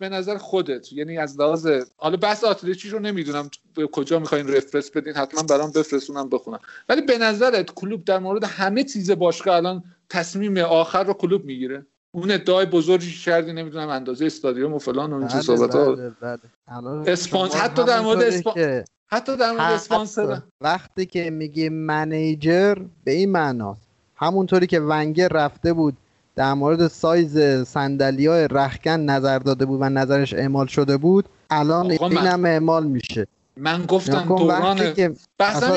به 0.00 0.08
نظر 0.08 0.38
خودت 0.38 0.92
یعنی 0.92 1.18
از 1.18 1.40
لحاظ 1.40 1.68
حالا 1.96 2.16
بحث 2.16 2.44
آتلتیک 2.44 2.92
رو 2.92 2.98
نمی‌دونم 2.98 3.50
به 3.74 3.86
کجا 3.86 4.18
می‌خواین 4.18 4.48
reference 4.48 4.90
بدین 4.90 5.14
حتما 5.14 5.42
برام 5.42 5.70
بفرستین 5.70 6.28
بخونم. 6.28 6.58
ولی 6.88 7.02
به 7.02 7.18
نظرت 7.18 7.70
کلوپ 7.70 8.04
در 8.04 8.18
مورد 8.18 8.44
همه 8.44 8.84
چیز 8.84 9.10
باشگاه 9.10 9.56
الان 9.56 9.84
تصمیم 10.08 10.58
آخر 10.58 11.04
رو 11.04 11.12
کلوپ 11.12 11.44
می‌گیره؟ 11.44 11.86
اون 12.14 12.30
ادعای 12.30 12.66
بزرگی 12.66 13.12
کردی 13.24 13.52
نمی‌دونم 13.52 13.88
اندازه 13.88 14.26
استادیوم 14.26 14.72
و 14.74 14.78
فلان 14.78 15.12
و 15.12 15.16
این 15.16 15.28
چه 15.28 15.40
صحبت 15.40 15.74
ها 15.74 15.92
بله، 15.92 16.12
بله. 16.20 17.12
اسپانس 17.12 17.54
حتی 17.54 17.84
در 17.84 18.00
مورد 18.00 18.22
اسپانس 18.22 18.84
حتی 19.06 19.36
در 19.36 19.50
مورد 19.50 19.72
اسپانسر. 19.72 20.42
وقتی 20.60 21.06
که 21.06 21.30
میگی 21.30 21.68
منیجر 21.68 22.74
به 23.04 23.12
این 23.12 23.30
معناست 23.30 23.88
همونطوری 24.16 24.66
که 24.66 24.80
ونگر 24.80 25.28
رفته 25.28 25.72
بود 25.72 25.96
در 26.36 26.54
مورد 26.54 26.88
سایز 26.88 27.66
سندلی 27.68 28.26
های 28.26 28.48
رخکن 28.50 29.00
نظر 29.00 29.38
داده 29.38 29.66
بود 29.66 29.80
و 29.82 29.88
نظرش 29.88 30.34
اعمال 30.34 30.66
شده 30.66 30.96
بود 30.96 31.24
الان 31.50 31.90
اینم 31.90 32.44
اعمال 32.44 32.86
میشه. 32.86 33.26
من 33.56 33.84
گفتم 33.86 34.36
دوران 34.36 34.80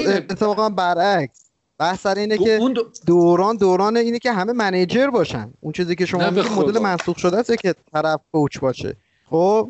اتفاقا 0.07 0.69
برعکس. 0.69 1.46
بحث 1.79 2.01
سر 2.01 2.15
اینه 2.15 2.37
که 2.37 2.59
دوران 3.05 3.57
دوران 3.57 3.97
اینه 3.97 4.19
که 4.19 4.31
همه 4.31 4.53
منیجر 4.53 5.07
باشن. 5.07 5.53
اون 5.59 5.73
چیزی 5.73 5.95
که 5.95 6.05
شما 6.05 6.29
میگید 6.29 6.51
مدل 6.51 6.79
منسوخ 6.79 7.17
شده 7.17 7.37
است 7.37 7.57
که 7.57 7.75
طرف 7.93 8.19
کوچ 8.31 8.59
باشه. 8.59 8.95
خب 9.29 9.69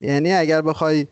یعنی 0.00 0.32
اگر 0.32 0.62
بخوای 0.62 1.06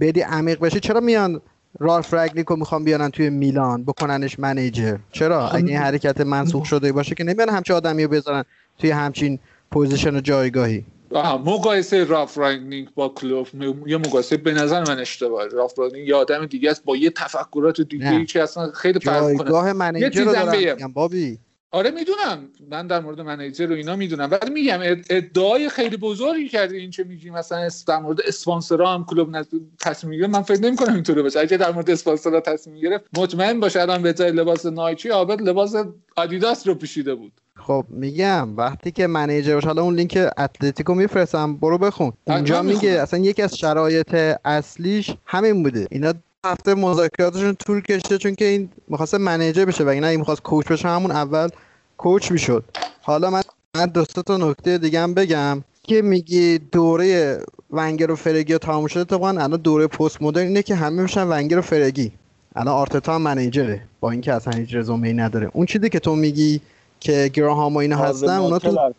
بدی 0.00 0.20
عمیق 0.20 0.60
بشه 0.60 0.80
چرا 0.80 1.00
میان 1.00 1.40
رالف 1.78 2.14
رانگنیکو 2.14 2.56
می‌خوام 2.56 2.84
بیارن 2.84 3.10
توی 3.10 3.30
میلان 3.30 3.84
بکننش 3.84 4.38
manager؟ 4.38 4.98
چرا؟ 5.12 5.46
خب 5.46 5.56
اگه 5.56 5.68
این 5.68 5.76
حرکت 5.76 6.20
منسوخ 6.20 6.64
شده 6.64 6.92
باشه 6.92 7.14
که 7.14 7.24
نمیان 7.24 7.48
همچین 7.48 7.76
آدمی 7.76 8.04
رو 8.04 8.10
بذارن 8.10 8.44
توی 8.78 8.90
همچین 8.90 9.38
position 9.70 10.16
و 10.16 10.20
جایگاهی. 10.20 10.84
مقایسه 11.44 12.04
رالف 12.04 12.38
رانگنیک 12.38 12.88
با 12.94 13.08
کلوپ 13.08 13.48
یه 13.86 13.96
مقایسه 13.96 14.36
به 14.36 14.52
نظر 14.52 14.84
من 14.88 14.98
اشتباه 14.98 15.46
رالف 15.46 15.78
رانگنیک 15.78 16.08
یه 16.08 16.14
آدم 16.14 16.46
دیگه 16.46 16.70
است 16.70 16.84
با 16.84 16.96
یه 16.96 17.10
تفکرات 17.10 17.80
دیگه 17.80 18.10
ای 18.10 18.26
که 18.26 18.42
اصلا 18.42 18.70
خیلی 18.70 19.00
فرق 19.00 19.36
کنه 19.36 19.50
رو 20.24 20.32
دارم 20.32 20.92
بابی. 20.92 21.38
آره 21.70 21.90
می‌دونم. 21.90 22.48
من 22.70 22.86
در 22.86 23.00
مورد 23.00 23.20
manager 23.20 23.66
رو 23.66 23.74
اینا 23.74 23.96
می‌دونم. 23.96 24.30
ولی 24.30 24.50
میگم 24.50 24.80
ادعای 25.10 25.68
خیلی 25.68 25.96
بزرگی 25.96 26.48
کرده 26.48 26.76
این 26.76 26.90
چه 26.90 27.04
میگی 27.04 27.30
مثلا 27.30 27.68
در 27.86 27.98
مورد 27.98 28.20
اسپانسرها 28.20 28.94
هم 28.94 29.04
کلوب 29.04 29.42
تصمیم 29.80 30.10
می‌گیره. 30.10 30.28
من 30.28 30.42
فکر 30.42 30.60
نمی‌کنم 30.60 30.94
اینطوری 30.94 31.22
باشه. 31.22 31.40
اگه 31.40 31.56
در 31.56 31.72
مورد 31.72 31.90
اسپانسرها 31.90 32.40
تصمیم 32.40 32.74
می‌گیره 32.74 33.00
مطمئن 33.16 33.60
باشه 33.60 33.80
الان 33.80 34.02
به 34.02 34.12
جای 34.12 34.32
لباس 34.32 34.66
نایکی 34.66 35.08
عابد 35.08 35.42
لباس 35.42 35.74
آدیداس 36.16 36.66
رو 36.66 36.74
پوشیده 36.74 37.14
بود. 37.14 37.32
خب 37.66 37.84
میگم 37.88 38.56
وقتی 38.56 38.90
که 38.90 39.06
منیجر 39.06 39.54
باشه 39.54 39.66
حالا 39.66 39.82
اون 39.82 39.94
لینک 39.94 40.18
اتلتیکو 40.38 40.94
میفرستم 40.94 41.56
برو 41.56 41.78
بخون. 41.78 42.12
اونجا 42.26 42.62
میگه 42.62 42.90
اصلا 42.90 43.20
یکی 43.20 43.42
از 43.42 43.58
شرایط 43.58 44.14
اصلیش 44.44 45.10
همین 45.26 45.62
بوده. 45.62 45.86
اینا 45.90 46.12
هفته 46.46 46.74
مذاکراتشون 46.74 47.54
طول 47.54 47.80
کشته 47.80 48.18
چون 48.18 48.34
که 48.34 48.44
این 48.44 48.68
می‌خواست 48.88 49.14
منیجر 49.14 49.64
بشه 49.64 49.84
و 49.84 49.88
این 49.88 50.16
می‌خواست 50.16 50.42
کوچ 50.42 50.66
بشه 50.66 50.88
همون 50.88 51.10
اول 51.10 51.48
coach 51.96 52.32
می‌شد. 52.32 52.64
حالا 53.02 53.30
من 53.30 53.42
من 53.76 53.86
دو 53.86 54.04
تا 54.04 54.36
نکته 54.36 54.78
دیگه 54.78 55.00
هم 55.00 55.14
بگم. 55.14 55.64
که 55.82 56.02
میگی 56.02 56.58
دوره 56.58 57.40
ونگر 57.70 58.10
و 58.10 58.16
فرگی 58.16 58.58
تمام 58.58 58.86
شده 58.86 59.04
طبعا 59.04 59.28
الان 59.28 59.60
دوره 59.60 59.86
پست 59.86 60.22
مدرن 60.22 60.46
اینه 60.46 60.62
که 60.62 60.74
همه 60.74 61.02
میشن 61.02 61.26
ونگر 61.28 61.58
و 61.58 61.62
فرگی. 61.62 62.12
الان 62.56 62.74
آرتتا 62.74 63.14
هم 63.14 63.22
manager 63.22 63.69
ه. 63.69 63.82
با 64.00 64.10
اینکه 64.10 64.32
اصلا 64.32 64.52
هیچ 64.52 64.74
رزومه 64.74 65.08
ای 65.08 65.14
نداره. 65.14 65.50
اون 65.52 65.66
چیزی 65.66 65.88
که 65.88 65.98
تو 65.98 66.16
میگی 66.16 66.60
که 67.00 67.30
گراهام 67.32 67.74
و 67.74 67.78
اینا 67.78 67.96
هستن 67.96 68.28
اونا 68.28 68.58
تو 68.58 68.90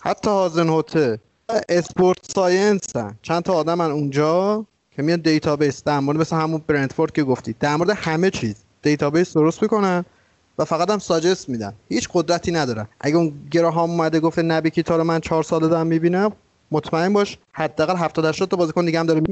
حتی 0.00 0.30
هازن‌هوتل 0.30 1.18
sport 1.68 2.18
science 2.34 2.82
چند 3.22 3.42
تا 3.42 3.52
آدم 3.52 3.74
من 3.74 3.90
اونجا 3.90 4.64
که 4.90 5.02
میان 5.02 5.20
database 5.20 5.84
در 5.84 6.00
مورد 6.00 6.18
مثل 6.18 6.36
همون 6.36 6.62
برندفورد 6.66 7.12
که 7.12 7.24
گفتی 7.24 7.54
در 7.60 7.76
مورد 7.76 7.90
همه 7.90 8.30
چیز. 8.30 8.54
database 8.82 9.32
درست 9.32 9.62
می‌کنن 9.62 10.04
و 10.58 10.64
فقط 10.64 10.90
هم 10.90 10.98
suggest 10.98 11.48
میدن. 11.48 11.72
هیچ 11.88 12.08
قدرتی 12.12 12.52
ندارن. 12.52 12.88
اگه 13.00 13.16
اون 13.16 13.32
گراهام 13.50 13.90
اومده 13.90 14.20
گفته 14.20 14.42
نبی 14.42 14.70
کیتا 14.70 14.96
رو 14.96 15.04
من 15.04 15.20
چهار 15.20 15.42
ساله 15.42 15.68
دارم 15.68 15.86
می‌بینم 15.86 16.32
مطمئن 16.74 17.12
باش 17.12 17.38
حداقل 17.52 17.96
70 17.96 18.24
80 18.24 18.48
تا 18.48 18.56
بازیکن 18.56 18.84
دیگه 18.84 18.98
هم 19.00 19.06
داره 19.06 19.22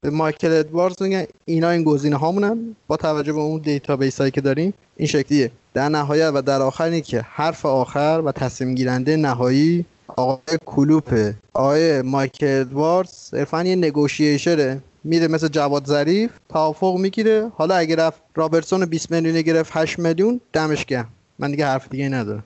به 0.00 0.10
مایکل 0.10 0.52
ادواردز 0.52 1.02
میگن 1.02 1.24
اینا 1.44 1.70
این 1.70 1.82
گزینه 1.84 2.16
هامونن. 2.16 2.76
با 2.86 2.96
توجه 2.96 3.32
به 3.32 3.40
اون 3.40 3.60
database 3.60 4.18
هایی 4.18 4.30
که 4.30 4.40
داریم 4.40 4.74
این 4.96 5.08
شکلیه. 5.08 5.50
در 5.74 5.88
نهایت 5.88 6.30
و 6.34 6.42
در 6.42 6.62
آخر 6.62 6.84
اینه 6.84 7.00
که 7.00 7.20
حرف 7.20 7.66
آخر 7.66 8.22
و 8.24 8.32
تصمیم 8.32 8.74
گیرنده 8.74 9.16
نهایی 9.16 9.84
آقای 10.16 10.58
کلوپه 10.66 11.34
آقای 11.54 12.02
مایکل 12.02 12.60
ادواردز 12.60 13.10
صرفا 13.10 13.62
یه 13.62 13.76
negotiator 13.76 14.70
ه 14.70 14.80
میره 15.04 15.28
مثل 15.28 15.48
جواد 15.48 15.86
ظریف 15.86 16.30
توافق 16.48 16.96
می‌گیره. 16.96 17.50
حالا 17.56 17.74
اگه 17.74 17.96
رفت 17.96 18.20
رابرتسون 18.34 18.84
20 18.84 19.10
میلیون 19.10 19.40
گرفت 19.40 19.72
8 19.74 19.98
میلیون 19.98 20.40
دمش 20.52 20.84
گرم. 20.84 21.08
من 21.38 21.50
دیگه 21.50 21.66
حرف 21.66 21.88
دیگه 21.88 22.08
ندارم. 22.08 22.44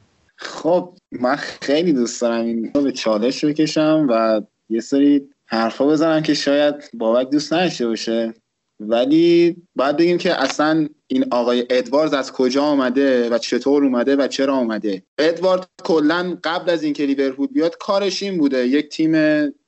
خب 0.64 0.98
من 1.12 1.36
خیلی 1.36 1.92
دوست 1.92 2.20
دارم 2.20 2.44
این 2.44 2.70
به 2.72 2.92
چالش 2.92 3.44
بکشم 3.44 4.06
و 4.10 4.42
یه 4.68 4.80
سری 4.80 5.28
حرفا 5.46 5.86
بزنم 5.86 6.22
که 6.22 6.34
شاید 6.34 6.74
بابک 6.94 7.30
دوست 7.30 7.52
نداشته 7.52 7.86
باشه. 7.86 8.34
ولی 8.80 9.56
باید 9.76 9.96
بگیم 9.96 10.18
که 10.18 10.42
اصلا 10.42 10.88
این 11.06 11.24
آقای 11.30 11.66
ادوارد 11.70 12.14
از 12.14 12.32
کجا 12.32 12.62
آمده 12.62 13.30
و 13.30 13.38
چطور 13.38 13.84
اومده 13.84 14.16
و 14.16 14.28
چرا 14.28 14.54
آمده 14.54 15.02
ادوارد 15.18 15.68
کلا 15.84 16.38
قبل 16.44 16.70
از 16.70 16.82
اینکه 16.82 17.06
لیورپول 17.06 17.46
بیاد 17.46 17.76
کارش 17.80 18.22
این 18.22 18.38
بوده. 18.38 18.66
یک 18.66 18.88
تیم 18.88 19.14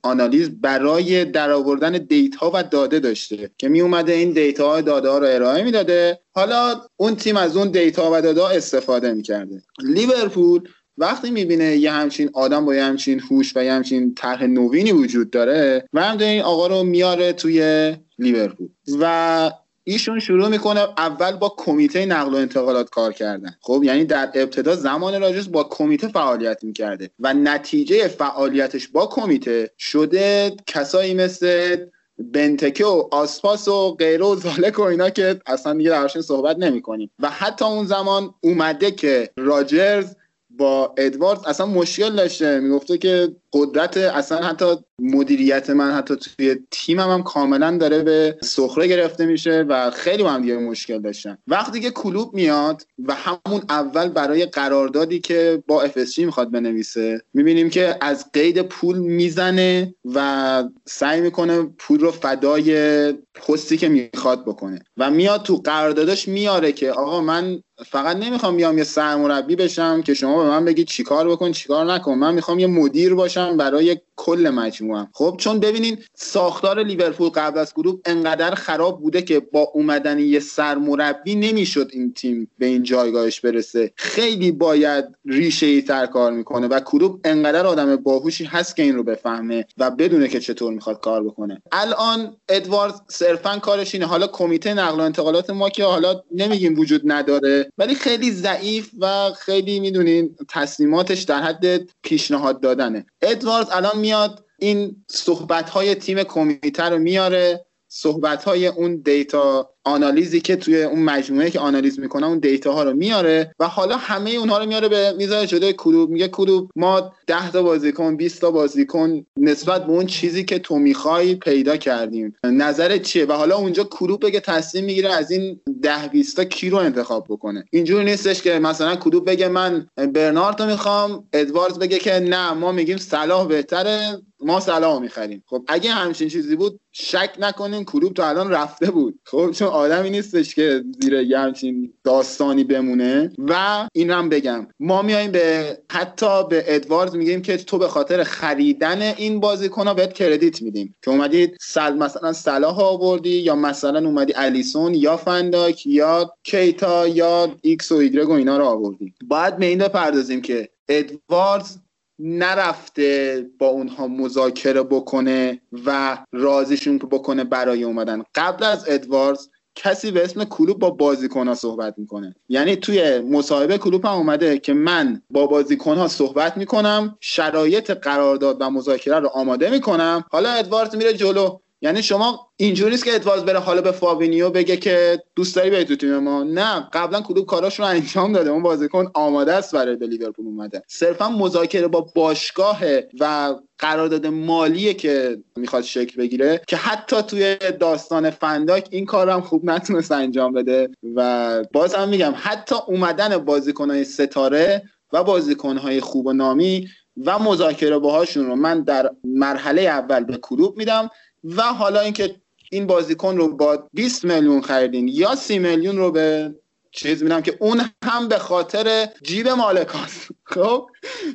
آنالیز 0.02 0.60
برای 0.60 1.24
درآوردن 1.24 1.92
data 1.92 2.50
و 2.54 2.62
داده 2.62 3.00
داشته 3.00 3.50
که 3.58 3.68
می 3.68 3.80
اومده 3.80 4.12
این 4.12 4.32
data 4.32 4.78
و 4.78 4.82
داده 4.82 5.08
ها 5.08 5.18
رو 5.18 5.26
ارائه 5.26 5.64
می‌داده. 5.64 6.20
حالا 6.34 6.80
اون 6.96 7.16
تیم 7.16 7.36
از 7.36 7.56
اون 7.56 7.70
data 7.70 8.10
و 8.12 8.20
داده 8.20 8.40
ها 8.40 8.48
استفاده 8.48 9.12
می‌کرده. 9.12 9.62
لیورپول 9.82 10.68
وقتی 10.98 11.30
می‌بینه 11.30 11.76
یه 11.76 11.92
همچین 11.92 12.30
آدم 12.32 12.64
با 12.64 12.74
یه 12.74 12.84
همچین 12.84 13.20
هوش 13.20 13.56
و 13.56 13.64
یه 13.64 13.72
همچین 13.72 14.14
طرح 14.14 14.44
نوینی 14.44 14.92
وجود 14.92 15.30
داره 15.30 15.88
و 15.92 16.02
هم 16.02 16.18
این 16.18 16.42
آقا 16.42 16.66
رو 16.66 16.82
میاره 16.82 17.32
توی 17.32 17.92
لیورپول. 18.18 18.68
و 19.00 19.50
ایشون 19.84 20.20
شروع 20.20 20.48
می‌کنه 20.48 20.80
اول 20.80 21.32
با 21.36 21.54
کمیته 21.56 22.06
نقل 22.06 22.34
و 22.34 22.36
انتقالات 22.36 22.90
کار 22.90 23.12
کردن. 23.12 23.54
خب 23.60 23.80
یعنی 23.84 24.04
در 24.04 24.30
ابتدا 24.34 24.76
زمان 24.76 25.20
راجز 25.20 25.52
با 25.52 25.64
کمیته 25.64 26.08
فعالیت 26.08 26.64
می‌کرده 26.64 27.10
و 27.20 27.34
نتیجه 27.34 28.08
فعالیتش 28.08 28.88
با 28.88 29.06
کمیته 29.06 29.70
شده 29.78 30.52
کسایی 30.66 31.14
مثل 31.14 31.76
بنتکه 32.18 32.86
و 32.86 33.08
آسپاس 33.10 33.68
و 33.68 33.94
غیره 33.94 34.24
و 34.24 34.36
زالک 34.36 34.78
و 34.78 34.82
اینا 34.82 35.10
که 35.10 35.40
اصلا 35.46 35.74
دیگه 35.74 35.90
درشون 35.90 36.22
صحبت 36.22 36.58
نمی 36.58 36.82
کنیم 36.82 37.10
و 37.18 37.30
حتی 37.30 37.64
اون 37.64 37.86
زمان 37.86 38.34
اومده 38.40 38.90
که 38.90 39.30
راجرز 39.36 40.14
با 40.58 40.94
ادوارد 40.98 41.40
اصلا 41.46 41.66
مشکل 41.66 42.16
داشته. 42.16 42.60
می‌گفته 42.60 42.98
که 42.98 43.36
قدرت 43.56 43.96
اصلا 43.96 44.38
حتی 44.38 44.76
مدیریت 44.98 45.70
من 45.70 45.92
حتی 45.92 46.16
توی 46.16 46.56
تیمم 46.70 47.10
هم 47.10 47.22
کاملا 47.22 47.76
داره 47.76 48.02
به 48.02 48.38
سخره 48.42 48.86
گرفته 48.86 49.26
میشه 49.26 49.64
و 49.68 49.90
خیلی 49.90 50.22
هم 50.22 50.42
دیگه 50.42 50.56
مشکل 50.58 51.00
داشتن. 51.00 51.38
وقتی 51.46 51.80
که 51.80 51.90
کلوب 51.90 52.34
میاد 52.34 52.82
و 53.06 53.14
همون 53.14 53.62
اول 53.68 54.08
برای 54.08 54.46
قراردادی 54.46 55.20
که 55.20 55.62
با 55.66 55.82
افسجی 55.82 56.24
می‌خواد 56.24 56.50
بنویسه 56.50 57.22
می‌بینیم 57.34 57.70
که 57.70 57.96
از 58.00 58.32
قید 58.32 58.62
پول 58.62 58.98
می‌زنه 58.98 59.94
و 60.14 60.64
سعی 60.86 61.20
می‌کنه 61.20 61.62
پول 61.78 62.00
رو 62.00 62.10
فدای 62.10 63.12
پستی 63.34 63.76
که 63.76 63.88
می‌خواد 63.88 64.42
بکنه. 64.44 64.78
و 64.96 65.10
میاد 65.10 65.42
تو 65.42 65.56
قراردادش 65.56 66.28
میاره 66.28 66.72
که 66.72 66.90
آقا 66.90 67.20
من 67.20 67.62
فقط 67.86 68.16
نمی‌خوام 68.16 68.56
بیام 68.56 68.78
یه 68.78 68.84
سرمربی 68.84 69.56
بشم 69.56 70.02
که 70.02 70.14
شما 70.14 70.42
به 70.42 70.48
من 70.48 70.64
بگید 70.64 70.86
چیکار 70.86 71.28
بکن 71.28 71.52
چیکار 71.52 71.92
نکن. 71.92 72.14
من 72.14 72.34
می‌خوام 72.34 72.58
یه 72.58 72.66
مدیر 72.66 73.14
باشم 73.14 73.45
برای 73.54 74.00
کل 74.16 74.50
مجموعه. 74.50 75.08
خب 75.12 75.36
چون 75.38 75.60
ببینین 75.60 75.98
ساختار 76.14 76.82
لیورپول 76.82 77.28
قبل 77.28 77.58
از 77.58 77.74
گروه 77.74 78.00
انقدر 78.04 78.54
خراب 78.54 79.00
بوده 79.00 79.22
که 79.22 79.40
با 79.40 79.60
اومدن 79.60 80.18
یه 80.18 80.40
سرمربی 80.40 81.34
نمی‌شد 81.34 81.90
این 81.92 82.12
تیم 82.12 82.50
به 82.58 82.66
این 82.66 82.82
جایگاهش 82.82 83.40
برسه. 83.40 83.92
خیلی 83.96 84.52
باید 84.52 85.04
ریشه 85.26 85.66
ای 85.66 85.82
تر 85.82 86.06
کار 86.06 86.32
می‌کنه 86.32 86.66
و 86.66 86.80
کلوب 86.80 87.20
انقدر 87.24 87.66
آدم 87.66 87.96
باهوشی 87.96 88.44
هست 88.44 88.76
که 88.76 88.82
این 88.82 88.94
رو 88.94 89.02
بفهمه 89.02 89.66
و 89.78 89.90
بدونه 89.90 90.28
که 90.28 90.40
چطور 90.40 90.72
می‌خواد 90.72 91.00
کار 91.00 91.24
بکنه. 91.24 91.62
الان 91.72 92.36
ادوارد 92.48 92.94
صرفا 93.08 93.58
کارش 93.58 93.94
اینه. 93.94 94.06
حالا 94.06 94.26
کمیته 94.26 94.74
نقل 94.74 95.00
و 95.00 95.02
انتقالات 95.02 95.50
ما 95.50 95.68
که 95.68 95.84
حالا 95.84 96.22
نمیگیم 96.34 96.78
وجود 96.78 97.02
نداره 97.04 97.72
ولی 97.78 97.94
خیلی 97.94 98.30
ضعیف 98.30 98.90
و 99.00 99.30
خیلی 99.38 99.80
می‌دونین 99.80 100.36
تصمیماتش 100.48 101.22
در 101.22 101.42
حد 101.42 101.88
پیشنهاد 102.02 102.60
دادنه. 102.60 103.06
ادوارد 103.22 103.68
الان 103.70 103.98
میاد 104.06 104.44
این 104.58 105.04
صحبت 105.10 105.70
های 105.70 105.94
تیم 105.94 106.22
کمیته 106.22 106.82
رو 106.82 106.98
میاره 106.98 107.66
صحبت 107.88 108.44
های 108.44 108.66
اون 108.66 108.96
دیتا 108.96 109.70
آنالیزی 109.86 110.40
که 110.40 110.56
توی 110.56 110.82
اون 110.82 111.02
مجموعه 111.02 111.50
که 111.50 111.60
آنالیز 111.60 112.00
می‌کنه 112.00 112.26
اون 112.26 112.38
دیتا 112.38 112.72
ها 112.72 112.82
رو 112.82 112.92
میاره 112.92 113.54
و 113.60 113.68
حالا 113.68 113.96
همه 113.96 114.30
اونها 114.30 114.58
رو 114.58 114.66
میاره 114.66 114.88
به 114.88 115.14
می‌ذاره 115.18 115.46
جلوی 115.46 115.72
کلوب. 115.72 116.10
میگه 116.10 116.28
کلوب 116.28 116.70
ما 116.76 117.12
10 117.26 117.50
تا 117.50 117.62
بازیکن 117.62 118.16
20 118.16 118.40
تا 118.40 118.50
بازیکن 118.50 119.26
نسبت 119.36 119.86
به 119.86 119.92
اون 119.92 120.06
چیزی 120.06 120.44
که 120.44 120.58
تو 120.58 120.78
می‌خوای 120.78 121.34
پیدا 121.34 121.76
کردیم. 121.76 122.34
نظرت 122.44 123.02
چیه؟ 123.02 123.26
و 123.26 123.32
حالا 123.32 123.56
اونجا 123.56 123.84
کلوپ 123.84 124.26
بگه 124.26 124.40
تصمیم 124.40 124.84
می‌گیره 124.84 125.12
از 125.12 125.30
این 125.30 125.60
10 125.82 126.08
20 126.08 126.36
تا 126.36 126.44
کی 126.44 126.70
رو 126.70 126.78
انتخاب 126.78 127.26
بکنه. 127.28 127.64
اینجوری 127.70 128.04
نیستش 128.04 128.42
که 128.42 128.58
مثلا 128.58 128.96
کلوپ 128.96 129.30
بگه 129.30 129.48
من 129.48 129.86
برانت 130.14 130.62
رو 130.62 130.68
می‌خوام 130.68 131.24
ادواردز 131.32 131.78
بگه 131.78 131.98
که 131.98 132.12
نه 132.12 132.52
ما 132.52 132.72
میگیم 132.72 132.96
صلاح 132.96 133.46
بهتره 133.46 134.22
ما 134.40 134.60
صلاح 134.60 135.00
می‌خریم. 135.00 135.44
خب 135.46 135.64
اگه 135.68 135.90
همچین 135.90 136.28
چیزی 136.28 136.56
بود 136.56 136.80
شک 136.92 137.30
نکنین 137.38 137.84
کلوپ 137.84 138.14
تا 138.14 138.28
الان 138.28 138.50
رفته 138.50 138.90
بود. 138.90 139.18
خب 139.24 139.50
چون 139.50 139.68
آدمی 139.76 140.10
نیستش 140.10 140.54
که 140.54 140.84
زیر 141.00 141.12
یه 141.12 141.38
همچین 141.38 141.92
داستانی 142.04 142.64
بمونه. 142.64 143.32
و 143.38 143.88
این 143.92 144.10
هم 144.10 144.28
بگم. 144.28 144.66
ما 144.80 145.02
میایم 145.02 145.30
به 145.30 145.78
حتی 145.90 146.48
به 146.48 146.64
ادوارد 146.66 147.14
میگیم 147.14 147.42
که 147.42 147.56
تو 147.56 147.78
به 147.78 147.88
خاطر 147.88 148.24
خریدن 148.24 149.02
این 149.02 149.40
بازیکن 149.40 149.86
ها 149.86 149.94
بهت 149.94 150.12
credit 150.12 150.62
میدیم. 150.62 150.96
که 151.02 151.10
اومدید 151.10 151.56
سل 151.60 151.94
مثلا 151.94 152.32
صلاح 152.32 152.80
آوردی 152.80 153.36
یا 153.36 153.54
مثلا 153.54 154.08
اومدی 154.08 154.32
الیسون 154.36 154.94
یا 154.94 155.16
فن‌دایک 155.16 155.86
یا 155.86 156.34
کیتا 156.42 157.08
یا 157.08 157.56
ایکس 157.62 157.92
و 157.92 157.94
ایگرگ 157.94 158.28
و 158.28 158.32
اینا 158.32 158.58
رو 158.58 158.64
آوردی 158.64 159.14
باید 159.24 159.56
به 159.56 159.66
این 159.66 159.78
بپردازیم 159.78 160.42
که 160.42 160.68
ادواردز 160.88 161.78
نرفته 162.18 163.46
با 163.58 163.66
اونها 163.66 164.08
مذاکره 164.08 164.82
بکنه 164.82 165.60
و 165.86 166.18
رازیشون 166.32 166.98
بکنه 166.98 167.44
برای 167.44 167.84
اومدن. 167.84 168.22
قبل 168.34 168.64
از 168.64 168.84
ادواردز 168.88 169.48
کسی 169.76 170.10
به 170.10 170.24
اسم 170.24 170.44
کلوب 170.44 170.78
با 170.78 170.90
بازیکنها 170.90 171.54
صحبت 171.54 171.94
می‌کنه. 171.98 172.34
یعنی 172.48 172.76
توی 172.76 173.18
مصاحبه 173.18 173.78
کلوب 173.78 174.06
هم 174.06 174.12
اومده 174.12 174.58
که 174.58 174.74
من 174.74 175.22
با 175.30 175.46
بازیکنها 175.46 176.08
صحبت 176.08 176.56
می‌کنم 176.56 177.16
شرایط 177.20 177.90
قرارداد 177.90 178.56
و 178.60 178.70
مذاکره 178.70 179.18
رو 179.18 179.28
آماده 179.28 179.70
می‌کنم. 179.70 180.24
حالا 180.30 180.50
ادوارد 180.50 180.96
میره 180.96 181.12
جلو. 181.12 181.58
یعنی 181.80 182.02
شما 182.02 182.48
اینجوری 182.56 182.90
نیست 182.90 183.04
که 183.04 183.14
ادوارد 183.14 183.44
بره 183.44 183.58
حالا 183.58 183.80
به 183.80 183.92
فابینیو 183.92 184.50
بگه 184.50 184.76
که 184.76 185.22
دوست 185.36 185.56
داری 185.56 185.70
بیای 185.70 185.84
تو 185.84 185.96
تیم 185.96 186.18
ما. 186.18 186.42
نه 186.42 186.88
قبلا 186.92 187.20
کلوب 187.20 187.46
کاراش 187.46 187.78
رو 187.78 187.84
انجام 187.86 188.32
داده. 188.32 188.50
اون 188.50 188.62
بازیکن 188.62 189.10
آماده 189.14 189.52
است 189.52 189.74
برای 189.74 189.96
به 189.96 190.06
لیورپول 190.06 190.46
اومده. 190.46 190.82
صرفا 190.86 191.28
مذاکره 191.28 191.88
با 191.88 192.00
باشگاه 192.14 192.80
و 193.20 193.54
قرارداد 193.78 194.26
مالیه 194.26 194.94
که 194.94 195.38
می‌خواد 195.56 195.82
شکل 195.82 196.16
بگیره 196.16 196.60
که 196.68 196.76
حتی 196.76 197.22
توی 197.22 197.56
داستان 197.80 198.30
فنداک 198.30 198.88
این 198.90 199.06
کار 199.06 199.30
هم 199.30 199.40
خوب 199.40 199.64
نتونست 199.64 200.12
انجام 200.12 200.52
بده. 200.52 200.88
و 201.14 201.64
باز 201.72 201.94
هم 201.94 202.08
میگم 202.08 202.34
حتی 202.36 202.74
اومدن 202.86 203.38
بازیکنهای 203.38 204.04
ستاره 204.04 204.82
و 205.12 205.24
بازیکنهای 205.24 206.00
خوب 206.00 206.26
و 206.26 206.32
نامی 206.32 206.88
و 207.24 207.38
مذاکره 207.38 207.98
باهاشون 207.98 208.46
رو 208.46 208.56
من 208.56 208.82
در 208.82 209.10
مرحله 209.24 209.82
اول 209.82 210.24
به 210.24 210.36
کلوب 210.36 210.76
میدم. 210.76 211.10
و 211.56 211.62
حالا 211.62 212.00
اینکه 212.00 212.34
این 212.70 212.86
بازیکن 212.86 213.36
رو 213.36 213.56
با 213.56 213.88
20 213.92 214.24
میلیون 214.24 214.60
خریدین 214.60 215.08
یا 215.08 215.34
30 215.34 215.58
میلیون 215.58 215.96
رو 215.96 216.10
به 216.10 216.54
چیز 216.90 217.22
میدم 217.22 217.40
که 217.40 217.56
اون 217.60 217.80
هم 218.04 218.28
به 218.28 218.38
خاطر 218.38 219.08
جیب 219.22 219.48
مالکاست 219.48 220.28
خب؟ 220.54 220.86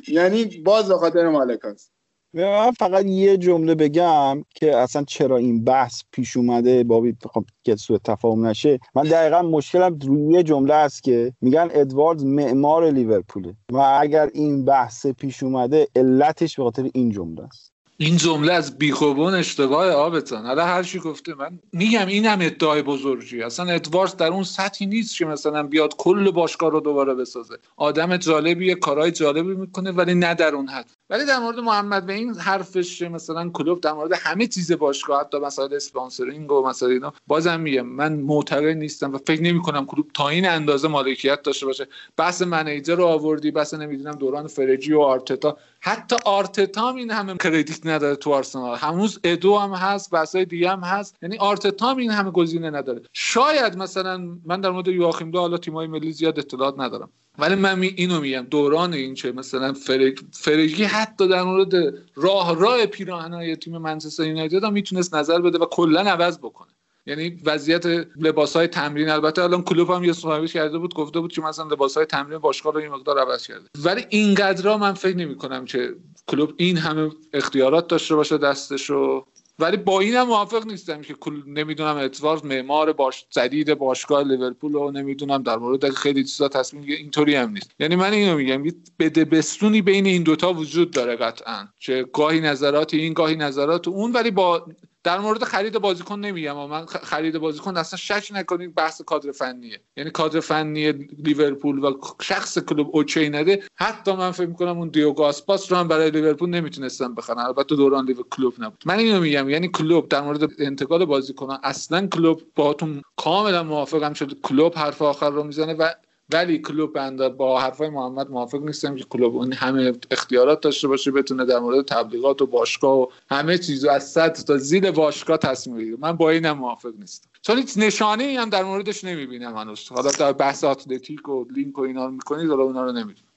یعنی 0.08 0.44
باز 0.44 0.88
به 0.88 0.94
خاطر 0.94 1.28
مالکاست 1.28 1.92
من 2.34 2.70
فقط 2.70 3.04
یه 3.06 3.36
جمله 3.36 3.74
بگم 3.74 4.44
که 4.54 4.76
اصلا 4.76 5.04
چرا 5.04 5.36
این 5.36 5.64
بحث 5.64 6.02
پیش 6.12 6.36
اومده؟ 6.36 6.84
بابی 6.84 7.16
خب 7.34 7.44
که 7.62 7.76
سوء 7.76 7.98
تفاهم 8.04 8.46
نشه. 8.46 8.78
من 8.94 9.02
دقیقا 9.02 9.42
مشکلم 9.42 9.98
روی 9.98 10.32
یه 10.32 10.42
جمله 10.42 10.74
است 10.74 11.02
که 11.02 11.32
میگن 11.40 11.68
ادوارد 11.72 12.22
معمار 12.22 12.90
لیورپوله 12.90 13.56
و 13.72 13.76
اگر 13.76 14.30
این 14.34 14.64
بحث 14.64 15.06
پیش 15.06 15.42
اومده 15.42 15.88
علتش 15.96 16.56
به 16.56 16.62
خاطر 16.62 16.90
این 16.94 17.10
جمله 17.10 17.42
است. 17.42 17.71
این 18.04 18.16
جمله 18.16 18.52
از 18.52 18.78
بیخوبون 18.78 19.34
اشتباه 19.34 19.90
آبتان. 19.90 20.46
حالا 20.46 20.64
هر 20.64 20.82
چی 20.82 20.98
گفته 20.98 21.34
من 21.34 21.58
میگم 21.72 22.06
این 22.06 22.26
هم 22.26 22.38
ادعای 22.40 22.82
بزرگی. 22.82 23.42
اصلا 23.42 23.72
ادوارد 23.72 24.16
در 24.16 24.26
اون 24.26 24.42
سطحی 24.44 24.86
نیست 24.86 25.18
که 25.18 25.24
مثلا 25.24 25.62
بیاد 25.62 25.96
کل 25.96 26.30
باشگاه 26.30 26.70
رو 26.70 26.80
دوباره 26.80 27.14
بسازه. 27.14 27.58
آدم 27.76 28.16
جالبیه 28.16 28.74
کارهای 28.74 29.10
جالبی 29.10 29.54
می‌کنه 29.54 29.92
ولی 29.92 30.14
نه 30.14 30.34
در 30.34 30.54
اون 30.54 30.68
حد. 30.68 30.90
ولی 31.10 31.24
در 31.24 31.38
مورد 31.38 31.58
محمد 31.58 32.06
به 32.06 32.12
این 32.12 32.34
حرفش 32.34 33.02
مثلا 33.02 33.48
کلوب 33.48 33.80
در 33.80 33.92
مورد 33.92 34.12
همه 34.12 34.46
چیز 34.46 34.72
باشگاه 34.72 35.20
حتی 35.20 35.38
مثلا 35.38 35.68
اسپانسرینگ 35.72 36.52
و 36.52 36.66
مثلا 36.66 36.88
اینا 36.88 37.12
بازم 37.26 37.60
میگم 37.60 37.86
من 37.86 38.12
معتقد 38.12 38.76
نیستم 38.76 39.14
و 39.14 39.18
فکر 39.26 39.42
نمی 39.42 39.62
کنم 39.62 39.86
کلوب 39.86 40.10
تا 40.14 40.28
این 40.28 40.48
اندازه 40.48 40.88
مالکیت 40.88 41.42
داشته 41.42 41.66
باشه. 41.66 41.88
بحث 42.16 42.42
منیجر 42.42 42.94
رو 42.94 43.04
آوردی 43.04 43.50
بحث 43.50 43.74
نمی‌دونم 43.74 44.14
دوران 44.14 44.46
فرجی 44.46 44.92
و 44.92 45.00
آرتتا. 45.00 45.56
حتی 45.84 46.16
آرتتا 46.24 46.88
هم 46.88 46.96
این 46.96 47.10
همه 47.10 47.36
کردیت 47.36 47.86
نداره 47.86 48.16
تو 48.16 48.32
آرسنال. 48.32 48.78
هنوز 48.78 49.20
ادو 49.24 49.58
هم 49.58 49.72
هست 49.72 50.10
بحثای 50.10 50.44
دیگه 50.44 50.70
هم 50.70 50.80
هست. 50.80 51.16
یعنی 51.22 51.38
آرتتا 51.38 51.90
هم 51.90 51.96
این 51.96 52.10
همه 52.10 52.30
گزینه 52.30 52.70
نداره. 52.70 53.02
شاید 53.12 53.76
مثلا 53.76 54.38
من 54.44 54.60
در 54.60 54.70
مورد 54.70 54.88
یواخیم 54.88 55.30
دو 55.30 55.38
حالا 55.38 55.58
تیمای 55.58 55.86
ملی 55.86 56.12
زیاد 56.12 56.38
اطلاعات 56.38 56.74
ندارم. 56.78 57.10
ولی 57.38 57.54
من 57.54 57.78
می 57.78 57.94
اینو 57.96 58.20
میگم 58.20 58.46
دوران 58.50 58.92
این 58.92 59.14
چه 59.14 59.32
مثلا 59.32 59.72
فرگ 59.72 60.18
فرگی 60.32 60.84
حتی 60.84 61.28
در 61.28 61.42
مورد 61.42 61.72
راه 62.14 62.60
راه 62.60 62.86
پیراهنای 62.86 63.56
تیم 63.56 63.78
منچستر 63.78 64.26
یونایتد 64.26 64.64
هم 64.64 64.72
می‌تونست 64.72 65.14
نظر 65.14 65.40
بده 65.40 65.58
و 65.58 65.66
کلا 65.66 66.00
عوض 66.00 66.38
بکنه. 66.38 66.70
یعنی 67.06 67.40
وضعیت 67.44 67.86
لباس 68.16 68.56
های 68.56 68.66
تمرین 68.66 69.08
البته 69.08 69.42
الان 69.42 69.62
کلوب 69.62 69.90
هم 69.90 70.04
یه 70.04 70.12
صحبتی 70.12 70.48
کرده 70.48 70.78
بود 70.78 70.94
گفته 70.94 71.20
بود 71.20 71.32
که 71.32 71.42
مثلا 71.42 71.64
لباس 71.64 71.96
های 71.96 72.06
تمرین 72.06 72.38
باشگاه 72.38 72.72
رو 72.72 72.80
این 72.80 72.88
مقدار 72.88 73.18
عوض 73.18 73.46
کرده. 73.46 73.68
ولی 73.78 74.06
اینقدر 74.08 74.76
من 74.76 74.92
فکر 74.92 75.16
نمی 75.16 75.36
کنم 75.36 75.64
که 75.64 75.94
کلوب 76.26 76.52
این 76.56 76.76
همه 76.76 77.10
اختیارات 77.32 77.88
داشته 77.88 78.14
باشه 78.14 78.38
دستش 78.38 78.90
رو. 78.90 79.26
ولی 79.58 79.76
با 79.76 80.00
این 80.00 80.14
هم 80.14 80.26
موافق 80.26 80.66
نیستم 80.66 81.02
که 81.02 81.14
کل 81.14 81.42
نمی‌دونم 81.46 81.96
ادوارد 81.96 82.46
معمار 82.46 82.92
باش 82.92 83.26
جدید 83.30 83.74
باشگاه 83.74 84.22
لیورپول 84.22 84.72
رو 84.72 84.90
نمی‌دونم 84.90 85.42
در 85.42 85.56
مورد 85.56 85.90
خیلی 85.90 86.24
چیزا 86.24 86.48
تصمیم 86.48 86.84
اینطوری 86.88 87.34
هم 87.34 87.50
نیست. 87.50 87.70
یعنی 87.78 87.96
من 87.96 88.12
اینو 88.12 88.36
میگم 88.36 88.64
بده 88.98 89.24
بستونی 89.24 89.82
بین 89.82 90.06
این 90.06 90.22
دوتا 90.22 90.52
وجود 90.52 90.90
داره 90.90 91.16
قطعا 91.16 91.68
که 91.80 92.06
گاهی 92.12 92.40
نظرات 92.40 92.94
این 92.94 93.12
گاهی 93.12 93.36
نظرات 93.36 93.88
اون 93.88 94.12
ولی 94.12 94.30
با 94.30 94.66
در 95.04 95.18
مورد 95.18 95.44
خرید 95.44 95.78
بازیکن 95.78 96.18
نمیگم 96.18 96.66
من 96.66 96.86
خرید 96.86 97.38
بازیکن 97.38 97.76
اصلا 97.76 97.96
شک 97.96 98.28
نکنید 98.32 98.74
بحث 98.74 99.02
کادر 99.02 99.32
فنیه. 99.32 99.80
یعنی 99.96 100.10
کادر 100.10 100.40
فنی 100.40 100.92
لیورپول 100.92 101.78
و 101.78 101.92
شخص 102.20 102.58
کلوب 102.58 102.90
OK 102.92 103.28
نده 103.28 103.62
حتی 103.76 104.12
من 104.12 104.30
فکر 104.30 104.46
می‌کنم 104.46 104.78
اون 104.78 104.88
دیوگو 104.88 105.22
آسپاس 105.22 105.72
رو 105.72 105.78
هم 105.78 105.88
برای 105.88 106.10
لیورپول 106.10 106.50
نمی‌تونستن 106.50 107.14
بخرن. 107.14 107.38
البته 107.38 107.76
دوران 107.76 108.06
لیور 108.06 108.24
کلوب 108.30 108.54
نبود. 108.58 108.82
من 108.86 108.98
اینو 108.98 109.20
میگم 109.20 109.48
یعنی 109.48 109.68
کلوب 109.68 110.08
در 110.08 110.20
مورد 110.20 110.50
انتقال 110.58 111.04
بازیکن 111.04 111.56
اصلا 111.62 112.06
کلوب 112.06 112.42
باهاتون 112.56 113.02
کاملا 113.16 113.62
موافقم 113.62 114.12
شد. 114.12 114.40
کلوب 114.40 114.78
حرف 114.78 115.02
آخر 115.02 115.30
رو 115.30 115.44
می‌زنه 115.44 115.74
و 115.74 115.88
ولی 116.32 116.58
کلوب 116.58 117.28
با 117.28 117.60
حرفای 117.60 117.88
محمد 117.88 118.30
موافق 118.30 118.62
نیستم 118.62 118.96
که 118.96 119.04
کلوب 119.04 119.36
اون 119.36 119.52
همه 119.52 119.92
اختیارات 120.10 120.60
داشته 120.60 120.88
باشه 120.88 121.10
بتونه 121.10 121.44
در 121.44 121.58
مورد 121.58 121.84
تبلیغات 121.84 122.42
و 122.42 122.46
باشگاه 122.46 122.98
و 122.98 123.06
همه 123.30 123.58
چیزو 123.58 123.90
از 123.90 124.10
صد 124.10 124.32
تا 124.32 124.56
زیر 124.56 124.90
باشگاه 124.90 125.36
تصمیم 125.36 125.76
بگیره. 125.76 125.96
من 126.00 126.12
با 126.12 126.30
اینم 126.30 126.58
موافق 126.58 126.92
نیستم. 126.98 127.28
چون 127.42 127.58
هیچ 127.58 127.72
نشانه 127.76 128.24
ای 128.24 128.36
هم 128.36 128.50
در 128.50 128.62
موردش 128.62 129.04
نمی‌بینم 129.04 129.56
هنوز. 129.56 129.88
حالا 129.88 130.10
در 130.10 130.32
بحث 130.32 130.64
اتلتیک 130.64 131.28
و 131.28 131.44
لینک 131.56 131.78
و 131.78 131.82
اینا 131.82 132.06
رو 132.06 132.12
می‌کنید 132.12 132.50
حالا 132.50 132.62
اونا 132.62 132.84
رو 132.84 132.92
نمی‌دونم. 132.92 133.28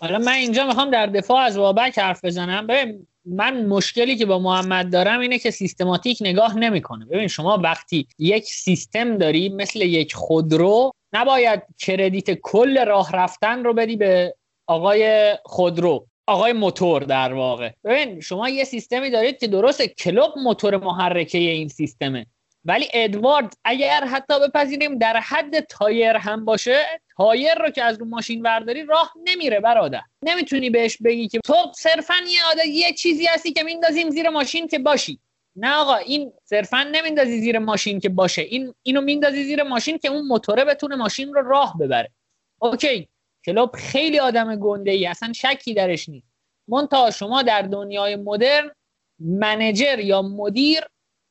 حالا 0.00 0.18
من 0.18 0.32
اینجا 0.32 0.66
می‌خوام 0.66 0.90
در 0.90 1.06
دفاع 1.06 1.40
از 1.40 1.56
بابک 1.58 1.98
حرف 1.98 2.24
بزنم. 2.24 2.66
ببین 2.66 3.06
من 3.24 3.66
مشکلی 3.66 4.16
که 4.16 4.26
با 4.26 4.38
محمد 4.38 4.92
دارم 4.92 5.20
اینه 5.20 5.38
که 5.38 5.50
سیستماتیک 5.50 6.18
نگاه 6.20 6.58
نمی‌کنه. 6.58 7.04
ببین 7.04 7.28
شما 7.28 7.58
وقتی 7.58 8.06
یک 8.18 8.44
سیستم 8.44 9.18
داری 9.18 9.48
مثل 9.48 9.82
یک 9.82 10.14
خودرو 10.14 10.92
نباید 11.12 11.62
کردیت 11.78 12.30
کل 12.30 12.84
راه 12.86 13.12
رفتن 13.12 13.64
رو 13.64 13.72
بدی 13.74 13.96
به 13.96 14.34
آقای 14.66 15.34
خودرو 15.44 16.06
آقای 16.26 16.52
موتور 16.52 17.02
در 17.02 17.32
واقع. 17.32 17.70
ببین 17.84 18.20
شما 18.20 18.48
یه 18.48 18.64
سیستمی 18.64 19.10
دارید 19.10 19.38
که 19.38 19.46
درسته 19.46 19.88
کلوب 19.88 20.38
موتور 20.38 20.76
محرکه 20.76 21.38
این 21.38 21.68
سیستمه. 21.68 22.26
ولی 22.64 22.88
ادوارد 22.92 23.54
اگر 23.64 24.04
حتی 24.04 24.34
بپذیریم 24.40 24.98
در 24.98 25.16
حد 25.16 25.60
تایر 25.60 26.16
هم 26.16 26.44
باشه 26.44 26.86
تایر 27.16 27.54
رو 27.54 27.70
که 27.70 27.82
از 27.82 27.98
رو 27.98 28.06
ماشین 28.06 28.42
برداری 28.42 28.84
راه 28.84 29.12
نمیره 29.24 29.60
برادر. 29.60 30.00
نمی‌تونی 30.22 30.70
بهش 30.70 30.96
بگی 31.04 31.28
که 31.28 31.40
تو 31.44 31.54
صرفا 31.74 32.14
یه 32.28 32.44
عادت 32.44 32.66
یه 32.66 32.92
چیزی 32.92 33.26
هستی 33.26 33.52
که 33.52 33.62
میندازیم 33.62 34.10
زیر 34.10 34.28
ماشین 34.28 34.68
که 34.68 34.78
باشی. 34.78 35.20
نه 35.56 35.74
آقا 35.74 35.96
این 35.96 36.32
صرفا 36.44 36.82
نمیندازی 36.92 37.40
زیر 37.40 37.58
ماشین 37.58 38.00
که 38.00 38.08
باشه. 38.08 38.42
این 38.42 38.74
اینو 38.82 39.00
میندازی 39.00 39.44
زیر 39.44 39.62
ماشین 39.62 39.98
که 39.98 40.08
اون 40.08 40.26
موتوره 40.26 40.64
بتونه 40.64 40.96
ماشین 40.96 41.34
رو 41.34 41.48
راه 41.48 41.78
ببره. 41.78 42.10
OK. 42.58 43.08
کلوب 43.44 43.70
خیلی 43.76 44.18
آدم 44.18 44.56
گنده 44.56 44.90
ای 44.90 45.06
اصلا 45.06 45.32
شکی 45.32 45.74
درش 45.74 46.08
نیست. 46.08 46.26
منتها 46.68 47.10
شما 47.10 47.42
در 47.42 47.62
دنیای 47.62 48.16
مدرن 48.16 48.70
manager 49.18 49.98
یا 49.98 50.22
مدیر 50.22 50.80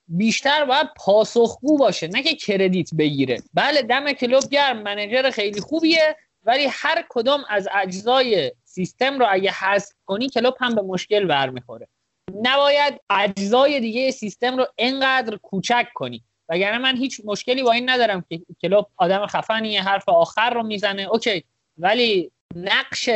بیشتر 0.07 0.65
باید 0.65 0.87
پاسخگو 0.97 1.77
باشه 1.77 2.07
نه 2.07 2.23
که 2.23 2.35
credit 2.35 2.93
بگیره. 2.93 3.37
بله 3.53 3.81
دم 3.81 4.13
کلوب 4.13 4.43
گرم 4.51 4.81
manager 4.81 5.29
خیلی 5.29 5.61
خوبیه 5.61 6.15
ولی 6.43 6.67
هر 6.71 7.05
کدام 7.09 7.43
از 7.49 7.67
اجزای 7.73 8.51
سیستم 8.63 9.19
رو 9.19 9.25
اگه 9.29 9.51
حذف 9.51 9.93
کنی 10.05 10.29
کلوب 10.29 10.53
هم 10.59 10.75
به 10.75 10.81
مشکل 10.81 11.25
برمیخوره. 11.25 11.87
نباید 12.33 13.01
اجزای 13.09 13.79
دیگه 13.79 14.11
سیستم 14.11 14.57
رو 14.57 14.65
انقدر 14.77 15.37
کوچک 15.37 15.87
کنی. 15.93 16.23
وگرنه 16.49 16.77
من 16.77 16.97
هیچ 16.97 17.21
مشکلی 17.25 17.63
با 17.63 17.71
این 17.71 17.89
ندارم 17.89 18.25
که 18.29 18.41
کلوب 18.61 18.87
آدم 18.97 19.25
خفنیه 19.25 19.83
حرف 19.83 20.09
آخر 20.09 20.53
رو 20.53 20.63
می‌زنه. 20.63 21.07
اوکی. 21.11 21.43
ولی 21.77 22.31
نقش 22.55 23.09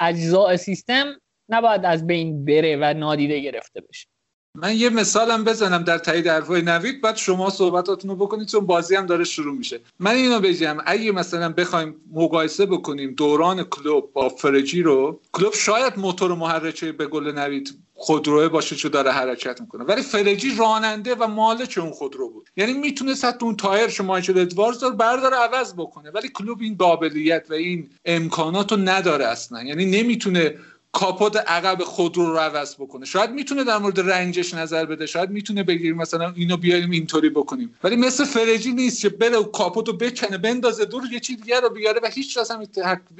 اجزای 0.00 0.56
سیستم 0.56 1.20
نباید 1.48 1.84
از 1.84 2.06
بین 2.06 2.44
بره 2.44 2.76
و 2.76 2.94
نادیده 2.94 3.40
گرفته 3.40 3.80
بشه. 3.80 4.06
من 4.54 4.76
یه 4.76 4.90
مثالم 4.90 5.44
بزنم 5.44 5.82
در 5.82 5.98
تایید 5.98 6.28
حرفای 6.28 6.62
نوید. 6.62 7.00
بعد 7.00 7.16
شما 7.16 7.50
صحبتاتون 7.50 8.10
رو 8.10 8.16
بکنید 8.16 8.48
چون 8.48 8.66
بازی 8.66 8.96
هم 8.96 9.06
داره 9.06 9.24
شروع 9.24 9.56
میشه. 9.58 9.80
من 10.00 10.14
اینو 10.14 10.40
بگم. 10.40 10.76
اگه 10.86 11.12
مثلا 11.12 11.52
بخوایم 11.52 11.94
مقایسه 12.12 12.66
بکنیم 12.66 13.14
دوران 13.14 13.64
کلوب 13.64 14.12
با 14.12 14.28
فرجی 14.28 14.82
رو 14.82 15.20
کلوب 15.32 15.54
شاید 15.54 15.98
موتور 15.98 16.34
محرکه 16.34 16.92
به 16.92 17.06
گل 17.06 17.38
نوید 17.38 17.78
خودروه 18.00 18.48
باشه 18.48 18.76
چه 18.76 18.88
داره 18.88 19.10
حرکت 19.10 19.60
می‌کنه. 19.60 19.84
ولی 19.84 20.02
فرجی 20.02 20.56
راننده 20.58 21.14
و 21.14 21.26
مالک 21.26 21.78
اون 21.82 21.90
خودرو 21.90 22.30
بود. 22.30 22.48
یعنی 22.56 22.72
می‌تونست 22.72 23.24
حتی 23.24 23.46
اون 23.46 23.56
تایر 23.56 23.88
شما 23.88 24.06
مایکل 24.06 24.38
ادواردز 24.38 24.82
رو 24.82 24.90
برداره 24.90 25.36
عوض 25.36 25.74
بکنه. 25.74 26.10
ولی 26.10 26.28
کلوب 26.28 26.60
این 26.60 26.76
قابلیت 26.76 27.46
و 27.50 27.54
این 27.54 27.90
امکانات 28.04 28.72
رو 28.72 28.78
نداره 28.78 29.26
اصلا. 29.26 29.62
یعنی 29.62 29.86
نمی‌تونه 29.86 30.54
کاپوت 30.92 31.36
عقب 31.36 31.82
خودرو 31.82 32.26
رو 32.26 32.38
عوض 32.38 32.74
بکنه. 32.74 33.04
شاید 33.04 33.30
می‌تونه 33.30 33.64
در 33.64 33.78
مورد 33.78 34.00
رنگش 34.00 34.54
نظر 34.54 34.84
بده. 34.84 35.06
شاید 35.06 35.30
می‌تونه 35.30 35.62
بگه 35.62 35.94
مثلا 35.94 36.32
اینو 36.36 36.56
بیاریم 36.56 36.90
اینطوری 36.90 37.30
بکنیم. 37.30 37.74
ولی 37.84 37.96
مثل 37.96 38.24
فرجی 38.24 38.72
نیست 38.72 39.00
که 39.00 39.08
بره 39.08 39.44
کاپوت 39.44 39.88
رو 39.88 39.96
بکنه 39.96 40.38
بندازه 40.38 40.84
دور 40.84 41.02
یه 41.12 41.20
چیز 41.20 41.36
دیگه 41.36 41.60
رو 41.60 41.70
بیاره 41.70 42.00
و 42.02 42.06
هیچ 42.06 42.38
کس 42.38 42.50
هم 42.50 42.66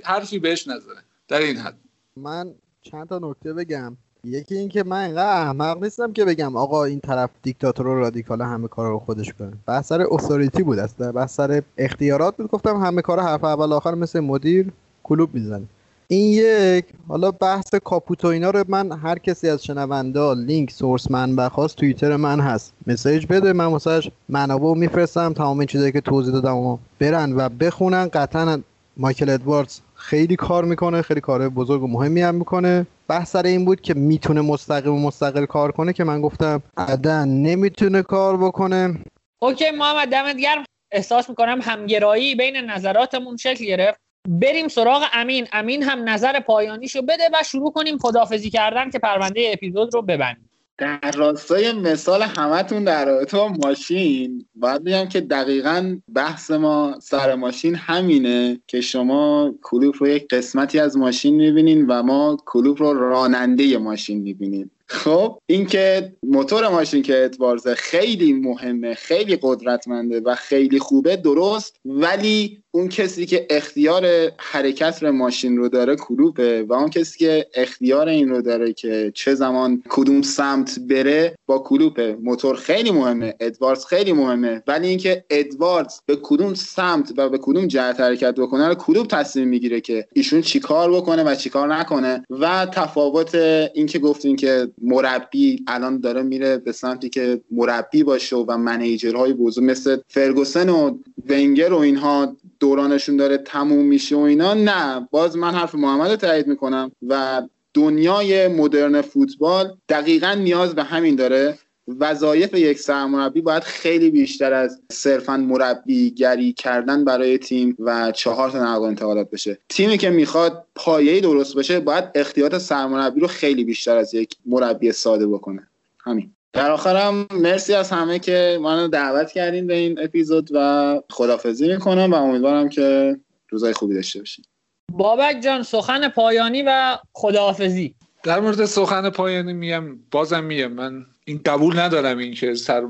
حرفی 0.04 0.38
بهش 0.38 0.68
نزنه. 0.68 1.02
در 1.28 1.38
این 1.38 1.56
حد. 1.56 1.78
من 2.16 2.54
چند 2.82 3.08
تا 3.08 3.18
نکته 3.22 3.52
بگم. 3.52 3.96
یکی 4.24 4.56
اینکه 4.56 4.82
من 4.82 5.04
اینقدر 5.04 5.42
احمق 5.42 5.84
نیستم 5.84 6.12
که 6.12 6.24
بگم 6.24 6.56
آقا 6.56 6.84
این 6.84 7.00
طرف 7.00 7.30
دیکتاتور 7.42 7.86
و 7.86 7.98
رادیکال 7.98 8.42
همه 8.42 8.68
کار 8.68 8.90
رو 8.90 8.98
خودش 8.98 9.32
کنه. 9.32 9.52
بحث 9.66 9.86
سر 9.86 10.04
authority 10.08 10.62
بود 10.62 10.78
اصلا. 10.78 11.12
بحث 11.12 11.34
سر 11.34 11.62
اختیارات 11.78 12.36
بود. 12.36 12.50
گفتم 12.50 12.76
همه 12.76 13.02
کار 13.02 13.20
حرف 13.20 13.44
اول 13.44 13.72
آخر 13.72 13.94
مثل 13.94 14.20
مدیر 14.20 14.72
کلوب 15.02 15.34
می‌زنه. 15.34 15.64
این 16.08 16.32
یک 16.32 16.84
حالا 17.08 17.30
بحث 17.30 17.74
کاپوتو 17.84 18.28
اینا 18.28 18.50
رو 18.50 18.64
من 18.68 18.92
هر 18.92 19.18
کسی 19.18 19.48
از 19.48 19.64
شنونده 19.64 20.34
لینک 20.34 20.70
سورس 20.70 21.10
منبع 21.10 21.48
خواست 21.48 21.76
توییتر 21.76 22.16
من 22.16 22.40
هست. 22.40 22.72
مسیج 22.86 23.26
بده 23.26 23.52
من 23.52 23.66
واسش 23.66 24.10
منابع 24.28 24.74
میفرستم 24.74 25.32
تمام 25.32 25.58
این 25.58 25.66
چیزایی 25.66 25.92
که 25.92 26.00
توضیح 26.00 26.32
دادم 26.32 26.56
و 26.56 26.78
برن 26.98 27.32
و 27.32 27.48
بخونن. 27.48 28.08
قطعا 28.08 28.60
مایکل 28.96 29.30
ادواردز 29.30 29.80
خیلی 29.94 30.36
کار 30.36 30.64
می‌کنه 30.64 31.02
خیلی 31.02 31.20
کار 31.20 31.48
بزرگ 31.48 31.82
و 31.82 31.86
مهمی 31.86 32.20
هم 32.20 32.34
می‌کنه. 32.34 32.86
بحث 33.08 33.30
سر 33.30 33.42
این 33.42 33.64
بود 33.64 33.80
که 33.80 33.94
می‌تونه 33.94 34.40
مستقیم 34.40 34.94
و 34.94 35.06
مستقل 35.06 35.46
کار 35.46 35.72
کنه 35.72 35.92
که 35.92 36.04
من 36.04 36.20
گفتم 36.20 36.62
عدن 36.76 37.28
نمی‌تونه 37.28 38.02
کار 38.02 38.36
بکنه. 38.36 38.98
اوکی 39.42 39.70
محمد 39.70 40.08
دمت 40.08 40.36
گرم. 40.36 40.64
احساس 40.92 41.28
می‌کنم 41.28 41.58
همگرایی 41.62 42.34
بین 42.34 42.56
نظراتمون 42.56 43.36
شکل 43.36 43.64
گرفت. 43.64 44.00
بریم 44.28 44.68
سراغ 44.68 45.02
امین. 45.12 45.46
امین 45.52 45.82
هم 45.82 46.08
نظر 46.08 46.40
پایانیشو 46.40 47.02
بده 47.02 47.28
و 47.32 47.42
شروع 47.42 47.72
کنیم 47.72 47.98
خدافزی 47.98 48.50
کردن 48.50 48.90
که 48.90 48.98
پرونده 48.98 49.50
اپیزود 49.52 49.94
رو 49.94 50.02
ببندیم. 50.02 50.47
در 50.78 51.10
راستای 51.16 51.72
مثال 51.72 52.22
همتون 52.22 52.84
در 52.84 53.04
رابطه 53.04 53.36
با 53.36 53.48
ماشین 53.48 54.46
باید 54.54 54.84
بگم 54.84 55.08
که 55.08 55.20
دقیقا 55.20 55.98
بحث 56.14 56.50
ما 56.50 56.98
سر 57.02 57.34
ماشین 57.34 57.74
همینه 57.74 58.60
که 58.66 58.80
شما 58.80 59.54
کلوب 59.62 59.94
رو 59.98 60.08
یک 60.08 60.28
قسمتی 60.28 60.78
از 60.78 60.96
ماشین 60.96 61.34
می‌بینین 61.34 61.86
و 61.86 62.02
ما 62.02 62.36
کلوب 62.46 62.78
رو 62.78 62.92
راننده 62.92 63.78
ماشین 63.78 64.18
می‌بینیم. 64.18 64.70
خب 64.90 65.38
اینکه 65.46 66.12
موتور 66.22 66.68
ماشین 66.68 67.02
که 67.02 67.24
ادوارز 67.24 67.68
خیلی 67.68 68.32
مهمه 68.32 68.94
خیلی 68.94 69.38
قدرتمنده 69.42 70.20
و 70.20 70.34
خیلی 70.34 70.78
خوبه 70.78 71.16
درست 71.16 71.76
ولی 71.84 72.62
اون 72.70 72.88
کسی 72.88 73.26
که 73.26 73.46
اختیار 73.50 74.06
حرکت 74.38 75.02
رو 75.02 75.12
ماشین 75.12 75.56
رو 75.56 75.68
داره 75.68 75.96
کلوبه 75.96 76.62
و 76.62 76.72
اون 76.72 76.90
کسی 76.90 77.18
که 77.18 77.46
اختیار 77.54 78.08
این 78.08 78.28
رو 78.28 78.42
داره 78.42 78.72
که 78.72 79.12
چه 79.14 79.34
زمان 79.34 79.82
کدوم 79.88 80.22
سمت 80.22 80.78
بره 80.78 81.34
با 81.46 81.58
کلوبه 81.58 82.16
موتور 82.22 82.56
خیلی 82.56 82.90
مهمه 82.90 83.34
ادواردز 83.40 83.84
خیلی 83.84 84.12
مهمه. 84.12 84.62
ولی 84.66 84.88
اینکه 84.88 85.24
ادواردز 85.30 86.00
به 86.06 86.18
کدوم 86.22 86.54
سمت 86.54 87.12
و 87.16 87.28
به 87.28 87.38
کدوم 87.38 87.66
جهت 87.66 88.00
حرکت 88.00 88.34
بکنه 88.34 88.68
رو 88.68 88.74
کلوب 88.74 89.06
تصمیم 89.06 89.48
می‌گیره 89.48 89.80
که 89.80 90.06
ایشون 90.12 90.40
چیکار 90.40 90.92
بکنه 90.92 91.24
و 91.24 91.34
چیکار 91.34 91.74
نکنه 91.74 92.22
و 92.30 92.66
تفاوت 92.72 93.34
اینکه 93.74 93.98
گفتیم 93.98 94.36
که 94.36 94.68
مربی 94.82 95.64
الان 95.66 96.00
داره 96.00 96.22
میره 96.22 96.56
به 96.56 96.72
سمتی 96.72 97.08
که 97.08 97.40
مربی 97.50 98.02
باشه 98.02 98.36
و 98.36 98.56
منیجرهای 98.56 99.32
بزرگ 99.32 99.64
مثل 99.64 99.96
فرگوسن 100.08 100.68
و 100.68 100.98
ونگر 101.28 101.72
و 101.72 101.78
اینها 101.78 102.36
دورانشون 102.60 103.16
داره 103.16 103.38
تموم 103.38 103.84
میشه 103.84 104.16
و 104.16 104.20
اینا 104.20 104.54
نه. 104.54 105.08
باز 105.10 105.36
من 105.36 105.54
حرف 105.54 105.74
محمد 105.74 106.10
رو 106.10 106.16
تایید 106.16 106.46
می‌کنم 106.46 106.92
و 107.08 107.42
دنیای 107.74 108.48
مدرن 108.48 109.00
فوتبال 109.00 109.76
دقیقا 109.88 110.34
نیاز 110.34 110.74
به 110.74 110.82
همین 110.82 111.16
داره. 111.16 111.58
وظایف 112.00 112.54
یک 112.54 112.78
سرمربی 112.78 113.40
باید 113.40 113.62
خیلی 113.62 114.10
بیشتر 114.10 114.52
از 114.52 114.80
صرفا 114.92 115.36
مربیگری 115.36 116.52
کردن 116.52 117.04
برای 117.04 117.38
تیم 117.38 117.76
و 117.78 118.12
چهار 118.12 118.50
تا 118.50 118.64
نقل 118.64 118.84
انتقالات 118.84 119.30
بشه. 119.30 119.58
تیمی 119.68 119.98
که 119.98 120.10
می‌خواد 120.10 120.64
پایه 120.74 121.20
درست 121.20 121.56
بشه 121.56 121.80
باید 121.80 122.04
اختیارات 122.14 122.60
سرمربی 122.60 123.20
رو 123.20 123.26
خیلی 123.26 123.64
بیشتر 123.64 123.96
از 123.96 124.14
یک 124.14 124.36
مربی 124.46 124.92
ساده 124.92 125.26
بکنه. 125.26 125.68
همین. 126.00 126.34
در 126.52 126.70
آخرم 126.70 127.26
مرسی 127.30 127.74
از 127.74 127.90
همه 127.90 128.18
که 128.18 128.58
منو 128.62 128.88
دعوت 128.88 129.32
کردین 129.32 129.66
به 129.66 129.74
این 129.74 129.98
اپیزود 130.02 130.50
و 130.52 131.00
خدافزی 131.10 131.68
می‌کنم 131.68 132.12
و 132.12 132.14
امیدوارم 132.14 132.68
که 132.68 133.16
روزای 133.48 133.72
خوبی 133.72 133.94
داشته 133.94 134.18
باشین. 134.18 134.44
بابک 134.92 135.40
جان 135.42 135.62
سخن 135.62 136.08
پایانی 136.08 136.62
و 136.66 136.98
خداحافظی. 137.12 137.94
در 138.22 138.40
مورد 138.40 138.64
سخن 138.64 139.10
پایانی 139.10 139.52
میم 139.52 140.06
بازم 140.10 140.44
میم. 140.44 140.72
من 140.72 141.06
این 141.24 141.40
قبول 141.46 141.78
ندارم 141.78 142.18
این 142.18 142.34
که 142.34 142.54
سر 142.54 142.82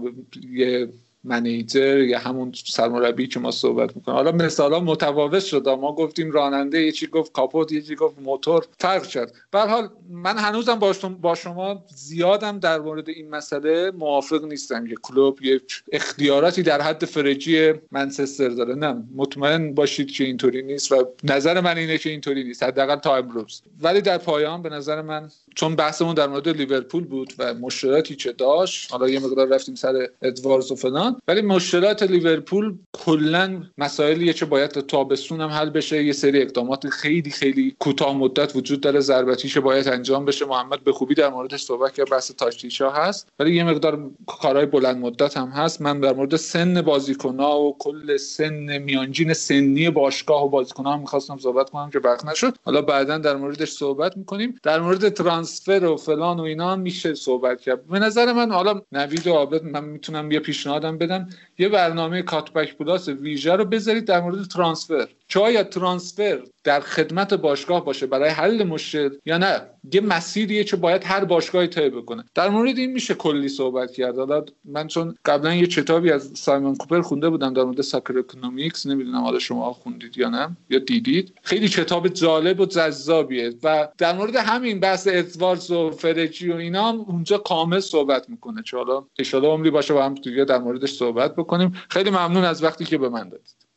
یه 0.50 0.88
manager 1.24 1.98
یا 1.98 2.18
همون 2.18 2.52
سرمربی 2.66 3.26
که 3.26 3.40
ما 3.40 3.50
صحبت 3.50 3.96
می‌کنیم. 3.96 4.16
حالا 4.16 4.32
مثالا 4.32 4.80
متفاوت 4.80 5.44
شد. 5.44 5.68
ما 5.68 5.92
گفتیم 5.92 6.30
راننده 6.30 6.82
یه 6.82 6.92
چی 6.92 7.06
گفت 7.06 7.32
کاپوت 7.32 7.72
یه 7.72 7.82
چی 7.82 7.94
گفت 7.94 8.14
موتور 8.18 8.66
فرق 8.78 9.06
کرد. 9.06 9.32
به 9.50 9.60
حال 9.60 9.88
من 10.10 10.38
هنوزم 10.38 10.78
با 11.20 11.34
شما 11.34 11.84
زیادم 11.94 12.58
در 12.58 12.78
مورد 12.78 13.08
این 13.08 13.30
مسئله 13.30 13.90
موافق 13.90 14.44
نیستم. 14.44 14.86
که 14.86 14.94
کلوب 15.02 15.42
یه 15.42 15.60
اختیاراتی 15.92 16.62
در 16.62 16.80
حد 16.80 17.04
فرجی 17.04 17.72
منچستر 17.90 18.48
داره. 18.48 18.74
نه 18.74 19.02
مطمئن 19.16 19.74
باشید 19.74 20.10
که 20.10 20.24
اینطوری 20.24 20.62
نیست 20.62 20.92
و 20.92 21.08
نظر 21.24 21.60
من 21.60 21.78
اینه 21.78 21.98
که 21.98 22.10
اینطوری 22.10 22.44
نیست 22.44 22.62
حداقل 22.62 22.96
تا 22.96 23.16
امروز. 23.16 23.62
ولی 23.80 24.00
در 24.00 24.18
پایان 24.18 24.62
به 24.62 24.68
نظر 24.68 25.02
من 25.02 25.30
چون 25.54 25.76
بحثمون 25.76 26.14
در 26.14 26.26
مورد 26.26 26.48
لیورپول 26.48 27.04
بود 27.04 27.32
و 27.38 27.54
مشکلاتی 27.54 28.16
که 28.16 28.32
داشت 28.32 28.92
حالا 28.92 29.08
یه 29.08 29.20
مقدار 29.20 29.48
رفتیم 29.48 29.74
سر 29.74 30.08
ادواردز 30.22 30.72
و 30.72 30.74
فلان 30.74 31.07
ولی 31.28 31.42
مشکلات 31.42 32.02
لیورپول 32.02 32.78
کلا 32.92 33.62
مسائلیه 33.78 34.32
که 34.32 34.44
باید 34.44 34.70
تا 34.70 34.80
تابستون 34.80 35.40
هم 35.40 35.48
حل 35.48 35.70
بشه. 35.70 36.04
یه 36.04 36.12
سری 36.12 36.42
اقدامات 36.42 36.88
خیلی 36.88 37.30
خیلی 37.30 37.76
کوتاه 37.78 38.16
مدت 38.16 38.56
وجود 38.56 38.80
داره 38.80 39.00
ضربتیش 39.00 39.58
باید 39.58 39.88
انجام 39.88 40.24
بشه. 40.24 40.46
محمد 40.46 40.84
به 40.84 40.92
خوبی 40.92 41.14
در 41.14 41.28
موردش 41.28 41.62
صحبت 41.62 41.92
کرد 41.92 42.10
بحث 42.10 42.30
تاکتیکا 42.32 42.90
هست. 42.90 43.28
ولی 43.38 43.56
یه 43.56 43.64
مقدار 43.64 44.10
کارهای 44.26 44.66
بلند 44.66 44.96
مدت 44.96 45.36
هم 45.36 45.48
هست. 45.48 45.82
من 45.82 46.00
در 46.00 46.12
مورد 46.12 46.36
سن 46.36 46.82
بازیکن‌ها 46.82 47.60
و 47.60 47.76
کل 47.78 48.16
سن 48.16 48.78
میانجین 48.78 49.32
سنی 49.32 49.90
باشگاه 49.90 50.44
و 50.44 50.48
بازیکن‌ها 50.48 50.92
هم 50.92 51.00
می‌خواستم 51.00 51.38
صحبت 51.38 51.70
کنم 51.70 51.90
که 51.90 51.98
وقت 51.98 52.24
نشد. 52.24 52.56
حالا 52.64 52.82
بعدا 52.82 53.18
در 53.18 53.36
موردش 53.36 53.70
صحبت 53.70 54.16
می‌کنیم. 54.16 54.54
در 54.62 54.80
مورد 54.80 55.08
ترانسفر 55.08 55.84
و 55.84 55.96
فلان 55.96 56.40
و 56.40 56.42
اینا 56.42 56.76
میشه 56.76 57.14
صحبت 57.14 57.60
کرد. 57.60 57.86
به 57.86 57.98
نظر 57.98 58.32
من 58.32 58.52
حالا 58.52 58.82
نوید 58.92 59.26
و 59.26 59.32
عابد 59.32 59.64
من 59.64 59.84
می‌تونم 59.84 60.32
یه 60.32 60.40
پیشنهادم 60.40 60.97
بدم. 60.98 61.28
یه 61.58 61.68
برنامه 61.68 62.22
کاتبک 62.22 62.76
پلاس 62.76 63.08
ویژه 63.08 63.52
رو 63.52 63.64
بذارید 63.64 64.04
در 64.04 64.20
مورد 64.20 64.44
transfer. 64.44 65.08
شاید 65.28 65.68
transfer 65.68 66.42
در 66.64 66.80
خدمت 66.80 67.34
باشگاه 67.34 67.84
باشه 67.84 68.06
برای 68.06 68.30
حل 68.30 68.64
مشکل 68.64 69.10
یا 69.26 69.38
نه؟ 69.38 69.60
یه 69.92 70.00
مسیریه 70.00 70.64
که 70.64 70.76
باید 70.76 71.04
هر 71.04 71.24
باشگاهی 71.24 71.66
طی 71.66 71.88
بکنه. 71.88 72.24
در 72.34 72.48
مورد 72.48 72.78
این 72.78 72.92
میشه 72.92 73.14
کلی 73.14 73.48
صحبت 73.48 73.92
کرد. 73.92 74.18
حالا 74.18 74.44
من 74.64 74.86
چون 74.86 75.14
قبلا 75.24 75.54
یه 75.54 75.66
کتابی 75.66 76.12
از 76.12 76.30
سایمون 76.34 76.76
کوپر 76.76 77.00
خونده 77.00 77.30
بودم 77.30 77.54
در 77.54 77.62
مورد 77.62 77.80
Soccer 77.80 78.18
Economics 78.18 78.86
نمی‌دونم 78.86 79.22
حالا 79.22 79.38
شما 79.38 79.72
خوندید 79.72 80.18
یا 80.18 80.28
نه 80.28 80.56
یا 80.70 80.78
دیدید. 80.78 81.34
خیلی 81.42 81.68
کتاب 81.68 82.08
جالب 82.08 82.60
و 82.60 82.66
جذابیه 82.66 83.54
و 83.62 83.88
در 83.98 84.16
مورد 84.16 84.36
همین 84.36 84.80
بحث 84.80 85.08
ادواردز 85.10 85.70
و 85.70 85.90
فرجی 85.90 86.52
و 86.52 86.56
اینا 86.56 86.88
اونجا 86.90 87.38
کامل 87.38 87.80
صحبت 87.80 88.30
می‌کنه. 88.30 88.62
چه 88.62 88.76
حالا 88.76 89.04
ان 89.34 89.44
عمری 89.44 89.70
باشه 89.70 89.94
با 89.94 90.04
هم 90.04 90.14
دیگه 90.14 90.44
در 90.44 90.58
موردش 90.58 90.92
صحبت 90.92 91.36
بکنیم. 91.36 91.72
خیلی 91.88 92.10
ممنون 92.10 92.44
از 92.44 92.64
وقتی 92.64 92.84
که 92.84 92.98
به 92.98 93.08
من 93.08 93.28
دادید. 93.28 93.67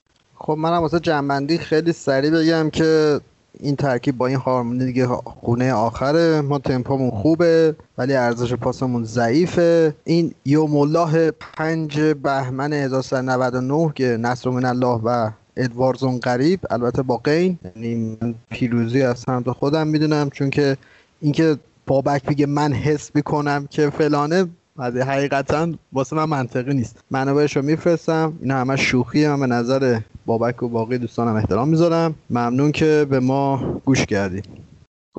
خب 0.43 0.53
منم 0.53 0.81
واسه 0.81 0.99
جنبندی 0.99 1.57
خیلی 1.57 1.93
سریع 1.93 2.31
بگم 2.31 2.69
که 2.69 3.19
این 3.59 3.75
ترکیب 3.75 4.17
با 4.17 4.27
این 4.27 4.37
هارمونی 4.37 4.85
دیگه 4.85 5.07
خونه 5.07 5.73
آخره 5.73 6.41
ما 6.41 6.59
تمپامون 6.59 7.11
خوبه 7.11 7.75
ولی 7.97 8.13
ارزش 8.13 8.53
پاسمون 8.53 9.03
ضعیفه. 9.03 9.93
این 10.03 10.33
یوم 10.45 10.77
الله 10.77 11.31
پنج 11.31 11.99
بهمن 11.99 12.73
1399 12.73 13.91
که 13.95 14.17
نصر 14.21 14.49
من 14.49 14.65
الله 14.65 14.99
و 15.03 15.29
ادواردزون 15.57 16.19
قریب 16.19 16.59
البته 16.69 17.01
با 17.01 17.17
قین. 17.17 17.59
یعنی 17.75 18.17
پیروزی 18.49 19.01
از 19.01 19.19
سمت 19.19 19.51
خودم 19.51 19.87
می‌دونم 19.87 20.29
چون 20.29 20.49
که 20.49 20.77
اینکه 21.21 21.57
بابک 21.87 22.25
بگه 22.25 22.45
من 22.45 22.73
حس 22.73 23.11
می‌کنم 23.15 23.67
که 23.69 23.89
فلانه 23.89 24.45
از 24.81 24.97
حقیقتا 24.97 25.67
واسه 25.93 26.15
من 26.15 26.25
منطقی 26.25 26.73
نیست. 26.73 27.03
منابعش 27.11 27.55
رو 27.55 27.61
میفرستم. 27.61 28.37
اینا 28.41 28.55
همه 28.55 28.75
شوخیه 28.75 29.29
من 29.29 29.39
به 29.39 29.47
نظر 29.47 29.99
بابک 30.25 30.63
و 30.63 30.67
باقی 30.67 30.97
دوستانم 30.97 31.35
احترام 31.35 31.69
می‌ذارم. 31.69 32.15
ممنون 32.29 32.71
که 32.71 33.07
به 33.09 33.19
ما 33.19 33.81
گوش 33.85 34.05
کردیم 34.05 34.43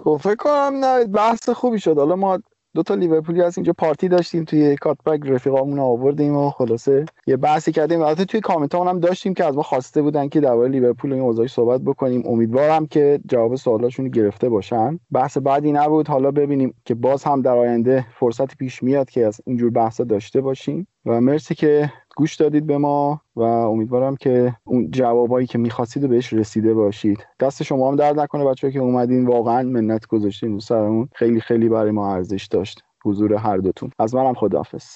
خب 0.05 0.21
فکر 0.23 0.37
کنم 0.37 0.73
نه 0.81 1.05
بحث 1.05 1.49
خوبی 1.49 1.81
شد. 1.81 1.99
حالا 1.99 2.17
ما 2.17 2.39
دو 2.75 2.83
تا 2.83 2.95
لیورپولی 2.95 3.43
از 3.43 3.59
اینجا 3.59 3.73
پارتی 3.73 4.09
داشتیم 4.09 4.45
توی 4.45 4.77
کاتبک 4.77 5.21
رفیقامون 5.25 5.79
آوردیم 5.79 6.37
و 6.37 6.51
خلاصه 6.51 7.05
یه 7.27 7.37
بحثی 7.37 7.73
کردیم. 7.73 8.03
البته 8.03 8.25
توی 8.25 8.41
کامنت 8.41 8.75
هم 8.75 9.01
داشتیم 9.01 9.35
که 9.35 9.45
از 9.45 9.57
ما 9.57 9.63
خواسته 9.63 10.03
بودن 10.03 10.29
که 10.29 10.41
درباره 10.41 10.69
لیورپول 10.69 11.13
این 11.13 11.23
اوضاعش 11.23 11.53
صحبت 11.53 11.81
بکنیم. 11.81 12.23
امیدوارم 12.27 12.87
که 12.87 13.21
جواب 13.29 13.57
سوالاشون 13.57 14.09
گرفته 14.09 14.49
باشن. 14.49 14.99
بحث 15.11 15.39
بعدی 15.39 15.73
نبود. 15.73 16.09
حالا 16.09 16.31
ببینیم 16.31 16.75
که 16.85 16.95
باز 16.95 17.25
هم 17.25 17.43
در 17.43 17.57
آینده 17.57 18.07
فرصت 18.15 18.57
پیش 18.57 18.83
میاد 18.83 19.11
که 19.11 19.27
از 19.27 19.41
اینجور 19.47 19.71
بحثا 19.71 20.05
داشته 20.05 20.41
باشیم. 20.41 20.87
و 21.07 21.21
مرسی 21.21 21.55
که 21.55 21.93
گوش 22.17 22.37
دادید 22.37 22.67
به 22.67 22.79
ما 22.79 23.21
و 23.37 23.43
امیدوارم 23.43 24.17
که 24.17 24.57
اون 24.65 24.91
جوابایی 24.91 25.47
که 25.47 25.59
می‌خواستید 25.59 26.09
بهش 26.09 26.33
رسیده 26.33 26.75
باشید. 26.75 27.27
دست 27.41 27.63
شما 27.63 27.89
هم 27.89 27.97
درد 27.97 28.21
نکنه 28.21 28.45
بچه 28.45 28.73
که 28.73 28.79
اومدین 28.79 29.27
واقعا 29.27 29.63
منت 29.63 30.07
گذاشتین 30.07 30.59
سرمون. 30.59 31.09
خیلی 31.15 31.41
خیلی 31.41 31.69
برای 31.69 31.91
ما 31.91 32.15
ارزش 32.15 32.47
داشت. 32.51 32.83
حضور 33.05 33.35
هر 33.35 33.57
دوتون. 33.57 33.91
از 33.99 34.15
منم 34.15 34.35
خداحافظ. 34.35 34.87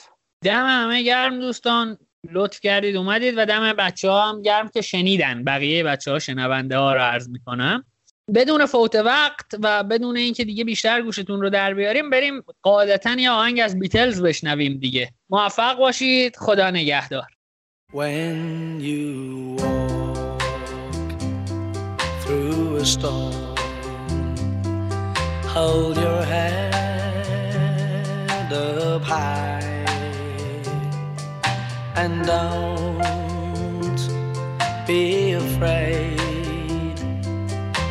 دم 0.44 0.66
همه 0.66 1.02
گرم 1.02 1.38
دوستان. 1.38 1.98
لطف 2.32 2.60
کردید 2.60 2.96
اومدید 2.96 3.34
و 3.36 3.46
دم 3.46 3.72
بچه 3.72 4.10
ها 4.10 4.28
هم 4.28 4.42
گرم 4.42 4.68
که 4.68 4.80
شنیدن. 4.80 5.44
بقیه 5.44 5.84
بچه 5.84 6.10
ها 6.10 6.18
شنونده 6.18 6.78
ها 6.78 6.94
رو 6.94 7.00
عرض 7.00 7.28
می‌کنم. 7.28 7.84
بدون 8.34 8.66
فوت 8.66 8.94
وقت 8.94 9.46
و 9.62 9.84
بدون 9.84 10.16
اینکه 10.16 10.44
دیگه 10.44 10.64
بیشتر 10.64 11.02
گوشتون 11.02 11.40
رو 11.40 11.50
در 11.50 11.74
بیاریم 11.74 12.10
بریم 12.10 12.42
قاعدتا 12.62 13.12
یا 13.12 13.34
آهنگ 13.34 13.60
از 13.60 13.78
بیتلز 13.78 14.22
بشنویم 14.22 14.78
دیگه. 14.78 15.12
موفق 15.30 15.78
باشید. 15.78 16.36
خدا 16.36 16.70
نگهدار. 16.70 17.26
When 17.92 18.80
you 18.80 19.56
walk 19.58 20.42
through 22.22 22.76
a 22.76 22.84
storm, 22.84 23.54
hold 25.54 25.96
your 25.96 26.22
head 26.34 26.66
up 28.52 29.02
high 29.02 29.76
and 32.02 32.14
don't 32.26 34.00
be 34.86 35.02
afraid. 35.32 35.95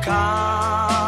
か。 0.00 1.01